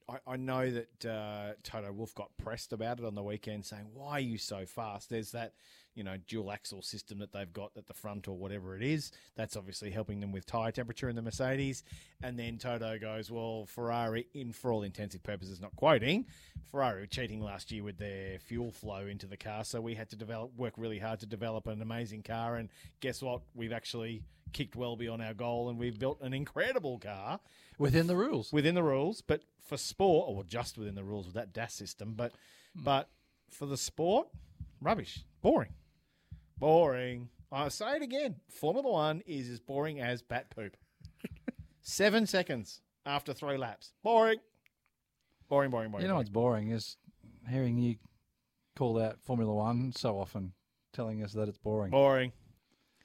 I, 0.09 0.17
I 0.25 0.35
know 0.37 0.69
that 0.71 1.05
uh, 1.05 1.53
Toto 1.63 1.91
Wolff 1.91 2.15
got 2.15 2.29
pressed 2.37 2.71
about 2.71 2.99
it 2.99 3.05
on 3.05 3.15
the 3.15 3.23
weekend, 3.23 3.65
saying, 3.65 3.87
"Why 3.93 4.11
are 4.13 4.19
you 4.19 4.37
so 4.37 4.65
fast?" 4.65 5.09
There's 5.09 5.31
that, 5.31 5.53
you 5.97 6.03
know, 6.03 6.15
dual 6.27 6.51
axle 6.51 6.83
system 6.83 7.17
that 7.17 7.33
they've 7.33 7.51
got 7.51 7.71
at 7.75 7.87
the 7.87 7.93
front 7.93 8.27
or 8.27 8.37
whatever 8.37 8.75
it 8.75 8.83
is. 8.83 9.11
That's 9.35 9.57
obviously 9.57 9.89
helping 9.89 10.19
them 10.19 10.31
with 10.31 10.45
tire 10.45 10.71
temperature 10.71 11.09
in 11.09 11.15
the 11.15 11.23
Mercedes. 11.23 11.83
And 12.21 12.37
then 12.37 12.59
Toto 12.59 12.99
goes, 12.99 13.31
"Well, 13.31 13.65
Ferrari, 13.65 14.27
in 14.35 14.53
for 14.53 14.71
all 14.71 14.83
intensive 14.83 15.23
purposes, 15.23 15.59
not 15.59 15.75
quoting, 15.75 16.27
Ferrari 16.69 17.01
were 17.01 17.07
cheating 17.07 17.41
last 17.41 17.71
year 17.71 17.83
with 17.83 17.97
their 17.97 18.37
fuel 18.37 18.71
flow 18.71 19.07
into 19.07 19.25
the 19.25 19.37
car, 19.37 19.63
so 19.63 19.81
we 19.81 19.95
had 19.95 20.09
to 20.09 20.15
develop, 20.15 20.55
work 20.55 20.73
really 20.77 20.99
hard 20.99 21.19
to 21.21 21.25
develop 21.25 21.65
an 21.65 21.81
amazing 21.81 22.21
car. 22.21 22.57
And 22.57 22.69
guess 22.99 23.21
what? 23.21 23.41
We've 23.55 23.73
actually 23.73 24.21
kicked 24.53 24.75
well 24.75 24.95
beyond 24.95 25.23
our 25.23 25.33
goal, 25.33 25.69
and 25.69 25.79
we've 25.79 25.97
built 25.97 26.21
an 26.21 26.33
incredible 26.33 26.99
car 26.99 27.39
Within 27.79 28.07
the 28.07 28.15
rules. 28.15 28.53
within 28.53 28.75
the 28.75 28.83
rules, 28.83 29.21
but 29.21 29.43
for 29.65 29.77
sport, 29.77 30.29
or 30.29 30.43
just 30.43 30.77
within 30.77 30.95
the 30.95 31.03
rules 31.03 31.25
with 31.25 31.35
that 31.35 31.53
DAS 31.53 31.73
system, 31.73 32.13
but 32.15 32.33
hmm. 32.75 32.83
but 32.83 33.09
for 33.49 33.65
the 33.65 33.77
sport, 33.77 34.27
rubbish, 34.81 35.25
boring, 35.41 35.73
boring. 36.59 37.29
I 37.51 37.69
say 37.69 37.95
it 37.97 38.01
again: 38.01 38.35
Formula 38.49 38.89
One 38.89 39.21
is 39.25 39.49
as 39.49 39.59
boring 39.59 39.99
as 40.01 40.21
bat 40.21 40.49
poop. 40.49 40.75
Seven 41.81 42.25
seconds 42.27 42.81
after 43.05 43.33
three 43.33 43.57
laps, 43.57 43.93
boring, 44.03 44.39
boring, 45.49 45.71
boring, 45.71 45.91
boring. 45.91 46.03
You 46.03 46.09
know 46.09 46.17
what's 46.17 46.29
boring 46.29 46.71
is 46.71 46.97
hearing 47.49 47.77
you 47.77 47.95
call 48.75 49.01
out 49.01 49.21
Formula 49.23 49.53
One 49.53 49.93
so 49.95 50.19
often, 50.19 50.53
telling 50.93 51.23
us 51.23 51.33
that 51.33 51.47
it's 51.47 51.57
boring. 51.57 51.91
Boring. 51.91 52.33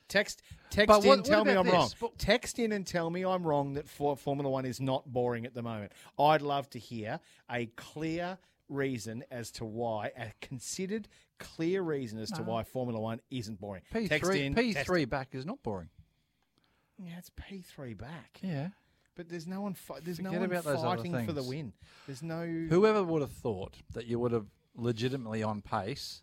Text 0.09 0.42
text 0.70 0.88
But 0.88 1.03
in, 1.05 1.09
what- 1.09 1.18
what 1.20 1.24
tell 1.24 1.44
me 1.44 1.53
about 1.53 1.66
I'm 1.66 1.72
wrong. 1.72 1.84
this? 1.84 1.94
But- 1.98 2.18
Text 2.18 2.59
in 2.59 2.72
and 2.72 2.86
tell 2.86 3.09
me 3.09 3.24
I'm 3.24 3.44
wrong 3.44 3.74
that 3.74 3.88
for 3.88 4.16
Formula 4.16 4.50
One 4.50 4.66
is 4.66 4.80
not 4.80 5.11
boring 5.11 5.46
at 5.46 5.55
the 5.55 5.62
moment. 5.62 5.92
I'd 6.18 6.42
love 6.42 6.68
to 6.70 6.78
hear 6.78 7.20
a 7.50 7.66
clear 7.66 8.36
reason 8.72 9.24
as 9.30 9.50
to 9.52 9.64
why, 9.64 10.12
a 10.16 10.32
considered 10.40 11.08
clear 11.38 11.82
reason 11.82 12.18
as 12.18 12.30
to 12.32 12.42
No. 12.42 12.48
why 12.48 12.64
Formula 12.64 13.00
One 13.00 13.20
isn't 13.30 13.60
boring. 13.60 13.82
P 13.92 14.08
Text 14.08 14.30
three 14.30 14.44
in. 14.46 14.54
P3 14.54 15.08
back 15.08 15.28
is 15.34 15.44
not 15.46 15.62
boring. 15.62 15.90
Yeah, 16.98 17.18
it's 17.18 17.30
P 17.36 17.60
three 17.62 17.94
back. 17.94 18.38
Yeah. 18.42 18.68
But 19.14 19.28
there's 19.28 19.46
no 19.46 19.60
one. 19.60 19.74
Fi- 19.74 20.00
there's 20.00 20.16
Forget 20.16 20.32
no 20.32 20.40
one 20.40 20.62
fighting 20.62 21.26
for 21.26 21.32
the 21.32 21.42
win. 21.42 21.72
There's 22.06 22.22
no. 22.22 22.46
Whoever 22.46 23.02
would 23.04 23.20
have 23.22 23.32
thought 23.32 23.76
that 23.92 24.06
you 24.06 24.18
would 24.18 24.32
have 24.32 24.46
legitimately 24.74 25.42
on 25.42 25.60
pace 25.60 26.22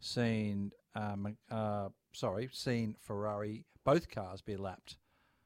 seen, 0.00 0.70
um, 0.94 1.36
uh, 1.50 1.88
sorry, 2.12 2.48
seen 2.52 2.94
Ferrari 3.00 3.64
both 3.84 4.08
cars 4.10 4.40
be 4.40 4.56
lapped 4.56 4.96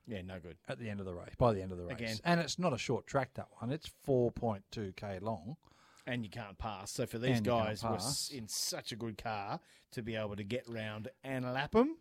Yeah, 0.07 0.21
no 0.23 0.39
good. 0.39 0.57
at 0.69 0.79
the 0.79 0.91
end 0.91 1.01
of 1.01 1.07
the 1.07 1.15
race. 1.15 1.35
By 1.39 1.55
the 1.55 1.63
end 1.63 1.73
of 1.73 1.79
the 1.79 1.85
race, 1.85 1.95
Again. 1.95 2.17
and 2.25 2.41
it's 2.41 2.59
not 2.59 2.75
a 2.75 2.79
short 2.79 3.07
track 3.07 3.33
that 3.35 3.49
one. 3.61 3.71
It's 3.71 3.89
four 4.03 4.31
point 4.31 4.65
two 4.71 4.93
k 4.97 5.19
long. 5.21 5.57
And 6.07 6.25
you 6.25 6.31
can't 6.31 6.59
pass. 6.59 6.91
So 6.91 7.07
for 7.07 7.19
these 7.19 7.37
And 7.39 7.47
guys, 7.47 7.83
were 7.83 7.99
in 8.37 8.49
such 8.49 8.93
a 8.93 8.97
good 8.97 9.17
car 9.19 9.61
to 9.93 10.03
be 10.03 10.17
able 10.17 10.37
to 10.37 10.45
get 10.45 10.69
round 10.69 11.09
and 11.23 11.45
lap 11.53 11.73
them, 11.73 11.97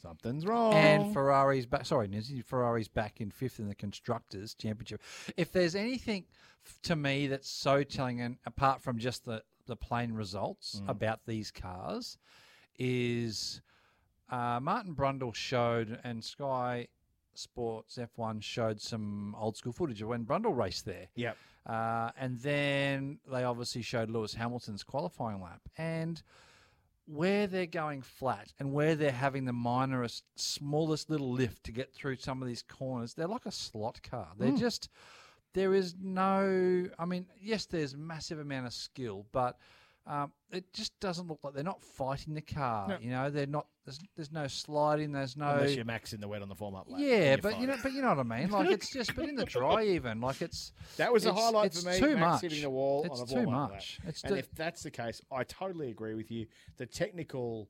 something's 0.00 0.44
wrong. 0.46 0.74
And 0.74 1.12
Ferrari's 1.14 1.66
back. 1.66 1.86
Sorry, 1.86 2.08
Nizzy, 2.08 2.44
Ferrari's 2.44 2.88
back 2.88 3.20
in 3.20 3.30
fifth 3.30 3.58
in 3.60 3.68
the 3.68 3.74
constructors' 3.74 4.54
championship. 4.54 5.00
If 5.36 5.52
there's 5.52 5.74
anything 5.74 6.24
f- 6.66 6.78
to 6.82 6.96
me 6.96 7.26
that's 7.28 7.48
so 7.48 7.82
telling, 7.82 8.20
and 8.20 8.36
apart 8.46 8.82
from 8.82 8.98
just 8.98 9.24
the 9.24 9.42
the 9.66 9.76
plain 9.76 10.12
results 10.12 10.80
Mm. 10.84 10.88
about 10.88 11.20
these 11.24 11.52
cars, 11.52 12.18
is 12.78 13.60
uh, 14.28 14.58
Martin 14.60 14.94
Brundle 14.94 15.34
showed 15.34 16.00
and 16.02 16.24
Sky 16.24 16.88
Sports 17.34 17.98
F1 17.98 18.42
showed 18.42 18.80
some 18.80 19.34
old 19.38 19.56
school 19.56 19.72
footage 19.72 20.02
of 20.02 20.08
when 20.08 20.24
Brundle 20.24 20.56
raced 20.56 20.84
there. 20.84 21.08
Yep. 21.14 21.36
Uh, 21.66 22.10
and 22.18 22.38
then 22.40 23.18
they 23.30 23.44
obviously 23.44 23.82
showed 23.82 24.10
Lewis 24.10 24.34
Hamilton's 24.34 24.82
qualifying 24.82 25.40
lap. 25.40 25.60
And 25.78 26.20
where 27.06 27.46
they're 27.46 27.66
going 27.66 28.00
flat 28.02 28.52
and 28.58 28.72
where 28.72 28.94
they're 28.94 29.10
having 29.10 29.44
the 29.44 29.52
minorest, 29.52 30.22
smallest 30.36 31.10
little 31.10 31.30
lift 31.32 31.64
to 31.64 31.72
get 31.72 31.92
through 31.92 32.16
some 32.16 32.40
of 32.42 32.48
these 32.48 32.62
corners, 32.62 33.14
they're 33.14 33.26
like 33.26 33.46
a 33.46 33.52
slot 33.52 34.00
car. 34.02 34.28
They're 34.38 34.52
Mm. 34.52 34.58
just, 34.60 34.88
there 35.52 35.74
is 35.74 35.94
no, 36.00 36.88
I 36.98 37.04
mean, 37.04 37.26
yes, 37.40 37.66
there's 37.66 37.96
massive 37.96 38.38
amount 38.38 38.66
of 38.66 38.72
skill, 38.72 39.26
but 39.32 39.58
um, 40.06 40.32
it 40.50 40.72
just 40.72 40.98
doesn't 41.00 41.28
look 41.28 41.38
like 41.44 41.54
they're 41.54 41.62
not 41.62 41.82
fighting 41.82 42.34
the 42.34 42.40
car. 42.40 42.88
No. 42.88 42.98
You 43.00 43.10
know, 43.10 43.30
they're 43.30 43.46
not, 43.46 43.66
there's, 43.84 44.00
there's 44.16 44.32
no 44.32 44.46
sliding, 44.48 45.12
there's 45.12 45.36
no. 45.36 45.48
Unless 45.50 45.76
you're 45.76 45.84
Max 45.84 46.12
in 46.12 46.20
the 46.20 46.26
wet 46.28 46.42
on 46.42 46.48
the 46.48 46.54
form 46.56 46.74
up 46.74 46.86
lap. 46.88 47.00
Yeah, 47.02 47.36
but 47.36 47.60
you 47.60 47.66
know, 47.68 47.76
but 47.82 47.92
you 47.92 48.02
know 48.02 48.08
what 48.08 48.18
I 48.18 48.22
mean. 48.24 48.50
Like 48.50 48.70
it's 48.70 48.92
just, 48.92 49.14
but 49.14 49.28
in 49.28 49.36
the 49.36 49.44
dry, 49.44 49.84
even 49.86 50.20
like 50.20 50.42
it's 50.42 50.72
That 50.96 51.12
was 51.12 51.24
a 51.26 51.32
highlight 51.32 51.66
it's 51.66 51.82
for 51.84 51.90
me. 51.90 51.98
Too 51.98 52.16
Max 52.16 52.20
much. 52.20 52.40
hitting 52.42 52.62
the 52.62 52.70
wall 52.70 53.04
It's 53.04 53.20
on 53.20 53.28
a 53.28 53.44
too 53.44 53.50
much. 53.50 53.98
lap. 54.00 54.08
It's 54.08 54.22
and 54.24 54.32
too- 54.32 54.38
if 54.38 54.50
that's 54.56 54.82
the 54.82 54.90
case, 54.90 55.20
I 55.30 55.44
totally 55.44 55.90
agree 55.90 56.14
with 56.14 56.30
you. 56.30 56.46
The 56.78 56.86
technical 56.86 57.68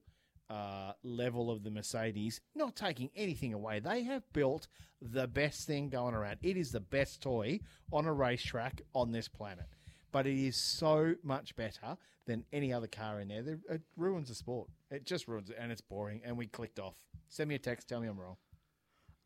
uh, 0.48 0.92
level 1.02 1.50
of 1.50 1.62
the 1.64 1.70
Mercedes, 1.70 2.40
not 2.54 2.76
taking 2.76 3.10
anything 3.16 3.52
away, 3.54 3.80
they 3.80 4.02
have 4.04 4.22
built 4.32 4.68
the 5.00 5.26
best 5.26 5.66
thing 5.66 5.88
going 5.88 6.14
around. 6.14 6.38
It 6.42 6.56
is 6.56 6.72
the 6.72 6.80
best 6.80 7.22
toy 7.22 7.60
on 7.92 8.06
a 8.06 8.12
racetrack 8.12 8.82
on 8.94 9.12
this 9.12 9.28
planet. 9.28 9.66
But 10.12 10.26
it 10.26 10.38
is 10.38 10.56
so 10.56 11.14
much 11.22 11.56
better 11.56 11.96
than 12.26 12.44
any 12.52 12.72
other 12.72 12.86
car 12.86 13.20
in 13.20 13.28
there. 13.28 13.58
It 13.68 13.80
ruins 13.96 14.28
the 14.28 14.34
sport. 14.34 14.68
It 14.90 15.04
just 15.06 15.26
ruins 15.26 15.50
it, 15.50 15.56
and 15.58 15.72
it's 15.72 15.80
boring. 15.80 16.20
And 16.24 16.36
we 16.36 16.46
clicked 16.46 16.78
off. 16.78 16.94
Send 17.28 17.48
me 17.48 17.54
a 17.54 17.58
text. 17.58 17.88
Tell 17.88 18.00
me 18.00 18.08
I'm 18.08 18.20
wrong. 18.20 18.36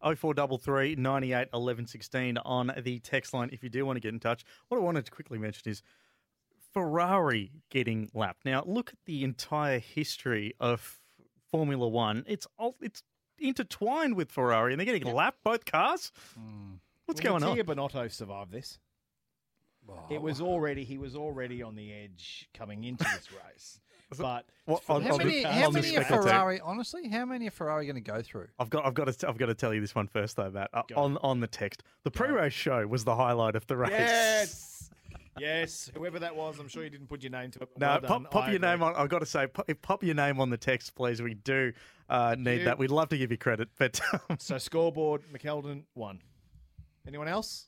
0433 0.02 0.94
98 0.96 1.48
11 1.52 1.86
16 1.86 2.38
on 2.38 2.72
the 2.82 2.98
text 3.00 3.32
line 3.34 3.48
if 3.52 3.62
you 3.62 3.68
do 3.68 3.84
want 3.84 3.96
to 3.96 4.00
get 4.00 4.12
in 4.12 4.20
touch. 4.20 4.44
What 4.68 4.78
I 4.78 4.80
wanted 4.80 5.04
to 5.06 5.10
quickly 5.10 5.38
mention 5.38 5.70
is 5.70 5.82
Ferrari 6.72 7.50
getting 7.70 8.10
lapped. 8.14 8.44
Now, 8.44 8.62
look 8.66 8.90
at 8.90 8.98
the 9.06 9.24
entire 9.24 9.78
history 9.78 10.54
of 10.60 11.00
Formula 11.50 11.88
One. 11.88 12.24
It's 12.26 12.46
all, 12.58 12.76
it's 12.80 13.02
intertwined 13.38 14.14
with 14.14 14.30
Ferrari, 14.30 14.72
and 14.72 14.80
they're 14.80 14.84
getting 14.84 15.12
lapped 15.12 15.42
both 15.42 15.64
cars. 15.64 16.12
Hmm. 16.34 16.74
What's 17.06 17.22
Well, 17.22 17.38
going 17.40 17.44
on? 17.44 17.56
Mattia 17.56 17.64
Binotto 17.64 18.12
survived 18.12 18.52
this. 18.52 18.78
It 20.10 20.20
was 20.22 20.40
already 20.40 20.84
he 20.84 20.98
was 20.98 21.14
already 21.16 21.62
on 21.62 21.74
the 21.76 21.92
edge 21.92 22.48
coming 22.54 22.84
into 22.84 23.04
this 23.04 23.28
race, 23.32 23.80
but 24.18 24.46
What- 24.66 24.82
for 24.84 24.92
on- 24.96 25.02
How 25.02 25.12
on 25.12 25.18
many, 25.18 25.30
the- 25.38 25.42
cars- 25.44 25.54
how 25.54 25.70
many 25.70 25.96
are. 25.96 26.04
Ferrari? 26.04 26.60
Honestly, 26.60 27.08
how 27.08 27.24
many 27.24 27.48
are 27.48 27.50
Ferrari 27.50 27.86
going 27.86 27.96
to 27.96 28.00
go 28.00 28.22
through? 28.22 28.48
I've 28.58 28.70
got, 28.70 28.86
I've 28.86 28.94
got 28.94 29.12
to, 29.12 29.28
I've 29.28 29.38
got 29.38 29.46
to 29.46 29.54
tell 29.54 29.72
you 29.74 29.80
this 29.80 29.94
one 29.94 30.06
first, 30.08 30.36
though, 30.36 30.50
Matt. 30.50 30.70
Uh, 30.74 30.82
on, 30.96 31.18
on 31.18 31.40
the 31.40 31.46
text, 31.46 31.82
the 32.04 32.10
pre-race 32.10 32.52
show 32.52 32.86
was 32.86 33.04
the 33.04 33.16
highlight 33.16 33.54
of 33.56 33.66
the 33.66 33.76
race. 33.76 33.90
Yes, 33.90 34.90
yes. 35.38 35.90
Whoever 35.94 36.18
that 36.20 36.34
was, 36.36 36.58
I'm 36.58 36.68
sure 36.68 36.84
you 36.84 36.90
didn't 36.90 37.08
put 37.08 37.22
your 37.22 37.30
name 37.32 37.50
to 37.52 37.60
it. 37.60 37.68
but 37.76 37.80
No, 37.80 37.86
well 38.08 38.20
pop, 38.20 38.30
pop 38.30 38.46
your 38.46 38.56
agree. 38.56 38.68
name 38.68 38.82
on. 38.82 38.94
I've 38.96 39.08
got 39.08 39.20
to 39.20 39.26
say, 39.26 39.46
pop, 39.46 39.68
pop 39.82 40.02
your 40.04 40.14
name 40.14 40.40
on 40.40 40.50
the 40.50 40.56
text, 40.56 40.94
please. 40.94 41.20
We 41.22 41.34
do 41.34 41.72
uh, 42.08 42.36
need 42.38 42.64
that. 42.66 42.78
We'd 42.78 42.90
love 42.90 43.08
to 43.10 43.18
give 43.18 43.30
you 43.30 43.36
credit, 43.38 43.68
but 43.78 44.00
um, 44.30 44.36
So 44.38 44.58
scoreboard, 44.58 45.22
McKeldon 45.32 45.82
won. 45.94 46.20
Anyone 47.06 47.28
else? 47.28 47.66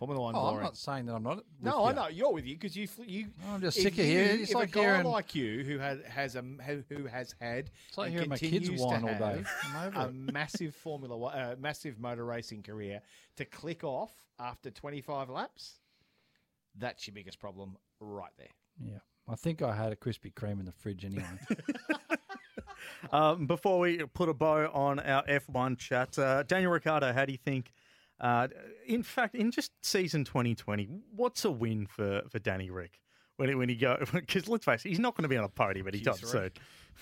Formula 0.00 0.18
One. 0.22 0.34
Oh, 0.34 0.38
I'm 0.38 0.44
boring. 0.54 0.64
not 0.64 0.76
saying 0.78 1.04
that 1.06 1.14
I'm 1.14 1.22
not. 1.22 1.36
With 1.36 1.44
No, 1.60 1.84
I 1.84 1.90
you. 1.90 1.96
know 1.96 2.08
you're 2.08 2.32
with 2.32 2.46
you 2.46 2.54
because 2.54 2.74
you. 2.74 2.88
fl- 2.88 3.04
You. 3.04 3.26
I'm 3.50 3.60
just 3.60 3.76
sick 3.80 3.98
of 3.98 4.04
hearing- 4.06 4.40
it's 4.40 4.48
if 4.50 4.54
like 4.56 4.70
a 4.70 4.72
guy 4.72 4.80
hearing- 4.80 5.06
like 5.06 5.34
you 5.34 5.62
who 5.62 5.78
has 5.78 6.00
has 6.08 6.36
a 6.36 6.40
who, 6.40 6.82
who 6.88 7.04
has 7.04 7.34
had 7.38 7.70
It's 7.90 7.98
like 7.98 8.06
and 8.06 8.14
hearing 8.14 8.30
my 8.30 8.38
kids 8.38 8.52
continues 8.52 8.80
whine 8.80 9.02
to 9.02 9.08
all 9.12 9.18
day. 9.34 9.44
have 9.44 9.76
I'm 9.76 9.86
over 9.88 9.98
a 10.00 10.08
it. 10.08 10.14
massive 10.32 10.74
Formula 10.74 11.14
One, 11.14 11.34
uh, 11.38 11.54
massive 11.58 11.98
motor 12.00 12.24
racing 12.24 12.62
career 12.62 13.02
to 13.36 13.44
click 13.44 13.84
off 13.84 14.10
after 14.38 14.70
25 14.70 15.28
laps. 15.28 15.80
That's 16.78 17.06
your 17.06 17.12
biggest 17.14 17.38
problem 17.38 17.76
right 18.00 18.32
there. 18.38 18.48
Yeah, 18.82 19.00
I 19.28 19.36
think 19.36 19.60
I 19.60 19.76
had 19.76 19.92
a 19.92 19.96
Krispy 19.96 20.32
Kreme 20.32 20.60
in 20.60 20.64
the 20.64 20.72
fridge 20.72 21.04
anyway. 21.04 21.24
um, 23.12 23.46
before 23.46 23.78
we 23.80 23.98
put 23.98 24.28
a 24.30 24.34
bow 24.34 24.70
on 24.72 24.98
our 25.00 25.24
F1 25.26 25.76
chat, 25.78 26.18
uh, 26.18 26.42
Daniel 26.44 26.72
Ricciardo, 26.72 27.12
how 27.12 27.24
do 27.26 27.32
you 27.32 27.38
think? 27.38 27.72
Uh, 28.20 28.48
in 28.86 29.02
fact, 29.02 29.34
in 29.34 29.50
just 29.50 29.72
season 29.82 30.24
2020, 30.24 30.88
what's 31.16 31.44
a 31.44 31.50
win 31.50 31.86
for, 31.86 32.22
for 32.28 32.38
Danny 32.38 32.70
Rick 32.70 33.00
when 33.36 33.48
he, 33.48 33.54
when 33.54 33.68
he 33.68 33.76
go? 33.76 33.96
Because 34.12 34.46
let's 34.48 34.64
face 34.64 34.84
it, 34.84 34.90
he's 34.90 34.98
not 34.98 35.16
going 35.16 35.22
to 35.22 35.28
be 35.28 35.36
on 35.36 35.44
a 35.44 35.48
podium 35.48 35.88
anytime 35.88 36.14
Q3. 36.14 36.26
soon. 36.26 36.50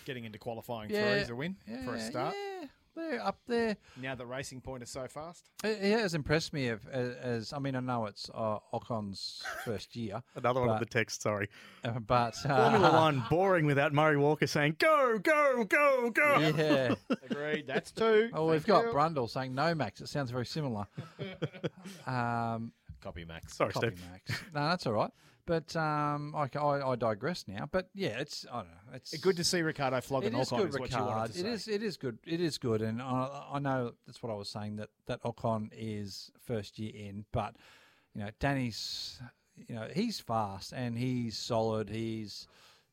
Getting 0.05 0.25
into 0.25 0.39
qualifying 0.39 0.91
Yeah, 0.91 1.13
three 1.13 1.21
is 1.23 1.31
a 1.31 1.35
win 1.35 1.57
for 1.85 1.95
a 1.95 2.01
start. 2.01 2.35
yeah. 2.61 2.67
There, 2.99 3.25
up 3.25 3.39
there. 3.47 3.77
Now 4.01 4.15
the 4.15 4.27
racing 4.27 4.61
point 4.61 4.83
is 4.83 4.91
so 4.91 5.07
fast. 5.09 5.49
It, 5.65 5.79
it 5.81 5.99
has 5.99 6.15
impressed 6.15 6.53
me 6.53 6.69
of, 6.69 6.87
as, 6.89 7.15
as 7.17 7.53
I 7.53 7.59
mean, 7.59 7.75
I 7.77 7.81
know 7.81 8.07
it's 8.07 8.31
uh, 8.35 8.59
Ocon's 8.73 9.43
first 9.65 9.97
year. 9.97 10.23
Another 10.37 10.61
one 10.61 10.69
of 10.71 10.75
but- 10.79 10.81
the 10.91 10.93
texts, 10.99 11.23
sorry. 11.23 11.49
uh, 11.85 11.99
but 12.01 12.35
Formula 12.37 12.89
uh, 12.89 12.93
One, 13.01 13.25
boring 13.31 13.65
without 13.67 13.93
Murray 13.95 14.17
Walker 14.19 14.47
saying, 14.47 14.77
go, 14.79 15.19
go, 15.23 15.65
go, 15.65 16.11
go. 16.11 16.39
Yeah. 16.39 16.95
Agreed. 17.31 17.67
That's 17.67 17.91
two. 17.93 18.31
Oh, 18.35 18.51
we've 18.51 18.67
got 18.67 18.85
you. 18.87 18.91
Brundle 18.93 19.31
saying 19.31 19.55
no, 19.55 19.75
Max. 19.75 20.01
It 20.01 20.09
sounds 20.09 20.31
very 20.31 20.47
similar. 20.47 20.87
um, 22.07 22.73
Copy 23.01 23.25
Max. 23.25 23.57
Sorry, 23.57 23.73
copy 23.73 23.89
Steve. 23.89 24.03
Max. 24.11 24.43
No, 24.55 24.69
that's 24.69 24.87
all 24.87 24.93
right. 24.93 25.11
But 25.49 25.75
um, 25.77 26.35
I, 26.37 26.47
I, 26.59 26.91
I 26.91 26.97
digress 26.97 27.47
now. 27.49 27.67
But 27.73 27.89
yeah, 27.95 28.21
it's 28.21 28.45
I 28.53 28.57
don't 28.59 28.67
know. 28.69 28.95
It's 28.95 29.17
Good 29.17 29.37
to 29.39 29.45
see 29.45 29.63
Ricciardo 29.63 29.99
flogging 30.03 30.35
It 30.35 30.39
is 30.41 30.51
Ocon 30.51 30.59
good, 30.59 30.69
is 30.69 30.79
what 30.79 30.91
you 30.93 30.99
wanted 30.99 31.33
to 31.33 31.39
It 31.41 31.43
say. 31.43 31.49
is 31.53 31.69
it 31.69 31.83
is 31.83 31.97
good. 31.97 32.19
It 32.27 32.41
is 32.43 32.59
good, 32.59 32.83
and 32.83 33.01
I, 33.01 33.45
I 33.55 33.59
know 33.59 33.95
that's 34.07 34.23
what 34.23 34.31
I 34.31 34.35
was 34.37 34.51
saying 34.51 34.77
that 34.77 34.91
that 35.07 35.23
Ocon 35.23 35.71
is 35.73 36.31
first 36.45 36.79
year 36.79 36.93
in, 36.95 37.25
but 37.33 37.57
you 38.15 38.21
know 38.21 38.29
Danny's, 38.39 39.21
you 39.67 39.75
know 39.75 39.89
he's 39.95 40.21
fast 40.21 40.73
and 40.73 40.99
he's 40.99 41.39
solid. 41.39 41.89
He's 41.89 42.47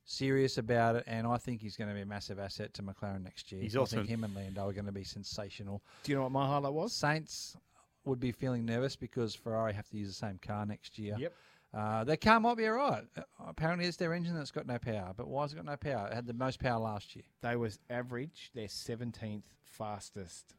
serious 0.06 0.58
about 0.58 0.96
it, 0.96 1.04
and 1.08 1.28
I 1.28 1.36
think 1.36 1.62
he's 1.62 1.76
going 1.76 1.90
to 1.90 1.94
be 1.96 2.02
a 2.02 2.06
massive 2.06 2.40
asset 2.40 2.74
to 2.76 2.84
McLaren 2.84 3.22
next 3.24 3.52
year. 3.52 3.62
He's 3.62 3.76
I 3.76 3.80
also- 3.80 3.98
think 3.98 4.08
him 4.08 4.24
and 4.24 4.34
Lando 4.34 4.70
are 4.70 4.74
going 4.74 4.86
to 4.86 4.92
be 4.94 5.04
sensational. 5.04 5.84
Do 6.04 6.12
you 6.14 6.18
know 6.18 6.24
what 6.24 6.32
my 6.32 6.48
highlight 6.48 6.72
was? 6.74 6.94
Sainz 6.94 7.58
would 8.06 8.20
be 8.22 8.32
feeling 8.32 8.66
nervous 8.66 8.96
because 8.96 9.36
Ferrari 9.36 9.74
have 9.74 9.90
to 9.90 9.98
use 9.98 10.08
the 10.08 10.14
same 10.14 10.40
car 10.42 10.66
next 10.66 10.98
year. 10.98 11.16
Yep. 11.20 11.34
Uh, 11.76 12.04
their 12.06 12.16
car 12.18 12.40
might 12.40 12.56
be 12.58 12.66
all 12.68 12.74
right. 12.74 13.04
Uh, 13.18 13.22
apparently, 13.48 13.86
it's 13.86 13.98
their 13.98 14.14
engine 14.14 14.34
that's 14.36 14.52
got 14.52 14.66
no 14.66 14.78
power. 14.80 15.12
But 15.16 15.28
why 15.28 15.42
has 15.44 15.52
it 15.54 15.58
got 15.58 15.66
no 15.66 15.76
power? 15.76 16.08
It 16.08 16.14
had 16.14 16.26
the 16.26 16.34
most 16.34 16.60
power 16.60 16.80
last 16.80 17.16
year. 17.16 17.26
They 17.42 17.56
was 17.58 17.80
average 17.90 18.52
their 18.56 18.68
17th 18.68 19.44
fastest 19.64 20.56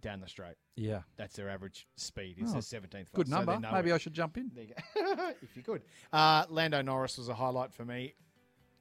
down 0.00 0.20
the 0.20 0.28
straight. 0.28 0.54
Yeah. 0.76 1.00
That's 1.16 1.34
their 1.34 1.48
average 1.50 1.86
speed. 1.96 2.36
It's 2.38 2.50
Oh, 2.50 2.52
their 2.52 2.60
17th 2.62 2.90
fastest. 2.92 3.14
Good 3.14 3.28
So 3.28 3.36
number. 3.36 3.58
they're 3.60 3.72
Maybe 3.72 3.90
I 3.92 3.98
should 3.98 4.14
jump 4.14 4.36
in. 4.36 4.50
There 4.54 4.64
you 4.64 4.74
go. 4.74 5.32
if 5.42 5.56
you 5.56 5.62
could. 5.62 5.82
Uh, 6.12 6.44
Lando 6.48 6.80
Norris 6.82 7.18
was 7.18 7.28
a 7.28 7.34
highlight 7.34 7.72
for 7.72 7.84
me 7.84 8.14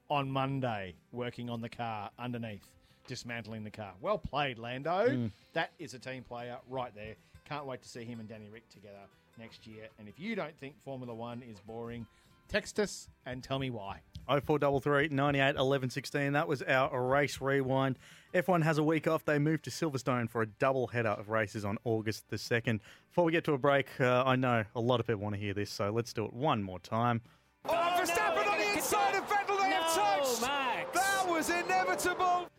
on 0.10 0.30
Monday, 0.30 0.94
working 1.12 1.50
on 1.50 1.62
the 1.62 1.70
car 1.70 2.12
underneath, 2.20 2.68
dismantling 3.08 3.64
the 3.64 3.72
car. 3.72 3.94
Well 4.02 4.20
played, 4.20 4.60
Lando. 4.60 5.08
Mm. 5.08 5.32
That 5.54 5.72
is 5.80 5.96
a 5.96 6.00
team 6.00 6.22
player 6.24 6.58
right 6.70 6.94
there. 6.94 7.16
Can't 7.48 7.66
wait 7.66 7.82
to 7.84 7.90
see 7.90 8.04
him 8.04 8.20
and 8.20 8.28
Danny 8.28 8.50
Rick 8.50 8.70
together 8.70 8.98
next 9.38 9.68
year. 9.68 9.88
And 10.00 10.08
if 10.08 10.20
you 10.20 10.36
don't 10.36 10.58
think 10.58 10.76
Formula 10.84 11.14
One 11.14 11.44
is 11.44 11.60
boring, 11.60 12.08
text 12.48 12.80
us 12.80 13.08
and 13.26 13.44
tell 13.44 13.60
me 13.60 13.70
why. 13.70 14.02
0433 14.28 15.10
98 15.10 15.56
11 15.56 15.90
16. 15.92 16.34
That 16.34 16.48
was 16.48 16.64
our 16.64 17.06
race 17.06 17.40
rewind. 17.40 18.00
F1 18.34 18.64
has 18.64 18.80
a 18.80 18.84
week 18.84 19.08
off. 19.08 19.24
They 19.24 19.38
move 19.38 19.62
to 19.62 19.70
Silverstone 19.70 20.28
for 20.28 20.42
a 20.42 20.48
double 20.48 20.88
header 20.88 21.10
of 21.10 21.30
races 21.30 21.64
on 21.64 21.78
August 21.84 22.28
the 22.30 22.38
2nd. 22.38 22.80
Before 23.10 23.24
we 23.24 23.32
get 23.32 23.44
to 23.44 23.54
a 23.54 23.58
break, 23.60 23.88
uh, 24.00 24.24
I 24.26 24.36
know 24.36 24.64
a 24.76 24.82
lot 24.82 25.00
of 25.00 25.06
people 25.06 25.22
want 25.22 25.36
to 25.36 25.42
hear 25.42 25.54
this, 25.54 25.70
so 25.70 25.92
let's 25.92 26.12
do 26.14 26.26
it 26.26 26.34
one 26.34 26.64
more 26.64 26.80
time. 26.80 27.22
Oh, 27.66 27.72
Verstappen 27.72 28.48
on 28.48 28.58
the 28.58 28.74
inside 28.74 29.16
of 29.16 29.28
Vettel, 29.30 29.58
they 29.60 29.70
have 29.70 29.94
touched. 29.94 30.42
That 30.42 31.26
was 31.28 31.50
inevitable. 31.50 32.50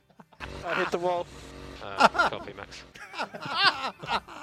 I 0.65 0.75
hit 0.75 0.91
the 0.93 0.99
wall. 0.99 1.27
Uh, 1.83 2.09
copy, 2.09 2.53
Max. 2.55 2.83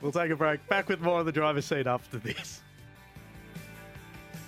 We'll 0.00 0.12
take 0.12 0.30
a 0.30 0.36
break. 0.36 0.66
Back 0.68 0.88
with 0.88 1.00
more 1.00 1.20
of 1.20 1.26
the 1.26 1.32
driver's 1.32 1.64
seat 1.64 1.86
after 1.86 2.18
this. 2.18 2.62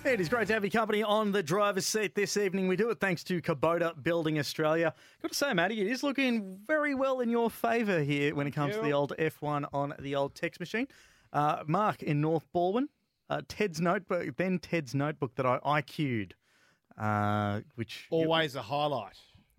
It 0.05 0.21
is 0.21 0.29
great 0.29 0.47
to 0.47 0.53
have 0.53 0.63
your 0.63 0.71
company 0.71 1.03
on 1.03 1.33
the 1.33 1.43
driver's 1.43 1.85
seat 1.85 2.15
this 2.15 2.37
evening. 2.37 2.69
We 2.69 2.77
do 2.77 2.89
it 2.89 3.01
thanks 3.01 3.21
to 3.25 3.41
Kubota 3.41 4.01
Building 4.01 4.39
Australia. 4.39 4.93
Got 5.21 5.31
to 5.31 5.37
say, 5.37 5.53
Matty, 5.53 5.81
it 5.81 5.87
is 5.87 6.03
looking 6.03 6.57
very 6.65 6.95
well 6.95 7.19
in 7.19 7.29
your 7.29 7.49
favour 7.49 8.01
here 8.01 8.33
when 8.33 8.47
it 8.47 8.51
comes 8.51 8.75
to 8.75 8.81
the 8.81 8.93
old 8.93 9.13
F1 9.19 9.67
on 9.73 9.93
the 9.99 10.15
old 10.15 10.35
text 10.35 10.61
machine. 10.61 10.87
Uh, 11.33 11.63
Mark 11.67 12.01
in 12.01 12.21
North 12.21 12.47
Balwyn, 12.55 12.85
uh, 13.29 13.41
Ted's 13.49 13.81
notebook, 13.81 14.37
then 14.37 14.57
Ted's 14.57 14.95
notebook 14.95 15.35
that 15.35 15.45
I 15.45 15.81
IQ'd, 15.81 16.33
uh, 16.97 17.59
which 17.75 18.07
Always 18.09 18.55
a 18.55 18.61
highlight. 18.61 19.17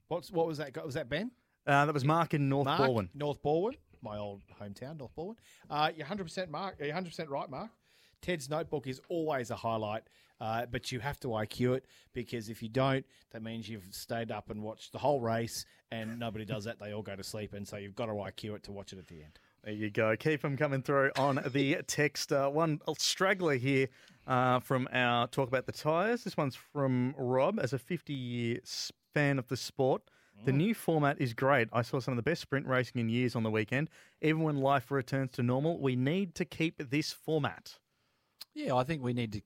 What's 0.08 0.30
what 0.32 0.46
was 0.46 0.56
that? 0.56 0.74
Was 0.84 0.94
that 0.94 1.08
Ben? 1.10 1.30
uh, 1.66 1.84
that 1.84 1.92
was 1.94 2.04
Mark 2.04 2.32
in 2.32 2.48
North 2.48 2.64
Mark, 2.64 2.80
Balwyn. 2.80 3.08
North 3.14 3.42
Balwyn, 3.42 3.76
my 4.02 4.18
old 4.18 4.42
hometown, 4.60 4.98
North 4.98 5.14
Balwyn. 5.16 5.36
Uh, 5.68 5.90
you're 5.96 6.06
100% 6.06 6.48
Mark. 6.48 6.76
You're 6.78 6.94
100% 6.94 7.28
right, 7.28 7.50
Mark. 7.50 7.70
Ted's 8.22 8.50
notebook 8.50 8.86
is 8.86 9.00
always 9.08 9.50
a 9.50 9.56
highlight, 9.56 10.02
uh, 10.40 10.66
but 10.70 10.92
you 10.92 11.00
have 11.00 11.18
to 11.20 11.28
IQ 11.28 11.76
it 11.76 11.86
because 12.12 12.48
if 12.48 12.62
you 12.62 12.68
don't, 12.68 13.04
that 13.30 13.42
means 13.42 13.68
you've 13.68 13.86
stayed 13.90 14.30
up 14.30 14.50
and 14.50 14.62
watched 14.62 14.92
the 14.92 14.98
whole 14.98 15.20
race, 15.20 15.64
and 15.90 16.18
nobody 16.18 16.44
does 16.44 16.64
that. 16.64 16.78
They 16.78 16.92
all 16.92 17.02
go 17.02 17.16
to 17.16 17.24
sleep, 17.24 17.54
and 17.54 17.66
so 17.66 17.76
you've 17.76 17.96
got 17.96 18.06
to 18.06 18.12
IQ 18.12 18.56
it 18.56 18.62
to 18.64 18.72
watch 18.72 18.92
it 18.92 18.98
at 18.98 19.08
the 19.08 19.22
end. 19.22 19.38
There 19.64 19.74
you 19.74 19.90
go. 19.90 20.16
Keep 20.16 20.42
them 20.42 20.56
coming 20.56 20.82
through 20.82 21.12
on 21.16 21.40
the 21.52 21.78
text. 21.86 22.32
Uh, 22.32 22.48
one 22.48 22.80
straggler 22.98 23.56
here 23.56 23.88
uh, 24.26 24.60
from 24.60 24.88
our 24.92 25.26
talk 25.28 25.48
about 25.48 25.66
the 25.66 25.72
tyres. 25.72 26.24
This 26.24 26.36
one's 26.36 26.56
from 26.56 27.14
Rob 27.18 27.58
as 27.60 27.72
a 27.72 27.78
50 27.78 28.14
year 28.14 28.60
fan 29.12 29.38
of 29.38 29.48
the 29.48 29.56
sport. 29.56 30.02
The 30.44 30.52
new 30.52 30.74
format 30.74 31.20
is 31.20 31.34
great. 31.34 31.68
I 31.72 31.82
saw 31.82 32.00
some 32.00 32.12
of 32.12 32.16
the 32.16 32.22
best 32.22 32.40
sprint 32.40 32.66
racing 32.66 33.00
in 33.00 33.08
years 33.08 33.36
on 33.36 33.42
the 33.42 33.50
weekend. 33.50 33.90
Even 34.22 34.42
when 34.42 34.56
life 34.56 34.90
returns 34.90 35.32
to 35.32 35.42
normal, 35.42 35.78
we 35.78 35.96
need 35.96 36.34
to 36.36 36.44
keep 36.44 36.90
this 36.90 37.12
format. 37.12 37.78
Yeah, 38.54 38.74
I 38.74 38.84
think 38.84 39.02
we 39.02 39.12
need 39.12 39.32
to 39.32 39.42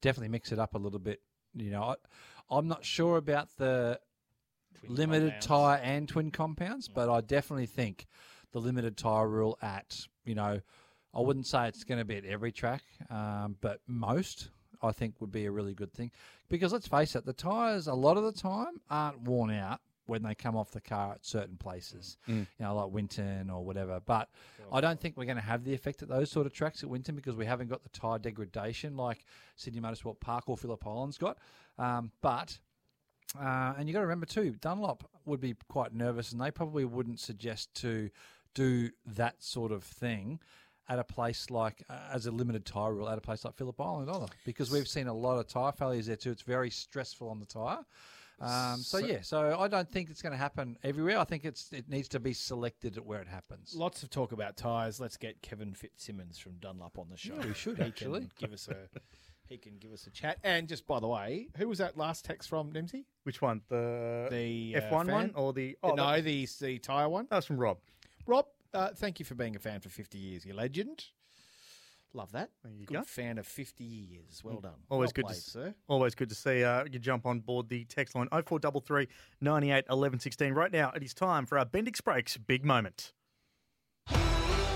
definitely 0.00 0.28
mix 0.28 0.52
it 0.52 0.58
up 0.58 0.74
a 0.74 0.78
little 0.78 0.98
bit. 0.98 1.20
You 1.54 1.70
know, 1.70 1.82
I, 1.82 1.94
I'm 2.50 2.66
not 2.66 2.84
sure 2.84 3.16
about 3.16 3.48
the 3.56 4.00
limited 4.86 5.32
compounds. 5.32 5.46
tyre 5.46 5.80
and 5.82 6.08
twin 6.08 6.30
compounds, 6.30 6.88
but 6.88 7.10
I 7.10 7.20
definitely 7.20 7.66
think 7.66 8.06
the 8.52 8.60
limited 8.60 8.96
tyre 8.96 9.28
rule 9.28 9.58
at, 9.60 10.06
you 10.24 10.34
know, 10.34 10.60
I 11.14 11.20
wouldn't 11.20 11.46
say 11.46 11.68
it's 11.68 11.84
going 11.84 11.98
to 11.98 12.04
be 12.04 12.16
at 12.16 12.24
every 12.24 12.52
track, 12.52 12.82
um, 13.10 13.56
but 13.60 13.80
most 13.86 14.50
I 14.82 14.92
think 14.92 15.20
would 15.20 15.32
be 15.32 15.46
a 15.46 15.50
really 15.50 15.74
good 15.74 15.92
thing. 15.92 16.10
Because 16.48 16.72
let's 16.72 16.86
face 16.86 17.16
it, 17.16 17.26
the 17.26 17.32
tyres 17.32 17.86
a 17.86 17.94
lot 17.94 18.16
of 18.16 18.24
the 18.24 18.32
time 18.32 18.80
aren't 18.90 19.22
worn 19.22 19.50
out 19.50 19.80
when 20.08 20.22
they 20.22 20.34
come 20.34 20.56
off 20.56 20.70
the 20.72 20.80
car 20.80 21.12
at 21.12 21.24
certain 21.24 21.56
places, 21.56 22.16
Mm. 22.26 22.38
you 22.40 22.46
know, 22.60 22.74
like 22.74 22.90
Winton 22.90 23.50
or 23.50 23.64
whatever. 23.64 24.00
But 24.04 24.28
I 24.72 24.80
don't 24.80 24.98
think 25.00 25.16
we're 25.16 25.24
going 25.26 25.36
to 25.36 25.42
have 25.42 25.64
the 25.64 25.74
effect 25.74 26.02
at 26.02 26.08
those 26.08 26.30
sort 26.30 26.46
of 26.46 26.52
tracks 26.52 26.82
at 26.82 26.88
Winton 26.88 27.14
because 27.14 27.36
we 27.36 27.44
haven't 27.46 27.68
got 27.68 27.82
the 27.82 27.88
tyre 27.90 28.18
degradation 28.18 28.96
like 28.96 29.24
Sydney 29.56 29.80
Motorsport 29.80 30.18
Park 30.20 30.44
or 30.48 30.56
Phillip 30.56 30.86
Island's 30.86 31.18
got. 31.18 31.38
Um, 31.78 32.10
but 32.22 32.58
uh, 33.38 33.74
and 33.76 33.86
you 33.86 33.92
got 33.92 34.00
to 34.00 34.06
remember 34.06 34.26
too, 34.26 34.52
Dunlop 34.60 35.08
would 35.26 35.40
be 35.40 35.54
quite 35.68 35.92
nervous, 35.94 36.32
and 36.32 36.40
they 36.40 36.50
probably 36.50 36.84
wouldn't 36.86 37.20
suggest 37.20 37.74
to 37.82 38.10
do 38.54 38.90
that 39.06 39.42
sort 39.42 39.70
of 39.70 39.84
thing 39.84 40.40
at 40.88 40.98
a 40.98 41.04
place 41.04 41.50
like 41.50 41.82
uh, 41.90 41.98
as 42.14 42.24
a 42.24 42.30
limited 42.30 42.64
tyre 42.64 42.94
rule 42.94 43.08
at 43.10 43.18
a 43.18 43.20
place 43.20 43.44
like 43.44 43.54
Phillip 43.54 43.78
Island 43.78 44.08
either, 44.10 44.26
because 44.46 44.70
we've 44.70 44.88
seen 44.88 45.06
a 45.06 45.12
lot 45.12 45.38
of 45.38 45.46
tyre 45.46 45.72
failures 45.72 46.06
there 46.06 46.16
too. 46.16 46.30
It's 46.30 46.40
very 46.40 46.70
stressful 46.70 47.28
on 47.28 47.38
the 47.40 47.44
tyre. 47.46 47.84
Um, 48.40 48.76
so, 48.78 49.00
So- 49.00 49.06
yeah, 49.06 49.20
so 49.22 49.58
I 49.58 49.68
don't 49.68 49.90
think 49.90 50.10
it's 50.10 50.22
going 50.22 50.32
to 50.32 50.38
happen 50.38 50.76
everywhere. 50.84 51.18
I 51.18 51.24
think 51.24 51.44
it's 51.44 51.72
it 51.72 51.88
needs 51.88 52.08
to 52.08 52.20
be 52.20 52.32
selected 52.32 52.96
at 52.96 53.04
where 53.04 53.20
it 53.20 53.28
happens. 53.28 53.74
Lots 53.74 54.02
of 54.02 54.10
talk 54.10 54.32
about 54.32 54.56
tyres. 54.56 55.00
Let's 55.00 55.16
get 55.16 55.42
Kevin 55.42 55.74
Fitzsimmons 55.74 56.38
from 56.38 56.52
Dunlop 56.60 56.98
on 56.98 57.08
the 57.10 57.16
show. 57.16 57.34
Yeah, 57.34 57.46
we 57.46 57.54
should, 57.54 57.72
He 57.76 57.82
can 57.82 57.86
actually. 57.88 58.28
give 58.38 58.52
us 58.52 58.68
a 58.68 58.76
he 59.48 59.56
can 59.56 59.78
give 59.78 59.92
us 59.92 60.06
a 60.06 60.10
chat. 60.10 60.38
And 60.44 60.68
just 60.68 60.86
by 60.86 61.00
the 61.00 61.08
way, 61.08 61.48
who 61.56 61.68
was 61.68 61.78
that 61.78 61.96
last 61.96 62.24
text 62.24 62.48
from 62.50 62.70
Nimsy? 62.72 63.04
Which 63.24 63.40
one? 63.40 63.62
The, 63.68 64.28
The 64.30 64.76
uh, 64.76 64.80
F1 64.90 65.10
one 65.10 65.32
or 65.34 65.52
the. 65.54 65.76
Oh, 65.82 65.94
no, 65.94 66.20
the 66.20 66.46
the 66.60 66.78
tyre 66.78 67.08
one. 67.08 67.26
That 67.30 67.36
was 67.36 67.46
from 67.46 67.56
Rob. 67.58 67.78
Rob, 68.26 68.44
uh, 68.74 68.90
thank 68.94 69.18
you 69.18 69.24
for 69.24 69.34
being 69.34 69.56
a 69.56 69.58
fan 69.58 69.80
for 69.80 69.88
50 69.88 70.18
years. 70.18 70.44
You 70.44 70.52
legend. 70.54 71.06
Love 72.14 72.32
that. 72.32 72.50
There 72.64 72.72
you 72.72 72.86
Good 72.86 72.94
go. 72.94 73.02
fan 73.02 73.38
of 73.38 73.46
50 73.46 73.84
years. 73.84 74.42
Well 74.42 74.60
done. 74.60 74.72
Always 74.88 75.08
well 75.08 75.12
good 75.14 75.24
played, 75.26 75.36
to 75.36 75.50
sir. 75.50 75.74
Always 75.88 76.14
good 76.14 76.28
to 76.30 76.34
see 76.34 76.64
uh, 76.64 76.84
you 76.90 76.98
jump 76.98 77.26
on 77.26 77.40
board 77.40 77.68
the 77.68 77.84
text 77.84 78.14
line 78.14 78.28
0433 78.30 79.08
98 79.40 79.84
11 79.90 80.18
16. 80.18 80.54
Right 80.54 80.72
now, 80.72 80.90
it 80.94 81.02
is 81.02 81.12
time 81.12 81.44
for 81.44 81.58
our 81.58 81.66
Bendix 81.66 82.02
Brakes 82.02 82.36
big 82.36 82.64
moment. 82.64 83.12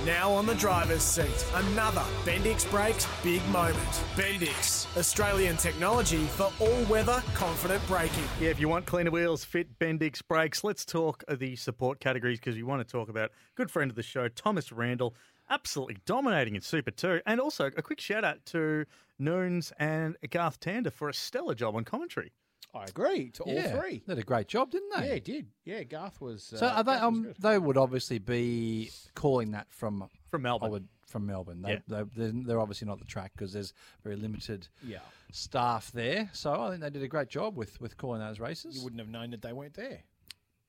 Now 0.05 0.33
on 0.33 0.47
the 0.47 0.57
driver's 0.57 1.05
seat, 1.05 1.47
another 1.55 2.03
Bendix 2.25 2.69
Brakes 2.69 3.07
big 3.23 3.41
moment. 3.51 3.79
Bendix, 4.17 4.85
Australian 4.97 5.57
technology 5.57 6.25
for 6.25 6.53
all 6.59 6.83
weather 6.87 7.23
confident 7.35 7.87
braking. 7.87 8.25
Yeah, 8.41 8.49
if 8.49 8.59
you 8.59 8.69
want 8.69 8.85
cleaner 8.85 9.13
wheels, 9.13 9.45
fit 9.45 9.79
Bendix 9.79 10.21
brakes, 10.27 10.65
let's 10.65 10.85
talk 10.85 11.23
the 11.31 11.55
support 11.55 12.01
categories 12.01 12.41
because 12.41 12.57
we 12.57 12.65
want 12.65 12.85
to 12.87 12.93
talk 12.93 13.11
about 13.11 13.31
good 13.55 13.71
friend 13.71 13.93
of 13.93 13.97
the 13.97 14.03
show, 14.03 14.27
Thomas 14.27 14.73
Randall, 14.73 15.15
absolutely 15.53 15.99
dominating 16.07 16.55
in 16.55 16.61
Super 16.63 16.91
2. 16.91 17.21
And 17.27 17.41
also 17.41 17.67
a 17.77 17.83
quick 17.83 18.01
shout 18.01 18.25
out 18.25 18.45
to 18.47 18.87
Noons 19.19 19.73
and 19.79 20.17
Garth 20.31 20.61
Tander 20.61 20.93
for 20.93 21.09
a 21.09 21.15
stellar 21.15 21.55
job 21.55 21.77
on 21.77 21.85
commentary. 21.85 22.33
I 22.75 22.85
agree 22.85 23.29
to 23.33 23.43
all 23.43 23.53
Yeah, 23.53 23.79
three. 23.79 24.03
They 24.07 24.15
did 24.15 24.23
a 24.23 24.27
great 24.27 24.49
job, 24.49 24.71
didn't 24.71 24.91
they? 24.97 25.09
Yeah, 25.09 25.15
he 25.15 25.21
did. 25.21 25.47
Yeah, 25.65 25.83
Garth 25.83 26.23
was. 26.23 26.55
Uh, 26.55 26.57
So 26.57 26.67
are 26.69 26.83
they? 26.83 26.93
Garth 26.93 27.03
was 27.03 27.07
Um, 27.19 27.23
good. 27.25 27.37
they 27.39 27.59
would 27.59 27.77
obviously 27.77 28.19
be 28.19 28.91
calling 29.15 29.51
that 29.51 29.71
from 29.71 30.09
from 30.31 30.43
Melbourne. 30.43 30.67
I 30.69 30.71
would 30.71 30.89
from 31.07 31.27
Melbourne. 31.27 31.61
They, 31.61 31.73
Yeah. 31.73 31.79
they, 31.87 32.03
they're, 32.17 32.33
they're 32.47 32.61
obviously 32.61 32.89
not 32.89 32.99
the 32.99 33.05
track 33.05 33.33
because 33.37 33.53
there's 33.53 33.75
very 34.03 34.17
limited 34.17 34.69
Yeah. 34.83 35.01
staff 35.33 35.93
there. 35.93 36.31
So 36.33 36.63
I 36.63 36.71
think 36.71 36.81
they 36.81 36.89
did 36.89 37.03
a 37.03 37.09
great 37.09 37.29
job 37.29 37.55
with 37.59 37.79
with 37.79 37.99
calling 37.99 38.21
those 38.21 38.41
races. 38.41 38.77
You 38.79 38.85
wouldn't 38.85 39.01
have 39.01 39.11
known 39.11 39.33
that 39.33 39.43
they 39.43 39.53
weren't 39.53 39.75
there. 39.75 40.05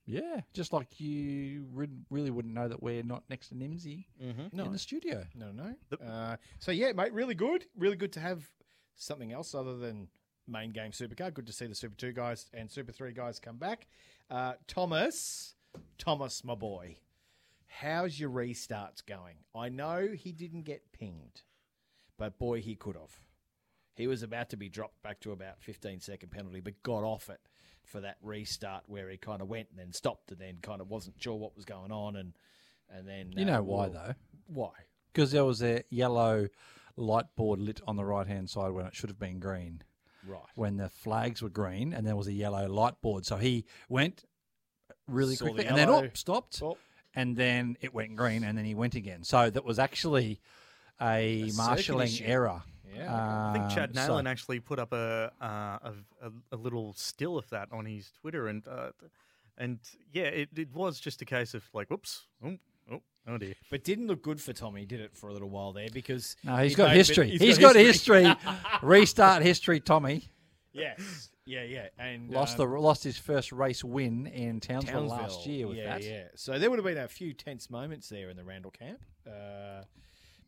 Yeah, 0.06 0.40
just 0.52 0.72
like 0.72 1.00
you 1.00 1.66
re- 1.72 1.88
really 2.10 2.30
wouldn't 2.30 2.52
know 2.54 2.68
that 2.68 2.82
we're 2.82 3.02
not 3.02 3.22
next 3.30 3.48
to 3.48 3.54
Nimsy 3.54 4.04
Mm-hmm. 4.22 4.54
No. 4.56 4.64
in 4.64 4.72
the 4.72 4.78
studio. 4.78 5.24
No, 5.34 5.50
no. 5.50 5.74
Uh, 6.06 6.36
so 6.58 6.72
yeah, 6.72 6.92
mate, 6.92 7.12
really 7.14 7.34
good. 7.34 7.64
Really 7.76 7.96
good 7.96 8.12
to 8.12 8.20
have 8.20 8.46
something 8.96 9.32
else 9.32 9.54
other 9.54 9.76
than 9.78 10.08
main 10.46 10.72
game 10.72 10.90
supercar. 10.92 11.32
Good 11.32 11.46
to 11.46 11.52
see 11.52 11.66
the 11.66 11.74
Super 11.74 11.96
Two 11.96 12.12
guys 12.12 12.46
and 12.52 12.70
Super 12.70 12.92
Three 12.92 13.12
guys 13.12 13.38
come 13.40 13.56
back. 13.56 13.86
Uh, 14.30 14.54
Thomas, 14.66 15.54
Thomas, 15.96 16.44
my 16.44 16.54
boy, 16.54 16.98
how's 17.66 18.20
your 18.20 18.30
restarts 18.30 19.04
going? 19.04 19.36
I 19.54 19.70
know 19.70 20.08
he 20.14 20.32
didn't 20.32 20.62
get 20.64 20.92
pinged, 20.92 21.42
but 22.18 22.38
boy, 22.38 22.60
he 22.60 22.74
could 22.74 22.96
have. 22.96 23.20
He 23.96 24.06
was 24.06 24.22
about 24.22 24.50
to 24.50 24.56
be 24.56 24.68
dropped 24.68 25.02
back 25.02 25.20
to 25.20 25.32
about 25.32 25.62
15 25.62 26.00
second 26.00 26.30
penalty, 26.30 26.60
but 26.60 26.82
got 26.82 27.04
off 27.04 27.30
it 27.30 27.40
for 27.84 28.00
that 28.00 28.16
restart 28.22 28.84
where 28.86 29.08
he 29.10 29.16
kind 29.16 29.40
of 29.40 29.48
went 29.48 29.68
and 29.70 29.78
then 29.78 29.92
stopped 29.92 30.30
and 30.30 30.40
then 30.40 30.58
kind 30.62 30.80
of 30.80 30.88
wasn't 30.88 31.20
sure 31.20 31.34
what 31.34 31.54
was 31.56 31.64
going 31.64 31.92
on 31.92 32.16
and 32.16 32.32
and 32.90 33.08
then 33.08 33.32
You 33.36 33.44
uh, 33.44 33.56
know 33.56 33.62
why 33.62 33.88
well, 33.88 33.90
though? 33.90 34.14
Why? 34.46 34.70
Because 35.12 35.32
there 35.32 35.44
was 35.44 35.62
a 35.62 35.82
yellow 35.90 36.48
light 36.96 37.26
board 37.36 37.60
lit 37.60 37.80
on 37.86 37.96
the 37.96 38.04
right 38.04 38.26
hand 38.26 38.50
side 38.50 38.70
when 38.72 38.86
it 38.86 38.94
should 38.94 39.10
have 39.10 39.18
been 39.18 39.38
green. 39.38 39.82
Right. 40.26 40.42
When 40.54 40.76
the 40.76 40.88
flags 40.88 41.42
were 41.42 41.50
green 41.50 41.92
and 41.92 42.06
there 42.06 42.16
was 42.16 42.26
a 42.26 42.32
yellow 42.32 42.68
light 42.68 43.00
board. 43.00 43.26
So 43.26 43.36
he 43.36 43.64
went 43.88 44.24
really 45.06 45.36
Saw 45.36 45.46
the 45.46 45.50
quickly 45.52 45.66
and 45.66 45.76
then 45.76 45.88
oh, 45.88 46.08
stopped. 46.14 46.60
Oh. 46.62 46.78
And 47.14 47.36
then 47.36 47.76
it 47.80 47.94
went 47.94 48.16
green 48.16 48.42
and 48.42 48.56
then 48.58 48.64
he 48.64 48.74
went 48.74 48.94
again. 48.94 49.22
So 49.22 49.50
that 49.50 49.64
was 49.64 49.78
actually 49.78 50.40
a, 51.00 51.50
A 51.50 51.52
marshalling 51.52 52.08
issue. 52.08 52.24
Error. 52.96 53.08
I 53.10 53.52
think 53.52 53.70
Chad 53.70 53.90
Um, 53.90 53.94
Neylon 53.96 54.24
so- 54.24 54.28
actually 54.30 54.60
put 54.60 54.78
up 54.78 54.92
a, 54.92 55.32
uh, 55.40 55.90
a 56.22 56.30
a 56.52 56.56
little 56.56 56.92
still 56.94 57.36
of 57.38 57.48
that 57.50 57.68
on 57.72 57.84
his 57.86 58.10
Twitter, 58.20 58.48
and 58.48 58.66
uh, 58.66 58.90
and 59.58 59.78
yeah, 60.12 60.24
it, 60.24 60.48
it 60.56 60.72
was 60.74 60.98
just 61.00 61.22
a 61.22 61.24
case 61.24 61.54
of 61.54 61.64
like, 61.72 61.88
whoops, 61.88 62.24
oh, 62.44 62.56
oh, 62.92 63.00
oh 63.28 63.38
dear. 63.38 63.54
But 63.70 63.84
didn't 63.84 64.06
look 64.08 64.22
good 64.22 64.40
for 64.40 64.52
Tommy, 64.52 64.84
did 64.84 65.00
it, 65.00 65.16
for 65.16 65.28
a 65.28 65.32
little 65.32 65.50
while 65.50 65.72
there? 65.72 65.88
Because 65.92 66.36
No, 66.44 66.56
he's 66.56 66.72
he 66.72 66.76
got 66.76 66.84
made 66.84 66.90
a 66.90 66.94
bit- 66.94 67.06
history. 67.06 67.38
he's 67.38 67.58
got 67.58 67.76
history. 67.76 68.34
Restart 68.82 69.42
history, 69.42 69.80
Tommy. 69.80 70.28
yes, 70.72 71.30
yeah, 71.46 71.62
yeah, 71.62 71.86
and 71.98 72.30
Lost 72.30 72.58
um, 72.58 72.68
the 72.70 72.78
lost 72.80 73.04
his 73.04 73.16
first 73.18 73.52
race 73.52 73.84
win 73.84 74.26
in 74.26 74.58
Townsville, 74.60 75.06
last 75.06 75.34
Townsville, 75.34 75.52
year 75.52 75.66
with 75.68 75.76
yeah, 75.76 75.84
that. 75.98 76.02
yeah. 76.02 76.22
So 76.34 76.58
there 76.58 76.68
would 76.70 76.78
have 76.78 76.86
been 76.86 76.98
a 76.98 77.06
few 77.06 77.32
tense 77.32 77.70
moments 77.70 78.08
there 78.08 78.30
in 78.30 78.36
the 78.36 78.44
Randall 78.44 78.70
camp 78.72 78.98
uh, 79.26 79.82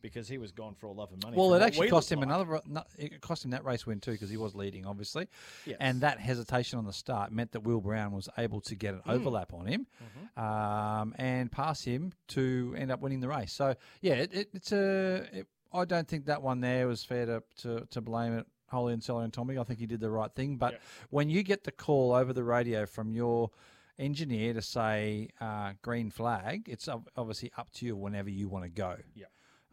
because 0.03 0.29
he 0.29 0.39
was 0.39 0.53
gone 0.53 0.75
for 0.75 0.87
all 0.87 0.95
love 0.95 1.11
and 1.13 1.23
money. 1.23 1.37
Well, 1.37 1.55
it 1.55 1.63
actually 1.63 1.89
cost 1.91 2.11
him 2.13 2.21
like. 2.21 2.29
another. 2.29 2.61
It 2.99 3.21
cost 3.21 3.45
him 3.45 3.51
that 3.53 3.65
race 3.65 3.87
win 3.87 4.01
too 4.01 4.13
because 4.13 4.31
he 4.31 4.37
was 4.37 4.55
leading, 4.55 4.87
obviously. 4.87 5.29
Yes. 5.65 5.77
And 5.81 6.01
that 6.03 6.19
hesitation 6.21 6.79
on 6.79 6.85
the 6.85 6.93
start 6.93 7.33
meant 7.33 7.53
that 7.53 7.61
Will 7.61 7.81
Brown 7.81 8.13
was 8.13 8.29
able 8.39 8.61
to 8.63 8.75
get 8.75 8.95
an 8.95 9.01
Mm. 9.07 9.13
overlap 9.13 9.53
on 9.53 9.67
him 9.67 9.87
Mm-hmm. 10.03 10.41
um, 10.45 11.15
and 11.19 11.51
pass 11.51 11.83
him 11.83 12.13
to 12.29 12.75
end 12.79 12.91
up 12.91 13.01
winning 13.01 13.21
the 13.21 13.29
race. 13.29 13.53
So 13.53 13.75
yeah, 14.01 14.15
it, 14.15 14.35
it, 14.35 14.49
it's 14.55 14.73
a. 14.73 15.27
It, 15.33 15.47
I 15.73 15.85
don't 15.85 16.09
think 16.09 16.27
that 16.27 16.43
one 16.43 16.61
there 16.61 16.87
was 16.89 17.05
fair 17.05 17.27
to 17.27 17.43
to, 17.63 17.87
to 17.91 18.01
blame 18.01 18.33
it 18.39 18.47
wholly 18.71 18.93
and 18.95 19.03
solely 19.03 19.25
on 19.25 19.31
Tommy. 19.31 19.59
I 19.59 19.65
think 19.65 19.79
he 19.79 19.87
did 19.87 20.01
the 20.01 20.11
right 20.11 20.33
thing. 20.35 20.57
But 20.57 20.81
when 21.11 21.29
you 21.31 21.43
get 21.43 21.65
the 21.65 21.73
call 21.73 22.13
over 22.13 22.33
the 22.33 22.45
radio 22.45 22.87
from 22.87 23.13
your 23.13 23.51
engineer 23.99 24.53
to 24.55 24.61
say 24.63 25.29
uh, 25.41 25.73
green 25.83 26.11
flag, 26.11 26.69
it's 26.69 26.89
obviously 27.17 27.51
up 27.57 27.71
to 27.75 27.87
you 27.87 27.97
whenever 27.97 28.29
you 28.31 28.49
want 28.49 28.65
to 28.65 28.71
go. 28.71 28.97
Yeah. 29.15 29.27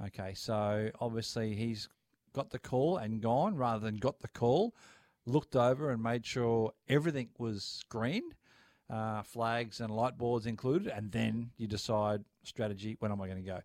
Okay, 0.07 0.33
so 0.33 0.89
obviously 0.99 1.55
he's 1.55 1.87
got 2.33 2.49
the 2.49 2.59
call 2.59 2.97
and 2.97 3.21
gone 3.21 3.55
rather 3.55 3.79
than 3.79 3.97
got 3.97 4.19
the 4.19 4.27
call, 4.27 4.73
looked 5.25 5.55
over 5.55 5.91
and 5.91 6.01
made 6.01 6.25
sure 6.25 6.73
everything 6.89 7.29
was 7.37 7.81
green, 7.89 8.23
uh, 8.89 9.21
flags 9.23 9.79
and 9.79 9.95
light 9.95 10.17
boards 10.17 10.45
included, 10.45 10.87
and 10.87 11.11
then 11.11 11.51
you 11.57 11.67
decide 11.67 12.23
strategy 12.43 12.97
when 12.99 13.11
am 13.11 13.21
I 13.21 13.27
going 13.27 13.43
to 13.43 13.49
go. 13.49 13.59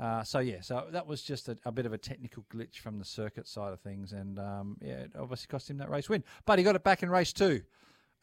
Uh, 0.00 0.22
so 0.24 0.38
yeah, 0.38 0.60
so 0.60 0.86
that 0.90 1.06
was 1.06 1.22
just 1.22 1.48
a, 1.48 1.56
a 1.64 1.72
bit 1.72 1.86
of 1.86 1.92
a 1.92 1.98
technical 1.98 2.44
glitch 2.52 2.78
from 2.78 2.98
the 2.98 3.04
circuit 3.04 3.46
side 3.46 3.72
of 3.72 3.80
things, 3.80 4.12
and 4.12 4.38
um, 4.38 4.76
yeah, 4.80 4.94
it 4.94 5.12
obviously 5.18 5.46
cost 5.48 5.68
him 5.68 5.78
that 5.78 5.90
race 5.90 6.08
win. 6.08 6.24
But 6.46 6.58
he 6.58 6.64
got 6.64 6.74
it 6.74 6.82
back 6.82 7.02
in 7.02 7.10
race 7.10 7.32
two. 7.32 7.62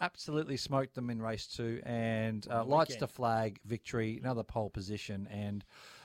Absolutely 0.01 0.57
smoked 0.57 0.95
them 0.95 1.09
in 1.09 1.21
race 1.21 1.45
two, 1.45 1.81
and 1.85 2.47
uh, 2.49 2.63
lights 2.63 2.95
to 2.95 3.07
flag 3.07 3.59
victory, 3.65 4.17
another 4.21 4.43
pole 4.43 4.69
position, 4.69 5.27
and 5.29 5.63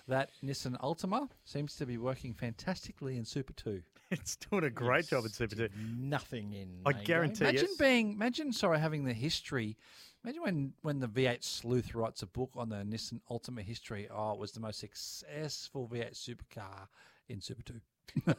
that 0.09 0.31
Nissan 0.45 0.79
Altima 0.81 1.29
seems 1.45 1.77
to 1.77 1.87
be 1.87 1.97
working 1.99 2.35
fantastically 2.35 3.17
in 3.17 3.25
Super 3.25 3.53
Two. 3.53 3.83
It's 4.11 4.37
doing 4.37 4.63
a 4.65 4.71
great 4.71 5.09
job 5.09 5.25
in 5.25 5.31
Super 5.31 5.57
Two. 5.57 5.69
Nothing 5.99 6.53
in. 6.53 6.69
I 6.87 6.93
main 6.93 7.05
guarantee 7.05 7.45
game. 7.47 7.49
Imagine 7.55 7.69
being, 7.79 8.13
imagine 8.13 8.53
sorry, 8.53 8.79
having 8.79 9.05
the 9.05 9.15
history. 9.15 9.77
Imagine 10.23 10.43
when 10.43 10.73
when 10.83 11.01
the 11.01 11.09
V8 11.09 11.43
sleuth 11.43 11.95
writes 11.95 12.23
a 12.23 12.27
book 12.27 12.51
on 12.55 12.69
the 12.69 12.77
Nissan 12.77 13.21
Altima 13.31 13.63
history. 13.63 14.07
Oh, 14.15 14.33
it 14.33 14.39
was 14.39 14.53
the 14.53 14.61
most 14.61 14.79
successful 14.79 15.89
V8 15.93 16.13
supercar 16.15 16.87
in 17.29 17.41
Super 17.41 17.63
Two. 17.63 17.81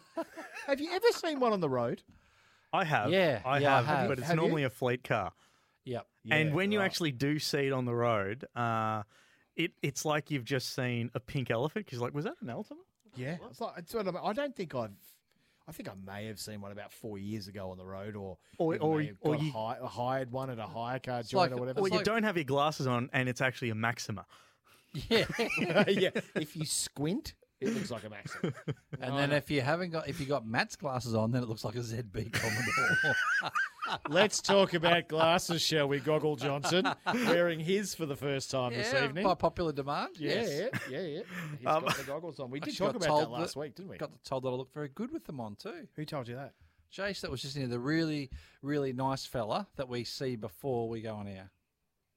Have 0.67 0.79
you 0.79 0.91
ever 0.93 1.07
seen 1.11 1.39
one 1.39 1.51
on 1.51 1.59
the 1.59 1.69
road? 1.69 2.03
I 2.71 2.83
have, 2.85 3.09
Yeah, 3.11 3.41
I 3.45 3.59
yeah, 3.59 3.73
I 3.73 3.77
have, 3.77 3.85
have. 3.85 4.07
but 4.09 4.19
it's 4.19 4.27
Have 4.27 4.35
you? 4.35 4.41
normally 4.41 4.63
a 4.63 4.69
fleet 4.69 5.03
car. 5.03 5.31
Yep. 5.85 6.05
and 6.29 6.49
Yeah, 6.49 6.55
when 6.55 6.71
you 6.71 6.79
right. 6.79 6.85
actually 6.85 7.11
do 7.11 7.39
see 7.39 7.67
it 7.67 7.73
on 7.73 7.85
the 7.85 7.95
road, 7.95 8.45
uh, 8.55 9.03
it 9.55 9.71
it's 9.81 10.05
like 10.05 10.31
you've 10.31 10.45
just 10.45 10.73
seen 10.75 11.09
a 11.13 11.19
pink 11.19 11.49
elephant. 11.51 11.85
Because 11.85 11.99
like, 11.99 12.13
was 12.13 12.25
that 12.25 12.35
an 12.41 12.47
Altima? 12.47 12.77
Yeah, 13.15 13.37
it's 13.49 13.61
like, 13.61 13.73
it's 13.77 13.93
what 13.93 14.07
I, 14.07 14.11
mean. 14.11 14.21
I 14.23 14.33
don't 14.33 14.55
think 14.55 14.75
I've. 14.75 14.91
I 15.67 15.71
think 15.71 15.89
I 15.89 15.93
may 16.05 16.27
have 16.27 16.39
seen 16.39 16.61
one 16.61 16.71
about 16.71 16.93
four 16.93 17.17
years 17.17 17.47
ago 17.47 17.71
on 17.71 17.77
the 17.79 17.85
road, 17.85 18.15
or 18.15 18.37
Or- 18.59 18.77
or- 18.77 18.97
may 18.99 19.07
have 19.07 19.17
or 19.21 19.33
got 19.33 19.41
a 19.41 19.45
you- 19.45 19.51
hi- 19.51 19.77
hired 19.83 20.31
one 20.31 20.49
at 20.51 20.59
a 20.59 20.67
hire 20.67 20.99
car 20.99 21.23
joint 21.23 21.33
like- 21.33 21.51
or 21.53 21.55
whatever. 21.61 21.79
Or 21.79 21.87
It's 21.87 21.93
you 21.93 21.97
like- 21.99 22.05
don't 22.05 22.23
have 22.23 22.37
your 22.37 22.43
glasses 22.43 22.85
on, 22.85 23.09
and 23.13 23.27
it's 23.27 23.41
actually 23.41 23.69
a 23.71 23.75
Maxima. 23.75 24.25
Yeah. 25.09 25.25
yeah, 25.89 26.09
if 26.35 26.55
you 26.55 26.65
squint, 26.65 27.33
it 27.61 27.73
looks 27.73 27.91
like 27.91 28.03
a 28.03 28.09
Maxim. 28.09 28.53
and 29.01 29.17
then 29.17 29.31
if 29.31 29.49
you 29.49 29.61
haven't 29.61 29.91
got 29.91 30.07
if 30.07 30.19
you 30.19 30.25
got 30.25 30.45
Matt's 30.45 30.75
glasses 30.75 31.15
on, 31.15 31.31
then 31.31 31.43
it 31.43 31.49
looks 31.49 31.63
like 31.63 31.75
a 31.75 31.79
ZB 31.79 32.31
Commodore. 32.31 33.15
Let's 34.09 34.41
talk 34.41 34.73
about 34.73 35.07
glasses, 35.07 35.61
shall 35.61 35.87
we? 35.87 35.99
Goggle 35.99 36.35
Johnson 36.37 36.87
wearing 37.13 37.59
his 37.59 37.93
for 37.93 38.05
the 38.05 38.15
first 38.15 38.49
time 38.51 38.73
this 38.73 38.91
yeah, 38.91 39.05
evening. 39.05 39.23
by 39.23 39.35
popular 39.35 39.71
demand. 39.71 40.15
Yeah, 40.17 40.41
yes. 40.41 40.49
yeah, 40.49 40.79
yeah, 40.89 41.07
yeah. 41.07 41.21
He's 41.59 41.67
Um, 41.67 41.83
got 41.83 41.97
the 41.97 42.03
goggles 42.03 42.39
on. 42.39 42.49
We 42.49 42.59
did 42.59 42.75
talk 42.75 42.93
got 42.93 42.95
about 42.95 43.19
that 43.19 43.25
told 43.25 43.39
last 43.39 43.55
week, 43.55 43.75
didn't 43.75 43.89
we? 43.89 43.97
Got 43.97 44.11
told 44.23 44.43
that 44.43 44.49
I 44.49 44.53
look 44.53 44.73
very 44.73 44.89
good 44.93 45.11
with 45.11 45.25
them 45.25 45.39
on 45.39 45.55
too. 45.55 45.87
Who 45.95 46.05
told 46.05 46.27
you 46.27 46.35
that? 46.35 46.53
Jace, 46.91 47.21
that 47.21 47.31
was 47.31 47.41
just 47.41 47.55
you 47.55 47.63
know, 47.63 47.69
the 47.69 47.79
really, 47.79 48.29
really 48.61 48.93
nice 48.93 49.25
fella 49.25 49.67
that 49.75 49.89
we 49.89 50.03
see 50.03 50.35
before 50.35 50.87
we 50.89 51.01
go 51.01 51.13
on 51.15 51.27
air. 51.27 51.51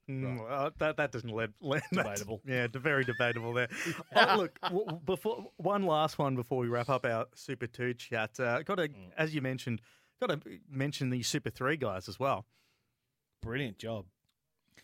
Mm, 0.08 0.40
uh, 0.50 0.70
that 0.78 0.96
that 0.96 1.12
doesn't 1.12 1.30
lead 1.30 1.52
Debatable. 1.92 2.40
Yeah, 2.46 2.66
very 2.72 3.04
debatable 3.04 3.52
there. 3.52 3.68
oh, 4.16 4.36
look, 4.38 4.58
w- 4.62 4.98
before 5.04 5.50
one 5.58 5.82
last 5.82 6.18
one 6.18 6.34
before 6.34 6.58
we 6.58 6.68
wrap 6.68 6.88
up 6.88 7.04
our 7.04 7.26
Super 7.34 7.66
Two 7.66 7.92
chat. 7.94 8.40
Uh, 8.40 8.62
got 8.62 8.76
to, 8.76 8.88
as 9.18 9.34
you 9.34 9.42
mentioned, 9.42 9.82
got 10.20 10.28
to 10.28 10.40
mention 10.70 11.10
the 11.10 11.22
Super 11.22 11.50
Three 11.50 11.76
guys 11.76 12.08
as 12.08 12.18
well. 12.18 12.46
Brilliant 13.42 13.78
job. 13.78 14.06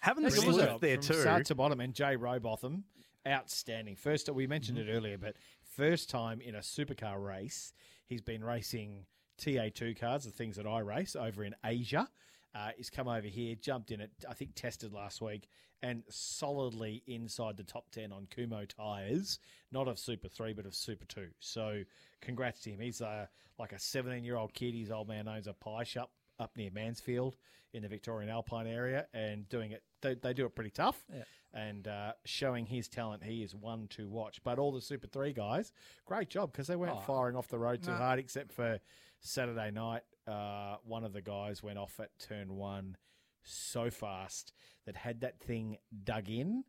Having 0.00 0.24
the 0.24 0.30
Brilliant 0.30 0.54
sleuth 0.54 0.68
job 0.68 0.80
there 0.80 0.96
from 0.96 1.02
too. 1.02 1.20
start 1.20 1.46
to 1.46 1.54
bottom, 1.54 1.80
and 1.80 1.94
Jay 1.94 2.16
Robotham, 2.16 2.84
outstanding. 3.26 3.96
First, 3.96 4.28
we 4.28 4.46
mentioned 4.46 4.76
Mm-hmm. 4.78 4.88
it 4.90 4.92
earlier, 4.94 5.18
but 5.18 5.36
first 5.62 6.10
time 6.10 6.40
in 6.40 6.54
a 6.54 6.58
supercar 6.60 7.24
race, 7.24 7.72
he's 8.06 8.20
been 8.20 8.44
racing 8.44 9.06
TA2 9.40 9.98
cars, 9.98 10.24
the 10.24 10.30
things 10.30 10.56
that 10.56 10.66
I 10.66 10.80
race 10.80 11.16
over 11.16 11.42
in 11.44 11.54
Asia. 11.64 12.08
Uh, 12.54 12.70
he's 12.76 12.90
come 12.90 13.08
over 13.08 13.26
here, 13.26 13.54
jumped 13.56 13.90
in 13.90 14.00
it, 14.00 14.10
I 14.28 14.34
think 14.34 14.54
tested 14.54 14.92
last 14.92 15.20
week, 15.20 15.48
and 15.82 16.02
solidly 16.08 17.02
inside 17.06 17.56
the 17.56 17.64
top 17.64 17.90
10 17.90 18.12
on 18.12 18.26
Kumho 18.26 18.66
tyres, 18.68 19.38
not 19.72 19.88
of 19.88 19.98
Super 19.98 20.28
3, 20.28 20.52
but 20.52 20.64
of 20.66 20.74
Super 20.74 21.04
2. 21.06 21.26
So 21.40 21.82
congrats 22.20 22.60
to 22.60 22.70
him. 22.70 22.80
He's 22.80 23.00
uh, 23.02 23.26
like 23.58 23.72
a 23.72 23.78
17 23.78 24.24
year 24.24 24.36
old 24.36 24.54
kid. 24.54 24.74
His 24.74 24.90
old 24.90 25.08
man 25.08 25.26
owns 25.28 25.46
a 25.46 25.52
pie 25.52 25.84
shop 25.84 26.10
up 26.38 26.56
near 26.56 26.70
Mansfield 26.72 27.36
in 27.72 27.82
the 27.82 27.88
Victorian 27.88 28.30
Alpine 28.30 28.66
area 28.68 29.06
and 29.12 29.48
doing 29.48 29.72
it, 29.72 29.82
they, 30.00 30.14
they 30.14 30.32
do 30.32 30.46
it 30.46 30.54
pretty 30.54 30.70
tough. 30.70 31.04
Yeah. 31.12 31.22
And 31.52 31.86
uh, 31.88 32.12
showing 32.24 32.66
his 32.66 32.88
talent, 32.88 33.22
he 33.24 33.42
is 33.42 33.54
one 33.54 33.86
to 33.90 34.08
watch. 34.08 34.40
But 34.44 34.58
all 34.58 34.72
the 34.72 34.80
Super 34.80 35.06
3 35.08 35.32
guys, 35.32 35.72
great 36.04 36.30
job 36.30 36.52
because 36.52 36.66
they 36.68 36.76
weren't 36.76 36.96
Oh, 36.96 37.00
firing 37.06 37.36
off 37.36 37.48
the 37.48 37.58
road 37.58 37.82
too 37.82 37.90
no. 37.90 37.96
hard, 37.96 38.18
except 38.20 38.52
for 38.52 38.78
Saturday 39.20 39.70
night. 39.70 40.02
Uh, 40.26 40.76
one 40.84 41.04
of 41.04 41.12
the 41.12 41.20
guys 41.20 41.62
went 41.62 41.78
off 41.78 42.00
at 42.00 42.10
turn 42.18 42.56
one 42.56 42.96
so 43.42 43.90
fast 43.90 44.52
that 44.86 44.96
had 44.96 45.20
that 45.20 45.38
thing 45.38 45.76
dug 46.04 46.28
in, 46.30 46.64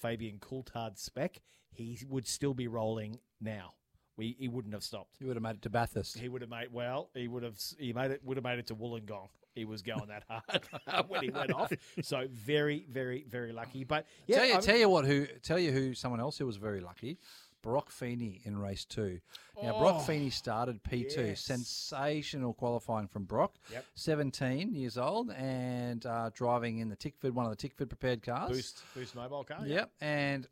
Fabian 0.00 0.38
Coulthard 0.38 0.98
spec, 0.98 1.40
he 1.70 1.98
would 2.08 2.26
still 2.26 2.54
be 2.54 2.68
rolling 2.68 3.18
now. 3.40 3.74
We, 4.16 4.34
he 4.38 4.48
wouldn't 4.48 4.72
have 4.72 4.82
stopped. 4.82 5.16
He 5.18 5.26
would 5.26 5.36
have 5.36 5.42
made 5.42 5.56
it 5.56 5.62
to 5.62 5.70
Bathurst. 5.70 6.16
He 6.18 6.28
would 6.30 6.40
have 6.40 6.50
made 6.50 6.72
well. 6.72 7.10
He 7.12 7.28
would 7.28 7.42
have 7.42 7.58
he 7.78 7.92
made 7.92 8.10
it 8.12 8.22
would 8.24 8.38
have 8.38 8.44
made 8.44 8.58
it 8.58 8.66
to 8.68 8.74
Wollongong. 8.74 9.28
He 9.54 9.66
was 9.66 9.82
going 9.82 10.08
that 10.08 10.22
hard 10.28 11.08
when 11.08 11.22
he 11.22 11.28
went 11.30 11.52
off. 11.52 11.70
So 12.02 12.26
very 12.30 12.86
very 12.90 13.26
very 13.28 13.52
lucky. 13.52 13.84
But 13.84 14.06
yeah, 14.26 14.36
tell 14.36 14.46
you, 14.46 14.52
I 14.52 14.56
mean- 14.56 14.64
tell 14.64 14.76
you 14.78 14.88
what, 14.88 15.04
who 15.04 15.26
tell 15.42 15.58
you 15.58 15.70
who 15.70 15.92
someone 15.92 16.20
else 16.20 16.38
who 16.38 16.46
was 16.46 16.56
very 16.56 16.80
lucky, 16.80 17.18
Brock 17.66 17.90
Feeney 17.90 18.40
in 18.44 18.56
race 18.58 18.84
two. 18.84 19.18
Now, 19.60 19.78
Brock 19.80 19.96
Oh, 19.98 20.00
Feeney 20.00 20.30
started 20.30 20.84
P2. 20.84 21.16
yes. 21.16 21.40
Sensational 21.40 22.54
qualifying 22.54 23.08
from 23.08 23.24
Brock. 23.24 23.54
Yep. 23.72 23.84
17 23.96 24.72
years 24.74 24.96
old 24.96 25.30
and 25.32 26.06
uh, 26.06 26.30
driving 26.32 26.78
in 26.78 26.88
the 26.88 26.94
Tickford, 26.96 27.34
one 27.34 27.44
of 27.44 27.50
the 27.50 27.56
Tickford 27.56 27.88
prepared 27.88 28.22
cars. 28.22 28.50
Boost, 28.52 28.82
boost 28.94 29.14
mobile 29.16 29.42
car. 29.42 29.66
Yep. 29.66 29.90
And 30.00 30.46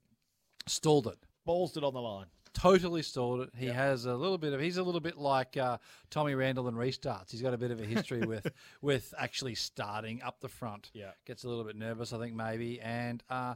stalled 0.66 1.07
it. 1.07 1.19
Balls 1.45 1.77
it 1.77 1.85
on 1.85 1.95
the 1.95 2.01
line. 2.01 2.27
Totally 2.53 3.03
stalled 3.03 3.41
it. 3.43 3.51
He 3.57 3.66
has 3.66 4.07
a 4.07 4.15
little 4.15 4.39
bit 4.39 4.53
of. 4.53 4.61
He's 4.61 4.77
a 4.77 4.82
little 4.82 5.01
bit 5.01 5.19
like 5.19 5.57
uh, 5.57 5.78
Tommy 6.11 6.35
Randall 6.36 6.69
and 6.69 6.77
restarts. 6.77 7.31
He's 7.32 7.43
got 7.43 7.53
a 7.53 7.59
bit 7.59 7.73
of 7.73 7.81
a 7.81 7.85
history 7.85 8.20
with 8.27 8.47
with 8.81 9.12
actually 9.19 9.57
starting 9.57 10.23
up 10.23 10.41
the 10.41 10.49
front. 10.49 10.91
Yeah. 10.95 11.11
gets 11.27 11.43
a 11.43 11.49
little 11.49 11.65
bit 11.65 11.74
nervous, 11.77 12.12
I 12.12 12.19
think 12.19 12.35
maybe, 12.35 12.81
and 12.81 13.23
uh, 13.28 13.55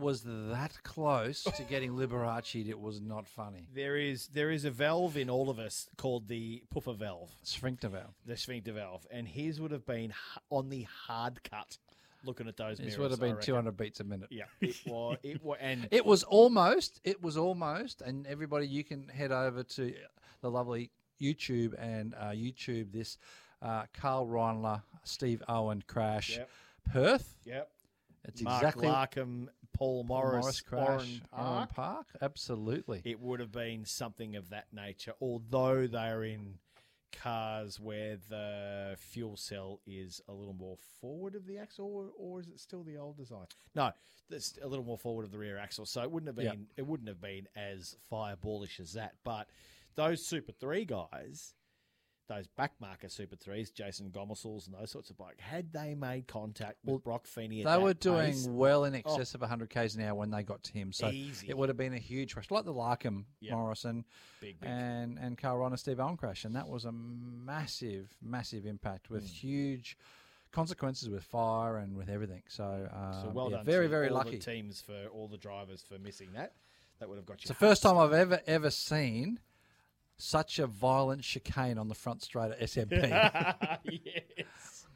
was 0.00 0.22
that 0.24 0.72
close 0.82 1.42
to 1.44 1.62
getting 1.64 1.92
Liberace. 1.92 2.68
It 2.68 2.80
was 2.80 3.00
not 3.00 3.26
funny. 3.28 3.68
There 3.74 3.96
is 3.96 4.28
there 4.28 4.50
is 4.50 4.64
a 4.64 4.70
valve 4.70 5.16
in 5.16 5.30
all 5.30 5.50
of 5.50 5.58
us 5.58 5.88
called 5.96 6.28
the 6.28 6.62
puffer 6.70 6.92
valve, 6.94 7.30
Sphincter 7.42 7.88
valve. 7.88 8.14
the 8.26 8.36
sphincter 8.36 8.72
valve, 8.72 9.06
and 9.10 9.28
his 9.28 9.60
would 9.60 9.70
have 9.70 9.86
been 9.86 10.12
on 10.50 10.68
the 10.70 10.86
hard 11.06 11.42
cut. 11.44 11.78
Looking 12.22 12.48
at 12.48 12.56
those 12.58 12.76
This 12.76 12.98
would 12.98 13.10
have 13.12 13.20
been 13.20 13.38
200 13.40 13.74
beats 13.78 14.00
a 14.00 14.04
minute. 14.04 14.28
Yeah, 14.30 14.44
it 14.60 14.76
was. 14.86 15.16
It 15.22 15.42
was, 15.42 15.56
and 15.58 15.88
It 15.92 16.04
was 16.04 16.22
almost. 16.22 17.00
It 17.02 17.22
was 17.22 17.38
almost. 17.38 18.02
And 18.02 18.26
everybody, 18.26 18.66
you 18.66 18.84
can 18.84 19.08
head 19.08 19.32
over 19.32 19.62
to 19.62 19.94
the 20.42 20.50
lovely 20.50 20.90
YouTube 21.18 21.74
and 21.78 22.14
uh, 22.14 22.30
YouTube 22.32 22.92
this 22.92 23.16
uh, 23.62 23.84
Karl 23.94 24.26
Reindler, 24.26 24.82
Steve 25.04 25.42
Owen 25.48 25.82
crash, 25.86 26.36
Yep. 26.36 26.50
Perth. 26.92 27.36
Yep. 27.46 27.70
It's 28.26 28.42
Mark 28.42 28.62
exactly 28.62 28.86
Larkham, 28.86 29.48
Paul 29.80 30.04
Morris, 30.04 30.60
crash, 30.60 30.86
Warren 30.88 31.22
Owen 31.32 31.66
Park. 31.68 31.74
Park. 31.74 32.06
Absolutely. 32.20 33.00
It 33.04 33.18
would 33.18 33.40
have 33.40 33.50
been 33.50 33.84
something 33.86 34.36
of 34.36 34.50
that 34.50 34.66
nature, 34.72 35.14
although 35.22 35.86
they 35.86 35.96
are 35.98 36.22
in 36.22 36.58
cars 37.12 37.80
where 37.80 38.18
the 38.28 38.94
fuel 38.98 39.36
cell 39.36 39.80
is 39.86 40.20
a 40.28 40.32
little 40.32 40.52
more 40.54 40.76
forward 41.00 41.34
of 41.34 41.46
the 41.46 41.56
axle, 41.58 41.86
or, 41.86 42.10
or 42.16 42.40
is 42.40 42.48
it 42.48 42.60
still 42.60 42.82
the 42.82 42.96
old 42.98 43.16
design? 43.16 43.46
No, 43.74 43.90
it's 44.30 44.58
a 44.62 44.68
little 44.68 44.84
more 44.84 44.98
forward 44.98 45.24
of 45.24 45.32
the 45.32 45.38
rear 45.38 45.56
axle, 45.58 45.86
so 45.86 46.02
it 46.02 46.10
wouldn't 46.10 46.28
have 46.28 46.36
been 46.36 46.44
Yep. 46.44 46.58
it 46.76 46.86
wouldn't 46.86 47.08
have 47.08 47.20
been 47.20 47.48
as 47.56 47.96
fireballish 48.12 48.78
as 48.80 48.92
that. 48.92 49.14
But 49.24 49.48
those 49.96 50.24
Super 50.24 50.52
Three 50.52 50.84
guys, 50.84 51.54
those 52.30 52.46
backmarker 52.58 53.10
Super 53.10 53.36
Threes, 53.36 53.70
Jason 53.70 54.10
Gomersalls 54.10 54.66
and 54.66 54.74
those 54.74 54.90
sorts 54.90 55.10
of 55.10 55.18
bike, 55.18 55.38
had 55.40 55.72
they 55.72 55.94
made 55.94 56.26
contact 56.28 56.78
with 56.84 57.02
Brock 57.04 57.26
Feeney, 57.26 57.62
at 57.62 57.70
They 57.70 57.82
were 57.82 57.92
doing 57.92 58.32
pace- 58.32 58.46
well 58.48 58.84
in 58.84 58.94
Oh, 58.94 58.98
excess 58.98 59.34
of 59.34 59.42
100 59.42 59.68
k's 59.68 59.96
an 59.96 60.02
hour 60.02 60.14
when 60.14 60.30
they 60.30 60.42
got 60.42 60.62
to 60.62 60.72
him. 60.72 60.92
So 60.92 61.08
Easy. 61.10 61.48
it 61.50 61.58
would 61.58 61.68
have 61.68 61.76
been 61.76 61.92
a 61.92 61.98
huge 61.98 62.32
crash, 62.34 62.50
like 62.50 62.64
the 62.64 62.72
Larkham 62.72 63.24
Yep. 63.40 63.52
Morrison 63.52 64.04
Big, 64.40 64.58
big. 64.60 64.70
and 64.70 65.18
and 65.18 65.36
Karl 65.36 65.58
Reindler 65.58 65.78
Steve 65.78 66.00
Owen 66.00 66.16
crash, 66.16 66.44
and 66.44 66.54
that 66.56 66.68
was 66.68 66.84
a 66.86 66.92
massive, 66.92 68.16
massive 68.22 68.64
impact 68.66 69.10
with 69.10 69.24
Mm. 69.24 69.30
huge 69.32 69.98
consequences 70.52 71.08
with 71.08 71.22
fire 71.24 71.76
and 71.78 71.96
with 71.96 72.08
everything. 72.08 72.42
So, 72.48 72.64
uh, 72.92 73.22
So 73.22 73.28
well 73.30 73.50
yeah, 73.50 73.58
done. 73.58 73.66
very, 73.66 73.84
to 73.86 73.90
very 73.90 74.08
all 74.08 74.14
lucky. 74.16 74.38
The 74.38 74.44
teams 74.44 74.80
for 74.80 75.06
all 75.12 75.28
the 75.28 75.38
drivers 75.38 75.82
for 75.82 75.98
missing 75.98 76.32
that. 76.32 76.54
That 76.98 77.08
would 77.08 77.16
have 77.16 77.24
got 77.26 77.34
you. 77.34 77.42
It's 77.42 77.48
the 77.48 77.54
first 77.54 77.82
time 77.82 77.96
I've 77.96 78.12
ever 78.12 78.40
ever 78.46 78.70
seen 78.70 79.40
such 80.20 80.58
a 80.58 80.66
violent 80.66 81.22
chicane 81.22 81.78
on 81.78 81.88
the 81.88 81.94
front 81.94 82.22
straight 82.22 82.52
at 82.52 82.60
SMP. 82.60 83.08
yes. 84.04 84.86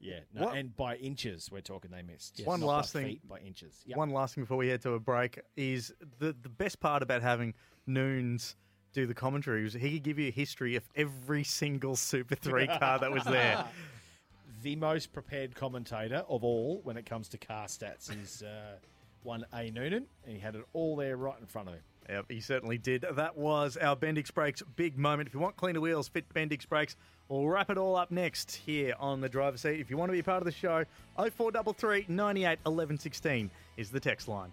Yeah. 0.00 0.20
No, 0.34 0.48
and 0.48 0.76
by 0.76 0.96
inches, 0.96 1.50
we're 1.50 1.60
talking 1.60 1.90
they 1.90 2.02
missed. 2.02 2.40
One 2.44 2.60
Not 2.60 2.66
last 2.66 2.94
by 2.94 3.00
thing. 3.00 3.08
feet, 3.08 3.28
by 3.28 3.38
inches. 3.38 3.82
Yep. 3.86 3.96
One 3.96 4.10
last 4.10 4.34
thing 4.34 4.44
before 4.44 4.58
we 4.58 4.68
head 4.68 4.82
to 4.82 4.92
a 4.92 5.00
break 5.00 5.40
is 5.56 5.92
the 6.18 6.36
the 6.42 6.48
best 6.48 6.80
part 6.80 7.02
about 7.02 7.22
having 7.22 7.54
Noons 7.86 8.56
do 8.92 9.06
the 9.06 9.14
commentary 9.14 9.64
was 9.64 9.72
he 9.72 9.94
could 9.94 10.02
give 10.02 10.18
you 10.18 10.28
a 10.28 10.30
history 10.30 10.76
of 10.76 10.84
every 10.94 11.42
single 11.44 11.96
Super 11.96 12.34
Three 12.36 12.66
car 12.66 12.98
that 12.98 13.10
was 13.10 13.24
there. 13.24 13.64
the 14.62 14.76
most 14.76 15.12
prepared 15.12 15.54
commentator 15.54 16.24
of 16.28 16.44
all 16.44 16.80
when 16.84 16.96
it 16.96 17.04
comes 17.04 17.28
to 17.28 17.38
car 17.38 17.66
stats 17.66 18.10
is 18.22 18.42
uh, 18.42 18.76
one 19.22 19.44
A 19.52 19.70
Noonan, 19.70 20.06
and 20.24 20.34
he 20.34 20.38
had 20.38 20.54
it 20.54 20.64
all 20.72 20.96
there 20.96 21.16
right 21.16 21.38
in 21.40 21.46
front 21.46 21.68
of 21.68 21.74
him. 21.74 21.82
Yep, 22.08 22.26
he 22.28 22.40
certainly 22.40 22.76
did. 22.76 23.06
That 23.12 23.36
was 23.36 23.76
our 23.78 23.96
Bendix 23.96 24.32
Brakes 24.32 24.62
big 24.76 24.98
moment. 24.98 25.26
If 25.28 25.34
you 25.34 25.40
want 25.40 25.56
cleaner 25.56 25.80
wheels, 25.80 26.08
fit 26.08 26.28
Bendix 26.34 26.68
Brakes. 26.68 26.96
We'll 27.28 27.46
wrap 27.46 27.70
it 27.70 27.78
all 27.78 27.96
up 27.96 28.10
next 28.10 28.54
here 28.54 28.94
on 29.00 29.22
the 29.22 29.28
driver's 29.28 29.62
seat. 29.62 29.80
If 29.80 29.88
you 29.88 29.96
want 29.96 30.10
to 30.10 30.12
be 30.12 30.22
part 30.22 30.42
of 30.42 30.44
the 30.44 30.52
show, 30.52 30.84
0433 31.16 32.06
98 32.08 32.58
11 32.66 32.98
16 32.98 33.50
is 33.78 33.90
the 33.90 34.00
text 34.00 34.28
line. 34.28 34.52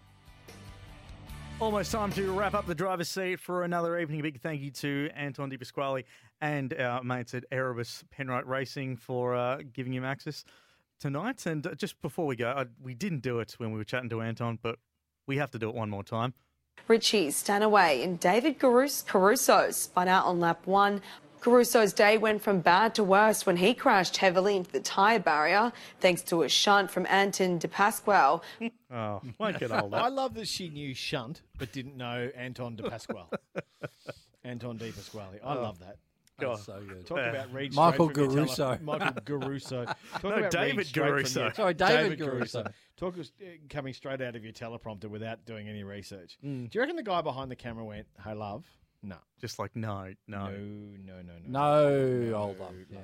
Almost 1.60 1.92
time 1.92 2.12
to 2.14 2.32
wrap 2.32 2.54
up 2.54 2.66
the 2.66 2.74
driver's 2.74 3.10
seat 3.10 3.40
for 3.40 3.64
another 3.64 4.00
evening. 4.00 4.22
A 4.22 4.24
big 4.24 4.40
thank 4.40 4.62
you 4.62 4.72
to 4.72 5.10
Anton 5.14 5.50
De 5.50 5.58
Pasquale 5.58 6.06
and 6.40 6.74
our 6.74 7.04
mates 7.04 7.36
at 7.36 7.44
Erebus 7.52 8.04
Penrite 8.18 8.48
Racing 8.48 8.96
for 8.96 9.36
uh, 9.36 9.60
giving 9.74 9.94
him 9.94 10.04
access 10.04 10.44
tonight. 11.00 11.46
And 11.46 11.68
uh, 11.68 11.76
just 11.76 12.02
before 12.02 12.26
we 12.26 12.36
go, 12.36 12.50
I, 12.50 12.66
we 12.82 12.94
didn't 12.94 13.22
do 13.22 13.40
it 13.42 13.56
when 13.58 13.72
we 13.72 13.78
were 13.78 13.84
chatting 13.84 14.10
to 14.10 14.22
Anton, 14.22 14.58
but 14.62 14.80
we 15.28 15.38
have 15.38 15.52
to 15.52 15.60
do 15.60 15.70
it 15.70 15.76
one 15.76 15.90
more 15.90 16.04
time. 16.04 16.34
Richie 16.88 17.32
Stanaway 17.32 18.04
and 18.04 18.20
David 18.20 18.60
Carus- 18.60 19.04
Caruso 19.04 19.72
spun 19.72 20.08
out 20.08 20.26
on 20.26 20.40
lap 20.40 20.66
one. 20.66 21.02
Caruso's 21.40 21.92
day 21.92 22.20
went 22.20 22.44
from 22.44 22.60
bad 22.60 22.94
to 22.96 23.04
worse 23.04 23.48
when 23.48 23.58
he 23.58 23.74
crashed 23.74 24.18
heavily 24.18 24.56
into 24.58 24.72
the 24.72 24.80
tyre 24.80 25.18
barrier, 25.20 25.72
thanks 26.00 26.22
to 26.24 26.44
a 26.44 26.50
shunt 26.50 26.92
from 26.92 27.08
Anton 27.08 27.58
De 27.58 27.68
Pasquale. 27.68 28.42
Oh, 28.94 29.22
won't 29.40 29.58
get 29.58 29.72
older. 29.72 29.96
I 29.96 30.10
love 30.10 30.34
that 30.34 30.50
she 30.50 30.68
knew 30.68 30.94
Shunt, 30.94 31.44
but 31.58 31.72
didn't 31.72 31.96
know 31.96 32.30
Anton 32.36 32.76
De 32.76 32.84
Pasquale. 32.90 33.30
Anton 34.44 34.76
De 34.76 34.92
Pasquale. 34.92 35.40
I 35.42 35.56
Oh, 35.56 35.62
love 35.62 35.80
that. 35.80 35.96
God. 36.40 36.60
so 36.60 36.82
good. 36.86 37.06
Talk 37.08 37.20
about 37.20 37.54
read 37.54 37.74
Michael 37.74 38.10
straight 38.10 38.30
Caruso. 38.30 38.78
Michael 38.82 39.14
Caruso. 39.24 39.86
Talk 40.14 40.24
No, 40.24 40.30
about 40.32 40.52
David 40.52 40.88
straight 40.88 41.10
Caruso. 41.10 41.42
your- 41.44 41.54
Sorry, 41.54 41.74
David 41.74 42.20
Caruso. 42.20 42.66
Talk 43.02 43.18
us 43.18 43.32
uh, 43.42 43.46
coming 43.68 43.96
straight 43.96 44.22
out 44.22 44.36
of 44.36 44.44
your 44.44 44.54
teleprompter 44.54 45.06
without 45.06 45.44
doing 45.44 45.68
any 45.68 45.84
research. 45.84 46.38
Mm. 46.46 46.70
Do 46.70 46.78
you 46.78 46.82
reckon 46.82 46.96
the 46.96 47.02
guy 47.02 47.22
behind 47.22 47.50
the 47.50 47.56
camera 47.56 47.84
went, 47.84 48.06
"Hey, 48.24 48.36
love"? 48.36 48.64
No. 49.02 49.16
Just 49.40 49.58
like, 49.58 49.76
no, 49.76 50.14
no. 50.28 50.46
No, 50.46 50.52
no, 50.52 51.22
no, 51.24 51.34
no. 51.48 52.30
No, 52.30 52.38
hold 52.38 52.62
on. 52.62 52.86
Yeah. 52.92 53.00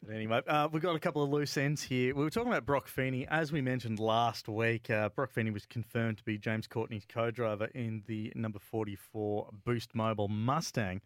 But 0.00 0.14
anyway, 0.14 0.42
uh, 0.46 0.68
we've 0.70 0.80
got 0.80 0.94
a 0.94 1.00
couple 1.00 1.24
of 1.24 1.30
loose 1.30 1.56
ends 1.56 1.82
here. 1.82 2.14
We 2.14 2.22
were 2.22 2.30
talking 2.30 2.52
about 2.52 2.64
Brock 2.66 2.86
Feeney. 2.86 3.26
As 3.26 3.50
we 3.50 3.60
mentioned 3.60 3.98
last 3.98 4.48
week, 4.48 4.88
uh, 4.90 5.08
Brock 5.08 5.32
Feeney 5.32 5.50
was 5.50 5.66
confirmed 5.66 6.18
to 6.18 6.24
be 6.24 6.38
James 6.38 6.68
Courtney's 6.68 7.04
co 7.08 7.32
driver 7.32 7.64
in 7.74 8.04
the 8.06 8.32
number 8.36 8.60
44 8.60 9.48
Boost 9.64 9.92
Mobile 9.92 10.28
Mustang. 10.28 11.00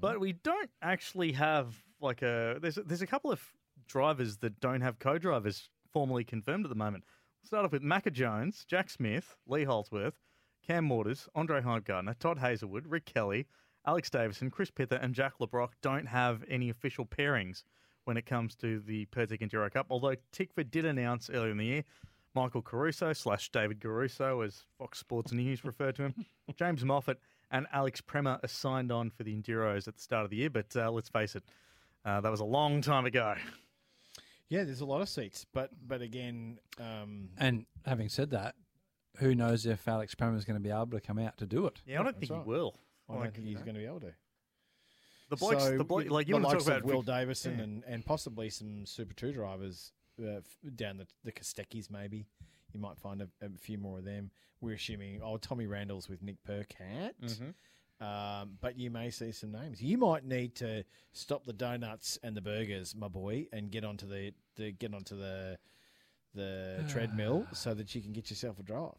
But 0.00 0.20
we 0.20 0.34
don't 0.34 0.70
actually 0.80 1.32
have 1.32 1.74
like 2.00 2.22
a. 2.22 2.58
There's, 2.62 2.78
a, 2.78 2.82
there's 2.84 3.02
a 3.02 3.06
couple 3.08 3.32
of 3.32 3.42
drivers 3.88 4.36
that 4.36 4.60
don't 4.60 4.82
have 4.82 5.00
co 5.00 5.18
drivers 5.18 5.68
formally 5.92 6.22
confirmed 6.22 6.64
at 6.64 6.68
the 6.68 6.76
moment. 6.76 7.02
Start 7.44 7.66
off 7.66 7.72
with 7.72 7.82
Macca 7.82 8.10
Jones, 8.10 8.64
Jack 8.66 8.88
Smith, 8.88 9.36
Lee 9.46 9.64
Holdsworth, 9.64 10.18
Cam 10.66 10.88
Waters, 10.88 11.28
Andre 11.34 11.60
Heimgartner, 11.60 12.18
Todd 12.18 12.38
Hazelwood, 12.38 12.86
Rick 12.86 13.04
Kelly, 13.04 13.46
Alex 13.86 14.08
Davison, 14.08 14.50
Chris 14.50 14.70
Pither, 14.70 14.96
and 14.96 15.14
Jack 15.14 15.34
Le 15.40 15.46
Brocq 15.46 15.72
don't 15.82 16.06
have 16.06 16.42
any 16.48 16.70
official 16.70 17.04
pairings 17.04 17.64
when 18.04 18.16
it 18.16 18.24
comes 18.24 18.54
to 18.56 18.80
the 18.80 19.04
Pirtek 19.14 19.42
Enduro 19.42 19.70
Cup. 19.70 19.88
Although 19.90 20.14
Tickford 20.32 20.70
did 20.70 20.86
announce 20.86 21.28
earlier 21.28 21.50
in 21.50 21.58
the 21.58 21.66
year 21.66 21.84
Michael 22.34 22.62
Caruso 22.62 23.12
slash 23.12 23.50
David 23.50 23.78
Caruso, 23.78 24.40
as 24.40 24.64
Fox 24.78 24.98
Sports 24.98 25.30
News 25.30 25.66
referred 25.66 25.96
to 25.96 26.04
him, 26.04 26.14
James 26.56 26.82
Moffat, 26.82 27.18
and 27.50 27.66
Alex 27.74 28.00
Premat 28.00 28.42
are 28.42 28.48
signed 28.48 28.90
on 28.90 29.10
for 29.10 29.22
the 29.22 29.36
Enduros 29.36 29.86
at 29.86 29.96
the 29.96 30.02
start 30.02 30.24
of 30.24 30.30
the 30.30 30.36
year. 30.36 30.50
But 30.50 30.74
uh, 30.74 30.90
let's 30.90 31.10
face 31.10 31.36
it, 31.36 31.44
uh, 32.06 32.22
that 32.22 32.30
was 32.30 32.40
a 32.40 32.44
long 32.44 32.80
time 32.80 33.04
ago. 33.04 33.34
Yeah, 34.48 34.64
there's 34.64 34.80
a 34.80 34.84
lot 34.86 35.00
of 35.00 35.08
seats, 35.08 35.46
but 35.52 35.70
but 35.86 36.02
again, 36.02 36.58
um, 36.78 37.30
And 37.38 37.66
having 37.86 38.08
said 38.08 38.30
that, 38.30 38.54
who 39.18 39.34
knows 39.34 39.66
if 39.66 39.86
Alex 39.88 40.14
Premat 40.14 40.36
is 40.36 40.44
going 40.44 40.56
to 40.58 40.62
be 40.62 40.70
able 40.70 40.86
to 40.88 41.00
come 41.00 41.18
out 41.18 41.38
to 41.38 41.46
do 41.46 41.66
it? 41.66 41.80
Yeah, 41.86 42.00
I 42.00 42.02
don't 42.04 42.06
That's 42.16 42.28
think 42.28 42.32
right. 42.32 42.44
he 42.44 42.50
will. 42.50 42.74
I 43.08 43.12
don't 43.14 43.22
Like, 43.22 43.34
think 43.34 43.46
he's 43.46 43.62
going 43.62 43.74
to 43.74 43.80
be 43.80 43.86
able 43.86 44.00
to. 44.00 44.12
The 45.30 45.36
blokes, 45.36 45.64
So, 45.64 45.78
the 45.78 45.84
bloke, 45.84 46.10
like 46.10 46.28
you 46.28 46.34
the 46.36 46.40
want 46.40 46.58
to 46.58 46.64
talk 46.64 46.76
about 46.78 46.84
Will 46.84 47.00
Vic- 47.00 47.06
Davison 47.06 47.56
Yeah. 47.58 47.64
and, 47.64 47.84
and 47.86 48.04
possibly 48.04 48.50
some 48.50 48.84
Super 48.86 49.14
Two 49.14 49.32
drivers 49.32 49.92
uh, 50.22 50.40
down 50.76 50.98
the 50.98 51.06
the 51.24 51.32
Kosteckis 51.32 51.90
maybe. 51.90 52.26
You 52.72 52.80
might 52.80 52.98
find 52.98 53.22
a, 53.22 53.28
a 53.40 53.48
few 53.58 53.78
more 53.78 53.98
of 53.98 54.04
them. 54.04 54.30
We're 54.60 54.74
assuming 54.74 55.20
oh 55.22 55.36
Tommy 55.38 55.66
Randall's 55.66 56.08
with 56.08 56.22
Nick 56.22 56.36
Percat. 56.46 57.12
Mhm. 57.22 57.54
Um, 58.04 58.58
but 58.60 58.78
you 58.78 58.90
may 58.90 59.10
see 59.10 59.32
some 59.32 59.52
names. 59.52 59.82
You 59.82 59.96
might 59.96 60.24
need 60.24 60.54
to 60.56 60.84
stop 61.12 61.44
the 61.46 61.52
donuts 61.52 62.18
and 62.22 62.36
the 62.36 62.40
burgers, 62.40 62.94
my 62.94 63.08
boy, 63.08 63.46
and 63.52 63.70
get 63.70 63.84
onto 63.84 64.06
the, 64.06 64.32
the 64.56 64.72
get 64.72 64.92
onto 64.94 65.16
the 65.16 65.58
the 66.34 66.84
treadmill 66.88 67.46
so 67.52 67.72
that 67.72 67.94
you 67.94 68.02
can 68.02 68.12
get 68.12 68.28
yourself 68.30 68.58
a 68.58 68.62
drive. 68.62 68.92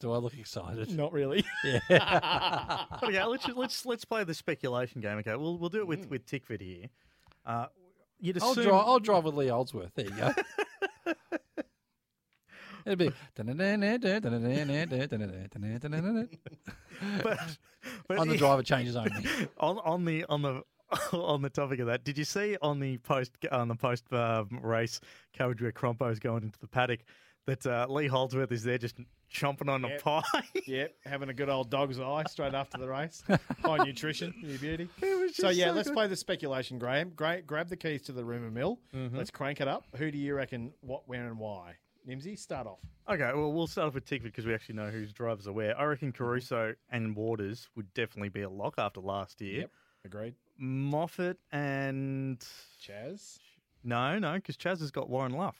Do 0.00 0.12
I 0.12 0.16
look 0.16 0.36
excited? 0.38 0.90
Not 0.96 1.12
really. 1.12 1.44
Yeah. 1.64 2.86
okay, 3.02 3.22
let's 3.24 3.46
let's 3.48 3.86
let's 3.86 4.04
play 4.04 4.24
the 4.24 4.34
speculation 4.34 5.00
game. 5.00 5.18
Okay, 5.18 5.36
we'll 5.36 5.58
we'll 5.58 5.68
do 5.68 5.80
it 5.80 5.86
with 5.86 6.08
with 6.08 6.26
Tickford 6.26 6.62
here. 6.62 6.86
Uh, 7.44 7.66
you'd 8.18 8.42
I'll 8.42 8.52
assume 8.52 8.64
drive. 8.64 8.84
I'll 8.86 8.98
drive 8.98 9.24
with 9.24 9.34
Lee 9.34 9.48
Holdsworth. 9.48 9.94
There 9.94 10.06
you 10.06 10.12
go. 10.12 10.32
It'd 12.90 12.98
be. 12.98 13.12
but, 17.22 17.38
but 18.08 18.18
On 18.18 18.28
the 18.28 18.36
driver 18.36 18.62
changes 18.62 18.96
only. 18.96 19.10
on 19.58 19.78
on 19.78 20.04
the 20.04 20.24
on 20.28 20.42
the 20.42 20.62
on 21.12 21.42
the 21.42 21.50
topic 21.50 21.80
of 21.80 21.86
that, 21.86 22.04
did 22.04 22.18
you 22.18 22.24
see 22.24 22.56
on 22.60 22.80
the 22.80 22.98
post 22.98 23.32
on 23.52 23.68
the 23.68 23.76
post 23.76 24.12
um, 24.12 24.48
race 24.62 25.00
coverage 25.36 25.62
where 25.62 25.72
Crompo's 25.72 26.18
going 26.18 26.42
into 26.42 26.58
the 26.58 26.66
paddock 26.66 27.00
that 27.46 27.64
uh, 27.64 27.86
Lee 27.88 28.08
Holdsworth 28.08 28.50
is 28.52 28.64
there 28.64 28.76
just 28.76 28.96
chomping 29.32 29.68
on 29.70 29.82
Yep. 29.82 30.00
a 30.00 30.02
pie? 30.02 30.22
Yep, 30.66 30.94
having 31.06 31.28
a 31.28 31.34
good 31.34 31.48
old 31.48 31.70
dog's 31.70 32.00
eye 32.00 32.24
straight 32.28 32.54
after 32.54 32.76
the 32.78 32.88
race. 32.88 33.22
High 33.62 33.78
nutrition, 33.84 34.34
you 34.42 34.58
beauty. 34.58 34.88
So 35.32 35.48
yeah, 35.50 35.66
so 35.68 35.72
let's 35.72 35.88
good. 35.88 35.94
play 35.94 36.06
the 36.08 36.16
speculation, 36.16 36.78
Graham. 36.78 37.10
Gra- 37.10 37.42
grab 37.42 37.68
the 37.68 37.76
keys 37.76 38.02
to 38.02 38.12
the 38.12 38.24
rumour 38.24 38.50
mill. 38.50 38.80
Mhm. 38.94 39.16
Let's 39.16 39.30
crank 39.30 39.60
it 39.60 39.68
up. 39.68 39.86
Who 39.96 40.10
do 40.10 40.18
you 40.18 40.34
reckon? 40.34 40.72
What, 40.80 41.08
where, 41.08 41.26
and 41.28 41.38
why? 41.38 41.76
Nimsy, 42.08 42.38
start 42.38 42.66
off. 42.66 42.78
Okay, 43.08 43.30
well, 43.34 43.52
we'll 43.52 43.66
start 43.66 43.88
off 43.88 43.94
with 43.94 44.04
Tickford 44.04 44.32
because 44.32 44.46
we 44.46 44.54
actually 44.54 44.76
know 44.76 44.90
whose 44.90 45.12
drivers 45.12 45.46
are 45.46 45.52
where. 45.52 45.78
I 45.78 45.84
reckon 45.84 46.12
Caruso 46.12 46.74
and 46.90 47.14
Waters 47.14 47.68
would 47.76 47.92
definitely 47.94 48.28
be 48.30 48.42
a 48.42 48.50
lock 48.50 48.74
after 48.78 49.00
last 49.00 49.40
year. 49.40 49.60
Yep, 49.60 49.70
agreed. 50.04 50.34
Moffat 50.58 51.38
and 51.52 52.38
Chaz. 52.82 53.38
No, 53.84 54.18
no, 54.18 54.34
because 54.34 54.56
Chaz 54.56 54.80
has 54.80 54.90
got 54.90 55.08
Warren 55.08 55.32
Luff. 55.32 55.56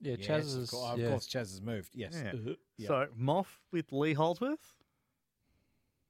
Yeah, 0.00 0.16
Yes, 0.18 0.26
Chaz 0.26 0.56
of 0.56 0.62
is. 0.62 0.70
course, 0.70 0.92
of 0.92 0.98
yeah. 0.98 1.08
course, 1.08 1.26
Chaz 1.28 1.38
has 1.40 1.60
moved. 1.60 1.90
Yes. 1.94 2.12
Yeah. 2.14 2.30
Uh-huh. 2.32 2.54
Yep. 2.78 2.88
So 2.88 3.06
Moff 3.20 3.46
with 3.72 3.92
Lee 3.92 4.14
Holdsworth. 4.14 4.74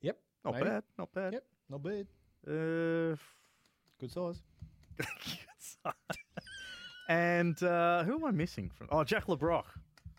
Yep. 0.03 0.19
Not 0.45 0.55
maybe. 0.55 0.67
bad. 0.69 0.83
Not 0.99 1.13
bad. 1.13 1.33
Yep. 1.33 1.45
Not 1.69 1.83
bad. 1.83 2.07
Uh, 2.47 3.17
good 3.99 4.11
size. 4.11 4.43
Good 4.99 5.07
size. 5.59 5.93
And 7.11 7.61
uh, 7.65 8.05
who 8.05 8.15
am 8.15 8.25
I 8.25 8.31
missing 8.31 8.71
from? 8.73 8.87
Oh, 8.93 9.03
Jack 9.03 9.29
Le 9.29 9.37
Brocq. 9.37 9.65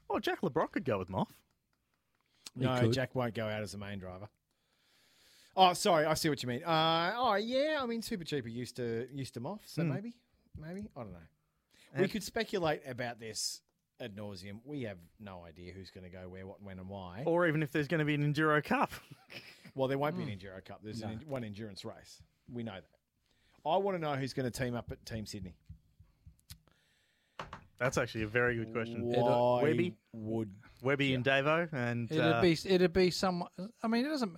Oh, 0.10 0.20
Jack 0.20 0.44
Le 0.44 0.50
Brocq 0.50 0.72
could 0.74 0.84
go 0.84 1.00
with 1.00 1.08
Moff. 1.10 1.28
He 2.60 2.66
No, 2.66 2.78
could. 2.82 2.92
Jack 2.92 3.16
won't 3.16 3.34
go 3.34 3.48
out 3.48 3.64
as 3.64 3.72
the 3.72 3.78
main 3.78 3.98
driver. 3.98 4.28
Oh, 5.56 5.72
sorry, 5.72 6.06
I 6.06 6.14
see 6.16 6.28
what 6.28 6.44
you 6.44 6.50
mean. 6.50 6.64
Uh, 6.66 7.14
oh, 7.16 7.36
yeah, 7.36 7.80
I 7.82 7.86
mean, 7.86 8.02
Super 8.02 8.26
Cheaper 8.26 8.50
used 8.50 8.76
to 8.76 9.08
used 9.14 9.34
to 9.36 9.40
Moff, 9.42 9.60
so 9.66 9.84
Hmm. 9.84 9.94
maybe, 9.94 10.14
maybe 10.60 10.90
I 10.98 11.04
don't 11.04 11.14
know. 11.14 12.00
we 12.02 12.10
could 12.10 12.24
speculate 12.24 12.82
about 12.86 13.20
this 13.22 13.62
ad 14.02 14.16
nauseum. 14.18 14.60
We 14.66 14.82
have 14.84 14.98
no 15.20 15.46
idea 15.46 15.72
who's 15.72 15.92
going 15.92 16.04
to 16.04 16.10
go 16.10 16.28
where, 16.28 16.46
what, 16.46 16.62
when, 16.62 16.78
and 16.80 16.90
why. 16.90 17.24
Or 17.26 17.48
even 17.48 17.64
if 17.64 17.72
there's 17.72 17.88
going 17.88 18.00
to 18.00 18.06
be 18.06 18.16
an 18.16 18.34
Enduro 18.34 18.64
Cup. 18.64 18.92
Well, 19.74 19.88
there 19.88 19.98
won't 19.98 20.18
be 20.18 20.24
Hmm. 20.24 20.30
an 20.32 20.38
Enduro 20.38 20.66
Cup. 20.66 20.82
There's 20.84 21.00
No. 21.02 21.08
an, 21.08 21.22
one 21.26 21.46
endurance 21.46 21.86
race. 21.86 22.22
We 22.52 22.62
know 22.64 22.74
that. 22.74 22.90
I 23.66 23.78
want 23.78 23.96
to 23.96 24.02
know 24.02 24.16
who's 24.18 24.34
going 24.34 24.52
to 24.52 24.52
team 24.52 24.76
up 24.76 24.92
at 24.92 25.06
Team 25.06 25.26
Sydney. 25.26 25.56
That's 27.82 27.98
actually 27.98 28.26
a 28.26 28.28
very 28.28 28.58
good 28.58 28.72
question. 28.72 29.02
Why 29.02 29.64
Webby 29.64 29.96
would 30.14 30.52
Webby 30.84 31.16
and 31.16 31.26
Davo 31.26 31.68
and 31.74 32.12
It'd 32.12 32.24
uh, 32.24 32.40
be 32.40 32.52
it'd 32.52 32.94
be 32.94 33.10
some. 33.10 33.44
I 33.82 33.88
mean, 33.88 34.06
it 34.06 34.10
doesn't. 34.10 34.38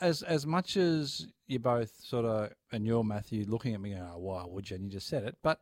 As 0.00 0.22
as 0.22 0.44
much 0.44 0.76
as 0.76 1.28
you 1.46 1.60
both 1.60 1.92
sort 2.02 2.24
of 2.24 2.50
and 2.72 2.84
you're 2.84 3.04
Matthew 3.04 3.44
looking 3.46 3.74
at 3.74 3.80
me, 3.80 3.90
going, 3.90 4.02
oh, 4.02 4.18
why 4.18 4.44
would 4.44 4.68
you? 4.70 4.74
And 4.74 4.86
you 4.86 4.90
just 4.90 5.06
said 5.06 5.22
it, 5.22 5.36
but 5.40 5.60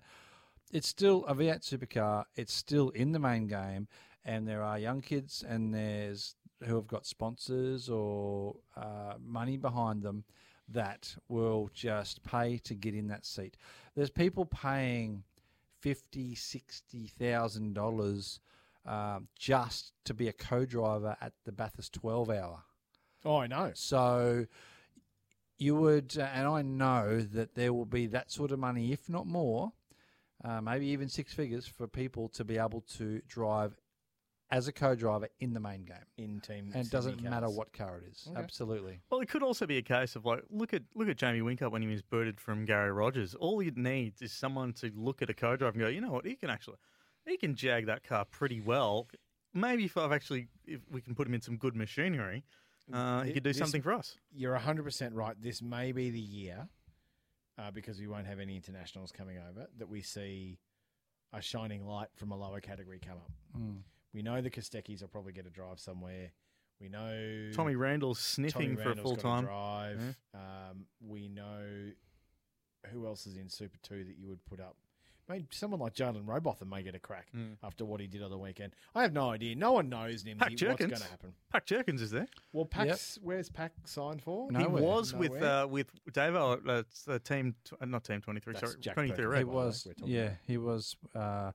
it's 0.72 0.88
still 0.88 1.26
a 1.26 1.34
V8 1.34 1.60
supercar. 1.60 2.24
It's 2.34 2.54
still 2.54 2.88
in 2.90 3.12
the 3.12 3.18
main 3.18 3.46
game, 3.46 3.88
and 4.24 4.48
there 4.48 4.62
are 4.62 4.78
young 4.78 5.02
kids 5.02 5.44
and 5.46 5.74
there's 5.74 6.34
who 6.64 6.76
have 6.76 6.86
got 6.86 7.04
sponsors 7.04 7.90
or 7.90 8.56
uh, 8.74 9.14
money 9.22 9.58
behind 9.58 10.02
them 10.02 10.24
that 10.66 11.14
will 11.28 11.68
just 11.74 12.22
pay 12.22 12.56
to 12.56 12.74
get 12.74 12.94
in 12.94 13.08
that 13.08 13.26
seat. 13.26 13.58
There's 13.94 14.08
people 14.08 14.46
paying 14.46 15.24
fifty, 15.82 16.34
sixty 16.34 17.06
thousand 17.18 17.74
dollars 17.74 18.40
um, 18.86 19.28
just 19.38 19.92
to 20.04 20.14
be 20.14 20.28
a 20.28 20.32
co-driver 20.32 21.16
at 21.20 21.32
the 21.44 21.52
Bathurst 21.52 21.92
12 21.92 22.30
hour. 22.30 22.62
Oh, 23.24 23.36
I 23.36 23.46
know. 23.46 23.70
So 23.74 24.46
you 25.58 25.76
would, 25.76 26.16
uh, 26.18 26.28
and 26.34 26.48
I 26.48 26.62
know 26.62 27.20
that 27.20 27.54
there 27.54 27.72
will 27.72 27.86
be 27.86 28.06
that 28.08 28.30
sort 28.30 28.50
of 28.50 28.58
money, 28.58 28.92
if 28.92 29.08
not 29.08 29.26
more, 29.26 29.72
uh, 30.44 30.60
maybe 30.60 30.86
even 30.86 31.08
six 31.08 31.32
figures 31.32 31.66
for 31.66 31.86
people 31.86 32.28
to 32.30 32.44
be 32.44 32.58
able 32.58 32.80
to 32.96 33.22
drive 33.28 33.76
as 34.52 34.68
a 34.68 34.72
co-driver 34.72 35.28
in 35.40 35.54
the 35.54 35.58
main 35.60 35.84
game. 35.84 35.96
in 36.18 36.38
Team 36.40 36.70
And 36.74 36.84
it 36.84 36.90
doesn't 36.90 37.14
Sydney 37.14 37.30
matter 37.30 37.48
what 37.48 37.72
car 37.72 37.98
it 37.98 38.12
is. 38.12 38.28
Okay. 38.30 38.38
Absolutely. 38.38 39.00
Well, 39.10 39.20
it 39.20 39.28
could 39.28 39.42
also 39.42 39.66
be 39.66 39.78
a 39.78 39.82
case 39.82 40.14
of 40.14 40.26
like 40.26 40.42
look 40.50 40.74
at 40.74 40.82
look 40.94 41.08
at 41.08 41.16
Jamie 41.16 41.40
Whincup 41.40 41.72
when 41.72 41.80
he 41.82 41.88
was 41.88 42.02
booted 42.02 42.38
from 42.38 42.66
Garry 42.66 42.92
Rogers. 42.92 43.34
All 43.34 43.58
he 43.58 43.72
needs 43.74 44.20
is 44.20 44.32
someone 44.32 44.74
to 44.74 44.92
look 44.94 45.22
at 45.22 45.30
a 45.30 45.34
co-driver 45.34 45.72
and 45.72 45.80
go, 45.80 45.88
you 45.88 46.02
know 46.02 46.12
what, 46.12 46.26
he 46.26 46.36
can 46.36 46.50
actually 46.50 46.76
he 47.26 47.36
can 47.38 47.54
jag 47.54 47.86
that 47.86 48.04
car 48.04 48.24
pretty 48.26 48.60
well. 48.60 49.08
Maybe 49.54 49.86
if 49.86 49.96
I've 49.96 50.12
actually 50.12 50.48
if 50.66 50.80
we 50.90 51.00
can 51.00 51.14
put 51.14 51.26
him 51.26 51.34
in 51.34 51.40
some 51.40 51.56
good 51.56 51.74
machinery, 51.74 52.44
uh, 52.92 53.22
he 53.22 53.32
could 53.32 53.42
do 53.42 53.50
this- 53.50 53.58
something 53.58 53.82
for 53.82 53.92
us. 53.94 54.18
You're 54.30 54.54
100% 54.58 55.14
right. 55.14 55.40
This 55.40 55.62
may 55.62 55.92
be 55.92 56.10
the 56.10 56.20
year, 56.20 56.68
uh, 57.58 57.70
because 57.70 58.00
we 58.00 58.06
won't 58.06 58.26
have 58.26 58.38
any 58.40 58.56
internationals 58.56 59.12
coming 59.12 59.38
over, 59.38 59.68
that 59.78 59.88
we 59.88 60.02
see 60.02 60.58
a 61.32 61.40
shining 61.40 61.86
light 61.86 62.08
from 62.16 62.32
a 62.32 62.36
lower 62.36 62.60
category 62.60 62.98
come 62.98 63.16
up. 63.18 63.32
Mm. 63.56 63.82
We 64.14 64.22
know 64.22 64.40
the 64.40 64.50
Kosteckis 64.50 65.02
are 65.02 65.08
probably 65.08 65.32
going 65.32 65.46
to 65.46 65.50
drive 65.50 65.80
somewhere. 65.80 66.32
We 66.80 66.88
know 66.88 67.50
Tommy 67.54 67.76
Randall's 67.76 68.18
sniffing 68.18 68.76
Tommy 68.76 68.82
for 68.82 68.90
a 68.92 68.96
full 69.02 69.16
time 69.16 69.44
drive. 69.44 70.16
Um, 70.34 70.86
we 71.06 71.28
know 71.28 71.90
who 72.92 73.06
else 73.06 73.26
is 73.26 73.36
in 73.36 73.48
Super 73.48 73.78
Two 73.82 74.04
that 74.04 74.16
you 74.18 74.28
would 74.28 74.44
put 74.46 74.58
up. 74.60 74.76
Maybe 75.28 75.46
someone 75.52 75.78
like 75.78 75.94
Jaylyn 75.94 76.26
Robotham 76.26 76.68
may 76.68 76.82
get 76.82 76.96
a 76.96 76.98
crack 76.98 77.28
Mm. 77.34 77.56
after 77.62 77.84
what 77.84 78.00
he 78.00 78.08
did 78.08 78.24
on 78.24 78.30
the 78.30 78.36
weekend. 78.36 78.74
I 78.96 79.02
have 79.02 79.12
no 79.12 79.30
idea. 79.30 79.54
No 79.54 79.70
one 79.72 79.88
knows 79.88 80.24
Nimsy, 80.24 80.38
Pack 80.38 80.50
what's 80.50 80.62
going 80.62 80.90
to 80.90 81.04
happen. 81.04 81.32
Pack 81.52 81.64
Jerkins 81.64 82.02
is 82.02 82.10
there. 82.10 82.26
Well, 82.52 82.64
Pack's 82.64 83.18
where's 83.22 83.48
Pack 83.48 83.70
signed 83.84 84.20
for? 84.20 84.48
he 84.50 84.66
was 84.66 85.14
with 85.14 85.32
Nowhere. 85.34 85.62
uh, 85.62 85.66
with 85.68 85.86
Davo, 86.10 86.68
uh, 86.68 86.82
uh, 87.12 87.18
team 87.20 87.54
uh, 87.80 87.84
not 87.86 88.02
team 88.02 88.20
twenty 88.20 88.40
three, 88.40 88.54
sorry, 88.56 88.74
twenty 88.82 89.12
three 89.12 89.24
Perkins. 89.24 89.28
red. 89.28 89.38
He 89.38 89.44
by 89.44 89.50
the 89.52 89.56
way, 89.56 89.64
was, 89.66 89.86
we're 90.02 90.08
yeah, 90.08 90.30
he 90.48 90.58
was. 90.58 90.96
Uh, 91.14 91.52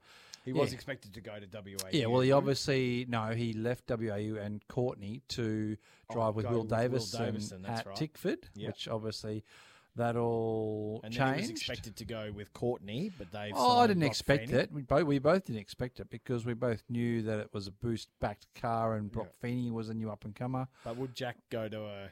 He 0.48 0.54
was 0.54 0.72
yeah. 0.72 0.76
expected 0.76 1.14
to 1.14 1.22
go 1.22 1.34
to 1.40 1.46
WA. 1.54 1.90
Yeah, 1.92 2.06
well, 2.08 2.22
he 2.22 2.32
obviously 2.32 3.06
no, 3.10 3.28
he 3.32 3.54
left 3.54 3.90
WAU 3.90 4.36
and 4.42 4.66
Courtney 4.68 5.22
to 5.30 5.78
Oh, 6.10 6.14
drive 6.14 6.36
with 6.36 6.46
Will 6.46 6.62
with 6.62 6.72
Will 6.72 6.78
Davison, 6.78 7.26
Davison, 7.26 7.62
that's 7.64 7.82
at 7.82 7.86
right. 7.88 7.96
Tickford, 7.98 8.46
Yep. 8.56 8.68
which 8.68 8.88
obviously 8.88 9.44
that 9.98 10.16
all 10.16 11.02
and 11.04 11.12
then 11.14 11.34
he 11.34 11.40
was 11.42 11.48
changed. 11.48 11.62
expected 11.64 11.96
to 11.98 12.06
go 12.06 12.32
with 12.34 12.54
Courtney, 12.54 13.12
but 13.18 13.32
they've. 13.32 13.52
Oh, 13.56 13.80
I 13.80 13.88
didn't 13.88 14.02
Brock 14.02 14.12
expect 14.12 14.48
Feeney. 14.50 14.60
it. 14.62 14.72
We 14.72 14.82
both 14.84 15.04
we 15.06 15.20
both 15.20 15.46
didn't 15.46 15.60
expect 15.60 16.00
it 16.00 16.10
because 16.10 16.46
we 16.46 16.54
both 16.54 16.84
knew 16.88 17.24
that 17.24 17.40
it 17.40 17.50
was 17.54 17.68
a 17.68 17.72
boost 17.72 18.08
backed 18.22 18.46
car 18.56 18.96
and 18.96 19.12
Brock 19.12 19.34
Feeney 19.42 19.70
was 19.72 19.90
a 19.90 19.94
new 19.94 20.10
up 20.10 20.24
and 20.24 20.34
comer. 20.36 20.68
But 20.86 20.96
would 20.98 21.14
Jack 21.16 21.38
go 21.50 21.68
to 21.68 21.82
a, 21.84 22.10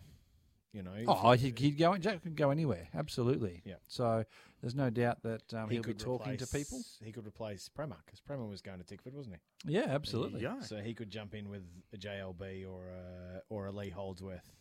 you 0.73 0.81
know? 0.83 0.95
Oh, 1.07 1.31
he'd, 1.33 1.57
he'd 1.59 1.77
go. 1.77 1.95
Jack 1.97 2.23
could 2.23 2.35
go 2.35 2.49
anywhere. 2.49 2.89
Absolutely. 2.93 3.61
Yeah. 3.65 3.75
So 3.87 4.25
there's 4.65 4.73
no 4.73 4.89
doubt 4.89 5.21
that 5.21 5.53
um, 5.53 5.69
he 5.69 5.75
he'll 5.75 5.83
be 5.83 5.89
could 5.89 5.99
talking 5.99 6.37
to 6.37 6.47
people. 6.47 6.81
He 7.03 7.11
could 7.11 7.27
replace 7.27 7.69
Premat 7.69 7.97
because 8.03 8.19
Premat 8.19 8.49
was 8.49 8.63
going 8.63 8.79
to 8.79 8.83
Tickford, 8.83 9.13
wasn't 9.13 9.35
he? 9.63 9.73
Yeah, 9.75 9.85
absolutely. 9.89 10.41
Yeah. 10.41 10.59
So 10.61 10.77
he 10.77 10.95
could 10.95 11.11
jump 11.11 11.35
in 11.35 11.49
with 11.49 11.61
a 11.93 11.97
JLB 11.97 12.67
or 12.67 12.87
a 12.87 13.41
or 13.49 13.67
a 13.67 13.71
Lee 13.71 13.91
Holdsworth. 13.91 14.51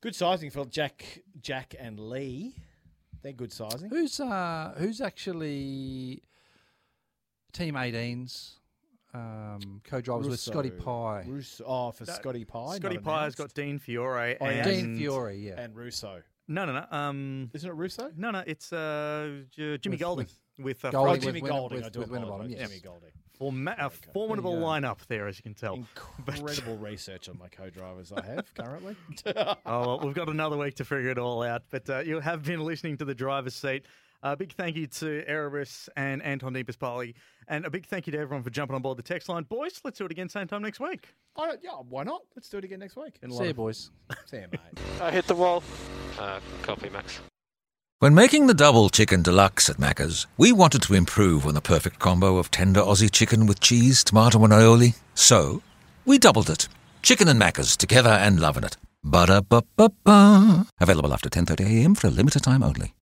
Good 0.00 0.16
sizing 0.16 0.48
for 0.48 0.64
Jack, 0.64 1.20
Jack 1.42 1.74
and 1.78 2.00
Lee. 2.00 2.56
They're 3.20 3.34
good 3.34 3.52
sizing. 3.52 3.90
Who's 3.90 4.18
uh 4.18 4.72
who's 4.78 5.02
actually 5.02 6.22
Team 7.52 7.74
18s 7.74 8.52
um, 9.12 9.82
co-drivers 9.84 10.28
with 10.28 10.40
Scotty 10.40 10.70
Russo. 10.70 10.82
Pye? 10.82 11.24
Russo, 11.28 11.64
oh, 11.66 11.90
for 11.90 12.06
That- 12.06 12.16
Scotty 12.16 12.46
Pye. 12.46 12.76
Scotty 12.76 12.94
not 12.94 13.04
Pye 13.04 13.24
has 13.24 13.34
got 13.34 13.52
Dean 13.52 13.78
Fiore 13.78 14.38
Oh, 14.40 14.46
and 14.46 14.64
Dean 14.64 14.96
Fiore, 14.96 15.36
yeah. 15.36 15.60
and 15.60 15.76
Russo. 15.76 16.22
No, 16.48 16.64
no, 16.64 16.72
no. 16.72 16.86
Um, 16.96 17.50
Isn't 17.54 17.68
it 17.70 17.74
Russo? 17.74 18.10
no, 18.16 18.30
no. 18.30 18.42
It's 18.46 18.72
uh, 18.72 19.42
J- 19.50 19.78
Jimmy 19.78 19.94
With- 19.94 20.00
Golding 20.00 20.26
with- 20.58 20.64
with, 20.64 20.84
uh, 20.84 20.90
Golding 20.90 21.08
Oh, 21.08 21.12
with 21.12 21.22
Jimmy 21.22 21.42
Win- 21.42 21.52
Golding. 21.52 21.76
with- 21.78 21.86
I 21.86 21.88
do 21.90 21.98
with 22.00 22.08
Winterbottom, 22.10 22.40
apologise. 22.46 22.58
yes. 22.60 22.68
Jimmy 22.68 22.80
Golding. 22.80 23.10
Forma- 23.36 23.76
a 23.78 23.90
formidable 23.90 24.54
you 24.54 24.60
go. 24.60 24.64
lineup 24.66 25.06
there, 25.08 25.26
as 25.28 25.36
you 25.38 25.42
can 25.42 25.52
tell. 25.54 25.74
Incredible 25.74 26.78
research 26.78 27.28
on 27.28 27.36
my 27.38 27.48
co-drivers 27.48 28.10
I 28.12 28.24
have 28.24 28.54
currently. 28.54 28.96
oh, 29.26 29.54
well, 29.66 30.00
we've 30.00 30.14
got 30.14 30.28
another 30.30 30.56
week 30.56 30.76
to 30.76 30.84
figure 30.86 31.10
it 31.10 31.18
all 31.18 31.42
out. 31.42 31.64
But 31.70 31.90
uh, 31.90 31.98
you 31.98 32.20
have 32.20 32.44
been 32.44 32.60
listening 32.60 32.96
to 32.98 33.04
the 33.04 33.14
driver's 33.14 33.54
seat. 33.54 33.84
A 34.22 34.36
big 34.36 34.52
thank 34.52 34.76
you 34.76 34.86
to 34.86 35.24
Erebus 35.26 35.88
and 35.96 36.22
Anton 36.22 36.52
De 36.52 36.62
Pasquale. 36.62 37.14
And 37.48 37.64
a 37.64 37.70
big 37.70 37.86
thank 37.86 38.06
you 38.06 38.12
to 38.12 38.18
everyone 38.18 38.42
for 38.42 38.50
jumping 38.50 38.74
on 38.74 38.82
board 38.82 38.98
the 38.98 39.02
text 39.02 39.28
line. 39.28 39.44
Boys, 39.44 39.80
let's 39.84 39.98
do 39.98 40.04
it 40.04 40.10
again 40.10 40.28
same 40.28 40.48
time 40.48 40.62
next 40.62 40.80
week. 40.80 41.14
I 41.36 41.46
don't, 41.46 41.60
yeah, 41.62 41.70
why 41.88 42.02
not? 42.02 42.22
Let's 42.34 42.48
do 42.48 42.58
it 42.58 42.64
again 42.64 42.80
next 42.80 42.96
week. 42.96 43.18
See 43.30 43.46
you, 43.46 43.54
boys. 43.54 43.90
See 44.26 44.38
you, 44.38 44.46
mate. 44.50 44.60
I 45.00 45.10
hit 45.10 45.26
the 45.26 45.34
wall. 45.34 45.62
Uh, 46.18 46.40
copy, 46.62 46.88
Max. 46.88 47.20
When 47.98 48.14
making 48.14 48.46
the 48.46 48.54
double 48.54 48.90
chicken 48.90 49.22
deluxe 49.22 49.70
at 49.70 49.76
Macca's, 49.78 50.26
we 50.36 50.52
wanted 50.52 50.82
to 50.82 50.94
improve 50.94 51.46
on 51.46 51.54
the 51.54 51.62
perfect 51.62 51.98
combo 51.98 52.36
of 52.36 52.50
tender 52.50 52.80
Aussie 52.80 53.10
chicken 53.10 53.46
with 53.46 53.60
cheese, 53.60 54.04
tomato, 54.04 54.42
and 54.44 54.52
aioli. 54.52 54.98
So, 55.14 55.62
we 56.04 56.18
doubled 56.18 56.50
it. 56.50 56.68
Chicken 57.02 57.28
and 57.28 57.40
Macca's 57.40 57.76
together 57.76 58.10
and 58.10 58.38
loving 58.38 58.64
it. 58.64 58.76
Ba-da-ba-ba-ba. 59.02 60.66
Available 60.80 61.12
after 61.14 61.30
10.30am 61.30 61.96
for 61.96 62.08
a 62.08 62.10
limited 62.10 62.42
time 62.42 62.62
only. 62.62 62.92